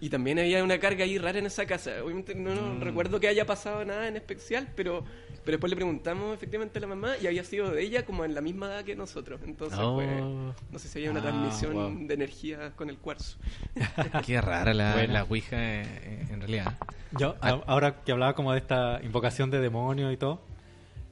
Y 0.02 0.10
también 0.10 0.36
había 0.40 0.64
una 0.64 0.80
carga 0.80 1.04
ahí 1.04 1.16
rara 1.16 1.38
en 1.38 1.46
esa 1.46 1.64
casa. 1.64 1.92
Obviamente 2.04 2.34
no, 2.34 2.52
no 2.54 2.74
Mm. 2.74 2.80
recuerdo 2.80 3.20
que 3.20 3.28
haya 3.28 3.46
pasado 3.46 3.84
nada 3.84 4.08
en 4.08 4.16
especial, 4.16 4.66
pero, 4.74 5.04
pero 5.44 5.52
después 5.56 5.70
le 5.70 5.76
preguntamos 5.76 6.34
efectivamente 6.34 6.78
a 6.78 6.80
la 6.82 6.88
mamá 6.88 7.12
y 7.22 7.28
había 7.28 7.44
sido 7.44 7.70
de 7.70 7.82
ella 7.82 8.04
como 8.04 8.24
en 8.24 8.34
la 8.34 8.40
misma 8.40 8.66
edad 8.66 8.84
que 8.84 8.96
nosotros. 8.96 9.40
Entonces, 9.44 9.78
Oh. 9.80 9.94
pues, 9.94 10.10
no 10.72 10.78
sé 10.80 10.88
si 10.88 10.98
había 10.98 11.12
una 11.12 11.20
Ah, 11.20 11.22
transmisión 11.22 11.74
wow. 11.74 12.06
de 12.08 12.14
energía 12.14 12.72
con 12.74 12.90
el 12.90 12.98
cuarzo. 12.98 13.38
Qué 14.26 14.40
rara 14.40 14.74
la, 14.74 14.94
Buena. 14.94 15.12
la 15.12 15.22
Ouija 15.22 15.56
eh, 15.56 16.26
en 16.30 16.40
realidad. 16.40 16.76
Yo, 17.16 17.36
a- 17.40 17.62
ahora 17.68 18.02
que 18.02 18.10
hablaba 18.10 18.34
como 18.34 18.50
de 18.52 18.58
esta 18.58 18.98
invocación 19.04 19.50
de 19.52 19.60
demonios 19.60 20.12
y 20.12 20.16
todo, 20.16 20.42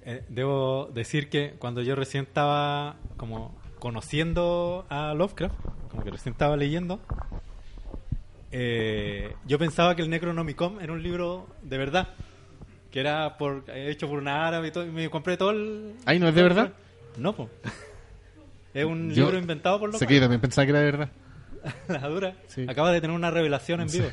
eh, 0.04 0.24
debo 0.28 0.90
decir 0.92 1.28
que 1.28 1.54
cuando 1.60 1.80
yo 1.82 1.94
recién 1.94 2.24
estaba 2.24 2.96
como 3.16 3.56
conociendo 3.78 4.84
a 4.90 5.14
Lovecraft, 5.14 5.54
como 5.90 6.02
que 6.02 6.10
recién 6.10 6.32
estaba 6.32 6.56
leyendo, 6.56 7.00
eh, 8.52 9.34
yo 9.46 9.58
pensaba 9.58 9.94
que 9.94 10.02
el 10.02 10.10
Necronomicon 10.10 10.80
era 10.80 10.92
un 10.92 11.02
libro 11.02 11.48
de 11.62 11.78
verdad, 11.78 12.08
que 12.90 13.00
era 13.00 13.38
por 13.38 13.64
hecho 13.74 14.08
por 14.08 14.18
una 14.18 14.46
árabe 14.46 14.68
y 14.68 14.70
todo, 14.70 14.84
y 14.84 14.90
me 14.90 15.08
compré 15.08 15.36
todo 15.36 15.50
el... 15.50 15.94
Ay, 16.04 16.18
¿no 16.18 16.28
es 16.28 16.34
de 16.34 16.42
verdad? 16.42 16.72
No, 17.16 17.34
pues. 17.34 17.48
Es 18.72 18.84
un 18.84 19.10
Yo 19.10 19.24
libro 19.24 19.38
inventado 19.38 19.80
por 19.80 19.88
Sé 19.88 19.94
Lovecraft. 19.94 20.08
que 20.08 20.14
yo 20.14 20.20
también 20.20 20.40
pensaba 20.40 20.64
que 20.64 20.70
era 20.70 20.78
de 20.78 20.84
verdad. 20.84 21.10
la 21.88 22.08
dura. 22.08 22.36
Sí. 22.46 22.66
Acaba 22.68 22.92
de 22.92 23.00
tener 23.00 23.14
una 23.16 23.30
revelación 23.30 23.80
en 23.80 23.88
vivo. 23.88 24.06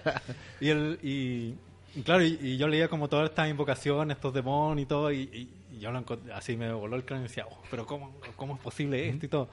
y, 0.60 0.68
el, 0.70 0.98
y, 1.02 1.54
y 1.94 2.02
claro, 2.02 2.22
y, 2.24 2.56
yo 2.56 2.68
leía 2.68 2.88
como 2.88 3.08
todas 3.08 3.30
estas 3.30 3.48
invocaciones, 3.48 4.16
estos 4.16 4.34
demonios 4.34 4.84
y 4.84 4.88
todo, 4.88 5.12
y, 5.12 5.48
yo 5.78 5.90
lo 5.90 6.04
así 6.34 6.56
me 6.56 6.72
voló 6.72 6.96
el 6.96 7.04
cráneo 7.04 7.24
y 7.24 7.28
decía, 7.28 7.46
"Oh, 7.48 7.62
pero 7.70 7.86
cómo, 7.86 8.14
¿cómo 8.36 8.54
es 8.54 8.60
posible 8.60 9.08
esto 9.08 9.26
y 9.26 9.28
todo? 9.28 9.48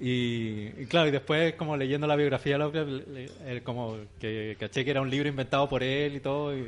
Y, 0.00 0.70
y 0.78 0.86
claro, 0.88 1.08
y 1.08 1.10
después 1.10 1.54
como 1.54 1.76
leyendo 1.76 2.06
la 2.06 2.16
biografía 2.16 2.54
de 2.54 2.58
Lovecraft, 2.58 2.88
le- 2.88 3.06
le- 3.26 3.56
eh, 3.56 3.60
como 3.62 3.96
que 4.18 4.56
caché 4.58 4.84
que 4.84 4.90
era 4.90 5.00
un 5.02 5.10
libro 5.10 5.28
inventado 5.28 5.68
por 5.68 5.82
él 5.82 6.16
y 6.16 6.20
todo, 6.20 6.56
y 6.56 6.66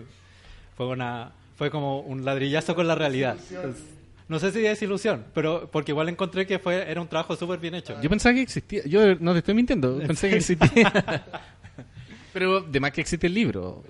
fue 0.77 0.87
una 0.87 1.33
fue 1.57 1.71
como 1.71 2.01
un 2.01 2.25
ladrillazo 2.25 2.75
con 2.75 2.87
la 2.87 2.95
realidad. 2.95 3.37
Entonces, 3.51 3.85
no 4.29 4.39
sé 4.39 4.51
si 4.53 4.65
es 4.67 4.81
ilusión, 4.83 5.25
pero 5.35 5.69
porque 5.71 5.93
igual 5.93 6.09
encontré 6.09 6.47
que 6.47 6.59
fue 6.59 6.91
era 6.91 7.01
un 7.01 7.09
trabajo 7.09 7.37
súper 7.37 7.59
bien 7.59 7.75
hecho. 7.75 8.01
Yo 8.03 8.11
pensaba 8.11 8.35
que 8.35 8.43
existía. 8.43 8.83
Yo 8.87 9.15
no 9.17 9.33
te 9.33 9.39
estoy 9.39 9.55
mintiendo. 9.55 9.99
Pensé 10.07 10.29
que 10.31 10.37
existía. 10.37 10.93
Pero 12.33 12.61
de 12.63 12.81
más 12.81 12.93
que 12.93 13.03
existe 13.03 13.27
el 13.27 13.35
libro. 13.35 13.83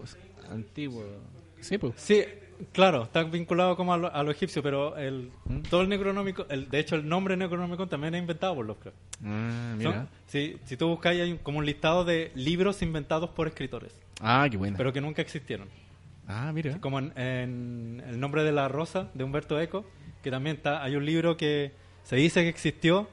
Antiguo. 0.50 1.04
Sí, 1.60 1.78
pues. 1.78 1.94
Sí, 1.96 2.24
claro, 2.72 3.02
está 3.04 3.22
vinculado 3.24 3.76
como 3.76 3.92
a 3.92 3.96
lo, 3.98 4.14
a 4.14 4.22
lo 4.22 4.30
egipcio, 4.30 4.62
pero 4.62 4.96
el, 4.96 5.30
¿Mm? 5.46 5.60
todo 5.62 5.82
el 5.82 5.88
necronómico, 5.88 6.46
el, 6.48 6.68
de 6.68 6.78
hecho 6.78 6.94
el 6.96 7.08
nombre 7.08 7.36
necronómico 7.36 7.86
también 7.88 8.14
es 8.14 8.20
inventado 8.20 8.54
por 8.54 8.66
Lovecraft. 8.66 8.96
Ah, 9.24 9.74
mira. 9.76 10.06
si 10.26 10.58
tú 10.78 10.88
buscas 10.88 11.12
hay 11.12 11.38
como 11.42 11.58
un 11.58 11.66
listado 11.66 12.04
de 12.04 12.30
libros 12.34 12.82
inventados 12.82 13.30
por 13.30 13.46
escritores, 13.48 13.92
Ah, 14.20 14.46
qué 14.50 14.56
buena. 14.56 14.76
pero 14.76 14.92
que 14.92 15.00
nunca 15.00 15.22
existieron. 15.22 15.68
Ah, 16.28 16.52
mira. 16.54 16.78
Como 16.80 16.98
en, 17.00 17.12
en 17.18 18.02
El 18.08 18.20
nombre 18.20 18.44
de 18.44 18.52
la 18.52 18.68
rosa 18.68 19.08
de 19.14 19.24
Humberto 19.24 19.60
Eco, 19.60 19.84
que 20.22 20.30
también 20.30 20.56
está, 20.56 20.82
hay 20.82 20.94
un 20.94 21.04
libro 21.04 21.36
que 21.36 21.72
se 22.04 22.14
dice 22.16 22.42
que 22.42 22.48
existió, 22.48 23.08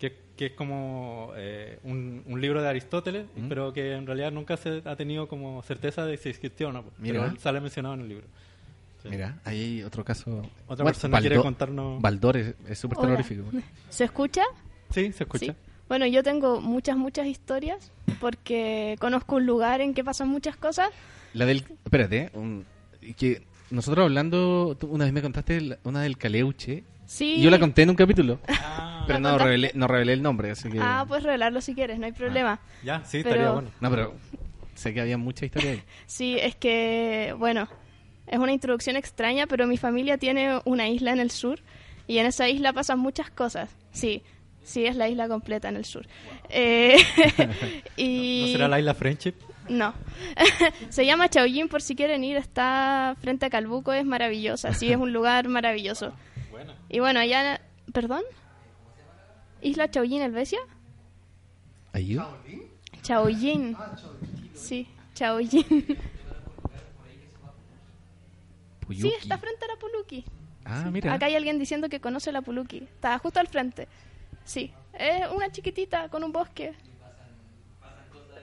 que, 0.00 0.16
que 0.36 0.46
es 0.46 0.52
como 0.52 1.32
eh, 1.36 1.78
un, 1.84 2.22
un 2.26 2.40
libro 2.40 2.60
de 2.60 2.68
Aristóteles, 2.68 3.26
¿Mm? 3.36 3.48
pero 3.48 3.72
que 3.72 3.92
en 3.94 4.06
realidad 4.06 4.32
nunca 4.32 4.56
se 4.56 4.82
ha 4.84 4.96
tenido 4.96 5.28
como 5.28 5.62
certeza 5.62 6.04
de 6.04 6.16
si 6.16 6.28
existió 6.30 6.68
o 6.70 6.72
no. 6.72 6.84
Mira. 6.98 7.20
Pero 7.26 7.40
sale 7.40 7.60
mencionado 7.60 7.94
en 7.94 8.00
el 8.00 8.08
libro. 8.08 8.26
Sí. 9.02 9.08
Mira, 9.08 9.38
ahí 9.44 9.60
hay 9.78 9.82
otro 9.82 10.04
caso. 10.04 10.42
Otra 10.66 10.84
persona 10.84 11.20
quiere 11.20 11.38
contarnos- 11.38 12.00
Baldor 12.00 12.36
es 12.36 12.78
súper 12.78 12.98
terrorífico. 12.98 13.44
¿Se 13.88 14.04
escucha? 14.04 14.42
Sí, 14.90 15.12
se 15.12 15.24
escucha. 15.24 15.46
Sí. 15.46 15.52
Bueno, 15.88 16.06
yo 16.06 16.22
tengo 16.22 16.60
muchas, 16.60 16.96
muchas 16.96 17.26
historias 17.26 17.90
porque 18.20 18.96
conozco 19.00 19.36
un 19.36 19.46
lugar 19.46 19.80
en 19.80 19.94
que 19.94 20.04
pasan 20.04 20.28
muchas 20.28 20.56
cosas. 20.56 20.90
La 21.34 21.46
del. 21.46 21.64
Espérate, 21.84 22.30
un- 22.34 22.64
que 23.16 23.42
nosotros 23.70 24.04
hablando. 24.04 24.76
tú 24.78 24.88
una 24.88 25.04
vez 25.04 25.12
me 25.14 25.22
contaste 25.22 25.60
la- 25.60 25.78
una 25.84 26.02
del 26.02 26.16
Caleuche. 26.18 26.84
Sí. 27.06 27.36
Y 27.38 27.42
yo 27.42 27.50
la 27.50 27.58
conté 27.58 27.82
en 27.82 27.90
un 27.90 27.96
capítulo. 27.96 28.38
Ah, 28.48 29.04
pero 29.06 29.18
¿La 29.18 29.32
no 29.32 29.38
revelé, 29.38 29.72
no 29.74 29.88
revelé 29.88 30.12
el 30.12 30.22
nombre, 30.22 30.50
así 30.50 30.68
que. 30.70 30.78
Ah, 30.80 31.04
puedes 31.08 31.24
revelarlo 31.24 31.60
si 31.60 31.74
quieres, 31.74 31.98
no 31.98 32.06
hay 32.06 32.12
problema. 32.12 32.60
ya, 32.84 33.02
sí, 33.04 33.18
Pero- 33.22 33.28
estaría 33.30 33.50
bueno. 33.52 33.70
No, 33.80 33.90
pero 33.90 34.14
sé 34.74 34.94
que 34.94 35.00
había 35.00 35.18
mucha 35.18 35.44
historia 35.46 35.72
ahí. 35.72 35.82
Sí, 36.06 36.36
es 36.38 36.54
que, 36.54 37.34
bueno, 37.38 37.68
es 38.30 38.38
una 38.38 38.52
introducción 38.52 38.96
extraña, 38.96 39.46
pero 39.48 39.66
mi 39.66 39.76
familia 39.76 40.16
tiene 40.16 40.60
una 40.64 40.88
isla 40.88 41.12
en 41.12 41.18
el 41.18 41.32
sur 41.32 41.60
y 42.06 42.18
en 42.18 42.26
esa 42.26 42.48
isla 42.48 42.72
pasan 42.72 43.00
muchas 43.00 43.28
cosas. 43.28 43.76
Sí, 43.90 44.22
sí, 44.62 44.86
es 44.86 44.94
la 44.94 45.08
isla 45.08 45.26
completa 45.26 45.68
en 45.68 45.76
el 45.76 45.84
sur. 45.84 46.06
Eh, 46.48 46.96
y... 47.96 48.42
¿No 48.46 48.52
será 48.52 48.68
la 48.68 48.78
isla 48.78 48.94
Friendship? 48.94 49.34
No. 49.68 49.94
Se 50.90 51.04
llama 51.04 51.28
Chaoyin 51.28 51.68
por 51.68 51.82
si 51.82 51.96
quieren 51.96 52.22
ir. 52.22 52.36
Está 52.36 53.16
frente 53.20 53.46
a 53.46 53.50
Calbuco, 53.50 53.92
es 53.92 54.04
maravillosa. 54.04 54.74
Sí, 54.74 54.92
es 54.92 54.96
un 54.96 55.12
lugar 55.12 55.48
maravilloso. 55.48 56.12
Buena. 56.52 56.74
Y 56.88 57.00
bueno, 57.00 57.18
allá... 57.18 57.60
¿Perdón? 57.92 58.22
¿Isla 59.60 59.90
Chaoyin 59.90 60.22
Helvecia? 60.22 60.60
¿Ayú? 61.92 62.22
Chaoyin. 63.02 63.76
Sí, 64.54 64.86
Chaoyin. 65.14 65.98
Sí, 68.96 69.14
está 69.20 69.38
frente 69.38 69.64
a 69.64 69.68
la 69.68 69.76
Puluki. 69.76 70.24
Ah, 70.64 70.82
Sí, 70.84 70.90
mira. 70.90 71.12
Acá 71.14 71.26
hay 71.26 71.36
alguien 71.36 71.58
diciendo 71.58 71.88
que 71.88 72.00
conoce 72.00 72.32
la 72.32 72.42
Puluki. 72.42 72.78
Está 72.78 73.18
justo 73.18 73.40
al 73.40 73.48
frente. 73.48 73.88
Sí, 74.44 74.72
es 74.94 75.26
una 75.34 75.50
chiquitita 75.50 76.08
con 76.08 76.22
un 76.24 76.32
bosque. 76.32 76.74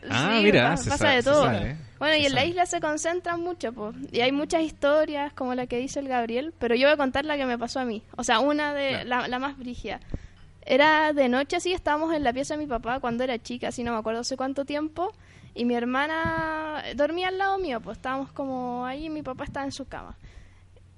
Ah, 0.09 0.35
Sí, 0.37 0.43
mira, 0.43 0.77
se 0.77 0.89
pasa 0.89 1.05
sabe- 1.05 1.15
de 1.17 1.23
todo. 1.23 1.43
sabe, 1.43 1.77
Bueno, 1.99 2.15
y 2.15 2.25
en 2.27 2.35
la 2.35 2.45
isla 2.45 2.65
se 2.65 2.79
concentran 2.79 3.41
mucho, 3.41 3.73
pues. 3.73 3.95
Y 4.11 4.21
hay 4.21 4.31
muchas 4.31 4.61
historias, 4.61 5.33
como 5.33 5.55
la 5.55 5.65
que 5.67 5.77
dice 5.77 5.99
el 5.99 6.07
Gabriel, 6.07 6.53
pero 6.59 6.75
yo 6.75 6.87
voy 6.87 6.93
a 6.93 6.97
contar 6.97 7.25
la 7.25 7.35
que 7.35 7.45
me 7.45 7.57
pasó 7.57 7.79
a 7.79 7.85
mí. 7.85 8.03
O 8.15 8.23
sea, 8.23 8.39
una 8.39 8.73
de 8.73 9.03
la, 9.05 9.27
la 9.27 9.39
más 9.39 9.57
brígida. 9.57 9.99
Era 10.65 11.13
de 11.13 11.29
noche, 11.29 11.55
así, 11.55 11.73
estábamos 11.73 12.13
en 12.13 12.23
la 12.23 12.31
pieza 12.33 12.53
de 12.55 12.59
mi 12.59 12.67
papá 12.67 12.99
cuando 12.99 13.23
era 13.23 13.39
chica, 13.41 13.69
así 13.69 13.83
no 13.83 13.91
me 13.93 13.97
acuerdo 13.97 14.19
hace 14.21 14.37
cuánto 14.37 14.65
tiempo, 14.65 15.11
y 15.55 15.65
mi 15.65 15.73
hermana 15.75 16.83
dormía 16.95 17.29
al 17.29 17.37
lado 17.37 17.57
mío, 17.57 17.79
pues 17.81 17.97
estábamos 17.97 18.31
como 18.33 18.85
ahí 18.85 19.05
y 19.05 19.09
mi 19.09 19.23
papá 19.23 19.45
estaba 19.45 19.65
en 19.65 19.71
su 19.71 19.85
cama. 19.85 20.15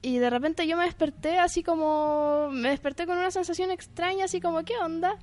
Y 0.01 0.17
de 0.17 0.29
repente 0.29 0.65
yo 0.65 0.77
me 0.77 0.85
desperté 0.85 1.39
así 1.39 1.61
como, 1.63 2.49
me 2.51 2.69
desperté 2.69 3.05
con 3.05 3.17
una 3.17 3.31
sensación 3.31 3.69
extraña, 3.71 4.25
así 4.25 4.39
como, 4.39 4.63
¿qué 4.63 4.77
onda? 4.77 5.17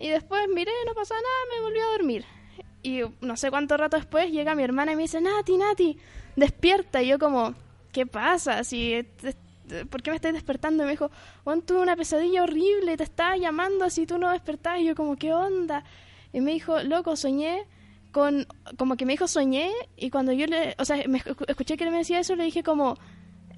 Y 0.00 0.08
después 0.08 0.42
miré, 0.54 0.70
no 0.86 0.94
pasa 0.94 1.14
nada, 1.14 1.56
me 1.56 1.62
volví 1.62 1.78
a 1.80 1.92
dormir. 1.96 2.24
Y 2.82 3.00
no 3.20 3.36
sé 3.36 3.50
cuánto 3.50 3.76
rato 3.76 3.96
después 3.96 4.30
llega 4.30 4.54
mi 4.54 4.62
hermana 4.62 4.92
y 4.92 4.96
me 4.96 5.02
dice, 5.02 5.20
Nati, 5.20 5.56
Nati, 5.58 5.98
despierta. 6.36 7.02
Y 7.02 7.08
yo 7.08 7.18
como, 7.18 7.54
¿qué 7.92 8.06
pasa? 8.06 8.62
Si, 8.64 9.04
¿Por 9.90 10.02
qué 10.02 10.10
me 10.10 10.16
estás 10.16 10.32
despertando? 10.32 10.84
Y 10.84 10.86
me 10.86 10.92
dijo, 10.92 11.10
Juan, 11.44 11.62
tuve 11.62 11.80
una 11.80 11.96
pesadilla 11.96 12.42
horrible, 12.44 12.96
te 12.96 13.02
estaba 13.04 13.36
llamando 13.36 13.84
así 13.84 14.06
tú 14.06 14.16
no 14.16 14.30
despertás. 14.30 14.78
Y 14.80 14.84
yo 14.86 14.94
como, 14.94 15.16
¿qué 15.16 15.32
onda? 15.34 15.84
Y 16.32 16.40
me 16.40 16.52
dijo, 16.52 16.80
loco, 16.82 17.16
soñé 17.16 17.66
con, 18.12 18.46
como 18.78 18.96
que 18.96 19.04
me 19.06 19.12
dijo 19.12 19.28
soñé 19.28 19.70
y 19.96 20.10
cuando 20.10 20.32
yo 20.32 20.46
le, 20.46 20.74
o 20.78 20.84
sea, 20.84 20.96
me 21.08 21.18
escu- 21.20 21.44
escuché 21.48 21.76
que 21.76 21.84
él 21.84 21.90
me 21.90 21.98
decía 21.98 22.18
eso, 22.20 22.34
le 22.34 22.44
dije 22.44 22.62
como, 22.62 22.96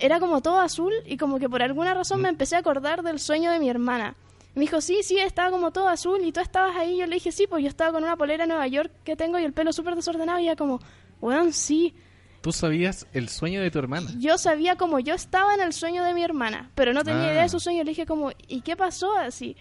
era 0.03 0.21
como 0.21 0.43
todo 0.43 0.61
azul 0.61 0.93
y 1.07 1.17
como 1.17 1.39
que 1.39 1.49
por 1.49 1.63
alguna 1.63 1.95
razón 1.95 2.21
me 2.21 2.29
empecé 2.29 2.57
a 2.57 2.59
acordar 2.59 3.03
del 3.03 3.19
sueño 3.19 3.51
de 3.51 3.59
mi 3.59 3.71
hermana. 3.71 4.15
Me 4.55 4.61
dijo, 4.63 4.83
sí, 4.83 4.99
sí, 5.03 5.19
estaba 5.19 5.51
como 5.51 5.71
todo 5.71 5.89
azul 5.89 6.21
y 6.23 6.33
tú 6.33 6.41
estabas 6.41 6.77
ahí. 6.77 6.99
Yo 6.99 7.07
le 7.07 7.15
dije, 7.15 7.33
sí, 7.33 7.47
pues 7.49 7.63
yo 7.63 7.69
estaba 7.71 7.93
con 7.93 8.03
una 8.05 8.17
polera 8.17 8.45
de 8.45 8.49
Nueva 8.49 8.67
York 8.67 8.91
que 9.05 9.17
tengo 9.17 9.39
y 9.39 9.45
el 9.45 9.55
pelo 9.55 9.73
súper 9.73 9.95
desordenado 9.97 10.39
y 10.39 10.43
ella 10.43 10.57
como, 10.57 10.81
weón, 11.23 11.53
sí. 11.55 11.95
Tú 12.43 12.53
sabías 12.53 13.07
el 13.15 13.29
sueño 13.31 13.63
de 13.63 13.71
tu 13.71 13.79
hermana. 13.79 14.11
Yo 14.19 14.37
sabía 14.37 14.77
como 14.77 14.99
yo 14.99 15.15
estaba 15.15 15.55
en 15.55 15.61
el 15.63 15.73
sueño 15.73 16.05
de 16.05 16.13
mi 16.13 16.23
hermana, 16.23 16.71
pero 16.75 16.93
no 16.93 17.03
tenía 17.05 17.29
Ah. 17.29 17.33
idea 17.33 17.43
de 17.45 17.49
su 17.49 17.61
sueño. 17.61 17.85
Le 17.85 17.91
dije 17.93 18.05
como, 18.05 18.33
¿y 18.49 18.61
qué 18.63 18.77
pasó 18.77 19.17
así? 19.17 19.57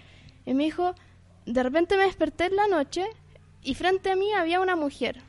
Y 0.46 0.54
me 0.56 0.64
dijo, 0.66 0.94
de 1.46 1.64
repente 1.64 1.96
me 1.96 2.04
desperté 2.04 2.46
en 2.48 2.56
la 2.58 2.68
noche 2.68 3.06
y 3.64 3.76
frente 3.76 4.12
a 4.12 4.16
mí 4.16 4.34
había 4.34 4.60
una 4.60 4.76
mujer. 4.76 5.22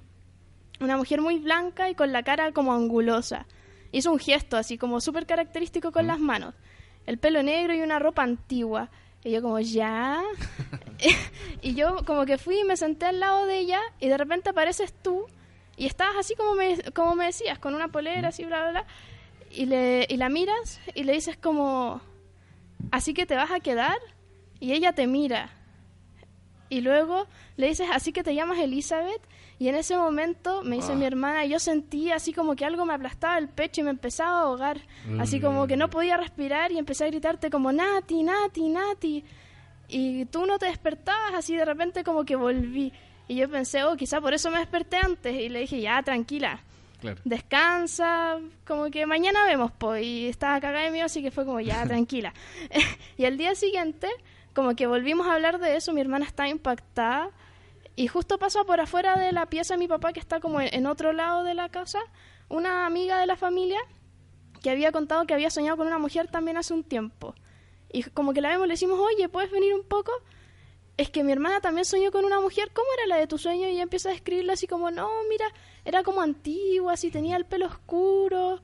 Una 0.81 0.97
mujer 0.97 1.21
muy 1.21 1.39
blanca 1.39 1.89
y 1.91 1.95
con 1.95 2.11
la 2.11 2.23
cara 2.25 2.51
como 2.53 2.73
angulosa. 2.73 3.47
Hizo 3.93 4.11
un 4.11 4.19
gesto 4.19 4.57
así 4.57 4.79
como 4.79 5.01
súper 5.01 5.27
característico 5.27 5.93
con 5.93 6.07
las 6.07 6.19
manos. 6.19 6.55
El 7.07 7.19
pelo 7.19 7.43
negro 7.43 7.75
y 7.75 7.83
una 7.83 7.99
ropa 7.99 8.23
antigua. 8.23 8.91
Y 9.23 9.31
yo 9.31 9.43
como, 9.43 9.61
¿ya? 9.61 10.23
y 11.63 11.75
yo 11.75 12.05
como 12.05 12.27
que 12.27 12.39
fui 12.39 12.61
y 12.61 12.65
me 12.65 12.77
senté 12.77 13.07
al 13.07 13.21
lado 13.21 13.47
de 13.47 13.59
ella 13.59 13.81
y 14.01 14.09
de 14.09 14.19
repente 14.19 14.51
apareces 14.51 14.93
tú 14.93 15.27
y 15.77 15.87
estabas 15.87 16.17
así 16.17 16.35
como 16.35 16.55
me, 16.55 16.79
como 16.93 17.15
me 17.15 17.27
decías, 17.27 17.59
con 17.59 17.75
una 17.75 17.89
polera 17.89 18.29
así, 18.29 18.45
bla, 18.45 18.61
bla, 18.61 18.71
bla. 18.71 18.87
Y, 19.51 19.67
le, 19.67 20.07
y 20.09 20.17
la 20.17 20.29
miras 20.29 20.81
y 20.95 21.05
le 21.05 21.13
dices 21.13 21.37
como, 21.37 22.01
¿así 22.91 23.15
que 23.15 23.27
te 23.27 23.35
vas 23.35 23.51
a 23.51 23.61
quedar? 23.61 23.99
Y 24.61 24.73
ella 24.73 24.93
te 24.93 25.07
mira. 25.07 25.51
Y 26.69 26.81
luego 26.81 27.27
le 27.57 27.69
dices, 27.69 27.89
¿así 27.93 28.13
que 28.13 28.23
te 28.23 28.35
llamas 28.35 28.59
Elizabeth? 28.59 29.21
Y 29.63 29.69
en 29.69 29.77
ese 29.77 29.97
momento 29.97 30.65
me 30.65 30.75
dice 30.75 30.97
mi 30.97 31.05
hermana, 31.05 31.45
yo 31.45 31.61
sentí 31.61 32.11
así 32.11 32.33
como 32.33 32.57
que 32.57 32.65
algo 32.65 32.85
me 32.85 32.95
aplastaba 32.95 33.39
el 33.39 33.49
pecho 33.49 33.81
y 33.81 33.85
me 33.85 33.91
empezaba 33.91 34.39
a 34.39 34.43
ahogar. 34.43 34.81
Así 35.21 35.41
como 35.41 35.69
que 35.69 35.77
no 35.77 35.89
podía 35.89 36.17
respirar 36.17 36.73
y 36.73 36.79
empecé 36.79 37.05
a 37.05 37.07
gritarte 37.07 37.49
como, 37.49 37.71
Nati, 37.71 38.25
Nati, 38.25 38.69
Nati. 38.69 39.25
Y 39.87 40.25
tú 40.25 40.47
no 40.47 40.59
te 40.59 40.67
despertabas, 40.67 41.35
así 41.35 41.55
de 41.55 41.65
repente 41.65 42.03
como 42.03 42.25
que 42.25 42.35
volví. 42.35 42.93
Y 43.29 43.37
yo 43.37 43.49
pensé, 43.49 43.85
oh, 43.85 43.95
quizá 43.95 44.21
por 44.21 44.35
eso 44.35 44.51
me 44.51 44.59
desperté 44.59 44.97
antes. 44.97 45.33
Y 45.33 45.49
le 45.49 45.61
dije, 45.61 45.81
ya, 45.81 46.03
tranquila, 46.03 46.59
Claro. 47.01 47.21
descansa, 47.25 48.41
como 48.67 48.91
que 48.91 49.07
mañana 49.07 49.45
vemos, 49.45 49.71
pues. 49.79 50.03
Y 50.05 50.27
estaba 50.27 50.61
cagada 50.61 50.87
de 50.87 50.91
miedo, 50.91 51.07
así 51.07 51.23
que 51.23 51.31
fue 51.31 51.45
como, 51.45 51.61
ya, 51.61 51.85
tranquila. 51.87 52.35
y 53.17 53.27
al 53.27 53.37
día 53.39 53.55
siguiente, 53.55 54.09
como 54.55 54.75
que 54.75 54.89
volvimos 54.89 55.29
a 55.29 55.35
hablar 55.35 55.61
de 55.61 55.77
eso, 55.77 55.93
mi 55.93 56.01
hermana 56.01 56.25
estaba 56.27 56.49
impactada. 56.49 57.31
Y 57.95 58.09
justo 58.09 58.39
pasó 58.39 58.65
por 58.65 58.81
afuera 58.81 59.19
de 59.19 59.33
la 59.33 59.47
pieza 59.47 59.75
de 59.75 59.79
mi 59.79 59.89
papá, 59.89 60.13
que 60.13 60.21
está 60.21 60.41
como 60.41 60.61
en 60.61 60.87
otro 60.87 61.13
lado 61.13 61.45
de 61.45 61.55
la 61.55 61.69
casa, 61.69 62.01
una 62.49 62.87
amiga 62.87 63.19
de 63.19 63.27
la 63.27 63.37
familia 63.37 63.79
que 64.63 64.71
había 64.71 64.93
contado 64.93 65.27
que 65.27 65.35
había 65.35 65.51
soñado 65.51 65.77
con 65.77 65.87
una 65.87 65.99
mujer 65.99 66.29
también 66.29 66.57
hace 66.57 66.73
un 66.73 66.85
tiempo. 66.85 67.35
Y 67.93 68.05
como 68.05 68.33
que 68.33 68.41
la 68.41 68.49
vemos, 68.49 68.67
le 68.69 68.75
decimos, 68.75 68.99
oye, 68.99 69.29
¿puedes 69.29 69.51
venir 69.51 69.75
un 69.75 69.83
poco? 69.83 70.13
Es 70.97 71.11
que 71.11 71.25
mi 71.25 71.33
hermana 71.33 71.61
también 71.61 71.85
soñó 71.85 72.11
con 72.11 72.25
una 72.25 72.41
mujer, 72.41 72.71
¿cómo 72.73 72.89
era 72.97 73.07
la 73.07 73.17
de 73.17 73.27
tu 73.27 73.39
sueño? 73.39 73.67
Y 73.67 73.73
ella 73.73 73.83
empieza 73.83 74.09
a 74.09 74.13
describirla 74.13 74.55
así 74.55 74.67
como, 74.67 74.91
no, 74.91 75.11
mira, 75.29 75.47
era 75.85 76.03
como 76.03 76.23
antigua, 76.23 76.93
así 76.93 77.11
tenía 77.11 77.37
el 77.37 77.45
pelo 77.45 77.67
oscuro, 77.67 78.61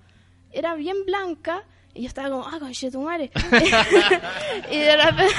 era 0.52 0.74
bien 0.74 1.04
blanca. 1.04 1.64
Y 1.98 2.02
yo 2.02 2.06
estaba 2.06 2.30
como, 2.30 2.46
ah, 2.46 2.60
conche 2.60 2.92
tu 2.92 3.00
madre. 3.00 3.28
y 4.70 4.78
de 4.78 4.96
repente, 4.96 5.34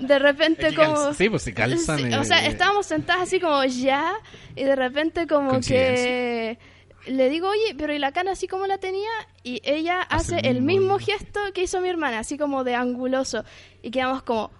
de 0.00 0.18
repente 0.18 0.74
como... 0.74 1.14
sí, 1.14 1.30
pues 1.30 1.44
se 1.44 1.54
calzan, 1.54 1.98
Sí, 1.98 2.04
eh, 2.12 2.18
o 2.18 2.24
sea, 2.24 2.44
estábamos 2.44 2.84
sentadas 2.84 3.22
así 3.22 3.40
como 3.40 3.64
ya, 3.64 4.12
y 4.54 4.64
de 4.64 4.76
repente 4.76 5.26
como 5.26 5.58
que 5.60 6.58
le 7.06 7.30
digo, 7.30 7.48
oye, 7.48 7.74
pero 7.78 7.94
¿y 7.94 7.98
la 7.98 8.12
cara 8.12 8.32
así 8.32 8.46
como 8.46 8.66
la 8.66 8.76
tenía? 8.76 9.08
Y 9.42 9.62
ella 9.64 10.02
hace, 10.02 10.40
el 10.40 10.60
mismo 10.60 10.98
gesto 10.98 11.40
que 11.54 11.62
hizo 11.62 11.80
mi 11.80 11.88
hermana, 11.88 12.18
así 12.18 12.36
como 12.36 12.62
de 12.62 12.74
anguloso. 12.74 13.42
Y 13.80 13.90
quedamos 13.90 14.24
como, 14.24 14.50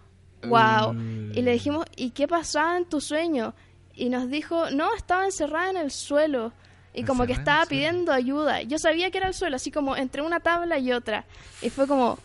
wow. 0.44 0.94
Y 0.94 1.42
le 1.42 1.52
dijimos, 1.52 1.84
¿y 1.94 2.12
qué 2.12 2.26
pasaba 2.26 2.78
en 2.78 2.86
tu 2.86 3.02
sueño? 3.02 3.54
Y 3.94 4.08
nos 4.08 4.30
dijo, 4.30 4.70
no, 4.70 4.94
estaba 4.94 5.26
encerrada 5.26 5.68
en 5.68 5.76
el 5.76 5.90
suelo. 5.90 6.54
Y 6.96 7.04
como 7.04 7.26
que 7.26 7.32
estaba 7.32 7.66
pidiendo 7.66 8.10
ayuda. 8.12 8.62
Yo 8.62 8.78
sabía 8.78 9.10
que 9.10 9.18
era 9.18 9.28
el 9.28 9.34
suelo, 9.34 9.56
así 9.56 9.70
como 9.70 9.96
entre 9.96 10.22
una 10.22 10.40
tabla 10.40 10.78
y 10.78 10.92
otra. 10.92 11.24
Y 11.62 11.70
fue 11.70 11.86
como, 11.86 12.18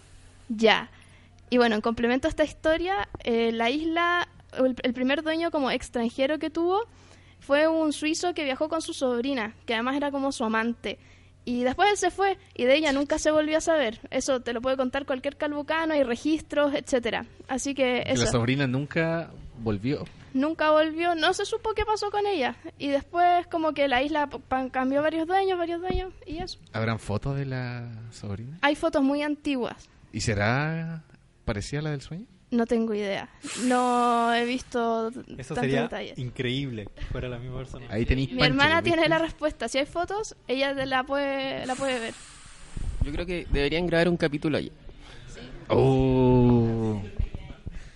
ya. 0.49 0.89
Y 1.49 1.57
bueno, 1.57 1.75
en 1.75 1.81
complemento 1.81 2.27
a 2.27 2.29
esta 2.29 2.45
historia, 2.45 3.09
eh, 3.23 3.51
la 3.51 3.69
isla, 3.69 4.27
el, 4.57 4.75
el 4.81 4.93
primer 4.93 5.23
dueño 5.23 5.51
como 5.51 5.69
extranjero 5.71 6.39
que 6.39 6.49
tuvo 6.49 6.87
fue 7.41 7.67
un 7.67 7.91
suizo 7.91 8.33
que 8.33 8.43
viajó 8.45 8.69
con 8.69 8.81
su 8.81 8.93
sobrina, 8.93 9.53
que 9.65 9.73
además 9.73 9.97
era 9.97 10.09
como 10.09 10.31
su 10.31 10.43
amante. 10.45 10.97
Y 11.43 11.63
después 11.63 11.89
él 11.89 11.97
se 11.97 12.11
fue 12.11 12.37
y 12.53 12.65
de 12.65 12.75
ella 12.75 12.93
nunca 12.93 13.17
se 13.17 13.31
volvió 13.31 13.57
a 13.57 13.61
saber. 13.61 13.99
Eso 14.11 14.41
te 14.41 14.53
lo 14.53 14.61
puede 14.61 14.77
contar 14.77 15.05
cualquier 15.05 15.37
calbucano, 15.37 15.93
hay 15.93 16.03
registros, 16.03 16.73
etcétera. 16.75 17.25
Así 17.47 17.73
que 17.73 18.03
Que 18.05 18.13
la 18.15 18.23
eso, 18.23 18.31
sobrina 18.31 18.67
nunca 18.67 19.31
volvió. 19.59 20.05
Nunca 20.33 20.71
volvió, 20.71 21.15
no 21.15 21.33
se 21.33 21.45
supo 21.45 21.73
qué 21.73 21.85
pasó 21.85 22.11
con 22.11 22.25
ella. 22.25 22.55
Y 22.77 22.89
después 22.89 23.47
como 23.47 23.73
que 23.73 23.87
la 23.87 24.01
isla 24.03 24.29
cambió 24.71 25.01
varios 25.01 25.27
dueños, 25.27 25.57
varios 25.57 25.81
dueños 25.81 26.13
y 26.25 26.37
eso. 26.39 26.59
¿Habrán 26.73 26.99
fotos 26.99 27.37
de 27.37 27.45
la 27.45 27.89
sobrina? 28.11 28.57
Hay 28.61 28.75
fotos 28.75 29.03
muy 29.03 29.21
antiguas. 29.21 29.89
¿Y 30.13 30.21
será 30.21 31.03
parecida 31.45 31.79
a 31.79 31.83
la 31.83 31.91
del 31.91 32.01
sueño? 32.01 32.25
No 32.51 32.65
tengo 32.65 32.93
idea. 32.93 33.29
No 33.63 34.33
he 34.33 34.43
visto 34.43 35.09
Eso 35.37 35.55
sería 35.55 35.83
detalles. 35.83 36.17
increíble 36.17 36.89
fuera 37.09 37.29
la 37.29 37.39
misma 37.39 37.59
persona. 37.59 37.85
Ahí 37.89 38.05
tenéis 38.05 38.29
Mi 38.31 38.39
Pancho, 38.39 38.51
hermana 38.51 38.81
tiene 38.81 39.07
la 39.07 39.19
respuesta. 39.19 39.69
Si 39.69 39.77
hay 39.77 39.85
fotos, 39.85 40.35
ella 40.49 40.75
te 40.75 40.85
la 40.85 41.05
puede, 41.05 41.65
la 41.65 41.75
puede 41.75 41.99
ver. 41.99 42.13
Yo 43.03 43.11
creo 43.13 43.25
que 43.25 43.47
deberían 43.51 43.87
grabar 43.87 44.09
un 44.09 44.17
capítulo 44.17 44.57
allí. 44.57 44.71
Oh. 45.69 47.01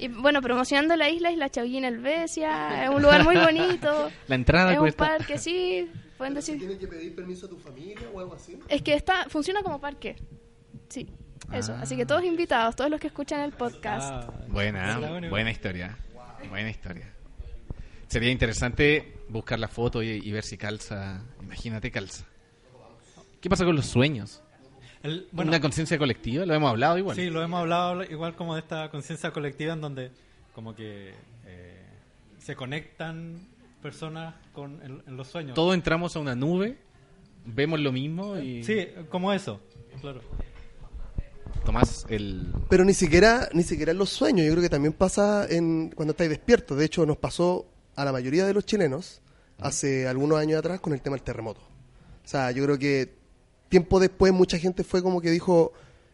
Y 0.06 0.08
bueno, 0.08 0.42
promocionando 0.42 0.96
la 0.96 1.10
isla, 1.10 1.32
Isla 1.32 1.50
Chauguín 1.50 1.84
Helvecia. 1.86 2.84
Es 2.86 2.90
un 2.90 3.02
lugar 3.02 3.24
muy 3.24 3.36
bonito. 3.38 4.10
La 4.28 4.36
entrada 4.36 4.72
es 4.72 4.78
un 4.78 4.84
cuesta. 4.84 5.06
parque, 5.18 5.38
sí. 5.38 5.90
Pueden 6.18 6.34
decir. 6.34 6.58
¿Tienes 6.60 6.78
que 6.78 6.88
pedir 6.88 7.16
permiso 7.16 7.46
a 7.48 7.50
tu 7.50 7.58
familia 7.58 8.08
o 8.14 8.20
algo 8.20 8.36
así? 8.36 8.58
Es 8.70 8.82
que 8.82 8.94
está, 8.94 9.28
funciona 9.30 9.62
como 9.64 9.80
parque. 9.82 10.16
Sí, 10.90 11.08
eso. 11.52 11.74
Así 11.74 11.96
que 11.98 12.06
todos 12.06 12.24
invitados, 12.24 12.76
todos 12.76 12.90
los 12.90 13.00
que 13.00 13.08
escuchan 13.08 13.42
el 13.42 13.52
podcast. 13.52 14.12
Ah, 14.30 14.34
Buena, 14.48 15.00
Sí. 15.22 15.28
buena 15.30 15.52
historia. 15.52 15.98
Buena 16.50 16.70
historia. 16.70 17.12
Sería 18.08 18.30
interesante 18.32 19.18
buscar 19.30 19.60
la 19.60 19.68
foto 19.68 20.02
y, 20.04 20.10
y 20.24 20.32
ver 20.32 20.44
si 20.44 20.58
calza. 20.58 21.22
Imagínate, 21.42 21.92
calza. 21.92 22.26
¿Qué 23.42 23.50
pasa 23.50 23.66
con 23.66 23.76
los 23.76 23.88
sueños? 23.88 24.42
El- 25.06 25.28
bueno, 25.32 25.50
¿Una 25.52 25.62
conciencia 25.62 25.98
colectiva? 25.98 26.46
Lo 26.46 26.54
hemos 26.54 26.70
hablado 26.70 26.98
igual. 26.98 27.16
Sí, 27.16 27.30
lo 27.30 27.42
hemos 27.42 27.60
hablado 27.62 28.04
igual 28.04 28.36
como 28.36 28.56
de 28.56 28.62
esta 28.62 28.90
conciencia 28.90 29.32
colectiva 29.32 29.74
en 29.74 29.82
donde 29.82 30.12
como 30.54 30.76
que 30.76 31.14
eh, 31.46 31.84
se 32.40 32.56
conectan 32.56 33.48
personas 33.82 34.36
con 34.54 34.82
en, 34.84 35.02
en 35.08 35.18
los 35.18 35.28
sueños. 35.28 35.54
Todos 35.56 35.74
entramos 35.74 36.16
a 36.16 36.20
una 36.20 36.36
nube, 36.36 36.78
vemos 37.46 37.80
lo 37.80 37.92
mismo 37.92 38.38
y... 38.38 38.64
Sí, 38.64 38.88
como 39.10 39.32
eso, 39.32 39.62
claro. 40.02 40.22
tomás 41.66 42.06
el... 42.10 42.48
Pero 42.70 42.84
ni 42.86 42.94
siquiera, 42.94 43.50
ni 43.54 43.64
siquiera 43.64 43.92
en 43.92 43.98
los 43.98 44.10
sueños, 44.10 44.46
yo 44.46 44.52
creo 44.54 44.64
que 44.64 44.70
también 44.70 44.94
pasa 44.94 45.46
en 45.50 45.92
cuando 45.92 46.12
estáis 46.12 46.30
despiertos. 46.30 46.78
De 46.78 46.86
hecho, 46.86 47.06
nos 47.06 47.18
pasó 47.18 47.68
a 47.96 48.06
la 48.06 48.12
mayoría 48.12 48.46
de 48.46 48.54
los 48.54 48.66
chilenos 48.66 49.22
hace 49.60 50.08
algunos 50.08 50.38
años 50.40 50.60
atrás 50.60 50.80
con 50.80 50.94
el 50.94 51.02
tema 51.02 51.16
del 51.16 51.24
terremoto. 51.24 51.62
O 51.62 52.28
sea, 52.28 52.52
yo 52.52 52.64
creo 52.64 52.78
que 52.80 53.14
tiempo 53.76 54.00
después 54.00 54.32
mucha 54.32 54.58
gente 54.58 54.86
fue 54.86 55.04
como 55.04 55.20
que 55.20 55.30
dijo, 55.30 55.74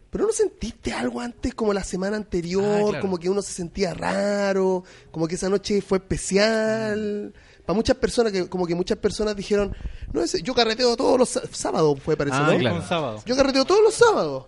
pero 0.09 0.25
no 0.25 0.33
sentiste 0.33 0.93
algo 0.93 1.21
antes 1.21 1.53
como 1.53 1.73
la 1.73 1.83
semana 1.83 2.17
anterior, 2.17 2.63
Ah, 2.65 2.89
claro. 2.89 3.01
como 3.01 3.19
que 3.19 3.29
uno 3.29 3.41
se 3.43 3.53
sentía 3.53 3.93
raro, 3.93 4.83
como 5.11 5.27
que 5.27 5.35
esa 5.35 5.47
noche 5.47 5.79
fue 5.81 5.99
especial. 5.99 7.33
Para 7.65 7.75
muchas 7.75 7.95
personas, 7.97 8.31
que 8.33 8.49
como 8.49 8.65
que 8.65 8.73
muchas 8.73 8.97
personas 8.97 9.35
dijeron, 9.35 9.75
no, 10.11 10.21
ese- 10.23 10.41
yo 10.41 10.55
carreteo 10.55 10.97
todos 10.97 11.19
los 11.19 11.29
sá- 11.29 11.43
sábados, 11.51 11.99
fue 12.03 12.17
parece, 12.17 12.35
Ah, 12.39 12.49
¿no? 12.51 12.57
claro. 12.57 12.81
Sábado. 12.81 13.21
Yo 13.27 13.35
carreteo 13.35 13.63
todos 13.63 13.83
los 13.83 13.93
sábados. 13.93 14.45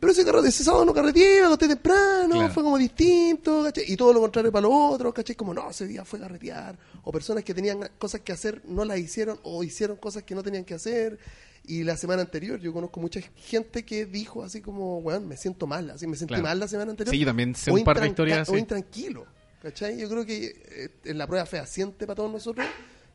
Pero 0.00 0.10
ese, 0.12 0.24
carrete, 0.24 0.48
ese 0.48 0.64
sábado 0.64 0.84
no 0.86 0.92
carreteé, 0.94 1.44
acosté 1.44 1.68
temprano, 1.68 2.34
Claro. 2.36 2.52
fue 2.52 2.62
como 2.62 2.76
distinto, 2.78 3.62
¿cachai? 3.64 3.84
Y 3.86 3.96
todo 3.96 4.12
lo 4.12 4.20
contrario 4.20 4.50
para 4.50 4.62
los 4.66 4.72
otros, 4.94 5.12
¿cachai? 5.14 5.36
Como, 5.36 5.52
no, 5.54 5.68
ese 5.70 5.86
día 5.86 6.04
fue 6.04 6.18
carretear. 6.18 6.76
O 7.04 7.12
personas 7.12 7.44
que 7.44 7.52
tenían 7.54 7.88
cosas 7.98 8.22
que 8.22 8.32
hacer, 8.32 8.62
no 8.66 8.84
las 8.86 8.98
hicieron, 8.98 9.38
o 9.44 9.62
hicieron 9.62 9.96
cosas 9.96 10.22
que 10.22 10.34
no 10.34 10.42
tenían 10.42 10.64
que 10.64 10.74
hacer. 10.74 11.18
Y 11.66 11.82
la 11.82 11.96
semana 11.96 12.22
anterior, 12.22 12.60
yo 12.60 12.72
conozco 12.72 13.00
mucha 13.00 13.20
gente 13.36 13.84
que 13.84 14.04
dijo 14.06 14.42
así 14.42 14.60
como, 14.60 14.98
weón, 14.98 15.26
me 15.26 15.36
siento 15.36 15.66
mal, 15.66 15.88
así 15.90 16.06
me 16.06 16.16
sentí 16.16 16.32
Claro. 16.34 16.42
mal 16.44 16.60
la 16.60 16.68
semana 16.68 16.90
anterior. 16.90 17.12
Sí, 17.14 17.20
yo 17.20 17.26
también 17.26 17.54
sé 17.54 17.70
O 17.70 17.74
un 17.74 17.84
par 17.84 18.00
de 18.00 18.08
historias 18.08 18.48
O 18.50 18.58
intranquilo, 18.58 19.26
¿cachai? 19.62 19.98
Yo 19.98 20.08
creo 20.10 20.26
que 20.26 20.44
eh, 20.46 20.88
es 21.04 21.16
la 21.16 21.26
prueba 21.26 21.46
fehaciente 21.46 22.06
para 22.06 22.16
todos 22.16 22.30
nosotros 22.30 22.66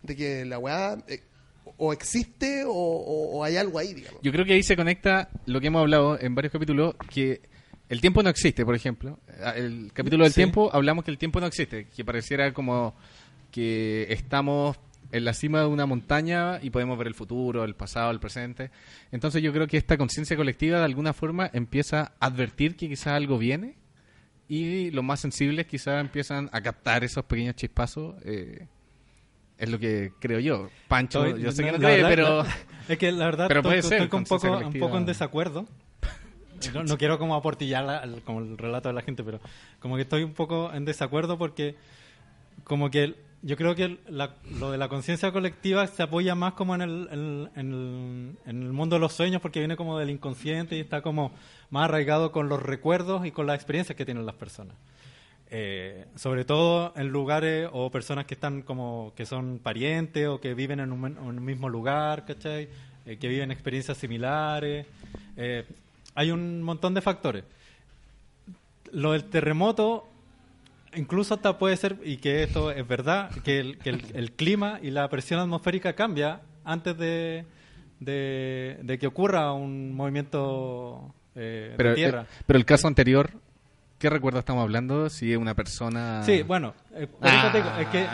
de 0.01 0.15
que 0.15 0.45
la 0.45 0.57
weá 0.57 0.97
eh, 1.07 1.21
o 1.77 1.93
existe 1.93 2.63
o, 2.65 2.71
o- 2.71 3.37
o 3.37 3.43
hay 3.43 3.55
algo 3.57 3.77
ahí, 3.77 3.93
digamos. 3.93 4.19
Yo 4.23 4.31
creo 4.31 4.45
que 4.45 4.53
ahí 4.53 4.63
se 4.63 4.75
conecta 4.75 5.29
lo 5.45 5.61
que 5.61 5.67
hemos 5.67 5.81
hablado 5.81 6.19
en 6.19 6.33
varios 6.33 6.51
capítulos, 6.51 6.95
que 7.13 7.41
el 7.87 8.01
tiempo 8.01 8.23
no 8.23 8.29
existe, 8.29 8.65
por 8.65 8.73
ejemplo. 8.75 9.19
Ah, 9.43 9.53
El 9.55 9.91
capítulo 9.93 10.23
del 10.23 10.33
Sí. 10.33 10.37
tiempo 10.39 10.71
hablamos 10.73 11.05
que 11.05 11.11
el 11.11 11.19
tiempo 11.19 11.39
no 11.39 11.45
existe, 11.45 11.85
que 11.95 12.03
pareciera 12.03 12.51
como 12.53 12.95
que 13.51 14.07
estamos 14.09 14.77
en 15.11 15.25
la 15.25 15.33
cima 15.33 15.61
de 15.61 15.65
una 15.67 15.85
montaña 15.85 16.59
y 16.61 16.69
podemos 16.69 16.97
ver 16.97 17.07
el 17.07 17.15
futuro, 17.15 17.63
el 17.63 17.75
pasado, 17.75 18.11
el 18.11 18.19
presente. 18.19 18.71
Entonces 19.11 19.41
yo 19.41 19.51
creo 19.53 19.67
que 19.67 19.77
esta 19.77 19.97
conciencia 19.97 20.35
colectiva 20.37 20.77
de 20.79 20.85
alguna 20.85 21.13
forma 21.13 21.49
empieza 21.53 22.13
a 22.19 22.27
advertir 22.27 22.75
que 22.75 22.87
quizás 22.89 23.07
algo 23.13 23.37
viene 23.37 23.75
y 24.47 24.91
los 24.91 25.03
más 25.03 25.19
sensibles 25.19 25.65
quizás 25.67 25.99
empiezan 26.01 26.49
a 26.51 26.61
captar 26.61 27.03
esos 27.03 27.23
pequeños 27.25 27.55
chispazos. 27.55 28.15
eh, 28.23 28.67
es 29.57 29.69
lo 29.69 29.77
que 29.77 30.13
creo 30.21 30.39
yo. 30.39 30.69
Pancho, 30.87 31.25
Estoy- 31.25 31.43
yo 31.43 31.51
sé 31.51 31.63
que 31.65 31.71
no 31.73 31.77
cree, 31.79 32.01
verdad- 32.01 32.09
pero... 32.09 32.45
es 32.87 32.97
que 32.97 33.11
la 33.11 33.25
verdad 33.25 33.47
pero 33.49 33.59
estoy, 33.59 33.69
puede 33.71 33.81
ser, 33.83 33.93
estoy 33.93 34.07
con 34.07 34.19
un 34.19 34.25
poco, 34.25 34.57
un 34.57 34.73
poco 34.79 34.97
en 34.97 35.05
desacuerdo. 35.05 35.67
No, 36.73 36.83
no 36.83 36.97
quiero 36.97 37.17
como 37.17 37.35
aportillar 37.35 37.85
la- 37.85 37.99
el- 37.99 38.21
como 38.21 38.39
el 38.39 38.57
relato 38.57 38.89
de 38.89 38.93
la 38.93 39.01
gente, 39.01 39.23
pero 39.23 39.39
como 39.79 39.95
que 39.95 40.01
estoy 40.01 40.23
un 40.23 40.33
poco 40.33 40.73
en 40.73 40.83
desacuerdo 40.85 41.37
porque 41.37 41.75
como 42.65 42.89
que 42.89 43.15
yo 43.41 43.55
creo 43.55 43.75
que 43.75 43.97
la- 44.09 44.35
lo 44.59 44.71
de 44.71 44.77
la 44.77 44.89
conciencia 44.89 45.31
colectiva 45.31 45.87
se 45.87 46.03
apoya 46.03 46.35
más 46.35 46.53
como 46.53 46.75
en 46.75 46.81
el, 46.81 47.49
en, 47.55 48.37
el, 48.45 48.55
mundo 48.73 48.95
de 48.97 48.99
los 48.99 49.13
sueños 49.13 49.41
porque 49.41 49.59
viene 49.59 49.77
como 49.77 49.97
del 49.97 50.09
inconsciente 50.09 50.75
y 50.75 50.79
está 50.81 51.01
como 51.01 51.31
más 51.69 51.85
arraigado 51.85 52.31
con 52.31 52.49
los 52.49 52.61
recuerdos 52.61 53.25
y 53.25 53.31
con 53.31 53.47
las 53.47 53.55
experiencias 53.55 53.95
que 53.95 54.05
tienen 54.05 54.25
las 54.25 54.35
personas. 54.35 54.75
Eh, 55.51 56.05
sobre 56.15 56.45
todo 56.45 56.93
en 56.95 57.07
lugares 57.07 57.67
o 57.71 57.89
personas 57.89 58.25
que 58.25 58.35
están 58.35 58.61
como 58.61 59.13
que 59.15 59.25
son 59.25 59.59
parientes 59.63 60.27
o 60.27 60.39
que 60.39 60.53
viven 60.53 60.79
en 60.79 60.91
un, 60.91 61.17
un 61.17 61.43
mismo 61.43 61.69
lugar, 61.69 62.25
¿cachai? 62.25 62.69
Eh, 63.05 63.17
que 63.17 63.27
viven 63.27 63.51
experiencias 63.51 63.97
similares. 63.97 64.85
Eh, 65.37 65.65
hay 66.13 66.31
un 66.31 66.61
montón 66.61 66.93
de 66.93 67.01
factores. 67.01 67.43
Lo 68.91 69.13
del 69.13 69.23
terremoto, 69.23 70.07
incluso 70.95 71.33
hasta 71.35 71.57
puede 71.57 71.75
ser, 71.77 71.97
y 72.03 72.17
que 72.17 72.43
esto 72.43 72.71
es 72.71 72.87
verdad, 72.87 73.29
que 73.43 73.59
el, 73.59 73.77
que 73.77 73.89
el- 73.91 74.05
el 74.13 74.31
clima 74.33 74.79
y 74.81 74.91
la 74.91 75.07
presión 75.09 75.39
atmosférica 75.39 75.93
cambia 75.93 76.41
antes 76.63 76.97
de, 76.97 77.45
de, 77.99 78.79
de 78.83 78.99
que 78.99 79.07
ocurra 79.07 79.53
un 79.53 79.93
movimiento 79.95 81.13
eh, 81.35 81.73
Pero, 81.77 81.89
de 81.91 81.95
tierra. 81.95 82.21
eh, 82.23 82.43
pero 82.45 82.57
el 82.59 82.65
caso 82.65 82.87
anterior, 82.87 83.31
¿qué 83.97 84.09
recuerdo 84.09 84.39
estamos 84.39 84.61
hablando? 84.63 85.09
Si 85.09 85.31
es 85.31 85.37
una 85.37 85.55
persona... 85.55 86.23
Sí, 86.23 86.41
bueno, 86.43 86.73
eh, 86.95 87.07
por 87.07 87.27
eso 87.27 87.51
te 87.51 87.57
digo, 87.57 87.69
es 87.79 87.87
que... 87.87 88.05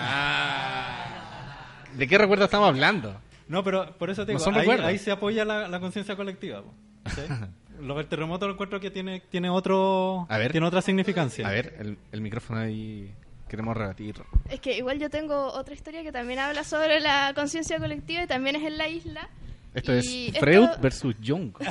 ¿De 1.97 2.07
qué 2.07 2.18
recuerdo 2.18 2.45
estamos 2.45 2.68
hablando? 2.69 3.15
No, 3.47 3.64
pero 3.64 3.95
por 3.97 4.10
eso 4.10 4.26
te 4.26 4.34
digo, 4.34 4.43
ahí, 4.53 4.68
ahí 4.69 4.97
se 4.97 5.11
apoya 5.11 5.45
la, 5.45 5.68
la 5.68 5.80
conciencia 5.80 6.15
colectiva. 6.15 6.64
¿cachai? 7.03 7.27
Lo 7.81 7.95
del 7.95 8.07
terremoto 8.07 8.47
lo 8.47 8.53
encuentro 8.53 8.80
que 8.80 8.91
tiene, 8.91 9.22
tiene 9.30 9.49
otro 9.49 10.26
A 10.30 10.38
ver. 10.38 10.52
tiene 10.52 10.65
otra 10.68 10.81
significancia. 10.81 11.47
A 11.47 11.52
ver, 11.52 11.76
el, 11.80 11.97
el 12.11 12.22
micrófono 12.22 12.60
ahí 12.60 13.14
queremos 13.47 13.76
rebatir. 13.77 14.15
Es 14.49 14.60
que 14.60 14.77
igual 14.77 14.99
yo 14.99 15.10
tengo 15.10 15.47
otra 15.53 15.73
historia 15.73 16.02
que 16.03 16.11
también 16.11 16.39
habla 16.39 16.64
sobre 16.64 16.99
la 16.99 17.31
conciencia 17.35 17.77
colectiva 17.80 18.23
y 18.23 18.27
también 18.27 18.56
es 18.56 18.64
en 18.64 18.77
la 18.77 18.88
isla. 18.88 19.30
Esto 19.73 19.93
Y 19.93 19.97
es 19.97 20.06
esto- 20.07 20.39
Freud 20.39 20.69
versus 20.81 21.15
Jung. 21.26 21.53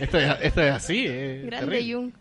esto, 0.00 0.18
es, 0.18 0.36
esto 0.42 0.62
es 0.62 0.72
así. 0.72 1.06
es 1.06 1.46
Grande 1.46 1.66
terrible. 1.66 1.94
Jung. 1.94 2.12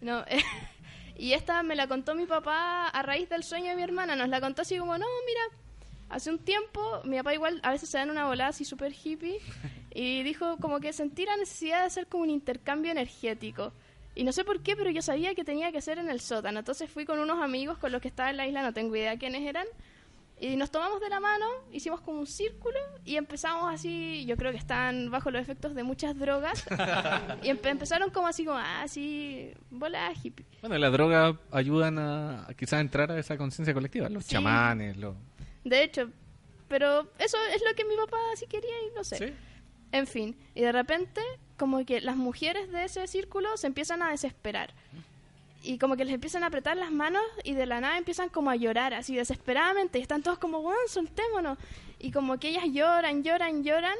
No, 0.00 0.24
y 1.16 1.32
esta 1.32 1.62
me 1.62 1.74
la 1.74 1.86
contó 1.86 2.14
mi 2.14 2.26
papá 2.26 2.88
a 2.88 3.02
raíz 3.02 3.28
del 3.28 3.42
sueño 3.44 3.70
de 3.70 3.76
mi 3.76 3.82
hermana. 3.82 4.16
Nos 4.16 4.28
la 4.28 4.40
contó 4.40 4.62
así 4.62 4.76
como, 4.78 4.96
no, 4.98 5.06
mira, 5.26 5.40
hace 6.08 6.30
un 6.30 6.38
tiempo 6.38 7.00
mi 7.04 7.16
papá 7.16 7.34
igual 7.34 7.60
a 7.62 7.70
veces 7.70 7.88
se 7.88 7.98
da 7.98 8.04
en 8.04 8.10
una 8.10 8.26
volada 8.26 8.50
así 8.50 8.64
súper 8.64 8.92
hippie 8.92 9.38
y 9.94 10.22
dijo 10.22 10.56
como 10.58 10.80
que 10.80 10.92
sentí 10.92 11.24
la 11.24 11.36
necesidad 11.36 11.80
de 11.80 11.86
hacer 11.86 12.06
como 12.06 12.22
un 12.24 12.30
intercambio 12.30 12.92
energético. 12.92 13.72
Y 14.14 14.24
no 14.24 14.32
sé 14.32 14.44
por 14.44 14.62
qué, 14.62 14.76
pero 14.76 14.88
yo 14.90 15.02
sabía 15.02 15.34
que 15.34 15.44
tenía 15.44 15.72
que 15.72 15.80
ser 15.82 15.98
en 15.98 16.08
el 16.08 16.20
sótano. 16.20 16.58
Entonces 16.60 16.90
fui 16.90 17.04
con 17.04 17.18
unos 17.18 17.42
amigos 17.42 17.76
con 17.76 17.92
los 17.92 18.00
que 18.00 18.08
estaba 18.08 18.30
en 18.30 18.38
la 18.38 18.46
isla, 18.46 18.62
no 18.62 18.72
tengo 18.72 18.96
idea 18.96 19.18
quiénes 19.18 19.42
eran. 19.42 19.66
Y 20.38 20.56
nos 20.56 20.70
tomamos 20.70 21.00
de 21.00 21.08
la 21.08 21.18
mano, 21.18 21.46
hicimos 21.72 22.00
como 22.02 22.20
un 22.20 22.26
círculo 22.26 22.78
y 23.06 23.16
empezamos 23.16 23.72
así, 23.72 24.24
yo 24.26 24.36
creo 24.36 24.52
que 24.52 24.58
estaban 24.58 25.10
bajo 25.10 25.30
los 25.30 25.40
efectos 25.40 25.74
de 25.74 25.82
muchas 25.82 26.18
drogas. 26.18 26.62
y 27.42 27.48
empe- 27.48 27.68
empezaron 27.70 28.10
como 28.10 28.26
así, 28.26 28.44
como, 28.44 28.58
ah, 28.58 28.82
así, 28.82 29.50
bola 29.70 30.10
hippie. 30.12 30.44
Bueno, 30.60 30.76
las 30.78 30.92
drogas 30.92 31.36
ayudan 31.50 31.98
a, 31.98 32.46
a 32.48 32.54
quizás 32.54 32.80
entrar 32.82 33.10
a 33.12 33.18
esa 33.18 33.36
conciencia 33.38 33.72
colectiva. 33.74 34.08
Los 34.10 34.24
Sí. 34.24 34.32
chamanes, 34.32 34.96
los... 34.98 35.14
De 35.66 35.82
hecho, 35.82 36.12
pero 36.68 37.08
eso 37.18 37.36
es 37.52 37.60
lo 37.68 37.74
que 37.74 37.84
mi 37.84 37.96
papá 37.96 38.18
sí 38.36 38.46
quería 38.46 38.70
y 38.88 38.94
no 38.94 39.02
sé. 39.02 39.34
En 39.90 40.06
fin, 40.06 40.36
y 40.54 40.60
de 40.60 40.70
repente 40.70 41.20
como 41.56 41.84
que 41.84 42.00
las 42.00 42.16
mujeres 42.16 42.70
de 42.70 42.84
ese 42.84 43.04
círculo 43.08 43.56
se 43.56 43.66
empiezan 43.66 44.00
a 44.00 44.10
desesperar. 44.10 44.72
Y 45.64 45.78
como 45.78 45.96
que 45.96 46.04
les 46.04 46.14
empiezan 46.14 46.44
a 46.44 46.46
apretar 46.46 46.76
las 46.76 46.92
manos 46.92 47.24
y 47.42 47.54
de 47.54 47.66
la 47.66 47.80
nada 47.80 47.98
empiezan 47.98 48.28
como 48.28 48.50
a 48.50 48.54
llorar 48.54 48.94
así 48.94 49.16
desesperadamente. 49.16 49.98
Y 49.98 50.02
están 50.02 50.22
todos 50.22 50.38
como, 50.38 50.62
bueno, 50.62 50.78
soltémonos. 50.86 51.58
Y 51.98 52.12
como 52.12 52.38
que 52.38 52.50
ellas 52.50 52.66
lloran, 52.70 53.24
lloran, 53.24 53.64
lloran. 53.64 53.98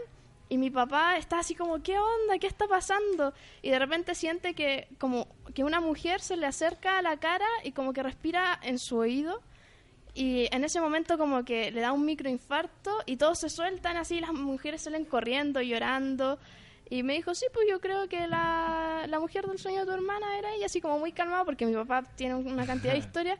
Y 0.48 0.59
mi 0.59 0.70
papá 0.70 1.16
está 1.16 1.40
así 1.40 1.56
como, 1.56 1.82
¿qué 1.82 1.98
onda? 1.98 2.38
¿Qué 2.38 2.47
está 2.47 2.68
pasando? 2.68 3.34
Y 3.60 3.70
de 3.70 3.80
repente 3.80 4.14
siente 4.14 4.55
que 4.55 4.86
como 4.98 5.26
que 5.52 5.64
una 5.64 5.80
mujer 5.80 6.20
se 6.20 6.36
le 6.36 6.47
acerca 6.47 6.98
a 6.98 7.02
la 7.02 7.16
cara 7.16 7.48
y 7.64 7.72
como 7.72 7.93
que 7.93 8.05
respira 8.05 8.60
en 8.62 8.78
su 8.78 8.98
oído. 8.98 9.43
Y 10.16 10.48
en 10.51 10.64
ese 10.64 10.80
momento 10.80 11.18
como 11.18 11.44
que 11.44 11.70
le 11.70 11.80
da 11.82 11.93
un 11.93 12.05
microinfarto 12.06 12.90
y 13.05 13.16
todos 13.16 13.38
se 13.38 13.51
sueltan 13.51 13.98
así, 13.98 14.18
las 14.20 14.32
mujeres 14.32 14.80
salen 14.82 15.05
corriendo, 15.05 15.60
llorando. 15.60 16.38
Y 16.88 17.02
me 17.02 17.12
dijo, 17.14 17.34
sí, 17.34 17.44
pues 17.52 17.66
yo 17.68 17.80
creo 17.80 18.09
que 18.09 18.26
la, 18.26 19.05
la 19.09 19.20
mujer 19.20 19.47
del 19.47 19.59
sueño 19.59 19.80
de 19.80 19.86
tu 19.86 19.93
hermana 19.93 20.38
era 20.38 20.55
ella, 20.55 20.66
así 20.66 20.80
como 20.80 20.98
muy 20.98 21.12
calmada, 21.12 21.44
porque 21.44 21.66
mi 21.66 21.74
papá 21.74 22.02
tiene 22.16 22.34
una 22.36 22.64
cantidad 22.64 22.93
de 22.94 22.98
historias 23.06 23.38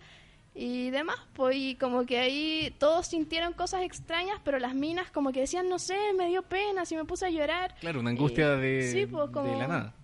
y 0.55 0.91
demás. 0.91 1.17
Pues 1.33 1.57
y 1.57 1.77
como 1.77 2.05
que 2.05 2.19
ahí 2.19 2.75
todos 2.79 3.07
sintieron 3.07 3.53
cosas 3.55 3.83
extrañas, 3.83 4.39
pero 4.45 4.59
las 4.59 4.75
minas 4.75 5.11
como 5.11 5.33
que 5.33 5.41
decían, 5.41 5.69
no 5.71 5.79
sé, 5.79 5.97
me 6.19 6.27
dio 6.29 6.43
pena, 6.43 6.85
si 6.85 6.95
me 6.97 7.05
puse 7.07 7.25
a 7.27 7.31
llorar. 7.31 7.75
Claro, 7.81 8.01
una 8.01 8.11
angustia 8.11 8.55
Y- 8.57 8.61
de, 8.61 8.83
sí, 8.93 9.07
pues, 9.07 9.31
como- 9.31 9.51
de 9.51 9.57
la 9.59 9.69
nada. 9.69 9.95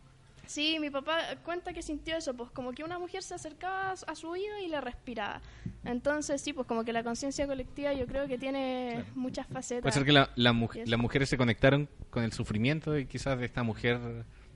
Sí, 0.53 0.79
mi 0.79 0.91
papá 0.91 1.19
cuenta 1.45 1.73
que 1.73 1.81
sintió 1.83 2.15
eso, 2.15 2.35
pues 2.35 2.51
como 2.51 2.73
que 2.73 2.85
una 2.85 2.99
mujer 2.99 3.23
se 3.23 3.35
acercaba 3.35 3.93
a 3.93 4.15
su- 4.15 4.29
oído 4.29 4.59
y 4.63 4.69
le 4.69 4.83
respiraba. 4.83 5.41
Entonces, 5.85 6.43
sí, 6.43 6.53
pues 6.53 6.67
como 6.67 6.85
que 6.85 6.93
la 6.93 7.03
conciencia 7.03 7.47
colectiva 7.47 7.95
yo 7.95 8.07
creo 8.07 8.29
que 8.29 8.37
tiene 8.37 9.03
muchas 9.15 9.47
facetas. 9.47 9.81
Puede 9.81 9.95
ser 9.95 10.05
que 10.05 10.13
la, 10.13 10.29
la 10.37 10.53
mu- 10.53 10.69
las 10.85 11.01
mujeres 11.01 11.31
se 11.31 11.39
conectaron 11.39 11.89
con 12.11 12.23
el 12.23 12.33
sufrimiento 12.33 12.99
y 12.99 13.07
quizás 13.07 13.39
de 13.39 13.47
esta 13.47 13.63
mujer 13.63 13.99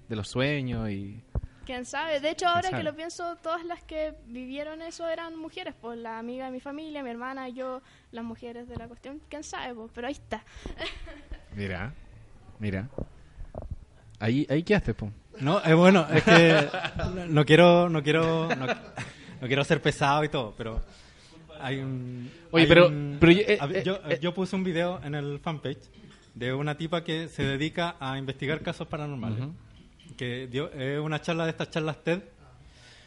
de 0.09 0.17
los 0.17 0.29
sueños 0.29 0.91
y... 0.91 1.23
¿Quién 1.65 1.87
sabe? 1.87 2.21
De 2.21 2.31
hecho, 2.31 2.47
ahora 2.47 2.69
sabe? 2.69 2.77
que 2.77 2.85
lo 2.85 2.95
pienso, 2.95 3.37
todas 3.37 3.65
las 3.65 3.83
que 3.83 4.15
vivieron 4.27 4.83
eso 4.83 5.09
eran 5.09 5.35
mujeres, 5.35 5.75
pues 5.81 5.99
la 5.99 6.19
amiga 6.19 6.45
de 6.45 6.51
mi 6.53 6.61
familia, 6.61 7.03
mi 7.03 7.09
hermana, 7.11 7.49
yo, 7.49 7.81
las 8.13 8.23
mujeres 8.25 8.69
de 8.69 8.77
la 8.77 8.87
cuestión, 8.87 9.21
¿quién 9.31 9.43
sabe? 9.43 9.75
Pues, 9.75 9.91
pero 9.95 10.09
ahí 10.09 10.13
está. 10.13 10.45
Mira, 11.57 11.95
mira. 12.59 12.89
Ahí, 14.21 14.47
ahí 14.51 14.63
quedaste, 14.63 14.93
po. 14.95 15.11
No, 15.41 15.61
es 15.63 15.75
bueno, 15.75 16.07
es 16.13 16.23
que 16.23 16.69
no 17.29 17.45
quiero, 17.45 17.89
no 17.89 18.03
quiero, 18.03 18.49
no, 18.55 18.67
no 18.67 19.47
quiero 19.47 19.65
ser 19.65 19.81
pesado 19.83 20.25
y 20.25 20.29
todo, 20.29 20.55
pero 20.57 20.81
hay 21.61 21.79
un. 21.79 22.31
Oye, 22.51 22.65
hay 22.65 22.69
pero- 22.69 22.89
un- 22.89 23.17
pero 23.21 23.33
yo- 23.33 23.41
eh, 23.41 23.59
eh, 23.61 23.83
yo, 23.85 23.99
eh. 24.09 24.19
yo 24.21 24.33
puse 24.35 24.57
un 24.57 24.65
video 24.65 25.01
en 25.05 25.15
el 25.15 25.39
fanpage 25.41 25.79
de 26.35 26.53
una 26.53 26.77
tipa 26.77 27.03
que 27.05 27.29
se 27.29 27.43
dedica 27.45 27.97
a 28.01 28.19
investigar 28.19 28.61
casos 28.63 28.87
paranormales. 28.89 29.41
Que 30.17 30.47
dio 30.47 30.71
eh, 30.73 30.99
una 30.99 31.21
charla 31.21 31.45
de 31.45 31.51
estas 31.51 31.71
charlas 31.71 32.03
TED. 32.03 32.21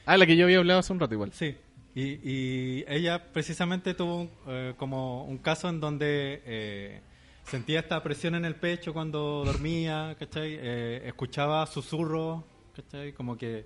Ah, 0.05 0.17
la 0.17 0.25
que 0.25 0.35
yo 0.35 0.45
había 0.45 0.57
hablado 0.59 0.79
hace 0.79 0.93
un 0.93 0.99
rato 0.99 1.13
igual. 1.13 1.31
Sí. 1.33 1.55
Y, 1.95 2.19
y 2.23 2.85
ella 2.87 3.23
precisamente 3.33 3.93
tuvo 3.95 4.29
eh, 4.47 4.73
como 4.77 5.25
un 5.25 5.37
caso 5.39 5.69
en 5.69 5.79
donde 5.79 6.41
eh, 6.45 7.01
sentía 7.49 7.79
esta 7.79 8.01
presión 8.03 8.35
en 8.35 8.45
el 8.45 8.55
pecho 8.55 8.93
cuando 8.93 9.43
dormía, 9.45 10.15
¿cachai? 10.19 10.57
Eh, 10.59 11.01
escuchaba 11.05 11.65
susurros, 11.65 12.43
¿cachai? 12.75 13.13
Como 13.13 13.37
que 13.37 13.65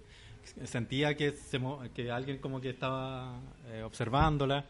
sentía 0.65 1.15
que, 1.15 1.31
se 1.34 1.60
mo- 1.60 1.81
que 1.93 2.11
alguien 2.11 2.38
como 2.39 2.60
que 2.61 2.69
estaba 2.72 3.39
eh, 3.68 3.81
observándola. 3.84 4.65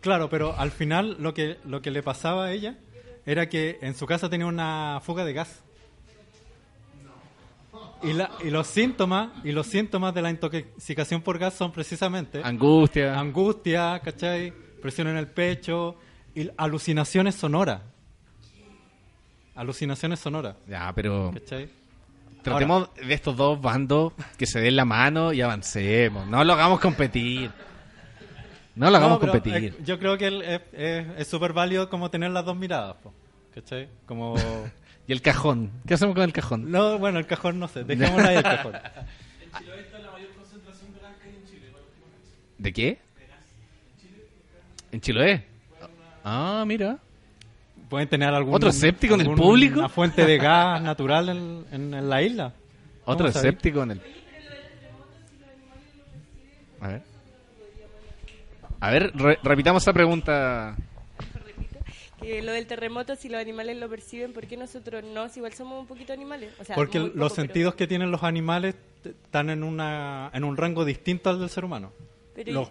Claro, 0.00 0.28
pero 0.30 0.54
al 0.58 0.70
final 0.70 1.16
lo 1.20 1.34
que, 1.34 1.58
lo 1.64 1.82
que 1.82 1.90
le 1.90 2.02
pasaba 2.02 2.46
a 2.46 2.52
ella 2.52 2.76
era 3.26 3.48
que 3.48 3.78
en 3.82 3.94
su 3.94 4.06
casa 4.06 4.30
tenía 4.30 4.46
una 4.46 5.00
fuga 5.02 5.24
de 5.24 5.32
gas. 5.34 5.62
Y, 8.02 8.14
la, 8.14 8.30
y 8.42 8.48
los 8.48 8.66
síntomas 8.66 9.30
y 9.44 9.52
los 9.52 9.66
síntomas 9.66 10.14
de 10.14 10.22
la 10.22 10.30
intoxicación 10.30 11.20
por 11.20 11.38
gas 11.38 11.52
son 11.52 11.70
precisamente 11.70 12.40
Angustia. 12.42 13.18
angustia, 13.20 14.00
¿cachai? 14.02 14.50
Presión 14.80 15.08
en 15.08 15.18
el 15.18 15.26
pecho 15.26 15.96
y 16.34 16.50
alucinaciones 16.56 17.34
sonoras. 17.34 17.82
Alucinaciones 19.54 20.20
sonoras, 20.20 20.56
Ya, 20.68 20.92
pero 20.94 21.32
¿cachai? 21.34 21.68
tratemos 22.42 22.88
de 22.94 23.12
estos 23.12 23.36
dos 23.36 23.60
bandos 23.60 24.12
que 24.38 24.46
se 24.46 24.60
den 24.60 24.76
la 24.76 24.84
mano 24.84 25.32
y 25.32 25.40
avancemos. 25.42 26.26
No 26.28 26.42
lo 26.44 26.52
hagamos 26.54 26.80
competir. 26.80 27.50
No 28.76 28.88
lo 28.90 28.96
hagamos 28.96 29.20
No, 29.20 29.28
competir. 29.30 29.54
eh, 29.64 29.74
yo 29.84 29.98
creo 29.98 30.16
que 30.16 30.26
el- 30.28 30.42
es- 30.72 31.28
súper 31.28 31.52
válido 31.52 31.90
como 31.90 32.10
tener 32.10 32.30
las 32.30 32.44
dos 32.44 32.56
miradas, 32.56 32.96
po, 33.02 33.12
¿cachai? 33.54 33.88
Como... 34.06 34.34
Y 35.06 35.12
el 35.12 35.22
cajón. 35.22 35.72
¿Qué 35.88 35.94
hacemos 35.94 36.14
con 36.14 36.22
el 36.22 36.32
cajón? 36.32 36.70
No, 36.70 36.96
bueno, 36.98 37.18
el 37.18 37.26
cajón 37.26 37.58
no 37.58 37.66
sé, 37.66 37.82
dejémoslo 37.82 38.28
ahí 38.28 38.36
el 38.36 38.42
cajón. 38.44 38.74
¿De 42.58 42.72
qué? 42.72 42.98
¿En 44.92 45.00
Chiloé? 45.00 45.44
Ah, 46.24 46.64
mira. 46.66 46.98
¿Pueden 47.88 48.08
tener 48.08 48.28
algún... 48.32 48.54
¿Otro 48.54 48.68
escéptico 48.68 49.14
en 49.14 49.22
el 49.22 49.30
público? 49.34 49.78
Una 49.80 49.88
fuente 49.90 50.24
de 50.24 50.38
gas 50.38 50.80
natural 50.82 51.28
en, 51.30 51.64
en- 51.72 51.94
en 51.94 52.08
la 52.08 52.22
isla. 52.22 52.52
Otro 53.04 53.26
escéptico 53.28 53.82
en 53.82 53.92
el... 53.92 54.02
A 56.80 56.88
ver. 56.88 57.02
A 58.80 58.90
ver, 58.90 59.12
re- 59.14 59.38
repitamos 59.42 59.82
esa 59.82 59.92
pregunta. 59.92 60.76
Que 62.22 62.42
lo 62.42 62.52
del 62.52 62.66
terremoto, 62.66 63.16
si 63.16 63.28
los 63.28 63.40
animales 63.40 63.76
lo 63.78 63.88
perciben, 63.88 64.32
¿por 64.32 64.46
qué 64.46 64.56
nosotros 64.56 65.02
no? 65.04 65.28
Si 65.28 65.38
igual 65.40 65.52
somos 65.54 65.80
un 65.80 65.86
poquito 65.86 66.12
animales. 66.12 66.52
O 66.60 66.64
sea, 66.64 66.74
Porque 66.76 66.98
los 66.98 67.12
pero- 67.12 67.28
sentidos 67.30 67.74
que 67.74 67.86
tienen 67.86 68.10
los 68.10 68.22
animales 68.22 68.74
están 69.04 69.50
en, 69.50 69.62
una, 69.62 70.30
en 70.32 70.44
un 70.44 70.56
rango 70.56 70.84
distinto 70.84 71.28
al 71.30 71.40
del 71.40 71.50
ser 71.50 71.64
humano. 71.64 71.92
pero- 72.34 72.52
Los- 72.52 72.70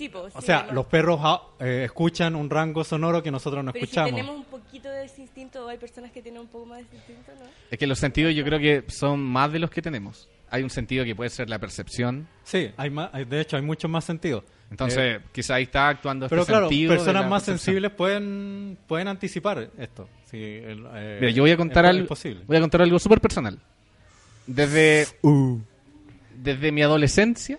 sí, 0.00 0.08
pues, 0.08 0.34
o 0.34 0.40
sí, 0.40 0.46
sea, 0.46 0.64
no. 0.68 0.72
los 0.72 0.86
perros 0.86 1.20
ah, 1.22 1.42
eh, 1.60 1.82
escuchan 1.84 2.34
un 2.34 2.48
rango 2.50 2.82
sonoro 2.84 3.22
que 3.22 3.30
nosotros 3.30 3.62
no 3.64 3.72
Pero 3.72 3.84
escuchamos. 3.84 4.10
si 4.10 4.16
tenemos 4.16 4.36
un 4.36 4.44
poquito 4.44 4.88
de 4.88 5.04
ese 5.04 5.20
instinto, 5.22 5.66
o 5.66 5.68
hay 5.68 5.78
personas 5.78 6.10
que 6.12 6.22
tienen 6.22 6.40
un 6.40 6.48
poco 6.48 6.66
más 6.66 6.78
de 6.78 6.84
ese 6.84 6.96
instinto, 6.96 7.32
¿no? 7.38 7.46
Es 7.70 7.78
que 7.78 7.86
los 7.86 7.98
sentidos 7.98 8.34
yo 8.34 8.44
creo 8.44 8.58
que 8.58 8.84
son 8.90 9.20
más 9.20 9.52
de 9.52 9.58
los 9.58 9.70
que 9.70 9.82
tenemos. 9.82 10.28
Hay 10.52 10.62
un 10.64 10.70
sentido 10.70 11.04
que 11.04 11.14
puede 11.14 11.30
ser 11.30 11.48
la 11.48 11.58
percepción. 11.60 12.26
Sí, 12.42 12.70
hay 12.76 12.90
más, 12.90 13.10
de 13.12 13.40
hecho 13.40 13.56
hay 13.56 13.62
muchos 13.62 13.88
más 13.90 14.04
sentidos. 14.04 14.42
Entonces, 14.70 14.98
Eh, 14.98 15.20
quizá 15.32 15.54
ahí 15.56 15.64
está 15.64 15.88
actuando 15.88 16.28
pero 16.28 16.42
este 16.42 16.52
claro, 16.52 16.68
sentido. 16.68 16.90
personas 16.94 17.22
más 17.28 17.42
percepción. 17.44 17.58
sensibles 17.58 17.90
pueden 17.92 18.78
pueden 18.88 19.08
anticipar 19.08 19.70
esto. 19.78 20.08
Sí, 20.30 20.38
el, 20.38 20.86
eh, 20.94 21.18
Mira, 21.20 21.32
yo 21.32 21.42
voy 21.42 21.50
a 21.52 21.56
contar 21.56 21.84
algo. 21.86 22.06
posible. 22.06 22.42
Voy 22.46 22.56
a 22.56 22.60
contar 22.60 22.82
algo 22.82 22.98
súper 22.98 23.20
personal. 23.20 23.58
Desde, 24.46 25.06
Uh. 25.22 25.58
desde 26.36 26.72
mi 26.72 26.82
adolescencia, 26.82 27.58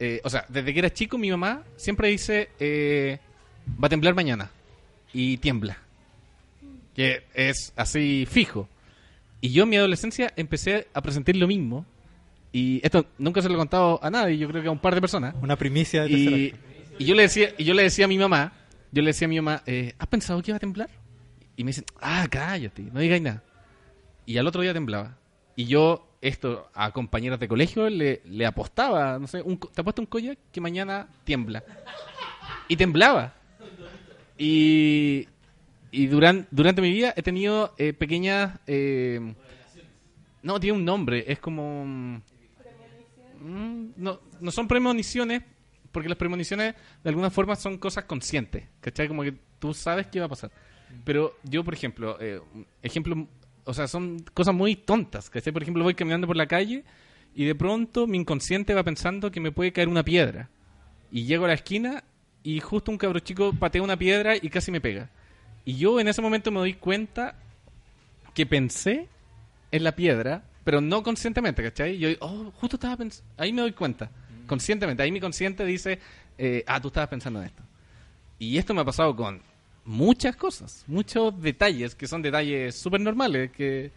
eh, 0.00 0.20
o 0.24 0.30
sea, 0.30 0.44
desde 0.48 0.72
que 0.72 0.78
era 0.78 0.92
chico, 0.92 1.18
mi 1.18 1.30
mamá 1.30 1.64
siempre 1.76 2.08
dice: 2.08 2.50
eh, 2.58 3.18
Va 3.82 3.86
a 3.86 3.88
temblar 3.88 4.14
mañana. 4.14 4.50
Y 5.12 5.38
tiembla. 5.38 5.78
Que 6.94 7.24
es 7.34 7.72
así 7.76 8.26
fijo. 8.28 8.68
Y 9.40 9.50
yo 9.50 9.64
en 9.64 9.68
mi 9.70 9.76
adolescencia 9.76 10.32
empecé 10.36 10.88
a 10.92 11.00
presentar 11.00 11.36
lo 11.36 11.46
mismo. 11.46 11.86
Y 12.52 12.80
esto 12.82 13.06
nunca 13.18 13.42
se 13.42 13.48
lo 13.48 13.54
he 13.54 13.58
contado 13.58 14.00
a 14.02 14.10
nadie, 14.10 14.38
yo 14.38 14.48
creo 14.48 14.62
que 14.62 14.68
a 14.68 14.72
un 14.72 14.78
par 14.78 14.94
de 14.94 15.00
personas. 15.00 15.34
Una 15.42 15.56
primicia 15.56 16.04
de 16.04 16.10
Y, 16.10 16.54
y 16.98 17.04
yo 17.04 17.14
le 17.14 17.22
decía, 17.22 17.54
y 17.58 17.64
yo 17.64 17.74
le 17.74 17.82
decía 17.82 18.06
a 18.06 18.08
mi 18.08 18.18
mamá, 18.18 18.52
yo 18.90 19.02
le 19.02 19.08
decía 19.08 19.26
a 19.26 19.28
mi 19.28 19.36
mamá, 19.36 19.62
eh, 19.66 19.94
¿has 19.98 20.08
pensado 20.08 20.42
que 20.42 20.50
iba 20.50 20.56
a 20.56 20.60
temblar? 20.60 20.88
Y 21.56 21.64
me 21.64 21.70
dicen, 21.70 21.84
ah, 22.00 22.26
cállate, 22.30 22.82
no 22.82 23.00
digáis 23.00 23.22
nada. 23.22 23.42
Y 24.24 24.38
al 24.38 24.46
otro 24.46 24.62
día 24.62 24.72
temblaba. 24.72 25.18
Y 25.56 25.66
yo, 25.66 26.07
esto, 26.20 26.68
a 26.74 26.90
compañeros 26.92 27.38
de 27.38 27.48
colegio 27.48 27.88
le, 27.88 28.22
le 28.24 28.46
apostaba, 28.46 29.18
no 29.18 29.26
sé, 29.26 29.42
un, 29.42 29.58
te 29.58 29.80
apuesto 29.80 30.02
un 30.02 30.06
collar 30.06 30.36
que 30.52 30.60
mañana 30.60 31.08
tiembla. 31.24 31.62
Y 32.68 32.76
temblaba. 32.76 33.34
Y, 34.36 35.26
y 35.90 36.06
duran- 36.06 36.46
durante 36.50 36.80
mi 36.82 36.90
vida 36.92 37.12
he 37.16 37.22
tenido 37.22 37.74
eh, 37.78 37.92
pequeñas... 37.92 38.58
eh, 38.66 39.34
no, 40.42 40.60
tiene 40.60 40.78
un 40.78 40.84
nombre, 40.84 41.24
es 41.26 41.38
como... 41.40 41.84
mm, 41.84 42.20
no, 43.96 44.20
no 44.40 44.50
son 44.50 44.68
premoniciones, 44.68 45.42
porque 45.92 46.08
las 46.08 46.18
premoniciones 46.18 46.74
de 47.02 47.08
alguna 47.10 47.30
forma 47.30 47.56
son 47.56 47.78
cosas 47.78 48.04
conscientes, 48.04 48.64
¿cachai? 48.80 49.08
Como 49.08 49.22
que 49.22 49.34
tú 49.58 49.74
sabes 49.74 50.06
qué 50.06 50.20
va 50.20 50.26
a 50.26 50.30
pasar. 50.30 50.50
Pero 51.04 51.36
yo, 51.42 51.64
por 51.64 51.74
ejemplo, 51.74 52.16
eh, 52.20 52.40
ejemplo, 52.82 53.26
o 53.68 53.74
sea, 53.74 53.86
son 53.86 54.24
cosas 54.32 54.54
muy 54.54 54.76
tontas, 54.76 55.28
¿cachai? 55.28 55.52
Por 55.52 55.60
ejemplo, 55.60 55.84
voy 55.84 55.92
caminando 55.92 56.26
por 56.26 56.36
la 56.36 56.46
calle 56.46 56.84
y 57.34 57.44
de 57.44 57.54
pronto 57.54 58.06
mi 58.06 58.16
inconsciente 58.16 58.72
va 58.72 58.82
pensando 58.82 59.30
que 59.30 59.40
me 59.40 59.52
puede 59.52 59.72
caer 59.72 59.88
una 59.88 60.02
piedra. 60.02 60.48
Y 61.12 61.26
llego 61.26 61.44
a 61.44 61.48
la 61.48 61.54
esquina 61.54 62.02
y 62.42 62.60
justo 62.60 62.90
un 62.90 62.96
cabro 62.96 63.18
chico 63.18 63.52
patea 63.52 63.82
una 63.82 63.98
piedra 63.98 64.36
y 64.36 64.48
casi 64.48 64.70
me 64.70 64.80
pega. 64.80 65.10
Y 65.66 65.76
yo 65.76 66.00
en 66.00 66.08
ese 66.08 66.22
momento 66.22 66.50
me 66.50 66.60
doy 66.60 66.74
cuenta 66.74 67.34
que 68.32 68.46
pensé 68.46 69.06
en 69.70 69.84
la 69.84 69.92
piedra, 69.94 70.44
pero 70.64 70.80
no 70.80 71.02
conscientemente, 71.02 71.62
¿cachai? 71.62 71.98
Yo, 71.98 72.08
oh, 72.20 72.50
justo 72.54 72.76
estaba 72.76 72.96
pensando, 72.96 73.30
ahí 73.36 73.52
me 73.52 73.60
doy 73.60 73.72
cuenta, 73.72 74.10
conscientemente, 74.46 75.02
ahí 75.02 75.12
mi 75.12 75.20
consciente 75.20 75.66
dice, 75.66 75.98
eh, 76.38 76.64
ah, 76.66 76.80
tú 76.80 76.88
estabas 76.88 77.10
pensando 77.10 77.40
en 77.40 77.48
esto. 77.48 77.62
Y 78.38 78.56
esto 78.56 78.72
me 78.72 78.80
ha 78.80 78.84
pasado 78.86 79.14
con 79.14 79.42
muchas 79.88 80.36
cosas, 80.36 80.84
muchos 80.86 81.40
detalles, 81.40 81.94
que 81.94 82.06
son 82.06 82.20
detalles 82.20 82.74
súper 82.76 83.00
normales, 83.00 83.50
que... 83.50 83.90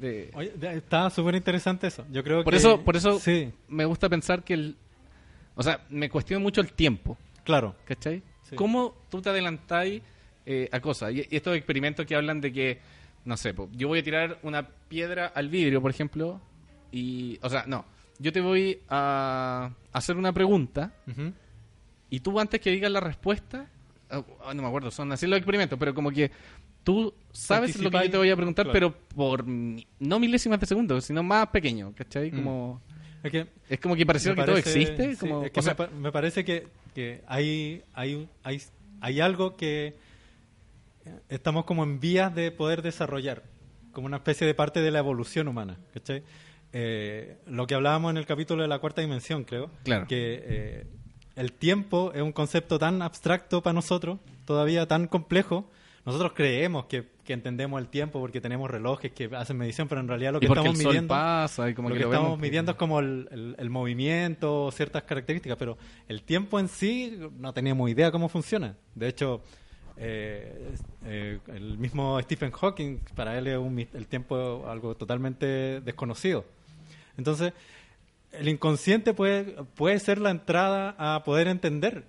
de- 0.00 0.30
Oye, 0.34 0.52
de- 0.56 0.78
está 0.78 1.10
súper 1.10 1.34
interesante 1.34 1.86
eso. 1.86 2.04
Yo 2.10 2.24
creo 2.24 2.42
por 2.42 2.52
que 2.54 2.56
eso, 2.58 2.82
por 2.82 2.96
eso 2.96 3.18
sí, 3.20 3.52
me 3.68 3.84
gusta 3.84 4.08
pensar 4.08 4.42
que 4.42 4.54
el... 4.54 4.76
O 5.54 5.62
sea, 5.62 5.84
me 5.90 6.08
cuestiono 6.08 6.42
mucho 6.42 6.60
el 6.62 6.72
tiempo, 6.72 7.18
claro. 7.44 7.74
¿cachai? 7.84 8.22
Sí. 8.48 8.56
¿Cómo 8.56 8.94
tú 9.10 9.20
te 9.20 9.28
adelantáis 9.28 10.00
eh, 10.46 10.68
a 10.72 10.80
cosas? 10.80 11.12
Y, 11.12 11.18
y 11.30 11.36
estos 11.36 11.54
experimentos 11.56 12.06
que 12.06 12.14
hablan 12.16 12.40
de 12.40 12.50
que, 12.52 12.78
no 13.26 13.36
sé, 13.36 13.52
po, 13.52 13.68
yo 13.72 13.88
voy 13.88 13.98
a 13.98 14.02
tirar 14.02 14.38
una 14.42 14.66
piedra 14.88 15.26
al 15.26 15.48
vidrio, 15.50 15.82
por 15.82 15.90
ejemplo, 15.90 16.40
y, 16.90 17.38
o 17.42 17.50
sea, 17.50 17.64
no, 17.66 17.84
yo 18.18 18.32
te 18.32 18.40
voy 18.40 18.80
a 18.88 19.70
hacer 19.92 20.16
una 20.16 20.32
pregunta 20.32 20.92
y 22.08 22.20
tú 22.20 22.40
antes 22.40 22.60
que 22.62 22.70
digas 22.70 22.90
la 22.90 23.00
respuesta, 23.00 23.66
ah, 24.10 24.22
ah, 24.44 24.54
no 24.54 24.62
me 24.62 24.68
acuerdo, 24.68 24.90
son 24.90 25.10
así 25.12 25.26
los 25.26 25.36
experimentos, 25.38 25.78
pero 25.78 25.94
como 25.94 26.10
que 26.10 26.30
tú 26.84 27.12
sabes 27.32 27.78
lo 27.80 27.90
que 27.90 27.98
yo 28.04 28.10
te 28.10 28.16
voy 28.16 28.30
a 28.30 28.36
preguntar, 28.36 28.64
claro. 28.66 28.72
pero 28.72 28.94
por 29.14 29.44
no 29.46 30.18
milésimas 30.18 30.58
de 30.60 30.66
segundo, 30.66 31.00
sino 31.00 31.22
más 31.22 31.46
pequeño, 31.48 31.90
Mm. 31.90 31.94
¿cachai? 31.94 32.30
Como, 32.30 32.80
Es 33.22 33.30
que 33.32 33.46
es 33.68 33.80
como 33.80 33.94
que 33.96 34.06
pareciera 34.06 34.34
que 34.36 34.42
todo 34.44 34.56
existe. 34.56 35.14
sí, 35.14 35.18
como, 35.18 35.44
es 35.44 35.50
que 35.50 35.60
o 35.60 35.62
sea, 35.62 35.72
me, 35.72 35.76
pa- 35.76 35.88
me 35.94 36.12
parece 36.12 36.44
que, 36.44 36.68
que 36.94 37.22
hay, 37.26 37.82
hay, 37.94 38.28
hay, 38.42 38.62
hay 39.00 39.20
algo 39.20 39.56
que 39.56 39.96
estamos 41.28 41.64
como 41.64 41.84
en 41.84 42.00
vías 42.00 42.34
de 42.34 42.50
poder 42.52 42.82
desarrollar, 42.82 43.42
como 43.92 44.06
una 44.06 44.18
especie 44.18 44.46
de 44.46 44.54
parte 44.54 44.80
de 44.80 44.90
la 44.90 44.98
evolución 45.00 45.48
humana. 45.48 45.78
¿cachai? 45.94 46.22
Eh, 46.72 47.38
lo 47.46 47.66
que 47.66 47.74
hablábamos 47.74 48.10
en 48.10 48.18
el 48.18 48.26
capítulo 48.26 48.62
de 48.62 48.68
la 48.68 48.78
cuarta 48.78 49.00
dimensión, 49.00 49.44
creo, 49.44 49.70
Claro. 49.84 50.06
que 50.06 50.42
eh, 50.44 50.86
el 51.38 51.52
tiempo 51.52 52.12
es 52.14 52.22
un 52.22 52.32
concepto 52.32 52.78
tan 52.78 53.00
abstracto 53.02 53.62
para 53.62 53.72
nosotros, 53.74 54.18
todavía 54.44 54.86
tan 54.86 55.06
complejo. 55.06 55.70
Nosotros 56.04 56.32
creemos 56.34 56.86
que, 56.86 57.06
que 57.24 57.34
entendemos 57.34 57.78
el 57.80 57.88
tiempo 57.88 58.18
porque 58.20 58.40
tenemos 58.40 58.70
relojes 58.70 59.12
que 59.12 59.28
hacen 59.36 59.58
medición, 59.58 59.88
pero 59.88 60.00
en 60.00 60.08
realidad 60.08 60.32
lo 60.32 60.40
que 60.40 60.46
estamos 60.46 60.70
el 60.70 60.76
sol 60.82 60.86
midiendo 60.92 61.08
pasa 61.14 61.68
y 61.68 61.74
como 61.74 61.90
lo 61.90 61.94
que, 61.94 61.98
que, 61.98 62.04
lo 62.04 62.10
estamos 62.10 62.28
vemos, 62.30 62.40
midiendo 62.40 62.72
es 62.72 62.78
como 62.78 63.00
el, 63.00 63.28
el- 63.30 63.56
el 63.58 63.68
movimiento, 63.70 64.70
ciertas 64.72 65.02
características, 65.02 65.58
pero 65.58 65.76
el 66.08 66.22
tiempo 66.22 66.58
en 66.58 66.68
sí 66.68 67.18
no 67.38 67.52
teníamos 67.52 67.90
idea 67.90 68.10
cómo 68.10 68.30
funciona. 68.30 68.74
De 68.94 69.08
hecho, 69.08 69.42
eh, 69.98 70.70
eh, 71.04 71.38
el 71.48 71.76
mismo 71.76 72.18
Stephen 72.22 72.52
Hawking, 72.52 73.00
para 73.14 73.36
él 73.36 73.46
es 73.48 73.58
un 73.58 73.78
el 73.78 74.06
tiempo 74.06 74.64
algo 74.66 74.94
totalmente 74.96 75.80
desconocido. 75.82 76.44
Entonces, 77.18 77.52
el 78.32 78.48
inconsciente 78.48 79.14
puede, 79.14 79.44
puede 79.74 79.98
ser 79.98 80.18
la 80.18 80.30
entrada 80.30 80.94
a 80.98 81.22
poder 81.24 81.48
entender 81.48 82.04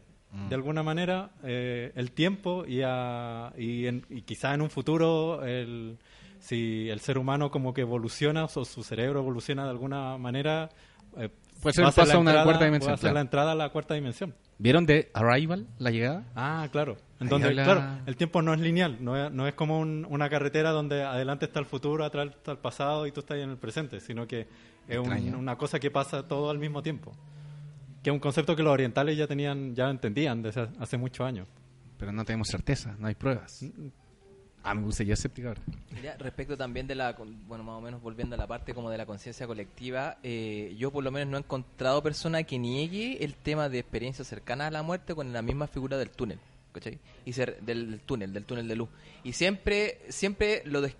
de 0.47 0.53
alguna 0.53 0.83
manera 0.83 1.31
eh, 1.43 1.91
el 1.95 2.11
tiempo 2.11 2.63
y, 2.67 2.81
a, 2.85 3.51
y, 3.57 3.87
en- 3.87 4.05
y 4.11 4.21
quizá 4.21 4.53
en 4.53 4.61
un 4.61 4.69
futuro 4.69 5.43
el 5.43 5.97
si 6.37 6.87
el 6.89 6.99
ser 7.01 7.17
humano 7.17 7.49
como 7.51 7.73
que 7.73 7.81
evoluciona 7.81 8.45
o 8.45 8.47
su 8.65 8.83
cerebro 8.83 9.19
evoluciona 9.21 9.63
de 9.63 9.71
alguna 9.71 10.17
manera, 10.19 10.69
eh, 11.17 11.29
Puede 11.61 11.73
ser 11.73 11.83
va 11.85 11.89
el 11.89 11.95
paso 11.95 12.13
a 12.13 12.17
una 12.19 12.31
entrada- 12.31 12.43
cuarta 12.45 12.65
dimensión, 12.65 12.87
puede 12.89 12.97
ser 12.97 13.01
claro. 13.01 13.13
la 13.15 13.21
entrada 13.21 13.51
a 13.51 13.55
la 13.55 13.69
cuarta 13.69 13.93
dimensión. 13.93 14.33
¿Vieron 14.57 14.85
de 14.85 15.09
Arrival, 15.13 15.67
la 15.77 15.91
llegada? 15.91 16.23
Ah, 16.35 16.67
claro. 16.71 16.97
En 17.19 17.27
Ahí 17.27 17.29
donde, 17.29 17.47
habla- 17.49 17.63
claro, 17.63 17.83
el 18.05 18.15
tiempo 18.15 18.41
no 18.41 18.53
es 18.53 18.59
lineal, 18.59 18.97
no 19.01 19.15
es, 19.17 19.31
no 19.31 19.47
es 19.47 19.53
como 19.53 19.79
un- 19.79 20.05
una 20.09 20.29
carretera 20.29 20.71
donde 20.71 21.03
adelante 21.03 21.45
está 21.45 21.59
el 21.59 21.65
futuro, 21.65 22.03
atrás 22.05 22.27
está 22.29 22.51
el 22.51 22.57
pasado 22.57 23.05
y 23.07 23.11
tú 23.11 23.19
estás 23.21 23.37
en 23.37 23.49
el 23.51 23.57
presente, 23.57 23.99
sino 23.99 24.25
que 24.27 24.47
es 24.87 24.97
un- 24.97 25.35
una 25.35 25.57
cosa 25.57 25.79
que 25.79 25.91
pasa 25.91 26.27
todo 26.27 26.49
al 26.49 26.59
mismo 26.59 26.81
tiempo. 26.81 27.11
Que 28.03 28.09
es 28.09 28.13
un 28.13 28.19
concepto 28.19 28.55
que 28.55 28.63
los 28.63 28.71
orientales 28.73 29.17
ya 29.17 29.27
tenían, 29.27 29.75
ya 29.75 29.89
entendían 29.89 30.41
desde 30.41 30.69
hace 30.79 30.97
muchos 30.97 31.25
años. 31.27 31.47
Pero 31.97 32.13
no 32.13 32.23
tenemos 32.23 32.47
certeza, 32.47 32.95
no 32.97 33.07
hay 33.07 33.15
pruebas. 33.15 33.65
Ah, 34.63 34.73
me 34.75 34.83
puse 34.83 35.05
ya 35.05 35.13
escéptico 35.13 35.47
ahora. 35.49 35.61
Respecto 36.19 36.57
también 36.57 36.85
de 36.85 36.95
la, 36.95 37.13
bueno, 37.47 37.63
más 37.63 37.77
o 37.77 37.81
menos 37.81 38.01
volviendo 38.01 38.35
a 38.35 38.37
la 38.37 38.45
parte 38.47 38.73
como 38.73 38.89
de 38.89 38.97
la 38.97 39.05
conciencia 39.05 39.47
colectiva, 39.47 40.17
eh, 40.21 40.75
yo 40.77 40.91
por 40.91 41.03
lo 41.03 41.11
menos 41.11 41.29
no 41.29 41.37
he 41.37 41.39
encontrado 41.39 42.03
persona 42.03 42.43
que 42.43 42.59
niegue 42.59 43.23
el 43.23 43.35
tema 43.35 43.69
de 43.69 43.79
experiencias 43.79 44.27
cercanas 44.27 44.67
a 44.67 44.71
la 44.71 44.83
muerte 44.83 45.15
con 45.15 45.31
la 45.31 45.41
misma 45.41 45.67
figura 45.67 45.97
del 45.97 46.09
túnel, 46.09 46.39
¿cachai? 46.73 46.99
Y 47.25 47.33
ser 47.33 47.59
del, 47.61 47.89
del 47.91 47.99
túnel, 48.01 48.33
del 48.33 48.43
túnel 48.45 48.67
de 48.67 48.75
luz. 48.75 48.89
Y 49.23 49.31
siempre, 49.33 49.99
siempre 50.09 50.61
lo 50.65 50.81
des- 50.81 50.95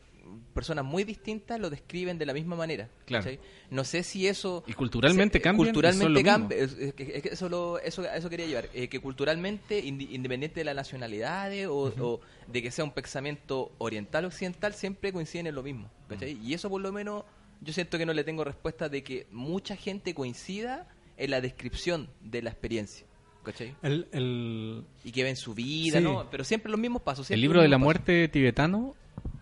personas 0.53 0.85
muy 0.85 1.03
distintas 1.05 1.59
lo 1.59 1.71
describen 1.71 2.19
de 2.19 2.25
la 2.25 2.33
misma 2.33 2.55
manera, 2.55 2.87
Claro. 3.05 3.23
¿cachai? 3.23 3.39
No 3.71 3.83
sé 3.83 4.03
si 4.03 4.27
eso... 4.27 4.63
Y 4.67 4.73
culturalmente 4.73 5.41
son 5.41 5.55
Culturalmente 5.57 6.23
cambia, 6.23 6.57
eso, 6.59 7.49
lo- 7.49 7.79
eso, 7.79 8.03
eso 8.05 8.29
quería 8.29 8.45
llevar. 8.45 8.69
eh, 8.73 8.87
que 8.89 8.99
culturalmente, 8.99 9.79
independiente 9.79 10.59
de 10.59 10.65
las 10.65 10.75
nacionalidades 10.75 11.67
o, 11.67 11.91
o 11.99 12.21
de 12.51 12.61
que 12.61 12.71
sea 12.71 12.83
un 12.85 12.91
pensamiento 12.91 13.71
oriental 13.77 14.25
o 14.25 14.27
occidental, 14.29 14.73
siempre 14.73 15.13
coinciden 15.13 15.47
en 15.47 15.55
lo 15.55 15.63
mismo. 15.63 15.89
¿cachai? 16.07 16.37
Y 16.43 16.53
eso 16.53 16.69
por 16.69 16.81
lo 16.81 16.91
menos 16.91 17.23
yo 17.61 17.73
siento 17.73 17.97
que 17.97 18.05
no 18.05 18.13
le 18.13 18.23
tengo 18.23 18.43
respuesta 18.43 18.89
de 18.89 19.03
que 19.03 19.27
mucha 19.31 19.75
gente 19.75 20.13
coincida 20.13 20.87
en 21.17 21.31
la 21.31 21.41
descripción 21.41 22.09
de 22.21 22.41
la 22.41 22.49
experiencia. 22.49 23.05
¿cachai? 23.43 23.75
El, 23.81 24.07
el- 24.11 24.83
Y 25.03 25.11
que 25.11 25.23
ven 25.23 25.35
su 25.35 25.53
vida, 25.53 25.99
Sí. 25.99 26.03
¿no? 26.03 26.29
Pero 26.29 26.43
siempre 26.43 26.71
los 26.71 26.79
mismos 26.79 27.01
pasos. 27.01 27.29
El 27.31 27.41
libro 27.41 27.61
de 27.61 27.67
la 27.67 27.77
pasos. 27.77 27.83
muerte 27.85 28.27
tibetano 28.29 28.95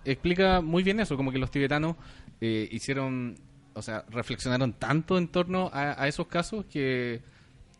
explica 0.05 0.61
muy 0.61 0.83
bien 0.83 0.99
eso, 0.99 1.15
como 1.17 1.31
que 1.31 1.37
los 1.39 1.51
tibetanos 1.51 1.95
eh, 2.41 2.67
hicieron, 2.71 3.35
o 3.73 3.81
sea, 3.81 4.05
reflexionaron 4.09 4.73
tanto 4.73 5.17
en 5.17 5.27
torno 5.27 5.69
a, 5.73 6.01
a 6.01 6.07
esos 6.07 6.27
casos 6.27 6.65
que 6.65 7.21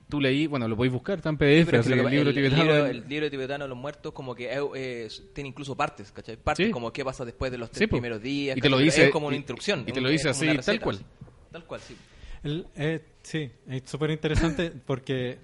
tú 0.09 0.21
leí, 0.21 0.47
bueno, 0.47 0.67
lo 0.67 0.75
podéis 0.77 0.93
buscar, 0.93 1.17
está 1.17 1.29
en 1.29 1.38
PDF, 1.38 1.73
así 1.79 1.89
que 1.93 1.99
el 1.99 2.05
libro 2.09 2.21
el- 2.21 2.27
el 2.29 2.34
tibetano... 2.35 2.63
libro- 2.63 2.85
el 2.85 3.07
libro 3.09 3.29
tibetano 3.29 3.63
de 3.65 3.69
los 3.69 3.77
muertos 3.77 4.13
como 4.13 4.34
que 4.35 4.49
eh, 4.51 5.07
tiene 5.34 5.49
incluso 5.49 5.75
partes, 5.75 6.11
¿cachai? 6.11 6.38
Partes 6.38 6.67
Sí. 6.67 6.71
como 6.71 6.91
qué 6.93 7.03
pasa 7.03 7.25
después 7.25 7.51
de 7.51 7.57
los 7.57 7.69
tres 7.71 7.79
Sí, 7.79 7.88
primeros 7.88 8.21
días. 8.21 8.57
Y 8.57 8.61
te 8.61 8.69
lo 8.69 8.77
dice- 8.77 9.05
Es 9.07 9.11
como 9.11 9.27
una 9.27 9.35
y- 9.35 9.39
instrucción. 9.39 9.84
y 9.85 9.91
te 9.91 9.99
lo 10.01 10.09
dice 10.09 10.29
así, 10.29 10.47
tal 10.65 10.79
cual. 10.79 10.99
Tal 11.51 11.65
cual, 11.65 11.81
sí. 11.81 11.95
el- 12.43 12.67
eh, 12.75 13.01
sí, 13.23 13.51
es 13.67 13.84
súper 13.85 14.11
interesante 14.11 14.71
porque 14.85 15.39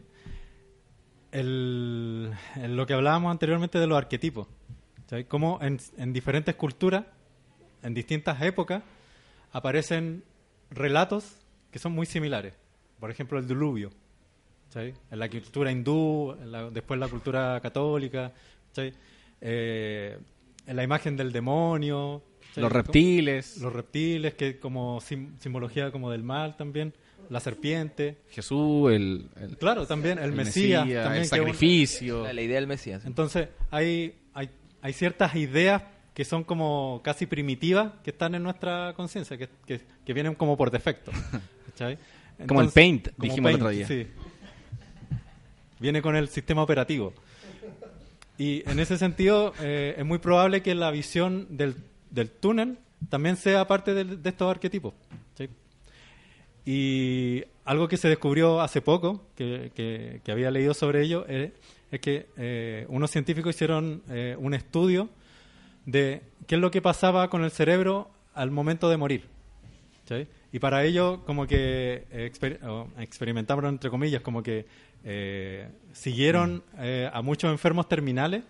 el, 1.31 2.31
el- 2.55 2.75
lo 2.75 2.85
que 2.85 2.93
hablábamos 2.93 3.31
anteriormente 3.31 3.79
de 3.79 3.87
los 3.87 3.97
arquetipos, 3.97 4.47
¿sabes? 5.07 5.25
Cómo 5.27 5.59
en, 5.61 5.79
en 5.97 6.13
diferentes 6.13 6.55
culturas, 6.55 7.05
en 7.81 7.93
distintas 7.93 8.41
épocas, 8.41 8.83
aparecen 9.51 10.23
relatos 10.69 11.37
que 11.71 11.79
son 11.79 11.91
muy 11.93 12.05
similares. 12.05 12.53
Por 12.99 13.11
ejemplo, 13.11 13.37
el 13.39 13.47
diluvio. 13.47 13.91
En 14.75 15.19
la 15.19 15.29
cultura 15.29 15.71
hindú, 15.71 16.35
en 16.41 16.51
la- 16.51 16.69
después 16.69 16.99
la 16.99 17.07
cultura 17.07 17.59
católica. 17.61 18.31
Eh, 19.41 20.17
en 20.65 20.75
la 20.75 20.83
imagen 20.83 21.15
del 21.17 21.31
demonio. 21.31 22.23
Los 22.55 22.71
reptiles. 22.71 23.57
Los 23.57 23.73
reptiles, 23.73 24.35
que 24.35 24.59
como 24.59 24.99
sim- 25.01 25.35
simbología 25.39 25.91
como 25.91 26.11
del 26.11 26.23
mal 26.23 26.55
también. 26.55 26.93
La 27.29 27.39
serpiente. 27.39 28.17
Jesús, 28.29 28.91
el, 28.91 29.29
el- 29.39 29.57
Claro, 29.57 29.87
también 29.87 30.17
el, 30.19 30.25
el 30.25 30.31
Mesías. 30.33 30.85
Mesías, 30.85 31.03
también, 31.03 31.23
el 31.23 31.25
un- 31.25 31.29
sacrificio. 31.29 32.33
La, 32.33 32.41
idea 32.41 32.55
del 32.55 32.67
Mesías. 32.67 33.01
sí. 33.01 33.07
Entonces, 33.07 33.47
hay, 33.71 34.15
hay, 34.33 34.49
hay 34.81 34.93
ciertas 34.93 35.35
ideas 35.35 35.83
que 36.13 36.25
son 36.25 36.43
como 36.43 37.01
casi 37.03 37.25
primitivas 37.25 37.93
que 38.03 38.11
están 38.11 38.35
en 38.35 38.43
nuestra 38.43 38.93
conciencia, 38.95 39.35
que, 39.37 39.49
que, 39.65 39.81
que 40.05 40.13
vienen 40.13 40.35
como 40.35 40.55
por 40.57 40.69
defecto. 40.69 41.11
Como 42.47 42.61
el 42.61 42.69
Paint, 42.69 43.09
como 43.15 43.23
dijimos 43.23 43.51
el 43.51 43.59
Paint, 43.59 43.61
otro 43.61 43.69
día. 43.69 43.87
sí. 43.87 44.07
Viene 45.83 46.01
con 46.01 46.15
el 46.15 46.29
sistema 46.29 46.63
operativo. 46.63 47.11
Y 48.37 48.63
en 48.69 48.79
ese 48.79 48.97
sentido, 48.97 49.53
eh, 49.59 49.95
es 49.97 50.05
muy 50.05 50.17
probable 50.17 50.61
que 50.61 50.73
la 50.75 50.89
visión 50.91 51.45
del, 51.57 51.75
del 52.09 52.29
túnel 52.29 52.77
también 53.09 53.35
sea 53.35 53.67
parte 53.67 53.93
de 53.93 54.29
estos 54.29 54.49
arquetipos. 54.49 54.93
¿sí? 55.37 55.49
Y 56.65 57.43
algo 57.65 57.89
que 57.89 57.97
se 57.97 58.07
descubrió 58.07 58.61
hace 58.61 58.81
poco, 58.81 59.25
que, 59.35 59.71
que- 59.75 60.31
había 60.31 60.51
leído 60.51 60.73
sobre 60.73 61.01
ello, 61.03 61.25
eh, 61.27 61.51
es 61.91 61.99
que 61.99 62.27
eh, 62.37 62.85
unos 62.87 63.11
científicos 63.11 63.53
hicieron 63.53 64.03
un 64.37 64.53
estudio 64.53 65.09
de 65.85 66.21
qué 66.47 66.55
es 66.55 66.61
lo 66.61 66.71
que 66.71 66.81
pasaba 66.81 67.29
con 67.29 67.43
el 67.43 67.51
cerebro 67.51 68.09
al 68.33 68.51
momento 68.51 68.89
de 68.89 68.95
morir. 68.95 69.25
¿sí? 70.07 70.27
Y 70.53 70.59
para 70.59 70.85
ello, 70.85 71.21
como 71.25 71.47
que 71.47 72.05
eh, 72.11 72.31
exper- 72.31 72.59
experimentaron, 72.99 73.65
entre 73.65 73.89
comillas, 73.89 74.21
como 74.21 74.41
que 74.43 74.65
eh, 75.03 75.67
siguieron 75.93 76.63
eh, 76.77 77.09
a 77.11 77.21
muchos 77.23 77.51
enfermos 77.51 77.89
terminales, 77.89 78.43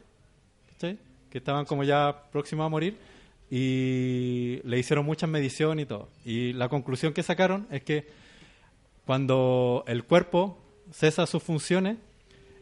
¿sí? 0.80 1.00
que 1.32 1.38
estaban 1.38 1.64
como 1.66 1.84
ya 1.86 2.24
próximos 2.32 2.66
a 2.66 2.70
morir, 2.70 2.98
y 3.50 4.60
le 4.66 4.78
hicieron 4.80 5.06
muchas 5.06 5.30
mediciones 5.30 5.84
y 5.84 5.88
todo. 5.88 6.10
Y 6.26 6.52
la 6.54 6.68
conclusión 6.70 7.14
que 7.14 7.24
sacaron 7.24 7.68
es 7.72 7.84
que 7.84 8.06
cuando 9.06 9.84
el 9.88 10.04
cuerpo 10.04 10.58
cesa 10.92 11.26
sus 11.26 11.42
funciones, 11.42 11.98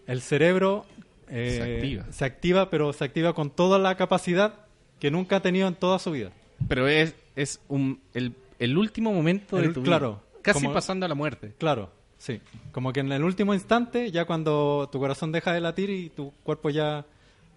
el 0.06 0.22
cerebro 0.22 0.86
eh, 1.30 1.56
Se 1.58 1.76
activa. 1.76 2.06
se 2.12 2.26
activa, 2.26 2.70
pero 2.70 2.94
se 2.94 3.04
activa 3.06 3.34
con 3.34 3.50
toda 3.50 3.80
la 3.80 3.96
capacidad 3.96 4.54
que 5.00 5.10
nunca 5.10 5.38
ha 5.38 5.42
tenido 5.42 5.68
en 5.68 5.76
toda 5.76 5.98
su 5.98 6.12
vida. 6.12 6.32
Pero 6.68 6.88
es, 6.88 7.16
es 7.36 7.60
un, 7.70 8.00
el, 8.14 8.34
el 8.64 8.78
último 8.78 9.12
momento 9.14 9.58
de 9.58 9.66
El- 9.66 9.74
tu 9.74 9.84
claro, 9.84 10.12
vida. 10.14 10.42
Casi 10.44 10.62
como- 10.62 10.74
pasando 10.74 11.06
a 11.06 11.10
la 11.10 11.16
muerte. 11.16 11.54
Claro, 11.58 11.92
sí. 12.18 12.40
Como 12.72 12.94
que 12.94 13.02
en 13.02 13.12
el 13.12 13.24
último 13.24 13.54
instante, 13.54 14.12
ya 14.12 14.26
cuando 14.26 14.88
tu 14.92 15.00
corazón 15.00 15.32
deja 15.32 15.52
de 15.54 15.62
latir 15.62 15.90
y 15.90 16.10
tu 16.10 16.32
cuerpo 16.44 16.70
ya 16.70 17.06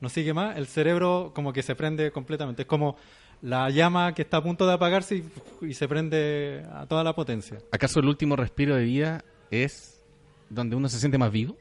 no 0.01 0.09
sigue 0.09 0.35
más, 0.35 0.57
el 0.57 0.67
cerebro 0.67 1.33
como 1.35 1.53
que 1.53 1.63
se 1.63 1.75
prende 1.75 2.11
completamente. 2.11 2.63
Es 2.63 2.69
como 2.69 2.97
la 3.43 3.69
llama 3.71 4.15
que 4.15 4.23
está 4.23 4.39
a 4.39 4.43
punto 4.43 4.67
de 4.67 4.73
apagarse 4.75 5.17
y, 5.17 5.25
y 5.67 5.75
se 5.75 5.87
prende 5.89 6.65
a 6.73 6.87
toda 6.87 7.05
la 7.05 7.15
potencia. 7.15 7.59
¿Acaso 7.71 8.01
el 8.01 8.07
último 8.09 8.37
respiro 8.37 8.75
de 8.77 8.85
vida 8.85 9.25
es 9.51 10.03
donde 10.51 10.77
uno 10.77 10.89
se 10.89 10.99
siente 10.99 11.17
más 11.19 11.31
vivo? 11.31 11.57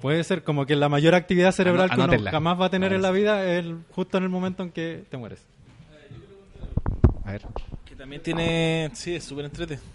Puede 0.00 0.24
ser 0.24 0.42
como 0.44 0.64
que 0.66 0.76
la 0.76 0.88
mayor 0.88 1.14
actividad 1.14 1.52
cerebral 1.52 1.90
que 1.90 2.00
uno 2.00 2.30
jamás 2.30 2.60
va 2.60 2.66
a 2.66 2.70
tener 2.70 2.92
en 2.92 3.02
la 3.02 3.10
vida 3.10 3.44
es 3.58 3.66
justo 3.90 4.16
en 4.18 4.24
el 4.24 4.30
momento 4.30 4.62
en 4.62 4.70
que 4.70 5.04
te 5.10 5.16
mueres. 5.16 5.44
A 7.24 7.32
ver. 7.32 7.42
También 7.96 8.22
tiene. 8.22 8.90
Sí, 8.94 9.14
es 9.14 9.24
súper 9.24 9.44
entrete. 9.46 9.78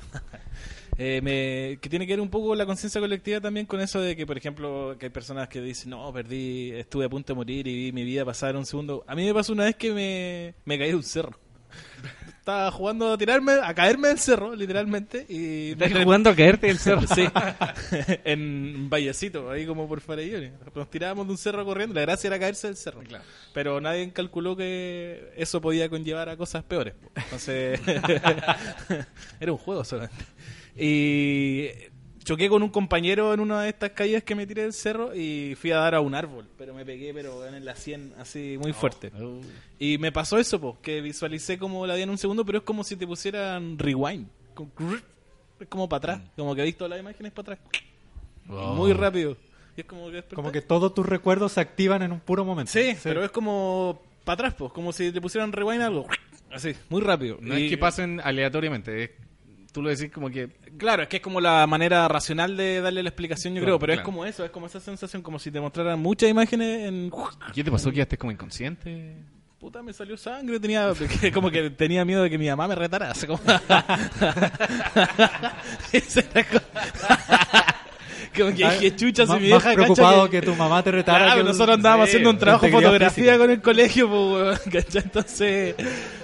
Eh, 1.01 1.21
me- 1.23 1.79
que 1.79 1.87
tiene 1.87 2.05
que 2.05 2.11
ver 2.11 2.19
un 2.19 2.29
poco 2.29 2.53
la 2.55 2.65
conciencia 2.65 2.99
colectiva 2.99 3.39
también 3.39 3.65
con 3.65 3.79
eso 3.79 4.01
de 4.01 4.17
que, 4.17 4.25
por 4.27 4.37
ejemplo, 4.37 4.97
que 4.99 5.05
hay 5.05 5.09
personas 5.09 5.47
que 5.47 5.61
dicen, 5.61 5.91
no, 5.91 6.11
perdí, 6.11 6.71
estuve 6.71 7.05
a 7.05 7.09
punto 7.09 7.31
de 7.31 7.37
morir 7.37 7.65
y 7.69 7.73
vi 7.85 7.91
mi 7.93 8.03
vida 8.03 8.25
pasar 8.25 8.57
un 8.57 8.65
segundo. 8.65 9.05
A 9.07 9.15
mí 9.15 9.23
me 9.25 9.33
pasó 9.33 9.53
una 9.53 9.63
vez 9.63 9.77
que 9.77 9.93
me, 9.93 10.55
me 10.65 10.77
caí 10.77 10.89
de 10.89 10.95
un 10.95 11.03
cerro. 11.03 11.39
Estaba 12.49 12.71
jugando 12.71 13.13
a 13.13 13.17
tirarme, 13.19 13.59
a 13.63 13.75
caerme 13.75 14.07
del 14.07 14.17
cerro, 14.17 14.55
literalmente. 14.55 15.23
Y 15.29 15.73
¿Estás 15.73 16.03
jugando 16.03 16.31
a 16.31 16.35
caerte 16.35 16.65
del 16.65 16.79
cerro? 16.79 17.01
Sí, 17.15 17.27
en 18.23 18.89
Vallecito, 18.89 19.51
ahí 19.51 19.67
como 19.67 19.87
por 19.87 20.01
Farellones. 20.01 20.53
Nos 20.73 20.89
tirábamos 20.89 21.27
de 21.27 21.31
un 21.33 21.37
cerro 21.37 21.63
corriendo, 21.63 21.93
la 21.93 22.01
gracia 22.01 22.27
era 22.27 22.39
caerse 22.39 22.65
del 22.65 22.75
cerro. 22.75 23.01
Pero 23.53 23.79
nadie 23.79 24.11
calculó 24.13 24.55
que 24.57 25.31
eso 25.37 25.61
podía 25.61 25.89
conllevar 25.89 26.27
a 26.27 26.37
cosas 26.37 26.63
peores. 26.63 26.95
Entonces, 27.13 27.79
era 29.39 29.51
un 29.51 29.59
juego 29.59 29.83
solamente. 29.83 30.25
Y 30.75 31.67
choqué 32.29 32.47
con 32.47 32.61
un 32.61 32.69
compañero 32.69 33.33
en 33.33 33.39
una 33.39 33.63
de 33.63 33.69
estas 33.69 33.89
caídas 33.91 34.21
que 34.23 34.35
me 34.35 34.45
tiré 34.45 34.61
del 34.61 34.73
cerro 34.73 35.15
y 35.15 35.55
fui 35.59 35.71
a 35.71 35.77
dar 35.77 35.95
a 35.95 35.99
un 36.01 36.13
árbol, 36.13 36.45
pero 36.59 36.75
me 36.75 36.85
pegué 36.85 37.11
pero 37.11 37.43
en 37.47 37.65
la 37.65 37.75
100 37.75 38.13
así 38.19 38.55
muy 38.61 38.71
fuerte. 38.71 39.11
Y 39.79 39.97
me 39.97 40.11
pasó 40.11 40.37
eso, 40.37 40.61
po, 40.61 40.77
que 40.81 41.01
visualicé 41.01 41.57
como 41.57 41.87
la 41.87 41.95
di 41.95 42.03
en 42.03 42.11
un 42.11 42.19
segundo, 42.19 42.45
pero 42.45 42.59
es 42.59 42.63
como 42.63 42.83
si 42.83 42.95
te 42.95 43.07
pusieran 43.07 43.79
rewind. 43.79 44.27
Como- 44.53 44.71
Es 45.59 45.67
como 45.67 45.89
para 45.89 45.97
atrás, 45.97 46.29
como 46.37 46.53
que 46.53 46.61
he 46.61 46.65
visto 46.65 46.87
las 46.87 46.99
imágenes 46.99 47.31
para 47.31 47.53
atrás. 47.53 47.59
Wow. 48.45 48.75
Muy 48.75 48.93
rápido. 48.93 49.35
Y 49.75 49.81
es 49.81 49.85
como 49.87 50.05
que 50.07 50.13
desperté. 50.13 50.35
Como 50.35 50.51
que 50.51 50.61
todos 50.61 50.93
tus 50.93 51.05
recuerdos 51.05 51.53
se 51.53 51.61
activan 51.61 52.01
en 52.03 52.11
un 52.11 52.19
puro 52.19 52.45
momento. 52.45 52.71
Sí, 52.71 52.95
pero 53.03 53.23
es 53.25 53.31
como 53.31 54.01
para 54.23 54.35
atrás, 54.35 54.53
pues, 54.55 54.71
como 54.71 54.93
si 54.93 55.11
te 55.11 55.19
pusieran 55.19 55.51
rewind 55.51 55.81
algo. 55.81 56.05
Así, 56.51 56.73
muy 56.89 57.01
rápido. 57.01 57.39
No 57.41 57.57
Y- 57.57 57.63
es 57.65 57.69
que 57.71 57.77
pasen 57.77 58.21
aleatoriamente, 58.23 59.03
es- 59.03 59.09
tú 59.71 59.81
lo 59.81 59.89
decís 59.89 60.11
como 60.11 60.29
que... 60.29 60.49
Claro, 60.77 61.03
es 61.03 61.09
que 61.09 61.17
es 61.17 61.23
como 61.23 61.41
la 61.41 61.65
manera 61.67 62.07
racional 62.07 62.55
de 62.57 62.81
darle 62.81 63.03
la 63.03 63.09
explicación, 63.09 63.53
yo 63.55 63.61
creo, 63.61 63.79
pero 63.79 63.93
es 63.93 64.01
como 64.01 64.25
eso, 64.25 64.43
es 64.45 64.51
como 64.51 64.65
esa 64.65 64.79
sensación, 64.79 65.21
como 65.21 65.39
si 65.39 65.51
te 65.51 65.59
mostraran 65.59 65.99
muchas 65.99 66.29
imágenes 66.29 66.87
en... 66.87 67.11
¿Qué 67.53 67.63
te 67.63 67.71
pasó? 67.71 67.89
¿Que 67.91 67.97
ya 67.97 68.03
estés 68.03 68.19
como 68.19 68.31
inconsciente? 68.31 69.15
puta, 69.59 69.83
me 69.83 69.91
salió 69.91 70.15
sangre, 70.15 70.57
tenía 70.57 70.93
como 71.33 71.51
que 71.51 71.69
tenía 71.69 72.05
miedo 72.05 72.23
de 72.23 72.29
que 72.29 72.37
mi 72.37 72.47
mamá 72.47 72.65
me 72.69 72.75
retara. 72.75 73.11
como- 73.27 73.41
como 78.39 78.55
que 78.55 78.69
dije, 78.69 78.95
chucha, 78.95 79.23
si 79.25 79.31
Más- 79.31 79.41
mi 79.41 79.49
más 79.49 79.63
vieja 79.63 79.73
preocupado 79.75 80.17
cacha 80.23 80.31
que 80.31 80.41
tu 80.41 80.55
mamá 80.55 80.83
te 80.83 80.91
retara 80.91 81.25
Claro, 81.25 81.37
que 81.41 81.43
nosotros 81.47 81.75
andábamos 81.77 82.05
Sí, 82.05 82.09
haciendo 82.11 82.29
un 82.31 82.37
trabajo 82.37 82.65
de 82.65 82.71
fotografía 82.71 83.09
física. 83.23 83.37
con 83.37 83.49
el 83.51 83.61
colegio, 83.61 84.07
pues, 84.09 84.19
weón, 84.19 84.57
¿cachai? 84.71 85.01
Entonces, 85.03 85.75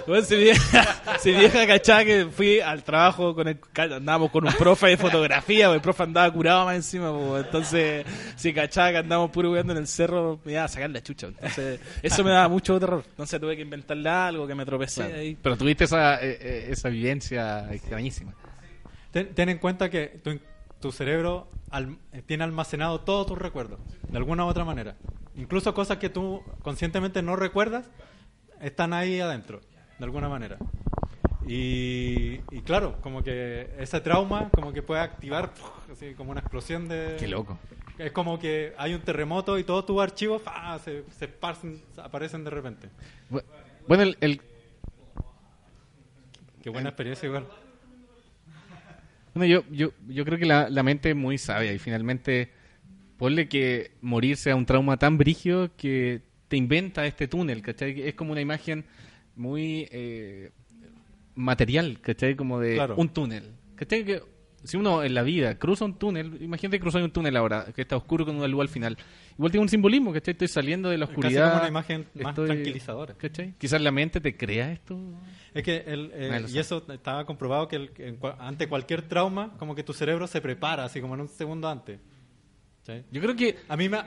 bueno, 0.06 0.24
si 0.24 0.36
mi 0.36 0.42
vieja, 0.44 0.96
si 1.20 1.30
vieja 1.32 1.66
cachaba 1.66 2.04
que 2.04 2.26
fui 2.26 2.60
al 2.60 2.82
trabajo 2.82 3.34
con 3.34 3.48
el, 3.48 3.58
andábamos 3.76 4.30
con 4.30 4.46
un 4.46 4.52
profe 4.54 4.88
de 4.88 4.96
fotografía, 4.96 5.66
pues, 5.68 5.76
el 5.76 5.82
profe 5.82 6.02
andaba 6.02 6.32
curado 6.32 6.64
más 6.66 6.76
encima, 6.76 7.12
pues, 7.16 7.44
entonces, 7.44 8.04
si 8.36 8.52
cachaba 8.52 8.90
que 8.92 8.96
andábamos 8.98 9.30
puro 9.30 9.52
weando 9.52 9.72
en 9.72 9.78
el 9.78 9.86
cerro, 9.86 10.40
me 10.44 10.52
iba 10.52 10.64
a 10.64 10.68
sacar 10.68 10.90
la 10.90 11.02
chucha. 11.02 11.26
Entonces, 11.28 11.80
eso 12.02 12.24
me 12.24 12.30
daba 12.30 12.48
mucho 12.48 12.78
terror. 12.80 13.04
Entonces 13.08 13.40
tuve 13.40 13.56
que 13.56 13.62
inventarle 13.62 14.08
algo, 14.08 14.46
que 14.46 14.54
me 14.54 14.64
tropecé 14.64 15.02
Claro. 15.04 15.20
ahí. 15.20 15.36
Pero 15.42 15.56
tuviste 15.56 15.84
esa, 15.84 16.16
eh, 16.16 16.38
eh, 16.40 16.66
esa 16.70 16.88
vivencia 16.88 17.72
extrañísima. 17.72 18.32
Ten, 19.10 19.34
ten 19.34 19.48
en 19.48 19.58
cuenta 19.58 19.88
que 19.88 20.20
tu, 20.22 20.38
tu 20.80 20.92
cerebro 20.92 21.48
al- 21.70 21.98
eh, 22.12 22.22
tiene 22.24 22.44
almacenado 22.44 23.00
todos 23.00 23.26
tus 23.26 23.38
recuerdos, 23.38 23.80
de 24.08 24.16
alguna 24.16 24.44
u 24.44 24.48
otra 24.48 24.64
manera. 24.64 24.96
Incluso 25.34 25.74
cosas 25.74 25.98
que 25.98 26.08
tú 26.08 26.42
conscientemente 26.62 27.22
no 27.22 27.36
recuerdas, 27.36 27.90
están 28.60 28.92
ahí 28.92 29.20
adentro, 29.20 29.60
de 29.98 30.04
alguna 30.04 30.28
manera. 30.28 30.56
Y, 31.46 32.40
y 32.50 32.62
claro, 32.64 32.96
como 33.02 33.22
que 33.22 33.70
ese 33.78 34.00
trauma 34.00 34.48
como 34.50 34.72
que 34.72 34.82
puede 34.82 35.00
activar 35.00 35.52
¡puf! 35.54 35.70
así 35.92 36.14
como 36.14 36.32
una 36.32 36.40
explosión 36.40 36.88
de... 36.88 37.16
Qué 37.18 37.28
loco. 37.28 37.58
Es 37.98 38.10
como 38.12 38.38
que 38.38 38.74
hay 38.76 38.94
un 38.94 39.00
terremoto 39.02 39.58
y 39.58 39.64
todos 39.64 39.86
tus 39.86 40.00
archivos 40.02 40.42
¡fa! 40.42 40.78
se, 40.80 41.04
se 41.10 41.30
aparecen 42.02 42.42
de 42.44 42.50
repente. 42.50 42.88
Bu- 43.30 43.44
Bueno, 43.86 44.02
el, 44.02 44.16
el- 44.20 44.40
Qué 46.62 46.70
buena 46.70 46.88
experiencia 46.88 47.26
igual. 47.26 47.46
Bueno, 49.36 49.46
yo, 49.46 49.64
yo, 49.70 49.92
yo 50.08 50.24
creo 50.24 50.38
que 50.38 50.46
la, 50.46 50.68
la 50.70 50.82
mente 50.82 51.10
es 51.10 51.16
muy 51.16 51.38
sabia 51.38 51.72
y 51.72 51.78
finalmente 51.78 52.50
ponle 53.16 53.48
que 53.48 53.92
morir 54.00 54.36
sea 54.36 54.56
un 54.56 54.66
trauma 54.66 54.96
tan 54.98 55.18
brígido 55.18 55.74
que 55.76 56.22
te 56.48 56.56
inventa 56.56 57.06
este 57.06 57.28
túnel, 57.28 57.62
¿cachai? 57.62 58.02
Es 58.02 58.14
como 58.14 58.32
una 58.32 58.40
imagen 58.40 58.84
muy 59.34 59.88
eh, 59.90 60.50
material, 61.34 62.00
¿cachai? 62.00 62.36
Como 62.36 62.60
de 62.60 62.74
Claro. 62.74 62.94
un 62.96 63.08
túnel. 63.08 63.52
¿Cachai? 63.74 64.04
Que 64.04 64.22
si 64.66 64.76
uno 64.76 65.02
en 65.02 65.14
la 65.14 65.22
vida 65.22 65.58
cruza 65.58 65.84
un 65.84 65.94
túnel, 65.98 66.38
imagínate 66.42 66.78
cruzar 66.80 67.02
un 67.02 67.10
túnel 67.10 67.36
ahora, 67.36 67.66
que 67.74 67.82
está 67.82 67.96
oscuro 67.96 68.24
con 68.26 68.36
una 68.36 68.46
luz 68.48 68.60
al 68.62 68.68
final. 68.68 68.96
Igual 69.38 69.50
tiene 69.52 69.62
un 69.62 69.68
simbolismo, 69.68 70.12
¿cachai? 70.12 70.32
Estoy 70.32 70.48
saliendo 70.48 70.88
de 70.90 70.98
la 70.98 71.06
casi 71.06 71.18
oscuridad. 71.18 71.48
como 71.50 71.60
una 71.60 71.68
imagen 71.68 72.06
más 72.14 72.26
estoy- 72.32 72.46
tranquilizadora. 72.46 73.14
¿cachai? 73.14 73.54
Quizás 73.58 73.80
la 73.80 73.90
mente 73.92 74.20
te 74.20 74.36
crea 74.36 74.72
esto. 74.72 74.98
Es 75.54 75.62
que 75.62 75.84
el, 75.86 76.10
eh, 76.14 76.44
y 76.48 76.58
eso 76.58 76.84
estaba 76.92 77.24
comprobado 77.24 77.68
que 77.68 77.76
el- 77.76 77.90
que 77.90 78.08
en 78.08 78.18
ante 78.38 78.68
cualquier 78.68 79.02
trauma, 79.02 79.52
como 79.58 79.74
que 79.74 79.82
tu 79.82 79.92
cerebro 79.92 80.26
se 80.26 80.40
prepara, 80.40 80.84
así 80.84 81.00
como 81.00 81.14
en 81.14 81.22
un 81.22 81.28
segundo 81.28 81.68
antes. 81.68 81.98
¿Sí? 82.82 83.02
Yo 83.10 83.20
creo 83.20 83.34
que 83.34 83.56
A 83.68 83.76
mí 83.76 83.88
me... 83.88 83.98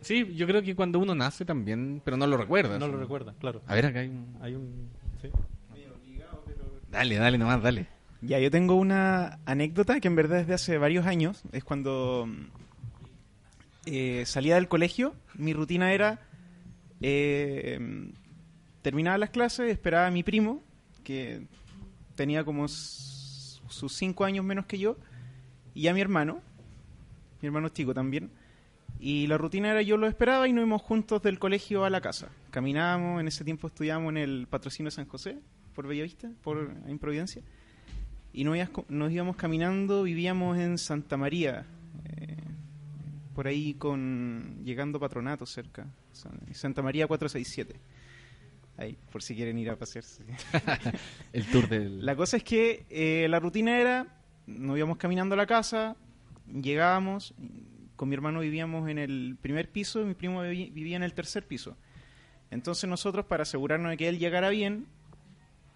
Sí, 0.00 0.34
yo 0.34 0.48
creo 0.48 0.62
que 0.62 0.74
cuando 0.74 0.98
uno 0.98 1.14
nace 1.14 1.44
también, 1.44 2.02
pero 2.04 2.16
no 2.16 2.26
lo 2.26 2.36
recuerda. 2.36 2.76
No 2.78 2.88
lo 2.88 2.98
recuerda, 2.98 3.34
claro. 3.38 3.62
A 3.68 3.74
ver, 3.76 3.86
acá 3.86 4.00
hay 4.00 4.08
un... 4.08 4.36
Hay 4.40 4.54
un... 4.56 4.90
sí. 5.20 5.28
Dale, 6.90 7.16
dale 7.16 7.38
nomás, 7.38 7.62
dale. 7.62 7.86
Ya, 8.22 8.38
yo 8.38 8.50
tengo 8.50 8.76
una 8.76 9.38
anécdota 9.44 10.00
que 10.00 10.08
en 10.08 10.16
verdad 10.16 10.40
es 10.40 10.46
de 10.46 10.54
hace 10.54 10.78
varios 10.78 11.06
años. 11.06 11.42
Es 11.52 11.64
cuando 11.64 12.28
eh, 13.84 14.24
salía 14.26 14.54
del 14.54 14.68
colegio. 14.68 15.14
Mi 15.34 15.52
rutina 15.52 15.92
era... 15.92 16.20
eh, 17.00 17.78
terminaba 18.82 19.16
las 19.16 19.30
clases, 19.30 19.70
esperaba 19.70 20.08
a 20.08 20.10
mi 20.10 20.22
primo, 20.22 20.62
que 21.04 21.46
tenía 22.14 22.44
como 22.44 22.68
sus 22.68 23.92
cinco 23.92 24.24
años 24.24 24.44
menos 24.44 24.66
que 24.66 24.78
yo, 24.78 24.96
y 25.74 25.86
a 25.86 25.94
mi 25.94 26.00
hermano, 26.00 26.42
mi 27.40 27.46
hermano 27.46 27.68
chico 27.70 27.94
también. 27.94 28.30
Y 28.98 29.26
la 29.28 29.38
rutina 29.38 29.70
era 29.70 29.82
yo 29.82 29.96
lo 29.96 30.06
esperaba 30.06 30.46
y 30.46 30.52
nos 30.52 30.62
íbamos 30.62 30.82
juntos 30.82 31.22
del 31.22 31.38
colegio 31.38 31.84
a 31.84 31.90
la 31.90 32.00
casa. 32.00 32.28
Caminábamos, 32.50 33.20
en 33.20 33.28
ese 33.28 33.44
tiempo 33.44 33.68
estudiábamos 33.68 34.10
en 34.10 34.18
el 34.18 34.46
patrocinio 34.48 34.88
de 34.88 34.96
San 34.96 35.06
José, 35.06 35.38
por 35.74 35.86
Bellavista, 35.86 36.30
por 36.42 36.74
en 36.86 36.98
Providencia. 36.98 37.42
Y 38.32 38.44
nos 38.44 38.56
íbamos, 38.56 38.84
nos 38.88 39.12
íbamos 39.12 39.36
caminando, 39.36 40.02
vivíamos 40.04 40.58
en 40.58 40.78
Santa 40.78 41.16
María, 41.16 41.66
eh, 42.06 42.36
por 43.34 43.46
ahí 43.46 43.74
con 43.74 44.60
llegando 44.64 44.98
Patronato 44.98 45.44
cerca, 45.46 45.86
San- 46.12 46.40
Santa 46.52 46.82
María 46.82 47.06
467. 47.06 47.78
Ahí, 48.78 48.96
por 49.10 49.22
si 49.22 49.34
quieren 49.34 49.58
ir 49.58 49.68
a 49.70 49.76
pasearse. 49.76 50.24
El 51.32 51.44
tour 51.46 51.68
del... 51.68 52.04
La 52.04 52.16
cosa 52.16 52.38
es 52.38 52.42
que 52.44 52.86
eh, 52.88 53.26
la 53.28 53.38
rutina 53.38 53.78
era, 53.78 54.06
nos 54.46 54.78
íbamos 54.78 54.96
caminando 54.96 55.34
a 55.34 55.36
la 55.36 55.46
casa, 55.46 55.94
llegábamos, 56.50 57.34
con 57.96 58.08
mi 58.08 58.14
hermano 58.14 58.40
vivíamos 58.40 58.88
en 58.88 58.98
el 58.98 59.36
primer 59.40 59.70
piso 59.70 60.00
y 60.00 60.06
mi 60.06 60.14
primo 60.14 60.40
vivía 60.42 60.96
en 60.96 61.02
el 61.02 61.12
tercer 61.12 61.46
piso. 61.46 61.76
Entonces 62.50 62.88
nosotros, 62.88 63.26
para 63.26 63.42
asegurarnos 63.42 63.90
de 63.90 63.96
que 63.98 64.08
él 64.08 64.18
llegara 64.18 64.48
bien, 64.48 64.86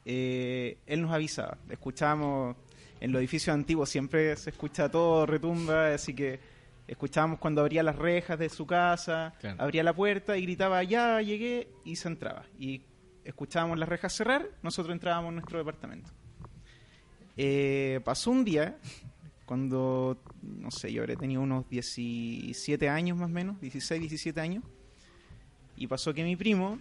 eh, 0.06 0.78
él 0.86 1.02
nos 1.02 1.10
avisaba. 1.12 1.58
Escuchábamos, 1.68 2.56
en 3.00 3.12
los 3.12 3.18
edificios 3.20 3.52
antiguos 3.52 3.90
siempre 3.90 4.34
se 4.36 4.50
escucha 4.50 4.88
todo, 4.90 5.26
retumba, 5.26 5.92
así 5.92 6.14
que 6.14 6.38
escuchábamos 6.86 7.40
cuando 7.40 7.60
abría 7.60 7.82
las 7.82 7.96
rejas 7.96 8.38
de 8.38 8.48
su 8.48 8.64
casa, 8.66 9.34
Claro. 9.40 9.60
abría 9.62 9.82
la 9.82 9.92
puerta 9.92 10.38
y 10.38 10.42
gritaba, 10.42 10.82
ya 10.84 11.20
llegué, 11.20 11.68
y 11.84 11.96
se 11.96 12.06
entraba. 12.08 12.44
Y 12.58 12.82
escuchábamos 13.24 13.78
las 13.78 13.88
rejas 13.88 14.12
cerrar, 14.14 14.48
nosotros 14.62 14.94
entrábamos 14.94 15.30
en 15.30 15.34
nuestro 15.34 15.58
departamento. 15.58 16.10
Eh, 17.36 18.00
pasó 18.04 18.30
un 18.30 18.44
día, 18.44 18.78
cuando, 19.44 20.22
no 20.42 20.70
sé, 20.70 20.92
yo 20.92 21.02
habré 21.02 21.16
tenido 21.16 21.42
unos 21.42 21.68
17 21.68 22.88
años 22.88 23.18
más 23.18 23.26
o 23.26 23.32
menos, 23.32 23.60
16, 23.60 24.00
17 24.00 24.40
años, 24.40 24.64
y 25.76 25.86
pasó 25.88 26.14
que 26.14 26.24
mi 26.24 26.36
primo, 26.36 26.78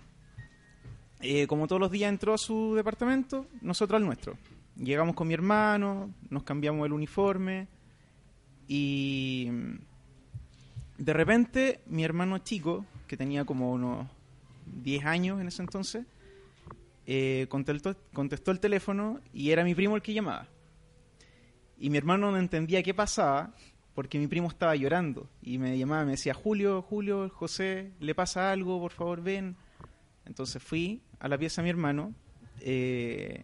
eh, 1.28 1.48
como 1.48 1.68
todos 1.68 1.80
los 1.80 1.90
días 1.90 2.10
entró 2.10 2.36
a 2.36 2.38
su 2.38 2.76
departamento, 2.76 3.48
nosotros 3.62 4.00
al 4.00 4.06
nuestro. 4.06 4.38
Llegamos 4.78 5.16
con 5.16 5.28
mi 5.28 5.34
hermano, 5.34 6.14
nos 6.30 6.44
cambiamos 6.44 6.86
el 6.86 6.94
uniforme 6.94 7.68
y 8.68 9.50
mm, 9.52 9.78
de 11.00 11.14
repente 11.14 11.82
mi 11.88 12.04
hermano 12.04 12.38
chico, 12.40 12.86
que 13.08 13.18
tenía 13.18 13.44
como 13.44 13.72
unos 13.72 14.08
10 14.84 15.06
años 15.06 15.42
en 15.42 15.48
ese 15.48 15.64
entonces, 15.64 16.06
eh, 17.08 17.48
contestó, 17.50 17.96
contestó 18.14 18.52
el 18.52 18.60
teléfono 18.60 19.20
y 19.34 19.50
era 19.50 19.64
mi 19.64 19.74
primo 19.74 19.96
el 19.96 20.04
que 20.04 20.14
llamaba. 20.14 20.48
Y 21.80 21.90
mi 21.90 21.98
hermano 21.98 22.30
no 22.30 22.38
entendía 22.38 22.84
qué 22.84 22.94
pasaba 22.94 23.56
porque 23.96 24.20
mi 24.20 24.28
primo 24.28 24.48
estaba 24.48 24.76
llorando 24.76 25.28
y 25.42 25.58
me 25.58 25.76
llamaba, 25.78 26.06
me 26.06 26.12
decía, 26.12 26.36
Julio, 26.36 26.84
Julio, 26.84 27.30
José, 27.30 27.94
¿le 28.00 28.14
pasa 28.14 28.52
algo? 28.52 28.80
Por 28.80 28.92
favor, 28.92 29.24
ven. 29.24 29.56
Entonces 30.26 30.62
fui 30.62 31.02
a 31.20 31.28
la 31.28 31.38
pieza 31.38 31.62
de 31.62 31.64
mi 31.64 31.70
hermano 31.70 32.14
eh, 32.62 33.44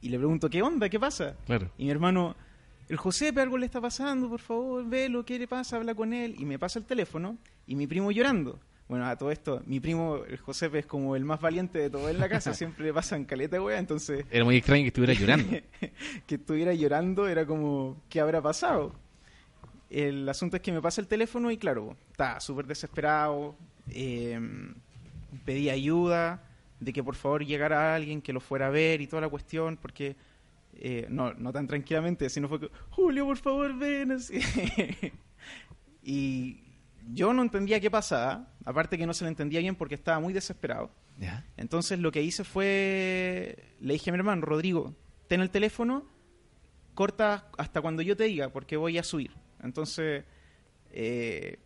y 0.00 0.08
le 0.08 0.18
pregunto, 0.18 0.48
¿qué 0.48 0.62
onda? 0.62 0.88
¿Qué 0.88 0.98
pasa? 0.98 1.36
Claro. 1.46 1.70
Y 1.76 1.84
mi 1.84 1.90
hermano, 1.90 2.36
el 2.88 2.96
Josepe 2.96 3.40
algo 3.40 3.58
le 3.58 3.66
está 3.66 3.80
pasando, 3.80 4.28
por 4.28 4.40
favor, 4.40 4.88
velo, 4.88 5.24
¿qué 5.24 5.38
le 5.38 5.46
pasa? 5.46 5.76
Habla 5.76 5.94
con 5.94 6.12
él. 6.12 6.34
Y 6.38 6.44
me 6.44 6.58
pasa 6.58 6.78
el 6.78 6.86
teléfono 6.86 7.36
y 7.66 7.76
mi 7.76 7.86
primo 7.86 8.10
llorando. 8.10 8.58
Bueno, 8.88 9.06
a 9.06 9.16
todo 9.16 9.30
esto, 9.30 9.62
mi 9.66 9.78
primo, 9.78 10.24
el 10.28 10.38
Josepe, 10.38 10.80
es 10.80 10.86
como 10.86 11.14
el 11.14 11.24
más 11.24 11.40
valiente 11.40 11.78
de 11.78 11.90
todo 11.90 12.08
en 12.08 12.18
la 12.18 12.28
casa, 12.28 12.52
siempre 12.54 12.84
le 12.86 12.92
pasan 12.92 13.24
caleta, 13.24 13.62
wea, 13.62 13.78
entonces... 13.78 14.24
Era 14.30 14.44
muy 14.44 14.56
extraño 14.56 14.82
que 14.82 14.88
estuviera 14.88 15.12
llorando. 15.12 15.58
que 16.26 16.34
estuviera 16.34 16.74
llorando 16.74 17.28
era 17.28 17.46
como, 17.46 18.02
¿qué 18.08 18.18
habrá 18.18 18.42
pasado? 18.42 18.92
El 19.90 20.28
asunto 20.28 20.56
es 20.56 20.62
que 20.62 20.72
me 20.72 20.80
pasa 20.80 21.00
el 21.00 21.06
teléfono 21.06 21.52
y 21.52 21.56
claro, 21.56 21.96
estaba 22.10 22.40
súper 22.40 22.66
desesperado, 22.66 23.54
eh, 23.90 24.40
pedí 25.44 25.70
ayuda, 25.70 26.42
de 26.80 26.92
que 26.92 27.02
por 27.02 27.14
favor 27.14 27.44
llegara 27.44 27.94
alguien 27.94 28.22
que 28.22 28.32
lo 28.32 28.40
fuera 28.40 28.68
a 28.68 28.70
ver 28.70 29.00
y 29.00 29.06
toda 29.06 29.22
la 29.22 29.28
cuestión, 29.28 29.76
porque 29.76 30.16
eh, 30.74 31.06
no, 31.10 31.34
no 31.34 31.52
tan 31.52 31.66
tranquilamente, 31.66 32.28
sino 32.30 32.48
fue 32.48 32.60
que, 32.60 32.70
Julio, 32.90 33.26
por 33.26 33.36
favor, 33.36 33.76
ven. 33.76 34.12
así. 34.12 34.40
y 36.02 36.62
yo 37.12 37.32
no 37.32 37.42
entendía 37.42 37.80
qué 37.80 37.90
pasaba, 37.90 38.48
aparte 38.64 38.96
que 38.96 39.06
no 39.06 39.14
se 39.14 39.24
le 39.24 39.30
entendía 39.30 39.60
bien 39.60 39.76
porque 39.76 39.94
estaba 39.94 40.20
muy 40.20 40.32
desesperado. 40.32 40.90
¿Ya? 41.18 41.44
Entonces 41.56 41.98
lo 41.98 42.12
que 42.12 42.22
hice 42.22 42.44
fue, 42.44 43.74
le 43.80 43.92
dije 43.92 44.10
a 44.10 44.12
mi 44.12 44.18
hermano, 44.18 44.42
Rodrigo, 44.42 44.94
ten 45.28 45.42
el 45.42 45.50
teléfono, 45.50 46.06
corta 46.94 47.50
hasta 47.58 47.80
cuando 47.82 48.02
yo 48.02 48.16
te 48.16 48.24
diga, 48.24 48.48
porque 48.48 48.76
voy 48.76 48.96
a 48.96 49.02
subir. 49.02 49.32
Entonces, 49.62 50.24
eh, 50.92 51.58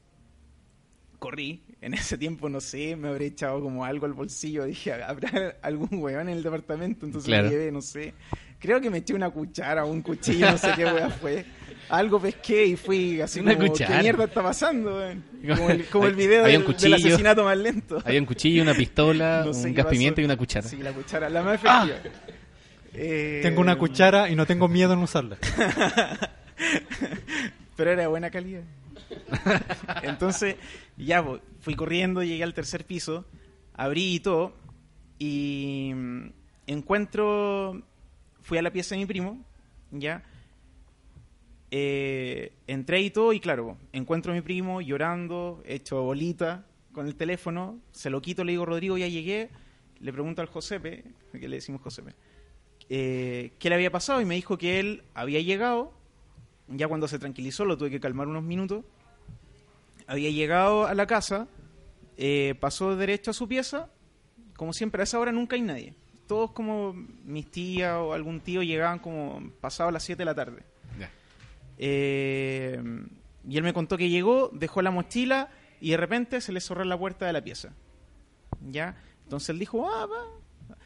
corrí. 1.25 1.63
En 1.81 1.95
ese 1.95 2.17
tiempo, 2.19 2.49
no 2.49 2.61
sé, 2.61 2.97
me 2.97 3.09
habré 3.09 3.27
echado 3.27 3.61
como 3.61 3.85
algo 3.85 4.07
al 4.07 4.13
bolsillo. 4.13 4.65
Dije, 4.65 4.93
¿habrá 4.93 5.57
algún 5.63 5.89
weón 6.03 6.29
en 6.29 6.37
el 6.37 6.43
departamento? 6.43 7.05
Entonces 7.07 7.27
Claro. 7.29 7.45
me 7.45 7.51
llevé, 7.51 7.71
no 7.73 7.81
sé. 7.83 8.15
Creo 8.59 8.81
que 8.81 8.89
me 8.91 8.99
eché 8.99 9.13
una 9.15 9.29
cuchara 9.31 9.85
o 9.85 9.89
un 9.91 10.01
cuchillo, 10.03 10.51
no 10.51 10.57
sé 10.59 10.71
qué 10.77 10.85
weá 10.87 11.11
fue. 11.11 11.45
algo 11.91 12.19
pesqué 12.19 12.65
y 12.65 12.77
fui 12.77 13.21
así 13.21 13.41
Una 13.41 13.55
como, 13.57 13.69
cuchara. 13.69 13.97
¿qué 13.97 14.03
mierda 14.03 14.25
está 14.25 14.43
pasando? 14.43 14.97
weón? 14.97 15.23
Como 15.47 15.71
el, 15.71 15.85
como 15.87 16.05
el 16.07 16.13
Hay- 16.13 16.17
video 16.17 16.45
había 16.45 16.53
del, 16.59 16.63
un 16.63 16.67
del 16.69 16.75
cuchillo. 16.77 16.97
asesinato 16.97 17.45
más 17.45 17.59
lento. 17.59 18.03
Había 18.05 18.21
un 18.21 18.27
cuchillo, 18.27 18.63
una 18.63 18.75
pistola, 18.75 19.43
No 19.47 19.53
sé 19.53 19.69
un 19.69 19.75
gas 19.75 19.87
pimienta 19.87 20.21
y 20.23 20.25
una 20.25 20.37
cuchara. 20.39 20.67
Sí, 20.67 20.77
la 20.79 20.93
cuchara, 20.93 21.29
la 21.29 21.43
más 21.43 21.57
efectiva. 21.57 21.99
Eh, 22.95 23.41
Tengo 23.43 23.61
una 23.61 23.77
cuchara 23.77 24.31
y 24.31 24.37
no 24.37 24.47
tengo 24.47 24.67
miedo 24.69 24.93
en 24.95 25.01
usarla. 25.01 25.37
Pero 27.77 27.91
era 27.91 28.03
de 28.03 28.07
buena 28.09 28.31
calidad. 28.31 28.63
Entonces, 30.03 30.57
ya 30.97 31.25
po, 31.25 31.41
fui 31.61 31.75
corriendo, 31.75 32.23
llegué 32.23 32.43
al 32.45 32.55
tercer 32.55 32.85
piso, 32.85 33.25
abrí 33.75 34.15
y 34.15 34.21
todo, 34.21 34.55
y 35.19 35.93
mm, 35.95 36.27
encuentro, 36.67 37.83
fui 38.43 38.59
a 38.59 38.63
la 38.63 38.71
pieza 38.73 38.95
de 38.95 39.01
mi 39.01 39.07
primo, 39.07 39.45
ya, 39.91 40.23
Eh, 41.77 42.53
entré 42.69 43.01
y 43.01 43.11
todo, 43.11 43.33
y 43.33 43.41
claro, 43.41 43.77
encuentro 43.93 44.31
a 44.31 44.35
mi 44.37 44.43
primo 44.43 44.81
llorando, 44.81 45.61
hecho 45.67 46.03
bolita, 46.03 46.67
con 46.93 47.09
el 47.09 47.17
teléfono, 47.17 47.81
se 47.91 48.11
lo 48.11 48.23
quito, 48.23 48.45
le 48.45 48.53
digo, 48.53 48.65
Rodrigo, 48.65 48.97
ya 48.97 49.09
llegué, 49.09 49.51
le 49.99 50.13
pregunto 50.13 50.41
al 50.41 50.47
Josepe, 50.47 51.03
que 51.33 51.49
le 51.49 51.57
decimos 51.57 51.81
Josepe, 51.83 52.15
eh, 52.89 53.55
qué 53.59 53.69
le 53.71 53.75
había 53.75 53.91
pasado, 53.91 54.21
y 54.21 54.25
me 54.25 54.37
dijo 54.37 54.57
que 54.57 54.79
él 54.79 55.03
había 55.15 55.41
llegado, 55.41 55.93
ya 56.69 56.87
cuando 56.87 57.09
se 57.09 57.19
tranquilizó, 57.19 57.65
lo 57.65 57.77
tuve 57.77 57.91
que 57.91 57.99
calmar 57.99 58.29
unos 58.29 58.45
minutos. 58.45 58.85
Había 60.07 60.31
llegado 60.31 60.87
a 60.87 60.95
la 60.95 61.07
casa, 61.07 61.49
eh, 62.17 62.55
pasó 62.61 62.95
derecho 62.97 63.31
a 63.31 63.35
su 63.35 63.49
pieza, 63.49 63.89
como 64.57 64.73
siempre, 64.73 65.03
a 65.03 65.05
esa 65.05 65.19
hora 65.19 65.33
nunca 65.33 65.57
hay 65.57 65.63
nadie. 65.63 65.95
Todos 66.27 66.53
como 66.53 66.93
mis 66.95 67.51
tías 67.51 67.95
o 67.97 68.13
algún 68.13 68.41
tío 68.41 68.63
llegaban 68.63 68.99
como 68.99 69.51
pasado 69.61 69.91
las 69.91 70.03
7 70.05 70.19
de 70.19 70.25
la 70.25 70.35
tarde. 70.35 70.63
Eh, 71.79 72.81
y 73.49 73.57
él 73.57 73.63
me 73.63 73.73
contó 73.73 73.97
que 73.97 74.09
llegó, 74.09 74.51
dejó 74.53 74.81
la 74.83 74.91
mochila 74.91 75.51
y 75.81 75.91
de 75.91 75.97
repente 75.97 76.41
se 76.41 76.53
le 76.53 76.61
cerró 76.61 76.85
la 76.85 76.99
puerta 76.99 77.27
de 77.27 77.33
la 77.33 77.43
pieza. 77.43 77.73
¿Ya? 78.71 78.97
Entonces 79.25 79.51
él 79.51 79.59
dijo, 79.59 79.89
ah, 79.91 80.07
va. 80.07 80.77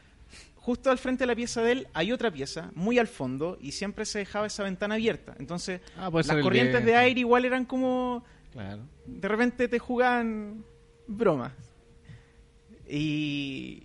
Justo 0.57 0.91
al 0.91 0.99
frente 0.99 1.23
de 1.23 1.27
la 1.29 1.37
pieza 1.37 1.63
de 1.63 1.73
él 1.73 1.89
hay 1.95 2.13
otra 2.13 2.31
pieza, 2.31 2.71
muy 2.75 2.99
al 2.99 3.07
fondo, 3.07 3.57
y 3.61 3.73
siempre 3.73 4.05
se 4.05 4.19
dejaba 4.19 4.47
esa 4.47 4.65
ventana 4.65 4.97
abierta. 4.97 5.35
Entonces, 5.39 5.81
Ah, 5.97 6.11
las 6.13 6.27
corrientes 6.43 6.81
de- 6.85 6.91
de 6.91 6.97
aire 6.97 7.21
igual 7.21 7.45
eran 7.47 7.65
como 7.65 8.25
Claro. 8.59 8.83
de 9.07 9.29
repente 9.29 9.69
te 9.69 9.79
jugaban 9.79 10.65
bromas. 11.07 11.53
Y 12.89 13.85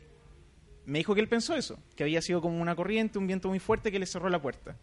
me 0.85 0.97
dijo 0.99 1.13
que 1.13 1.21
él 1.21 1.27
pensó 1.27 1.55
eso, 1.55 1.77
que 1.95 2.03
había 2.03 2.21
sido 2.21 2.41
como 2.41 2.59
una 2.61 2.75
corriente, 2.75 3.19
un 3.19 3.27
viento 3.27 3.49
muy 3.49 3.59
fuerte 3.59 3.91
que 3.91 3.99
le 3.99 4.05
cerró 4.05 4.29
la 4.29 4.41
puerta. 4.41 4.75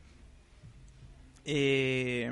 Eh, 1.44 2.30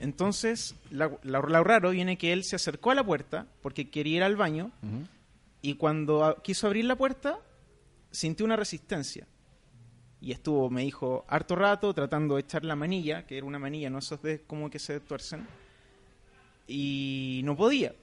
entonces, 0.00 0.74
la- 0.90 1.16
la- 1.22 1.40
lo 1.40 1.64
raro 1.64 1.90
viene 1.90 2.18
que 2.18 2.32
él 2.32 2.44
se 2.44 2.56
acercó 2.56 2.90
a 2.90 2.94
la 2.94 3.04
puerta 3.04 3.46
porque 3.62 3.88
quería 3.88 4.16
ir 4.18 4.22
al 4.22 4.36
baño 4.36 4.70
y 5.62 5.74
cuando 5.74 6.24
a- 6.24 6.42
quiso 6.42 6.66
abrir 6.66 6.84
la 6.84 6.96
puerta, 6.96 7.38
sintió 8.10 8.44
una 8.44 8.56
resistencia. 8.56 9.26
Y 10.20 10.32
estuvo, 10.32 10.70
me 10.70 10.82
dijo, 10.82 11.24
harto 11.28 11.54
rato 11.56 11.94
tratando 11.94 12.34
de 12.34 12.40
echar 12.42 12.64
la 12.64 12.74
manilla, 12.76 13.26
que 13.26 13.36
era 13.38 13.46
una 13.46 13.58
manilla, 13.58 13.90
no 13.90 13.98
esos 13.98 14.20
de 14.22 14.42
como 14.42 14.68
que 14.70 14.78
se 14.78 15.00
tuercen. 15.00 15.46
Y 16.66 17.40
no 17.44 17.56
podía. 17.56 17.94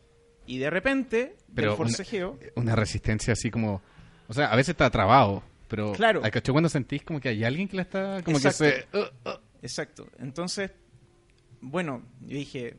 Y 0.45 0.57
de 0.57 0.69
repente, 0.69 1.38
Pero 1.53 1.69
del 1.69 1.77
forcejeo, 1.77 2.40
Una 2.56 2.76
resistencia 2.76 3.34
así 3.34 3.49
como... 3.52 3.81
O 4.27 4.34
sea, 4.34 4.48
a 4.52 4.56
veces 4.56 4.69
está 4.69 4.90
trabado, 4.90 5.44
pero... 5.68 5.91
Claro. 5.94 6.22
¿Al 6.23 6.31
cacho 6.31 6.52
cuando 6.53 6.69
sentís 6.69 7.03
como 7.03 7.19
que 7.19 7.30
hay 7.30 7.44
alguien 7.44 7.68
que 7.68 7.76
la 7.77 7.81
está... 7.84 8.22
Como 8.23 8.38
Exacto. 8.38 8.64
que 8.64 8.85
se... 8.91 8.98
uh, 8.98 9.30
uh. 9.30 9.40
Exacto. 9.61 10.07
Entonces, 10.19 10.72
bueno, 11.61 12.03
yo 12.22 12.38
dije, 12.38 12.77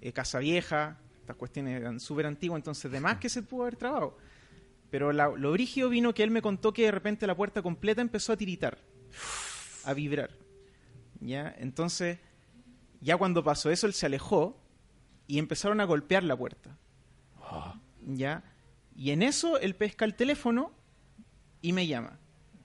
eh, 0.00 0.12
casa 0.12 0.38
vieja, 0.38 0.98
estas 1.20 1.36
cuestiones 1.36 1.80
eran 1.80 2.00
súper 2.00 2.26
antiguas, 2.26 2.58
entonces 2.58 2.90
de 2.90 3.00
más 3.00 3.18
que 3.18 3.28
se 3.28 3.42
pudo 3.42 3.62
haber 3.62 3.76
trabado. 3.76 4.16
Pero 4.90 5.12
la- 5.12 5.28
lo 5.28 5.52
brígido 5.52 5.88
vino 5.88 6.12
que 6.14 6.22
él 6.22 6.30
me 6.30 6.42
contó 6.42 6.72
que 6.72 6.84
de 6.84 6.90
repente 6.90 7.26
la 7.26 7.34
puerta 7.34 7.62
completa 7.62 8.00
empezó 8.02 8.32
a 8.32 8.36
tiritar, 8.36 8.78
a 9.84 9.94
vibrar. 9.94 10.30
¿Ya? 11.20 11.54
Entonces, 11.58 12.18
ya 13.00 13.16
cuando 13.16 13.42
pasó 13.42 13.70
eso, 13.70 13.86
él 13.86 13.92
se 13.94 14.06
alejó 14.06 14.58
y 15.28 15.38
empezaron 15.38 15.80
a 15.80 15.84
golpear 15.84 16.24
la 16.24 16.36
puerta. 16.36 16.76
¿Ya? 18.04 18.42
Y 18.96 19.10
en 19.12 19.22
eso 19.22 19.60
él 19.60 19.76
pesca 19.76 20.04
el 20.04 20.14
teléfono 20.14 20.72
y 21.62 21.72
me 21.72 21.86
llama. 21.86 22.18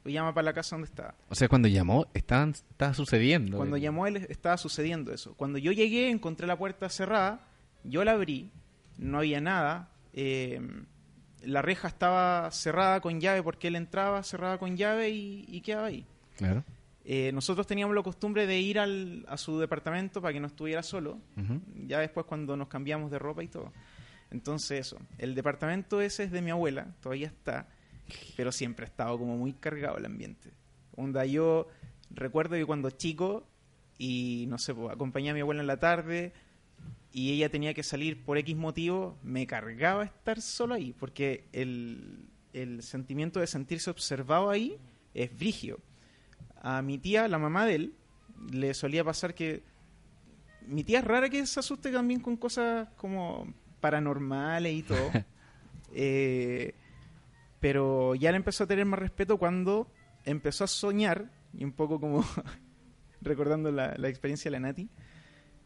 Me 0.04 0.12
llama 0.12 0.34
para 0.34 0.46
la 0.46 0.54
casa 0.54 0.76
donde 0.76 0.90
estaba. 0.90 1.14
O 1.30 1.36
sea, 1.36 1.48
cuando 1.48 1.68
llamó, 1.68 2.08
estaban, 2.14 2.50
estaba 2.52 2.94
sucediendo. 2.94 3.58
Cuando 3.58 3.78
llamó 3.78 4.08
él 4.08 4.18
estaba 4.30 4.58
sucediendo 4.58 5.14
eso. 5.14 5.36
Cuando 5.36 5.60
yo 5.60 5.72
llegué 5.72 6.10
encontré 6.10 6.48
la 6.48 6.58
puerta 6.58 6.90
cerrada, 6.90 7.46
yo 7.84 8.04
la 8.04 8.14
abrí, 8.14 8.50
no 8.98 9.20
había 9.20 9.42
nada, 9.42 9.90
eh, 10.14 10.62
la 11.44 11.62
reja 11.62 11.88
estaba 11.88 12.50
cerrada 12.52 13.02
con 13.02 13.20
llave 13.20 13.44
porque 13.44 13.68
él 13.68 13.76
entraba 13.76 14.24
cerrada 14.24 14.58
con 14.58 14.78
llave 14.78 15.10
y, 15.10 15.46
y 15.48 15.62
quedaba 15.62 15.88
ahí. 15.88 16.06
Claro. 16.38 16.64
Eh, 17.06 17.32
nosotros 17.34 17.68
teníamos 17.68 17.96
la 17.96 18.02
costumbre 18.02 18.48
de 18.48 18.60
ir 18.60 18.80
al, 18.80 19.26
a 19.28 19.38
su 19.38 19.60
departamento 19.60 20.22
para 20.22 20.34
que 20.34 20.40
no 20.40 20.48
estuviera 20.48 20.82
solo, 20.84 21.20
Ujú. 21.36 21.60
ya 21.88 22.00
después 22.00 22.26
cuando 22.26 22.56
nos 22.56 22.70
cambiamos 22.70 23.12
de 23.12 23.20
ropa 23.20 23.44
y 23.44 23.48
todo. 23.50 23.74
Entonces 24.32 24.80
eso, 24.88 24.98
el 25.18 25.36
departamento 25.36 26.00
ese 26.02 26.24
es 26.24 26.32
de 26.32 26.42
mi 26.42 26.50
abuela, 26.52 26.96
todavía 27.02 27.28
está, 27.28 27.68
pero 28.38 28.52
siempre 28.52 28.86
ha 28.86 28.88
estado 28.88 29.18
como 29.18 29.38
muy 29.38 29.54
cargado 29.54 29.98
el 29.98 30.06
ambiente. 30.06 30.52
Onda, 30.96 31.26
yo 31.26 31.68
recuerdo 32.10 32.56
que 32.56 32.66
cuando 32.66 32.90
chico 32.90 33.46
y 33.98 34.46
no 34.48 34.58
sé, 34.58 34.74
pues, 34.74 34.92
acompañé 34.94 35.30
a 35.32 35.34
mi 35.34 35.42
abuela 35.42 35.62
en 35.62 35.68
la 35.68 35.78
tarde 35.78 36.32
y 37.12 37.32
ella 37.34 37.50
tenía 37.50 37.74
que 37.74 37.84
salir 37.84 38.24
por 38.24 38.38
X 38.38 38.56
motivo, 38.56 39.18
me 39.24 39.46
cargaba 39.46 40.04
estar 40.06 40.42
solo 40.42 40.74
ahí, 40.74 40.94
porque 40.98 41.44
el, 41.52 42.28
el 42.54 42.82
sentimiento 42.82 43.40
de 43.40 43.48
sentirse 43.48 43.90
observado 43.92 44.50
ahí 44.50 44.78
es 45.14 45.36
brigio. 45.38 45.80
A 46.64 46.82
mi 46.82 46.98
tía, 46.98 47.28
la 47.28 47.38
mamá 47.38 47.66
de 47.66 47.76
él, 47.76 47.94
le 48.52 48.74
solía 48.74 49.04
pasar 49.04 49.36
que 49.36 49.62
mi 50.66 50.84
tía 50.84 51.00
es 51.00 51.06
rara 51.06 51.30
que 51.30 51.46
se 51.46 51.60
asuste 51.60 51.92
también 51.92 52.20
con 52.22 52.38
cosas 52.38 52.88
como 52.98 53.54
paranormales 53.80 54.74
y 54.74 54.84
todo. 54.84 55.12
Eh, 55.96 56.74
pero 57.60 58.16
ya 58.16 58.32
le 58.32 58.38
empezó 58.38 58.64
a 58.64 58.68
tener 58.68 58.84
más 58.84 59.00
respeto 59.00 59.38
cuando 59.38 59.88
empezó 60.26 60.64
a 60.64 60.68
soñar, 60.68 61.30
y 61.54 61.64
un 61.64 61.72
poco 61.72 62.00
como 62.00 62.26
recordando 63.22 63.72
la, 63.72 63.94
la 63.98 64.08
experiencia 64.10 64.50
de 64.50 64.60
la 64.60 64.68
Nati, 64.68 64.90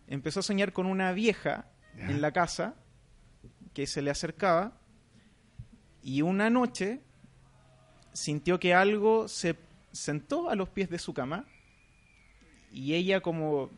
empezó 0.07 0.41
a 0.41 0.44
soñar 0.44 0.74
con 0.74 0.86
una 0.86 1.14
vieja 1.14 1.68
Ya. 1.95 2.10
en 2.10 2.19
la 2.22 2.34
casa 2.34 2.76
que 3.74 3.88
se 3.88 4.02
le 4.02 4.11
acercaba 4.11 4.74
y 6.03 6.22
una 6.24 6.49
noche 6.49 6.99
sintió 8.11 8.60
que 8.60 8.74
algo 8.74 9.30
se 9.30 9.56
sentó 9.91 10.49
a 10.49 10.55
los 10.55 10.69
pies 10.69 10.89
de 10.89 10.99
su 10.99 11.14
cama 11.14 11.45
y 12.72 12.93
ella 12.93 13.22
como 13.22 13.69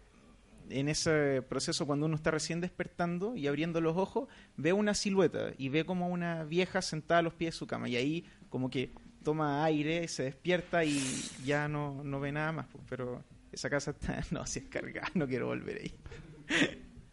en 0.70 0.88
ese 0.88 1.42
proceso 1.48 1.86
cuando 1.86 2.06
uno 2.06 2.16
está 2.16 2.32
recién 2.32 2.62
despertando 2.62 3.36
y 3.36 3.48
abriendo 3.48 3.82
los 3.82 3.98
ojos, 3.98 4.28
ve 4.56 4.74
una 4.74 4.94
silueta 4.94 5.52
y 5.58 5.70
ve 5.70 5.86
como 5.86 6.10
una 6.10 6.44
vieja 6.44 6.82
sentada 6.82 7.20
a 7.20 7.24
los 7.24 7.34
pies 7.34 7.54
de 7.54 7.58
su 7.58 7.68
cama 7.68 7.90
y 7.90 7.96
ahí 7.96 8.26
como 8.50 8.70
que 8.70 8.92
toma 9.24 9.64
aire, 9.64 10.08
se 10.08 10.24
despierta 10.24 10.84
y 10.84 11.00
ya 11.46 11.68
no, 11.68 12.04
no 12.04 12.20
ve 12.20 12.32
nada 12.32 12.52
más. 12.52 12.68
pues, 12.72 12.84
Pero 12.90 13.24
esa 13.52 13.70
casa 13.70 13.92
está, 13.92 14.24
no, 14.32 14.46
si 14.46 14.60
es 14.60 14.66
cargada, 14.66 15.10
no 15.14 15.28
quiero 15.28 15.48
volver 15.48 15.82
ahí. 15.82 15.94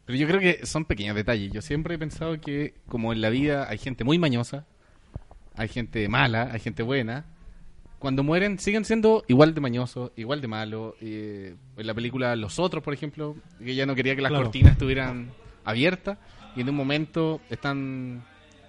Pero 0.05 0.19
yo 0.19 0.27
creo 0.29 0.41
que 0.41 0.67
son 0.67 0.85
pequeños 0.85 1.17
detalles. 1.17 1.53
Yo 1.53 1.61
siempre 1.63 1.97
he 1.97 1.99
pensado 1.99 2.41
que, 2.41 2.75
como 2.89 3.13
en 3.13 3.21
la 3.21 3.29
vida 3.29 3.69
hay 3.69 3.79
gente 3.79 4.05
muy 4.05 4.19
mañosa, 4.19 4.67
hay 5.57 5.69
gente 5.69 6.09
mala, 6.09 6.51
hay 6.53 6.61
gente 6.61 6.83
buena, 6.83 7.27
cuando 7.99 8.23
mueren 8.23 8.59
siguen 8.59 8.85
siendo 8.85 9.25
igual 9.29 9.55
de 9.55 9.61
mañosos, 9.61 10.13
igual 10.17 10.41
de 10.41 10.49
malos. 10.49 10.95
Eh, 11.01 11.55
en 11.77 11.87
la 11.87 11.95
película 11.95 12.37
Los 12.37 12.59
Otros, 12.59 12.83
por 12.83 12.93
ejemplo, 12.95 13.37
que 13.59 13.73
ella 13.73 13.87
no 13.87 13.95
quería 13.95 14.15
que 14.15 14.23
las 14.23 14.31
Claro. 14.31 14.45
cortinas 14.45 14.73
estuvieran 14.73 15.31
abiertas 15.65 16.19
y 16.55 16.61
en 16.61 16.69
un 16.69 16.75
momento 16.77 17.41
están 17.51 18.25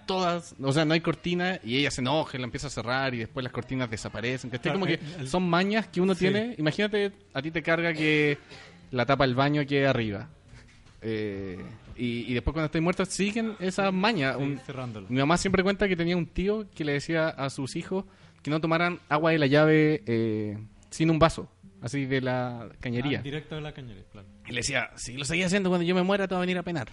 todas, 0.05 0.55
o 0.61 0.71
sea, 0.71 0.85
no 0.85 0.93
hay 0.93 1.01
cortina 1.01 1.59
y 1.63 1.75
ella 1.77 1.91
se 1.91 1.99
enoja 1.99 2.37
la 2.37 2.45
empieza 2.45 2.67
a 2.67 2.69
cerrar 2.69 3.13
y 3.13 3.17
después 3.17 3.43
las 3.43 3.51
cortinas 3.51 3.89
desaparecen. 3.89 4.49
¿cachai? 4.49 4.63
Claro, 4.71 4.79
como 4.79 4.85
que 4.87 4.99
el- 5.19 5.27
son 5.27 5.47
mañas 5.49 5.87
que 5.87 5.99
uno 5.99 6.13
Sí. 6.15 6.19
tiene. 6.21 6.55
Imagínate, 6.57 7.11
a 7.33 7.41
ti 7.41 7.51
te 7.51 7.61
carga 7.61 7.93
que 7.93 8.37
la 8.91 9.05
tapa 9.05 9.25
del 9.27 9.35
baño 9.35 9.65
quede 9.67 9.85
arriba. 9.85 10.29
Eh, 11.01 11.59
y, 11.95 12.31
y 12.31 12.33
después 12.33 12.53
cuando 12.53 12.65
estoy 12.67 12.81
muerto 12.81 13.05
siguen 13.05 13.55
esas 13.59 13.93
mañas. 13.93 14.35
Sí, 14.37 14.43
Un- 14.43 15.05
mi 15.09 15.17
mamá 15.19 15.37
siempre 15.37 15.61
cuenta 15.63 15.87
que 15.87 15.95
tenía 15.95 16.15
un 16.17 16.25
tío 16.25 16.65
que 16.73 16.85
le 16.85 16.93
decía 16.93 17.27
a 17.29 17.49
sus 17.49 17.75
hijos 17.75 18.05
que 18.47 18.51
no 18.51 18.61
tomaran 18.61 19.01
agua 19.09 19.31
de 19.31 19.39
la 19.39 19.47
llave 19.47 20.03
eh, 20.05 20.57
sin 20.89 21.09
un 21.09 21.19
vaso, 21.19 21.51
así 21.81 22.05
de 22.05 22.21
la 22.21 22.69
cañería. 22.79 23.19
Ah, 23.19 23.21
directo 23.21 23.55
de 23.55 23.61
la 23.61 23.73
cañería, 23.73 24.05
claro. 24.09 24.25
Y 24.45 24.51
le 24.51 24.59
decía, 24.59 24.89
si 24.95 25.17
lo 25.17 25.25
seguía 25.25 25.47
haciendo 25.47 25.67
cuando 25.67 25.85
yo 25.85 25.93
me 25.93 26.01
muera 26.01 26.29
te 26.29 26.33
va 26.33 26.39
a 26.39 26.45
venir 26.45 26.57
a 26.57 26.63
penar. 26.63 26.87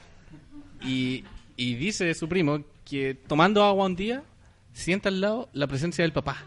Y, 0.83 1.23
y 1.55 1.77
dice 1.77 2.13
su 2.15 2.29
primo 2.29 2.65
que 2.85 3.15
tomando 3.15 3.63
agua 3.63 3.87
un 3.87 3.95
día 3.95 4.25
sienta 4.73 5.11
al 5.11 5.21
lado 5.21 5.49
la 5.53 5.69
presencia 5.69 6.03
del 6.03 6.13
papá, 6.13 6.39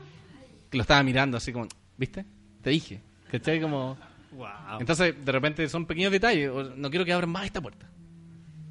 que 0.69 0.75
lo 0.75 0.81
estaba 0.81 1.01
mirando 1.03 1.37
así 1.37 1.53
como, 1.53 1.69
¿viste? 1.95 2.25
Te 2.61 2.71
dije. 2.71 2.99
¿Cachai? 3.31 3.61
Como... 3.61 3.97
Wow. 4.33 4.81
Entonces, 4.81 5.15
de 5.23 5.31
repente 5.31 5.69
son 5.69 5.85
pequeños 5.85 6.11
detalles. 6.11 6.51
No 6.75 6.89
quiero 6.89 7.05
que 7.05 7.13
abran 7.13 7.29
más 7.29 7.45
esta 7.45 7.61
puerta. 7.61 7.89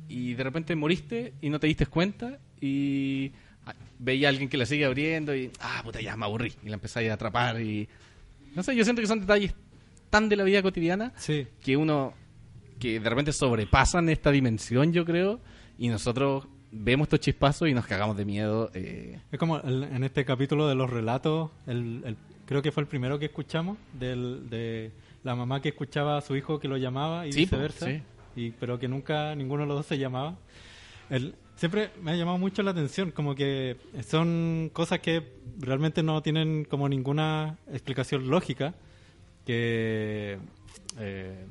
Y 0.06 0.34
de 0.34 0.44
repente 0.44 0.76
moriste 0.76 1.32
y 1.40 1.48
no 1.48 1.58
te 1.58 1.66
diste 1.66 1.86
cuenta 1.86 2.38
y 2.60 3.32
veía 3.98 4.28
a 4.28 4.30
alguien 4.30 4.48
que 4.48 4.56
la 4.56 4.66
sigue 4.66 4.84
abriendo 4.84 5.34
y, 5.34 5.50
ah, 5.60 5.80
puta, 5.84 6.00
ya 6.00 6.16
me 6.16 6.24
aburrí. 6.26 6.52
Y 6.64 6.68
la 6.68 6.74
empezáis 6.74 7.10
a 7.10 7.14
atrapar 7.14 7.60
y... 7.60 7.88
No 8.54 8.62
sé, 8.62 8.74
yo 8.76 8.84
siento 8.84 9.02
que 9.02 9.08
son 9.08 9.20
detalles 9.20 9.54
tan 10.10 10.28
de 10.28 10.36
la 10.36 10.44
vida 10.44 10.62
cotidiana 10.62 11.12
Sí. 11.16 11.46
que 11.62 11.76
uno, 11.76 12.14
que 12.78 13.00
de 13.00 13.08
repente 13.10 13.32
sobrepasan 13.32 14.08
esta 14.08 14.30
dimensión, 14.30 14.92
yo 14.92 15.04
creo, 15.04 15.40
y 15.78 15.88
nosotros 15.88 16.46
vemos 16.70 17.06
estos 17.06 17.20
chispazos 17.20 17.68
y 17.68 17.74
nos 17.74 17.86
cagamos 17.86 18.16
de 18.16 18.24
miedo. 18.24 18.70
eh, 18.74 19.18
Es 19.32 19.38
como 19.38 19.58
el- 19.60 19.84
en 19.84 20.04
este 20.04 20.24
capítulo 20.24 20.68
de 20.68 20.74
los 20.74 20.88
relatos, 20.90 21.50
el, 21.66 22.02
el- 22.04 22.16
creo 22.46 22.62
que 22.62 22.70
fue 22.72 22.82
el 22.82 22.86
primero 22.88 23.18
que 23.18 23.26
escuchamos, 23.26 23.76
del, 23.98 24.48
de 24.48 24.90
la 25.24 25.34
mamá 25.34 25.60
que 25.60 25.70
escuchaba 25.70 26.16
a 26.18 26.20
su 26.20 26.36
hijo 26.36 26.58
que 26.60 26.68
lo 26.68 26.76
llamaba 26.76 27.26
y 27.26 27.32
Sí, 27.32 27.40
viceversa, 27.40 27.86
sí. 27.86 28.02
y, 28.36 28.50
pero 28.52 28.78
que 28.78 28.88
nunca 28.88 29.34
ninguno 29.34 29.62
de 29.62 29.68
los 29.68 29.76
dos 29.78 29.86
se 29.86 29.98
llamaba. 29.98 30.36
El, 31.10 31.34
siempre 31.56 31.90
me 32.02 32.12
ha 32.12 32.16
llamado 32.16 32.38
mucho 32.38 32.62
la 32.62 32.70
atención, 32.70 33.10
como 33.10 33.34
que 33.34 33.76
son 34.06 34.70
cosas 34.72 35.00
que 35.00 35.22
realmente 35.58 36.02
no 36.02 36.22
tienen 36.22 36.64
como 36.64 36.88
ninguna 36.88 37.58
explicación 37.72 38.28
lógica, 38.28 38.74
que 39.44 40.38
eh, 40.98 41.44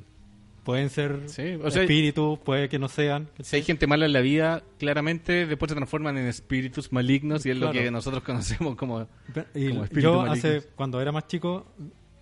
pueden 0.64 0.90
ser 0.90 1.24
Sí, 1.28 1.56
o 1.64 1.70
sea- 1.72 1.84
espíritus, 1.84 2.40
puede 2.40 2.70
que 2.70 2.80
no 2.80 2.88
sean. 2.90 3.30
Si 3.42 3.56
hay 3.56 3.64
gente 3.64 3.88
mala 3.88 4.06
en 4.06 4.14
la 4.14 4.22
vida, 4.22 4.64
claramente 4.80 5.46
después 5.46 5.70
se 5.70 5.76
transforman 5.76 6.18
en 6.18 6.26
espíritus 6.28 6.92
malignos 6.92 7.46
y 7.46 7.52
es 7.52 7.58
lo 7.58 7.72
que 7.72 7.90
nosotros 7.92 8.24
conocemos 8.26 8.76
como, 8.76 9.08
Pe- 9.34 9.46
y 9.56 9.70
como 9.70 9.84
espíritus 9.84 10.04
yo 10.04 10.18
malignos. 10.24 10.38
hace 10.40 10.68
cuando 10.76 11.02
era 11.02 11.12
más 11.12 11.28
chico 11.28 11.66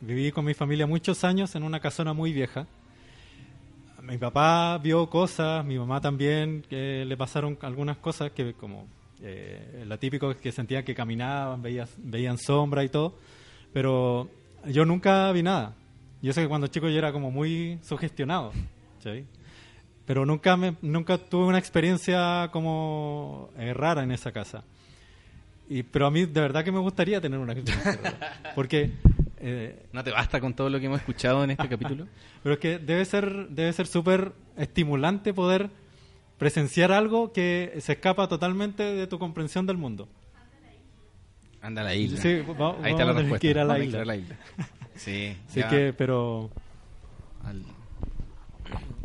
viví 0.01 0.31
con 0.31 0.43
mi 0.45 0.53
familia 0.53 0.85
muchos 0.85 1.23
años 1.23 1.55
en 1.55 1.63
una 1.63 1.79
casona 1.79 2.13
muy 2.13 2.33
vieja. 2.33 2.67
Mi 4.03 4.17
papá 4.17 4.77
vio 4.79 5.09
cosas, 5.09 5.63
mi 5.63 5.79
mamá 5.79 6.01
también, 6.01 6.61
que 6.69 7.05
le 7.05 7.15
pasaron 7.15 7.57
algunas 7.61 7.95
cosas 7.97 8.31
que 8.31 8.53
como 8.53 8.85
eh, 9.21 9.85
la 9.87 9.97
típico 9.97 10.29
es 10.31 10.37
que 10.37 10.51
sentía 10.51 10.83
que 10.83 10.93
caminaban, 10.93 11.61
veías, 11.61 11.89
veían 11.97 12.37
sombra 12.37 12.83
y 12.83 12.89
todo, 12.89 13.15
pero 13.71 14.29
yo 14.65 14.83
nunca 14.83 15.31
vi 15.31 15.41
nada. 15.41 15.75
Yo 16.21 16.33
sé 16.33 16.41
que 16.41 16.49
cuando 16.49 16.67
chico 16.67 16.89
yo 16.89 16.97
era 16.97 17.13
como 17.13 17.31
muy 17.31 17.79
sugestionado, 17.81 18.51
¿sí? 18.99 19.25
pero 20.05 20.25
nunca 20.25 20.57
me, 20.57 20.75
nunca 20.81 21.17
tuve 21.17 21.45
una 21.45 21.59
experiencia 21.59 22.49
como 22.51 23.51
eh, 23.57 23.73
rara 23.73 24.03
en 24.03 24.11
esa 24.11 24.33
casa. 24.33 24.65
Y, 25.69 25.83
pero 25.83 26.07
a 26.07 26.11
mí 26.11 26.25
de 26.25 26.41
verdad 26.41 26.65
que 26.65 26.73
me 26.73 26.79
gustaría 26.79 27.21
tener 27.21 27.39
una 27.39 27.53
experiencia. 27.57 28.19
Porque... 28.53 28.91
eh, 29.43 29.85
¿No 29.91 30.03
te 30.03 30.11
basta 30.11 30.39
con 30.39 30.53
todo 30.53 30.69
lo 30.69 30.79
que 30.79 30.85
hemos 30.87 30.99
escuchado 30.99 31.43
en 31.43 31.51
este 31.51 31.67
capítulo? 31.69 32.07
pero 32.41 32.53
es 32.53 32.59
que 32.59 32.79
debe 32.79 33.03
ser 33.05 33.49
debe 33.49 33.71
ser 33.73 33.87
súper 33.87 34.31
estimulante 34.57 35.33
poder 35.33 35.69
presenciar 36.37 36.91
algo 36.91 37.31
que 37.31 37.75
se 37.79 37.93
escapa 37.93 38.27
totalmente 38.27 38.83
de 38.83 39.07
tu 39.07 39.19
comprensión 39.19 39.65
del 39.65 39.77
mundo. 39.77 40.07
Anda 41.61 41.81
a 41.81 41.85
la 41.85 41.95
isla. 41.95 42.19
Sí, 42.21 42.39
va- 42.41 42.75
Ahí 42.83 42.91
está 42.91 43.05
vamos 43.05 43.15
la 43.15 43.21
respuesta. 43.21 43.39
que 43.39 43.47
ir 43.47 43.59
a 43.59 43.63
la 43.63 43.73
Vamos 43.73 43.87
isla. 43.87 43.97
ir 43.97 44.01
a 44.01 44.05
la 44.05 44.15
isla. 44.15 44.35
Sí. 44.95 45.35
Así 45.49 45.59
ya. 45.59 45.69
que, 45.69 45.91
pero... 45.93 46.51
Al- 47.43 47.63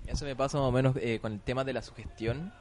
Eso 0.06 0.24
me 0.26 0.36
pasa 0.36 0.58
más 0.58 0.66
o 0.66 0.72
menos 0.72 0.96
eh, 1.00 1.18
con 1.20 1.32
el 1.32 1.40
tema 1.40 1.64
de 1.64 1.72
la 1.72 1.80
sugestión, 1.82 2.52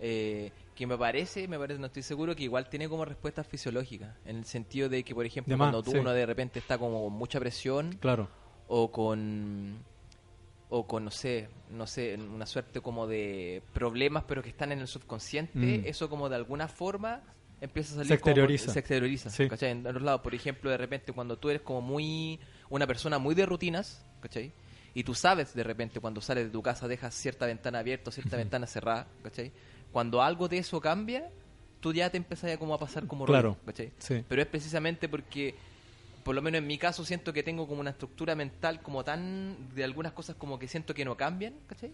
eh, 0.00 0.50
que 0.76 0.86
me 0.86 0.96
parece, 0.96 1.48
me 1.48 1.58
parece, 1.58 1.80
no 1.80 1.86
estoy 1.86 2.02
seguro, 2.04 2.36
que 2.36 2.44
igual 2.44 2.68
tiene 2.68 2.88
como 2.88 3.04
respuesta 3.04 3.42
fisiológica, 3.42 4.14
en 4.24 4.36
el 4.36 4.44
sentido 4.44 4.88
de 4.88 5.02
que, 5.02 5.14
por 5.14 5.26
ejemplo, 5.26 5.50
De 5.52 5.56
más, 5.56 5.64
cuando 5.70 5.82
tú 5.82 5.90
sí. 5.92 5.98
uno 5.98 6.12
de 6.12 6.24
repente 6.26 6.60
está 6.60 6.78
como 6.78 7.02
con 7.02 7.12
mucha 7.14 7.40
presión 7.40 7.96
Claro. 8.00 8.28
o 8.68 8.92
con 8.92 9.78
o 10.68 10.84
con 10.86 11.04
no 11.04 11.10
sé, 11.12 11.48
no 11.70 11.86
sé, 11.86 12.14
una 12.16 12.44
suerte 12.44 12.80
como 12.80 13.06
de 13.06 13.62
problemas 13.72 14.24
pero 14.26 14.42
que 14.42 14.48
están 14.48 14.72
en 14.72 14.80
el 14.80 14.88
subconsciente, 14.88 15.58
Mm. 15.58 15.86
eso 15.86 16.10
como 16.10 16.28
de 16.28 16.34
alguna 16.36 16.66
forma 16.68 17.22
empieza 17.60 17.92
a 17.92 17.96
salir 17.98 18.08
Se 18.08 18.18
como- 18.18 18.30
exterioriza. 18.30 18.72
se 18.72 18.78
exterioriza, 18.80 19.30
Sí. 19.30 19.48
¿cachai? 19.48 19.70
En 19.70 19.86
otros 19.86 20.02
lados, 20.02 20.20
por 20.22 20.34
ejemplo, 20.34 20.68
de 20.70 20.76
repente 20.76 21.12
cuando 21.12 21.38
tú 21.38 21.50
eres 21.50 21.62
como 21.62 21.80
muy 21.80 22.38
una 22.68 22.86
persona 22.86 23.18
muy 23.18 23.34
de 23.36 23.46
rutinas, 23.46 24.04
¿cachai? 24.20 24.52
Y 24.92 25.04
tú 25.04 25.14
sabes 25.14 25.54
de 25.54 25.62
repente 25.62 26.00
cuando 26.00 26.20
sales 26.20 26.46
de 26.46 26.50
tu 26.50 26.62
casa 26.62 26.88
dejas 26.88 27.14
cierta 27.14 27.46
ventana 27.46 27.78
abierta 27.78 28.10
o 28.10 28.12
cierta 28.12 28.36
ventana 28.36 28.66
cerrada, 28.66 29.06
¿cachai? 29.22 29.52
Cuando 29.92 30.22
algo 30.22 30.48
de 30.48 30.58
eso 30.58 30.80
cambia, 30.80 31.30
tú 31.80 31.92
ya 31.92 32.10
te 32.10 32.16
empezás 32.16 32.52
a 32.52 32.58
como 32.58 32.74
a 32.74 32.78
pasar 32.78 33.06
como 33.06 33.24
Claro, 33.24 33.56
rollo, 33.64 33.92
sí. 33.98 34.24
Pero 34.28 34.42
es 34.42 34.48
precisamente 34.48 35.08
porque 35.08 35.54
por 36.26 36.34
lo 36.34 36.42
menos 36.42 36.58
en 36.58 36.66
mi 36.66 36.76
caso 36.76 37.04
siento 37.04 37.32
que 37.32 37.44
tengo 37.44 37.68
como 37.68 37.80
una 37.80 37.90
estructura 37.90 38.34
mental 38.34 38.82
como 38.82 39.04
tan 39.04 39.72
de 39.76 39.84
algunas 39.84 40.12
cosas 40.12 40.34
como 40.34 40.58
que 40.58 40.66
siento 40.66 40.92
que 40.92 41.04
no 41.04 41.16
cambian, 41.16 41.54
¿cachai? 41.68 41.92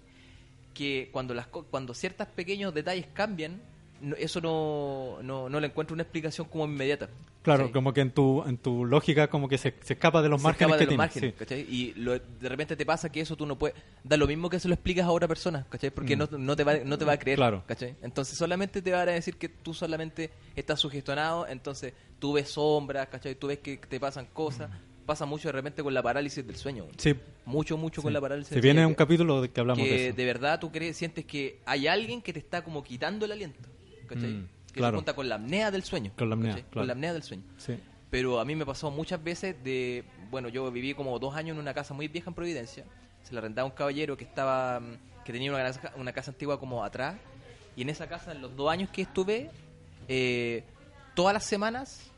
Que 0.72 1.10
cuando 1.12 1.34
las 1.34 1.48
cuando 1.48 1.92
ciertos 1.92 2.28
pequeños 2.28 2.72
detalles 2.72 3.06
cambian, 3.12 3.60
no- 4.02 4.16
eso 4.16 4.40
no, 4.40 5.18
no, 5.22 5.48
no 5.48 5.60
le 5.60 5.68
encuentro 5.68 5.94
una 5.94 6.02
explicación 6.02 6.46
como 6.48 6.64
inmediata. 6.66 7.08
Claro, 7.42 7.72
como 7.72 7.92
que 7.92 8.00
en 8.02 8.10
tu, 8.12 8.42
en 8.46 8.56
tu 8.58 8.84
lógica 8.84 9.28
como 9.28 9.48
que 9.48 9.58
se, 9.58 9.74
se 9.82 9.94
escapa 9.94 10.22
de 10.22 10.28
los 10.28 10.40
Se 10.40 10.44
márgenes 10.46 10.74
escapa 10.74 10.78
que 10.78 10.84
de 10.84 10.96
los 10.96 11.10
tienes. 11.12 11.32
márgenes, 11.32 11.32
sí. 11.32 11.38
¿cachai? 11.38 11.60
Y 11.74 11.94
lo- 11.94 12.18
de 12.18 12.48
repente 12.48 12.76
te 12.76 12.84
pasa 12.86 13.10
que 13.10 13.20
eso 13.20 13.36
tú 13.36 13.46
no 13.46 13.56
puedes... 13.58 13.76
Da 14.04 14.16
lo 14.16 14.26
mismo 14.26 14.48
que 14.50 14.60
se 14.60 14.68
lo 14.68 14.74
explicas 14.74 15.06
a 15.06 15.10
otra 15.10 15.26
persona, 15.26 15.66
¿cachai? 15.68 15.90
Porque 15.90 16.14
Mm. 16.14 16.18
no, 16.18 16.28
no, 16.38 16.56
te 16.56 16.64
va, 16.64 16.76
no 16.84 16.98
te 16.98 17.04
va 17.04 17.12
a 17.14 17.18
creer, 17.18 17.38
Claro. 17.38 17.64
¿cachai? 17.66 17.96
Entonces 18.02 18.36
solamente 18.38 18.82
te 18.82 18.92
van 18.92 19.08
a 19.08 19.12
decir 19.12 19.36
que 19.36 19.48
tú 19.48 19.74
solamente 19.74 20.30
estás 20.54 20.78
sugestionado, 20.78 21.46
entonces 21.48 21.94
tú 22.18 22.34
ves 22.34 22.50
sombras, 22.50 23.08
¿cachai? 23.08 23.34
Tú 23.34 23.48
ves 23.48 23.58
que 23.58 23.76
te 23.78 23.98
pasan 23.98 24.26
cosas. 24.32 24.70
Pasa 25.04 25.26
mucho 25.26 25.48
de 25.48 25.52
repente 25.52 25.82
con 25.82 25.92
la 25.92 26.00
parálisis 26.00 26.46
del 26.46 26.54
sueño. 26.54 26.86
Sí. 26.96 27.12
Mucho, 27.44 27.76
mucho 27.76 28.02
con 28.02 28.12
la 28.12 28.20
parálisis 28.20 28.50
Se 28.50 28.54
del 28.54 28.62
viene 28.62 28.78
sueño. 28.82 28.88
un 28.88 28.94
capítulo 28.94 29.42
de 29.42 29.50
que 29.50 29.58
hablamos 29.60 29.82
que 29.82 29.90
de 29.92 30.06
eso. 30.08 30.16
de 30.16 30.24
verdad 30.24 30.60
tú 30.60 30.70
crees, 30.70 30.96
sientes 30.96 31.24
que 31.24 31.58
hay 31.66 31.88
alguien 31.88 32.22
que 32.22 32.32
te 32.32 32.38
está 32.38 32.62
como 32.62 32.84
quitando 32.84 33.24
el 33.26 33.32
aliento, 33.32 33.58
¿cachai? 34.14 34.30
Mm, 34.30 34.48
que 34.68 34.74
claro. 34.74 34.92
se 34.92 34.96
junta 34.98 35.14
con 35.14 35.28
la 35.28 35.34
apnea 35.36 35.70
del 35.70 35.82
sueño. 35.82 36.12
Con 36.16 36.28
la 36.28 36.34
apnea. 36.34 36.64
Con 36.72 36.86
la 36.86 36.92
apnea 36.92 37.12
del 37.12 37.22
sueño. 37.22 37.44
Sí. 37.56 37.78
Pero 38.10 38.40
a 38.40 38.44
mí 38.44 38.54
me 38.54 38.66
pasó 38.66 38.90
muchas 38.90 39.22
veces 39.22 39.56
de... 39.64 40.04
Bueno, 40.30 40.48
yo 40.48 40.70
viví 40.70 40.92
como 40.94 41.18
dos 41.18 41.34
años 41.34 41.54
en 41.54 41.60
una 41.60 41.72
casa 41.72 41.94
muy 41.94 42.08
vieja 42.08 42.28
en 42.28 42.34
Providencia. 42.34 42.84
Se 43.22 43.32
la 43.32 43.40
arrendaba 43.40 43.66
un 43.66 43.74
caballero 43.74 44.16
que 44.16 44.24
estaba... 44.24 44.82
que 45.24 45.32
tenía 45.32 45.50
una 45.50 45.62
casa, 45.62 45.92
una 45.96 46.12
casa 46.12 46.30
antigua 46.30 46.60
como 46.60 46.84
atrás. 46.84 47.16
Y 47.74 47.82
en 47.82 47.88
esa 47.88 48.06
casa, 48.08 48.32
en 48.32 48.42
los 48.42 48.54
dos 48.54 48.70
años 48.70 48.90
que 48.90 49.02
estuve, 49.02 49.50
eh, 50.08 50.62
todas 51.14 51.32
las 51.32 51.44
semanas, 51.44 52.10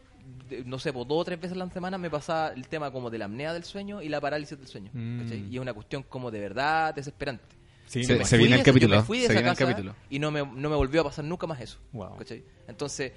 no 0.64 0.78
sé, 0.78 0.92
por 0.92 1.06
dos 1.06 1.20
o 1.20 1.24
tres 1.24 1.40
veces 1.40 1.56
a 1.56 1.64
la 1.64 1.70
semana 1.70 1.98
me 1.98 2.10
pasaba 2.10 2.48
el 2.48 2.66
tema 2.66 2.90
como 2.90 3.10
de 3.10 3.18
la 3.18 3.26
apnea 3.26 3.52
del 3.52 3.64
sueño 3.64 4.02
y 4.02 4.08
la 4.08 4.20
parálisis 4.20 4.58
del 4.58 4.66
sueño. 4.66 4.90
Mm. 4.92 5.50
Y 5.50 5.54
es 5.54 5.60
una 5.60 5.74
cuestión 5.74 6.02
como 6.02 6.30
de 6.30 6.40
verdad 6.40 6.94
desesperante. 6.94 7.44
Sí, 7.86 8.04
Se- 8.04 8.24
se 8.24 8.36
viene 8.38 8.54
el 8.54 8.60
yo 8.60 8.64
capítulo, 8.64 8.96
me 8.96 9.02
fui 9.02 9.18
de 9.18 9.26
se 9.26 9.32
esa 9.32 9.40
viene 9.40 9.50
el 9.50 9.56
capítulo. 9.56 9.94
Y 10.10 10.18
no 10.18 10.30
me, 10.30 10.40
no 10.40 10.70
me 10.70 10.76
volvió 10.76 11.02
a 11.02 11.04
pasar 11.04 11.24
nunca 11.24 11.46
más 11.46 11.60
eso. 11.60 11.78
Wow. 11.92 12.16
¿cachai? 12.18 12.42
Entonces, 12.66 13.12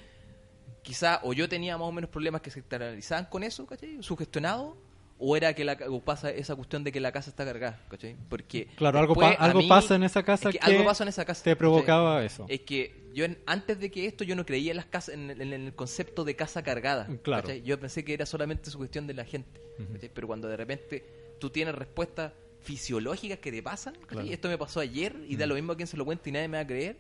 quizá 0.84 1.20
o 1.24 1.34
yo 1.34 1.50
tenía 1.50 1.78
más 1.78 1.88
o 1.88 1.92
menos 1.92 2.10
problemas 2.10 2.42
que 2.42 2.52
se 2.52 2.60
externalizaban 2.60 3.26
con 3.26 3.44
eso, 3.44 3.66
¿cachai? 3.66 3.98
Sugestionado, 4.02 4.78
o 5.20 5.36
era 5.36 5.54
que 5.56 5.66
la, 5.66 5.78
o 5.90 6.00
pasa 6.02 6.30
esa 6.30 6.56
cuestión 6.56 6.84
de 6.84 6.92
que 6.92 7.00
la 7.00 7.12
casa 7.12 7.30
está 7.30 7.44
cargada, 7.44 7.82
¿cachai? 7.90 8.16
Porque 8.30 8.68
Claro, 8.76 9.00
algo, 9.00 9.16
pa- 9.16 9.32
algo 9.32 9.60
mí- 9.60 9.68
pasa 9.68 9.96
en 9.96 10.04
esa 10.04 10.22
casa 10.24 10.50
es 10.50 10.56
que 10.56 10.60
que, 10.60 10.66
algo 10.72 10.86
pasa 10.86 11.04
en 11.04 11.10
esa 11.10 11.26
casa, 11.26 11.44
te 11.44 11.50
¿cachai? 11.52 11.58
provocaba 11.60 12.24
eso. 12.24 12.46
Es 12.48 12.62
que 12.62 13.08
yo 13.14 13.26
antes 13.48 13.80
de 13.80 13.90
que 13.90 14.06
esto 14.06 14.24
yo 14.24 14.36
no 14.36 14.46
creía 14.46 14.72
en 14.72 14.78
las 14.78 14.86
casas 14.86 15.16
en, 15.16 15.32
el- 15.32 15.42
en 15.42 15.54
el 15.54 15.74
concepto 15.74 16.24
de 16.24 16.36
casa 16.36 16.62
cargada. 16.62 17.08
Claro. 17.24 17.44
¿cachai? 17.44 17.64
Yo 17.64 17.80
pensé 17.80 18.06
que 18.06 18.14
era 18.14 18.26
solamente 18.28 18.70
su 18.70 18.78
cuestión 18.78 19.08
de 19.08 19.14
la 19.16 19.26
gente. 19.26 19.60
¿cachai? 19.94 20.12
Pero 20.14 20.28
cuando 20.28 20.48
de 20.48 20.58
repente 20.58 21.04
tú 21.40 21.50
tienes 21.50 21.74
respuestas 21.74 22.34
fisiológicas 22.62 23.40
que 23.40 23.52
te 23.52 23.64
pasan, 23.64 23.94
esto 24.30 24.50
me 24.50 24.58
pasó 24.58 24.80
ayer 24.80 25.16
y 25.28 25.36
da 25.38 25.46
lo 25.48 25.56
mismo 25.56 25.72
a 25.74 25.76
quien 25.78 25.88
se 25.88 25.96
lo 25.98 26.04
cuente 26.06 26.30
y 26.30 26.34
nadie 26.34 26.48
me 26.48 26.58
va 26.58 26.64
a 26.64 26.68
creer, 26.68 26.98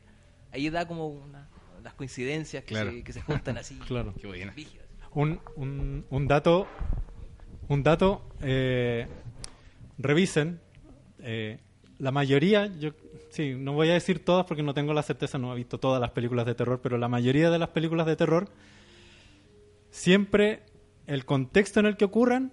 ahí 0.51 0.69
da 0.69 0.88
como 0.88 1.07
una- 1.07 1.49
las 1.84 1.93
coincidencias 1.93 2.63
que, 2.63 2.69
Claro. 2.73 2.91
se, 2.91 3.03
que 3.03 3.13
se 3.13 3.21
juntan 3.21 3.57
así. 3.57 3.75
Claro. 3.88 4.13
Qué 4.19 4.27
buena. 4.27 4.51
rígidas. 4.53 4.85
un, 5.13 5.39
un, 5.55 6.05
un 6.09 6.27
dato, 6.27 6.67
un 7.69 7.84
dato, 7.84 8.21
eh, 8.41 9.07
revisen, 9.97 10.59
eh, 11.19 11.59
la 11.97 12.11
mayoría, 12.11 12.67
yo 12.77 12.91
sí, 13.31 13.55
no 13.55 13.73
voy 13.73 13.89
a 13.89 13.93
decir 13.93 14.23
todas 14.23 14.45
porque 14.45 14.63
no 14.63 14.73
tengo 14.73 14.93
la 14.93 15.01
certeza, 15.03 15.38
no 15.38 15.51
he 15.53 15.55
visto 15.55 15.79
todas 15.79 15.99
las 15.99 16.11
películas 16.11 16.45
de 16.45 16.55
terror, 16.55 16.79
pero 16.81 16.97
la 16.97 17.07
mayoría 17.07 17.49
de 17.49 17.57
las 17.59 17.69
películas 17.69 18.05
de 18.05 18.15
terror, 18.15 18.47
siempre 19.89 20.61
el 21.07 21.25
contexto 21.25 21.79
en 21.79 21.85
el 21.88 21.97
que 21.97 22.05
ocurran, 22.05 22.51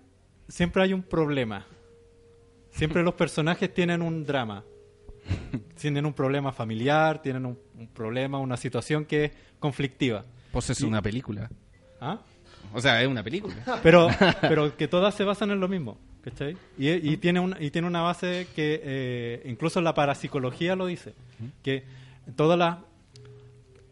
siempre 0.48 0.82
hay 0.82 0.92
un 0.92 1.02
problema. 1.02 1.66
Siempre 2.74 3.02
los 3.02 3.14
personajes 3.14 3.72
tienen 3.72 4.02
un 4.02 4.24
drama. 4.24 4.64
Tienen 5.80 6.04
un 6.04 6.12
problema 6.12 6.52
familiar, 6.52 7.22
tienen 7.22 7.46
un, 7.46 7.58
un 7.78 7.88
problema, 7.88 8.38
una 8.38 8.56
situación 8.56 9.04
que 9.06 9.24
es 9.24 9.32
conflictiva. 9.58 10.24
Pues 10.52 10.68
es 10.70 10.80
Y- 10.80 10.84
una 10.84 11.00
película. 11.00 11.48
¿Ah? 12.00 12.18
O 12.74 12.80
sea, 12.80 13.00
es 13.00 13.08
una 13.08 13.22
película. 13.22 13.54
pero 13.82 14.08
pero 14.42 14.76
que 14.76 14.86
todas 14.88 15.14
se 15.14 15.24
basan 15.24 15.50
en 15.50 15.60
lo 15.60 15.68
mismo 15.68 15.98
¿cachai? 16.22 16.56
Y, 16.78 16.90
y 16.90 17.16
tiene 17.18 17.38
una 17.40 17.56
y 17.62 17.70
tiene 17.70 17.86
una 17.86 18.00
base 18.02 18.46
que 18.56 18.80
eh, 18.82 19.42
incluso 19.46 19.80
la 19.80 19.92
parapsicología 19.94 20.74
lo 20.74 20.86
dice 20.86 21.14
que 21.62 21.84
todas 22.34 22.58
las 22.58 22.78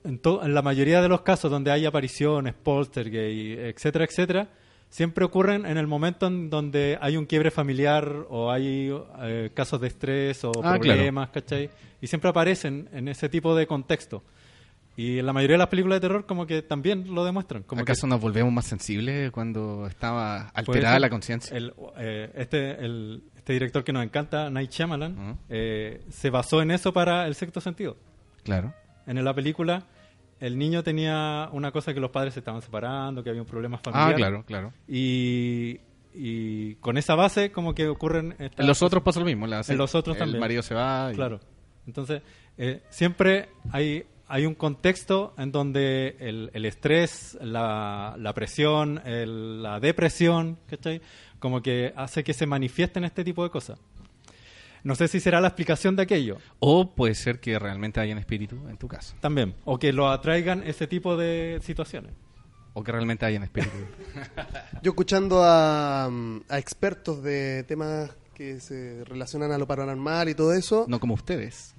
en, 0.04 0.18
to- 0.18 0.42
en 0.44 0.54
la 0.54 0.62
mayoría 0.62 1.00
de 1.02 1.08
los 1.08 1.20
casos 1.22 1.50
donde 1.50 1.70
hay 1.70 1.84
apariciones 1.84 2.54
poltergeist 2.54 3.60
etcétera 3.60 4.04
etcétera 4.06 4.48
siempre 4.92 5.24
ocurren 5.24 5.64
en 5.64 5.78
el 5.78 5.86
momento 5.86 6.26
en 6.26 6.50
donde 6.50 6.98
hay 7.00 7.16
un 7.16 7.24
quiebre 7.24 7.50
familiar 7.50 8.26
o 8.28 8.50
hay 8.50 8.92
eh, 9.22 9.50
casos 9.54 9.80
de 9.80 9.88
estrés 9.88 10.44
o 10.44 10.52
Ah, 10.62 10.74
problemas, 10.78 11.30
¿cachai? 11.30 11.70
Y 12.02 12.06
siempre 12.08 12.28
aparecen 12.28 12.90
en 12.92 13.08
ese 13.08 13.30
tipo 13.30 13.56
de 13.56 13.66
contexto. 13.66 14.22
Y 14.94 15.18
en 15.20 15.24
la 15.24 15.32
mayoría 15.32 15.54
de 15.54 15.58
las 15.60 15.68
películas 15.68 15.96
de 15.96 16.00
terror 16.06 16.26
como 16.26 16.46
que 16.46 16.60
también 16.60 17.14
lo 17.14 17.24
demuestran. 17.24 17.62
Como 17.62 17.80
¿Acaso 17.80 18.02
que 18.02 18.08
nos 18.10 18.20
volvemos 18.20 18.52
más 18.52 18.66
sensibles 18.66 19.30
cuando 19.30 19.86
estaba 19.86 20.48
alterada 20.50 20.98
la 20.98 21.08
conciencia? 21.08 21.56
el, 21.56 21.72
eh, 21.96 22.30
este, 22.36 22.72
el- 22.84 23.22
este 23.34 23.54
director 23.54 23.82
que 23.84 23.92
nos 23.94 24.04
encanta, 24.04 24.50
Night 24.50 24.70
Shyamalan, 24.70 25.38
eh, 25.48 26.02
se 26.10 26.28
basó 26.28 26.60
en 26.60 26.70
eso 26.70 26.92
para 26.92 27.26
El 27.26 27.34
sexto 27.34 27.60
sentido. 27.62 27.96
Claro. 28.44 28.74
En 29.06 29.24
la 29.24 29.32
película, 29.34 29.84
el 30.42 30.58
niño 30.58 30.82
tenía 30.82 31.48
una 31.52 31.70
cosa 31.72 31.94
que 31.94 32.00
los 32.00 32.10
padres 32.10 32.34
se 32.34 32.40
estaban 32.40 32.60
separando, 32.62 33.22
que 33.22 33.30
había 33.30 33.42
un 33.42 33.48
problema 33.48 33.78
familiar. 33.78 34.12
Ah, 34.12 34.16
claro, 34.16 34.44
claro. 34.44 34.72
Y, 34.88 35.80
y 36.14 36.74
con 36.76 36.98
esa 36.98 37.14
base, 37.14 37.50
como 37.52 37.74
que 37.74 37.88
ocurren. 37.88 38.32
estas 38.38 38.60
En 38.60 38.66
los 38.66 38.78
cosas. 38.78 38.86
otros 38.88 39.02
pasa 39.02 39.20
lo 39.20 39.26
mismo. 39.26 39.46
la- 39.46 39.62
En 39.66 39.78
los 39.78 39.94
otros 39.94 40.16
el 40.16 40.20
también. 40.20 40.40
marido 40.40 40.62
se 40.62 40.74
va. 40.74 41.10
y- 41.12 41.14
Claro. 41.14 41.40
Entonces, 41.86 42.22
eh, 42.58 42.82
siempre 42.90 43.48
hay, 43.70 44.04
hay 44.28 44.46
un 44.46 44.54
contexto 44.54 45.34
en 45.38 45.50
donde 45.52 46.16
el, 46.20 46.50
el 46.54 46.64
estrés, 46.64 47.36
la, 47.40 48.14
la 48.18 48.32
presión, 48.34 49.00
el- 49.04 49.62
la 49.62 49.80
depresión, 49.80 50.58
¿cachai? 50.68 51.00
Como 51.38 51.60
que 51.60 51.92
hace 51.96 52.22
que 52.22 52.34
se 52.34 52.46
manifiesten 52.46 53.04
este 53.04 53.24
tipo 53.24 53.42
de 53.42 53.50
cosas. 53.50 53.80
No 54.84 54.96
sé 54.96 55.08
si 55.08 55.20
será 55.20 55.40
la 55.40 55.48
explicación 55.48 55.94
de 55.96 56.02
aquello. 56.02 56.38
O 56.58 56.90
puede 56.90 57.14
ser 57.14 57.40
que 57.40 57.58
realmente 57.58 58.00
hayan 58.00 58.18
espíritu 58.18 58.56
en 58.68 58.76
tu 58.76 58.88
casa. 58.88 59.14
También. 59.20 59.54
O 59.64 59.78
que 59.78 59.92
lo 59.92 60.08
atraigan 60.08 60.62
ese 60.64 60.86
tipo 60.86 61.16
de 61.16 61.60
situaciones. 61.62 62.12
O 62.74 62.82
que 62.82 62.90
realmente 62.90 63.24
hayan 63.24 63.42
espíritu. 63.42 63.76
Yo 64.82 64.92
escuchando 64.92 65.42
a, 65.44 66.08
mm, 66.10 66.40
a 66.48 66.58
expertos 66.58 67.22
de 67.22 67.64
temas 67.64 68.10
que 68.34 68.60
se 68.60 69.04
relacionan 69.04 69.52
a 69.52 69.58
lo 69.58 69.66
paranormal 69.66 70.28
y 70.28 70.34
todo 70.34 70.52
eso. 70.52 70.86
no 70.88 70.98
como 70.98 71.14
ustedes. 71.14 71.74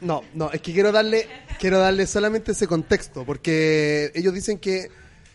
No, 0.00 0.22
no, 0.34 0.50
es 0.50 0.62
que 0.62 0.72
quiero 0.72 0.92
darle, 0.92 1.26
quiero 1.58 1.78
darle 1.78 2.06
solamente 2.06 2.52
ese 2.52 2.66
contexto, 2.66 3.24
porque 3.24 4.10
ellos 4.14 4.32
dicen 4.32 4.58
que 4.58 4.88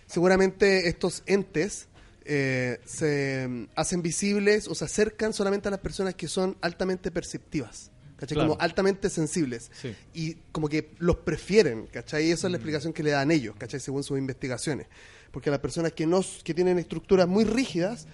seguramente 0.08 0.88
estos 0.88 1.24
entes 1.28 1.88
eh, 2.26 2.80
se 2.86 3.48
mm, 3.48 3.68
hacen 3.76 4.02
visibles 4.02 4.68
o 4.68 4.76
se 4.76 4.86
acercan 4.86 5.32
solamente 5.34 5.68
a 5.68 5.72
las 5.72 5.80
personas 5.80 6.16
que 6.16 6.28
son 6.28 6.58
altamente 6.62 7.12
perceptivas, 7.12 7.92
¿cachai? 8.18 8.36
Claro. 8.36 8.50
Como 8.50 8.62
altamente 8.62 9.10
sensibles. 9.10 9.72
Sí. 9.80 9.96
Y 10.14 10.34
como 10.52 10.68
que 10.68 10.92
los 10.98 11.18
prefieren, 11.18 11.88
¿cachai? 11.88 12.28
Y 12.28 12.32
esa 12.32 12.48
es 12.48 12.52
la 12.52 12.58
explicación 12.58 12.94
que 12.94 13.04
le 13.04 13.12
dan 13.12 13.32
ellos, 13.32 13.56
¿cachai? 13.58 13.80
Según 13.80 14.04
sus 14.04 14.18
investigaciones. 14.18 14.88
Porque 15.32 15.50
las 15.52 15.60
personas 15.60 15.92
que, 15.94 16.08
no, 16.08 16.22
que 16.44 16.54
tienen 16.54 16.80
estructuras 16.80 17.28
muy 17.28 17.44
rígidas, 17.44 18.08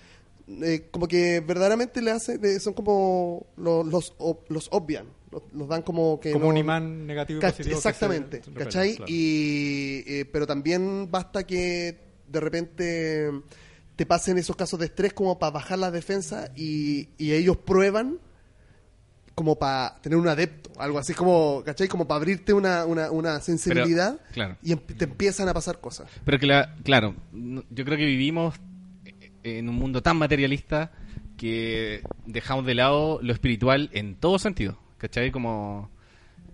eh, 0.48 0.88
como 0.92 1.08
que 1.08 1.40
verdaderamente 1.40 2.02
le 2.02 2.12
hacen, 2.12 2.44
eh, 2.44 2.60
son 2.60 2.74
como 2.74 3.46
lo- 3.58 3.84
los, 3.84 4.14
los 4.50 4.68
obvian, 4.72 5.06
los, 5.32 5.44
los 5.54 5.70
dan 5.70 5.84
como 5.84 6.20
que 6.20 6.32
Como 6.32 6.46
no- 6.46 6.50
un 6.50 6.58
imán 6.58 7.06
negativo 7.08 7.40
y 7.40 7.42
positivo. 7.42 7.70
se 7.80 7.88
Exactamente, 7.90 8.38
repelen, 8.40 8.56
¿cachai? 8.58 8.96
claro. 8.98 9.06
Y, 9.12 10.04
eh, 10.08 10.26
pero 10.34 10.46
también 10.48 11.10
basta 11.10 11.46
que 11.46 11.98
de 12.28 12.40
repente 12.40 13.30
te 13.96 14.06
pasen 14.06 14.38
esos 14.38 14.56
casos 14.56 14.80
de 14.80 14.88
estrés 14.88 15.14
como 15.14 15.38
para 15.40 15.52
bajar 15.52 15.80
las 15.80 15.92
defensas 15.92 16.52
y, 16.56 17.10
y 17.18 17.34
ellos 17.34 17.58
prueban 17.58 18.20
como 19.36 19.58
para 19.58 20.00
tener 20.02 20.18
un 20.18 20.28
adepto, 20.28 20.70
algo 20.80 21.00
así 21.00 21.14
como, 21.14 21.64
¿cachai? 21.66 21.88
Como 21.88 22.08
para 22.08 22.18
abrirte 22.18 22.54
una, 22.54 22.86
una, 22.86 23.12
una 23.12 23.40
sensibilidad 23.40 24.20
claro. 24.34 24.58
y 24.62 24.76
te 24.76 25.06
empiezan 25.06 25.48
a 25.50 25.54
pasar 25.54 25.80
cosas. 25.80 26.10
Pero 26.26 26.38
que 26.38 26.46
la, 26.46 26.76
claro, 26.84 27.16
yo 27.32 27.86
creo 27.86 27.98
que 27.98 28.06
vivimos 28.06 28.56
en 29.44 29.70
un 29.70 29.76
mundo 29.76 30.02
tan 30.02 30.18
materialista 30.18 30.92
que 31.38 32.04
dejamos 32.26 32.66
de 32.66 32.76
lado 32.76 33.20
lo 33.22 33.34
espiritual 33.34 33.90
en 33.94 34.16
todo 34.16 34.38
sentido, 34.38 34.78
¿cachai? 34.98 35.32
Como, 35.32 35.90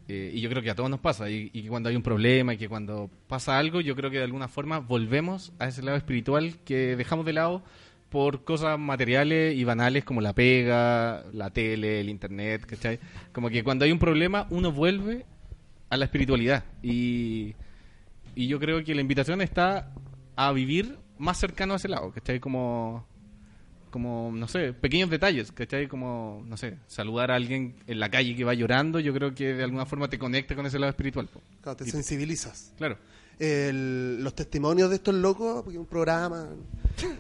eh, 0.08 0.32
y 0.34 0.40
yo 0.40 0.50
creo 0.50 0.64
que 0.64 0.70
a 0.70 0.76
todos 0.76 0.90
nos 0.90 1.02
pasa, 1.02 1.30
y, 1.30 1.50
que 1.50 1.68
cuando 1.68 1.90
hay 1.90 1.96
un 1.96 2.04
problema 2.04 2.54
y 2.54 2.58
que 2.58 2.70
cuando 2.70 3.10
pasa 3.28 3.58
algo, 3.58 3.82
yo 3.82 3.96
creo 3.96 4.10
que 4.10 4.18
de 4.18 4.24
alguna 4.24 4.48
forma 4.48 4.80
volvemos 4.80 5.52
a 5.60 5.68
ese 5.68 5.82
lado 5.82 5.98
espiritual 5.98 6.56
que 6.64 6.96
dejamos 6.96 7.26
de 7.26 7.34
lado 7.34 7.62
por 8.10 8.46
cosas 8.46 8.80
materiales 8.80 9.56
y 9.56 9.66
banales 9.66 10.06
como 10.06 10.22
la 10.22 10.32
pega, 10.34 11.26
la 11.34 11.50
tele, 11.50 12.00
el 12.00 12.10
internet, 12.10 12.66
¿cachai? 12.66 13.00
Como 13.34 13.50
que 13.50 13.66
cuando 13.66 13.84
hay 13.84 13.92
un 13.92 14.00
problema 14.00 14.48
uno 14.50 14.72
vuelve 14.72 15.26
a 15.90 15.98
la 15.98 16.06
espiritualidad 16.06 16.64
y, 16.82 17.56
y 18.34 18.48
yo 18.48 18.60
creo 18.60 18.82
que 18.86 18.96
la 18.96 19.02
invitación 19.02 19.42
está 19.42 19.92
a 20.38 20.54
vivir 20.54 20.98
más 21.18 21.38
cercano 21.38 21.74
a 21.74 21.78
ese 21.78 21.90
lado, 21.90 22.12
¿cachai? 22.12 22.40
Como, 22.40 23.06
como, 23.90 24.32
no 24.34 24.48
sé, 24.48 24.74
pequeños 24.74 25.10
detalles, 25.10 25.52
¿cachai? 25.52 25.88
Como, 25.88 26.44
no 26.48 26.58
sé, 26.58 26.78
saludar 26.88 27.32
a 27.32 27.36
alguien 27.36 27.76
en 27.88 28.00
la 28.00 28.10
calle 28.12 28.36
que 28.36 28.44
va 28.44 28.54
llorando, 28.54 29.00
yo 29.00 29.14
creo 29.14 29.34
que 29.34 29.54
de 29.54 29.64
alguna 29.64 29.86
forma 29.86 30.10
te 30.10 30.18
conecta 30.20 30.56
con 30.56 30.66
ese 30.66 30.80
lado 30.80 30.90
espiritual. 30.90 31.28
po. 31.28 31.42
Claro, 31.62 31.76
te 31.78 31.86
Y- 31.88 31.92
sensibilizas. 31.92 32.72
Claro. 32.78 32.98
El- 33.40 34.24
los 34.24 34.34
testimonios 34.34 34.90
de 34.90 34.96
estos 34.96 35.14
locos, 35.14 35.64
porque 35.64 35.78
un 35.78 35.86
programa, 35.86 36.48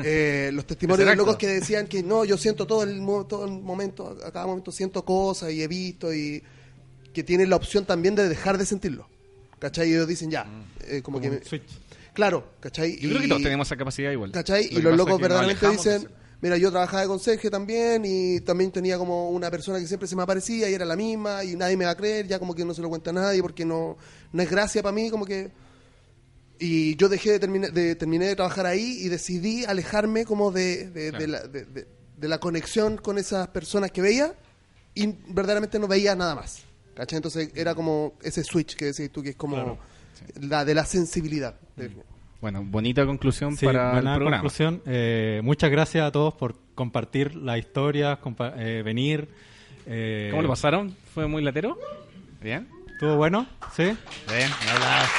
eh, 0.03 0.49
los 0.53 0.65
testimonios 0.65 1.05
de 1.05 1.11
acto. 1.11 1.21
locos 1.23 1.37
que 1.37 1.47
decían 1.47 1.87
que 1.87 2.01
no, 2.03 2.25
yo 2.25 2.37
siento 2.37 2.65
todo 2.65 2.83
el, 2.83 2.99
todo 3.27 3.45
el 3.45 3.51
momento, 3.61 4.17
a 4.25 4.31
cada 4.31 4.47
momento 4.47 4.71
siento 4.71 5.05
cosas 5.05 5.51
y 5.51 5.61
he 5.61 5.67
visto 5.67 6.13
y 6.13 6.41
que 7.13 7.23
tienen 7.23 7.49
la 7.49 7.55
opción 7.55 7.85
también 7.85 8.15
de 8.15 8.27
dejar 8.27 8.57
de 8.57 8.65
sentirlo. 8.65 9.07
¿Cachai? 9.59 9.89
Y 9.89 9.93
ellos 9.93 10.07
dicen 10.07 10.29
ya, 10.29 10.45
eh, 10.87 11.01
como, 11.01 11.19
Como 11.19 11.31
que... 11.39 11.41
me-. 11.51 11.61
Claro, 12.13 12.47
¿cachai? 12.59 12.93
Yo 12.99 13.09
creo 13.09 13.19
que 13.21 13.25
Y- 13.27 13.29
todos 13.29 13.43
tenemos 13.43 13.67
esa 13.67 13.75
capacidad 13.77 14.11
igual. 14.11 14.31
¿Cachai? 14.31 14.69
Lo 14.71 14.79
Y 14.79 14.81
los 14.81 14.97
locos 14.97 15.19
verdaderamente 15.21 15.69
dicen, 15.69 16.07
mira, 16.41 16.57
yo 16.57 16.69
trabajaba 16.71 17.01
de 17.01 17.07
conserje 17.07 17.49
también 17.49 18.03
y 18.05 18.39
también 18.41 18.71
tenía 18.71 18.97
como 18.97 19.29
una 19.31 19.49
persona 19.51 19.79
que 19.79 19.87
siempre 19.87 20.07
se 20.07 20.15
me 20.15 20.23
aparecía 20.23 20.69
y 20.69 20.73
era 20.73 20.85
la 20.85 20.95
misma 20.95 21.43
y 21.43 21.55
nadie 21.55 21.75
me 21.77 21.85
va 21.85 21.91
a 21.91 21.95
creer, 21.97 22.27
ya 22.27 22.39
como 22.39 22.53
que 22.55 22.63
no 22.65 22.73
se 22.73 22.81
lo 22.81 22.89
cuenta 22.89 23.09
a 23.09 23.13
nadie 23.13 23.41
porque 23.41 23.65
no, 23.65 23.97
no 24.31 24.41
es 24.43 24.49
gracia 24.49 24.81
para 24.83 24.93
mí, 24.93 25.09
como 25.09 25.25
que... 25.25 25.51
Y 26.59 26.95
yo 26.95 27.07
dejé 27.07 27.33
de, 27.33 27.39
terminar 27.39 27.71
de, 27.71 27.95
terminé 27.95 28.25
de 28.27 28.35
trabajar 28.35 28.65
ahí 28.65 28.97
y 29.01 29.09
decidí 29.09 29.63
alejarme 29.65 30.25
como 30.25 30.51
de, 30.51 30.89
de, 30.89 31.11
de 31.11 31.27
la, 31.27 31.41
de- 31.47 31.65
de- 31.65 31.87
de 32.17 32.27
la 32.27 32.39
conexión 32.39 32.97
con 32.97 33.19
esas 33.19 33.47
personas 33.49 33.91
que 33.91 34.01
veía 34.01 34.33
y 34.95 35.05
verdaderamente 35.27 35.77
no 35.77 35.87
veía 35.87 36.15
nada 36.15 36.33
más. 36.33 36.63
¿Cachai? 36.95 37.17
Entonces 37.17 37.51
era 37.53 37.75
como 37.75 38.13
ese 38.23 38.43
switch 38.43 38.75
que 38.75 38.85
decís 38.85 39.11
tú, 39.11 39.21
que 39.21 39.29
es 39.29 39.35
como 39.35 39.55
Claro. 39.55 39.77
la 40.41 40.65
de 40.65 40.73
la 40.73 40.83
sensibilidad. 40.83 41.53
De- 41.75 41.91
Bueno, 42.41 42.63
bonita 42.63 43.05
conclusión 43.05 43.57
Sí, 43.57 43.65
para 43.65 43.87
el 43.87 43.93
buena 43.93 44.15
programa. 44.15 44.37
conclusión. 44.37 44.81
Eh, 44.85 45.41
muchas 45.43 45.71
gracias 45.71 46.05
a 46.05 46.11
todos 46.11 46.33
por 46.35 46.55
compartir 46.75 47.35
la 47.35 47.57
historia, 47.57 48.19
compa- 48.21 48.53
eh, 48.57 48.83
venir. 48.83 49.27
eh, 49.87 50.27
¿Cómo 50.31 50.43
lo 50.43 50.49
pasaron? 50.49 50.95
¿Fue 51.13 51.27
muy 51.27 51.41
latero? 51.41 51.77
¿Bien? 52.41 52.67
¿Estuvo 52.91 53.15
bueno? 53.15 53.47
¿Sí? 53.75 53.83
Bien, 53.83 54.49
hablas. 54.71 55.09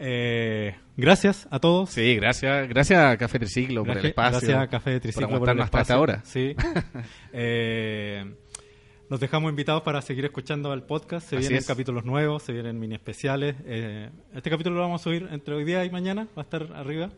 Eh, 0.00 0.76
gracias 0.96 1.48
a 1.50 1.58
todos. 1.58 1.90
Sí, 1.90 2.14
gracias, 2.16 2.68
gracias 2.68 3.00
a 3.04 3.16
Café 3.16 3.38
Triciclo 3.40 3.82
por 3.82 3.96
el 3.96 4.02
Gracias- 4.02 4.10
espacio. 4.10 4.38
Gracias 4.48 4.58
a 4.62 4.66
Café 4.68 5.00
Triciclo 5.00 5.28
por 5.28 5.38
por 5.40 5.48
el 5.48 5.60
aguantarnos 5.60 5.64
hasta 5.64 5.80
esta 5.80 5.94
espacio. 5.94 6.02
hora. 6.02 6.22
Sí. 6.24 7.04
Eh, 7.32 8.24
nos 9.10 9.20
dejamos 9.20 9.50
invitados 9.50 9.82
para 9.82 10.02
seguir 10.02 10.24
escuchando 10.24 10.72
el 10.74 10.82
podcast. 10.82 11.28
Se 11.28 11.36
Así 11.36 11.44
vienen 11.44 11.58
es. 11.60 11.66
capítulos 11.66 12.04
nuevos, 12.04 12.42
se 12.42 12.52
vienen 12.52 12.78
mini 12.78 12.94
especiales. 12.94 13.56
Eh, 13.64 14.10
este 14.34 14.50
capítulo 14.50 14.76
lo 14.76 14.82
vamos 14.82 15.00
a 15.00 15.04
subir 15.04 15.28
entre 15.30 15.54
hoy 15.54 15.64
día 15.64 15.84
y 15.84 15.90
mañana. 15.90 16.28
Va 16.36 16.42
a 16.42 16.44
estar 16.44 16.68
arriba. 16.74 17.10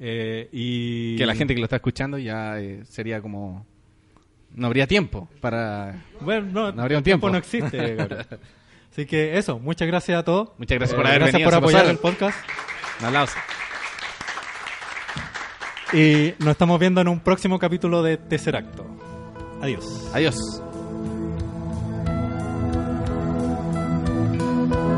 Eh, 0.00 0.48
y 0.52 1.16
Que 1.16 1.26
la 1.26 1.34
gente 1.34 1.54
que 1.54 1.60
lo 1.60 1.64
está 1.64 1.76
escuchando 1.76 2.18
ya 2.18 2.58
eh, 2.60 2.84
sería 2.84 3.20
como... 3.22 3.66
No 4.54 4.66
habría 4.66 4.86
tiempo 4.86 5.28
para... 5.40 6.04
Bueno, 6.20 6.46
no, 6.50 6.72
No 6.72 6.82
habría 6.82 6.98
un 6.98 7.04
tiempo 7.04 7.28
tiempo. 7.28 7.30
no 7.30 7.36
existe. 7.38 7.96
Así 8.90 9.06
que 9.06 9.38
eso, 9.38 9.58
muchas 9.58 9.86
gracias 9.86 10.18
a 10.18 10.24
todos. 10.24 10.50
Muchas 10.58 10.78
gracias 10.78 10.96
por 10.96 11.06
haber 11.06 11.20
gracias 11.20 11.34
venido, 11.34 11.50
por 11.50 11.58
apoyar 11.58 11.86
el 11.86 11.98
podcast. 11.98 12.36
Un 13.00 13.06
aplauso. 13.06 13.34
Y 15.92 16.34
nos 16.40 16.48
estamos 16.50 16.80
viendo 16.80 17.00
en 17.00 17.08
un 17.08 17.20
próximo 17.20 17.58
capítulo 17.58 18.02
de 18.02 18.16
Tercer 18.16 18.56
Acto. 18.56 18.84
Adiós. 19.62 20.10
Adiós. 20.12 20.62
Thank 24.70 24.88
you. 24.88 24.97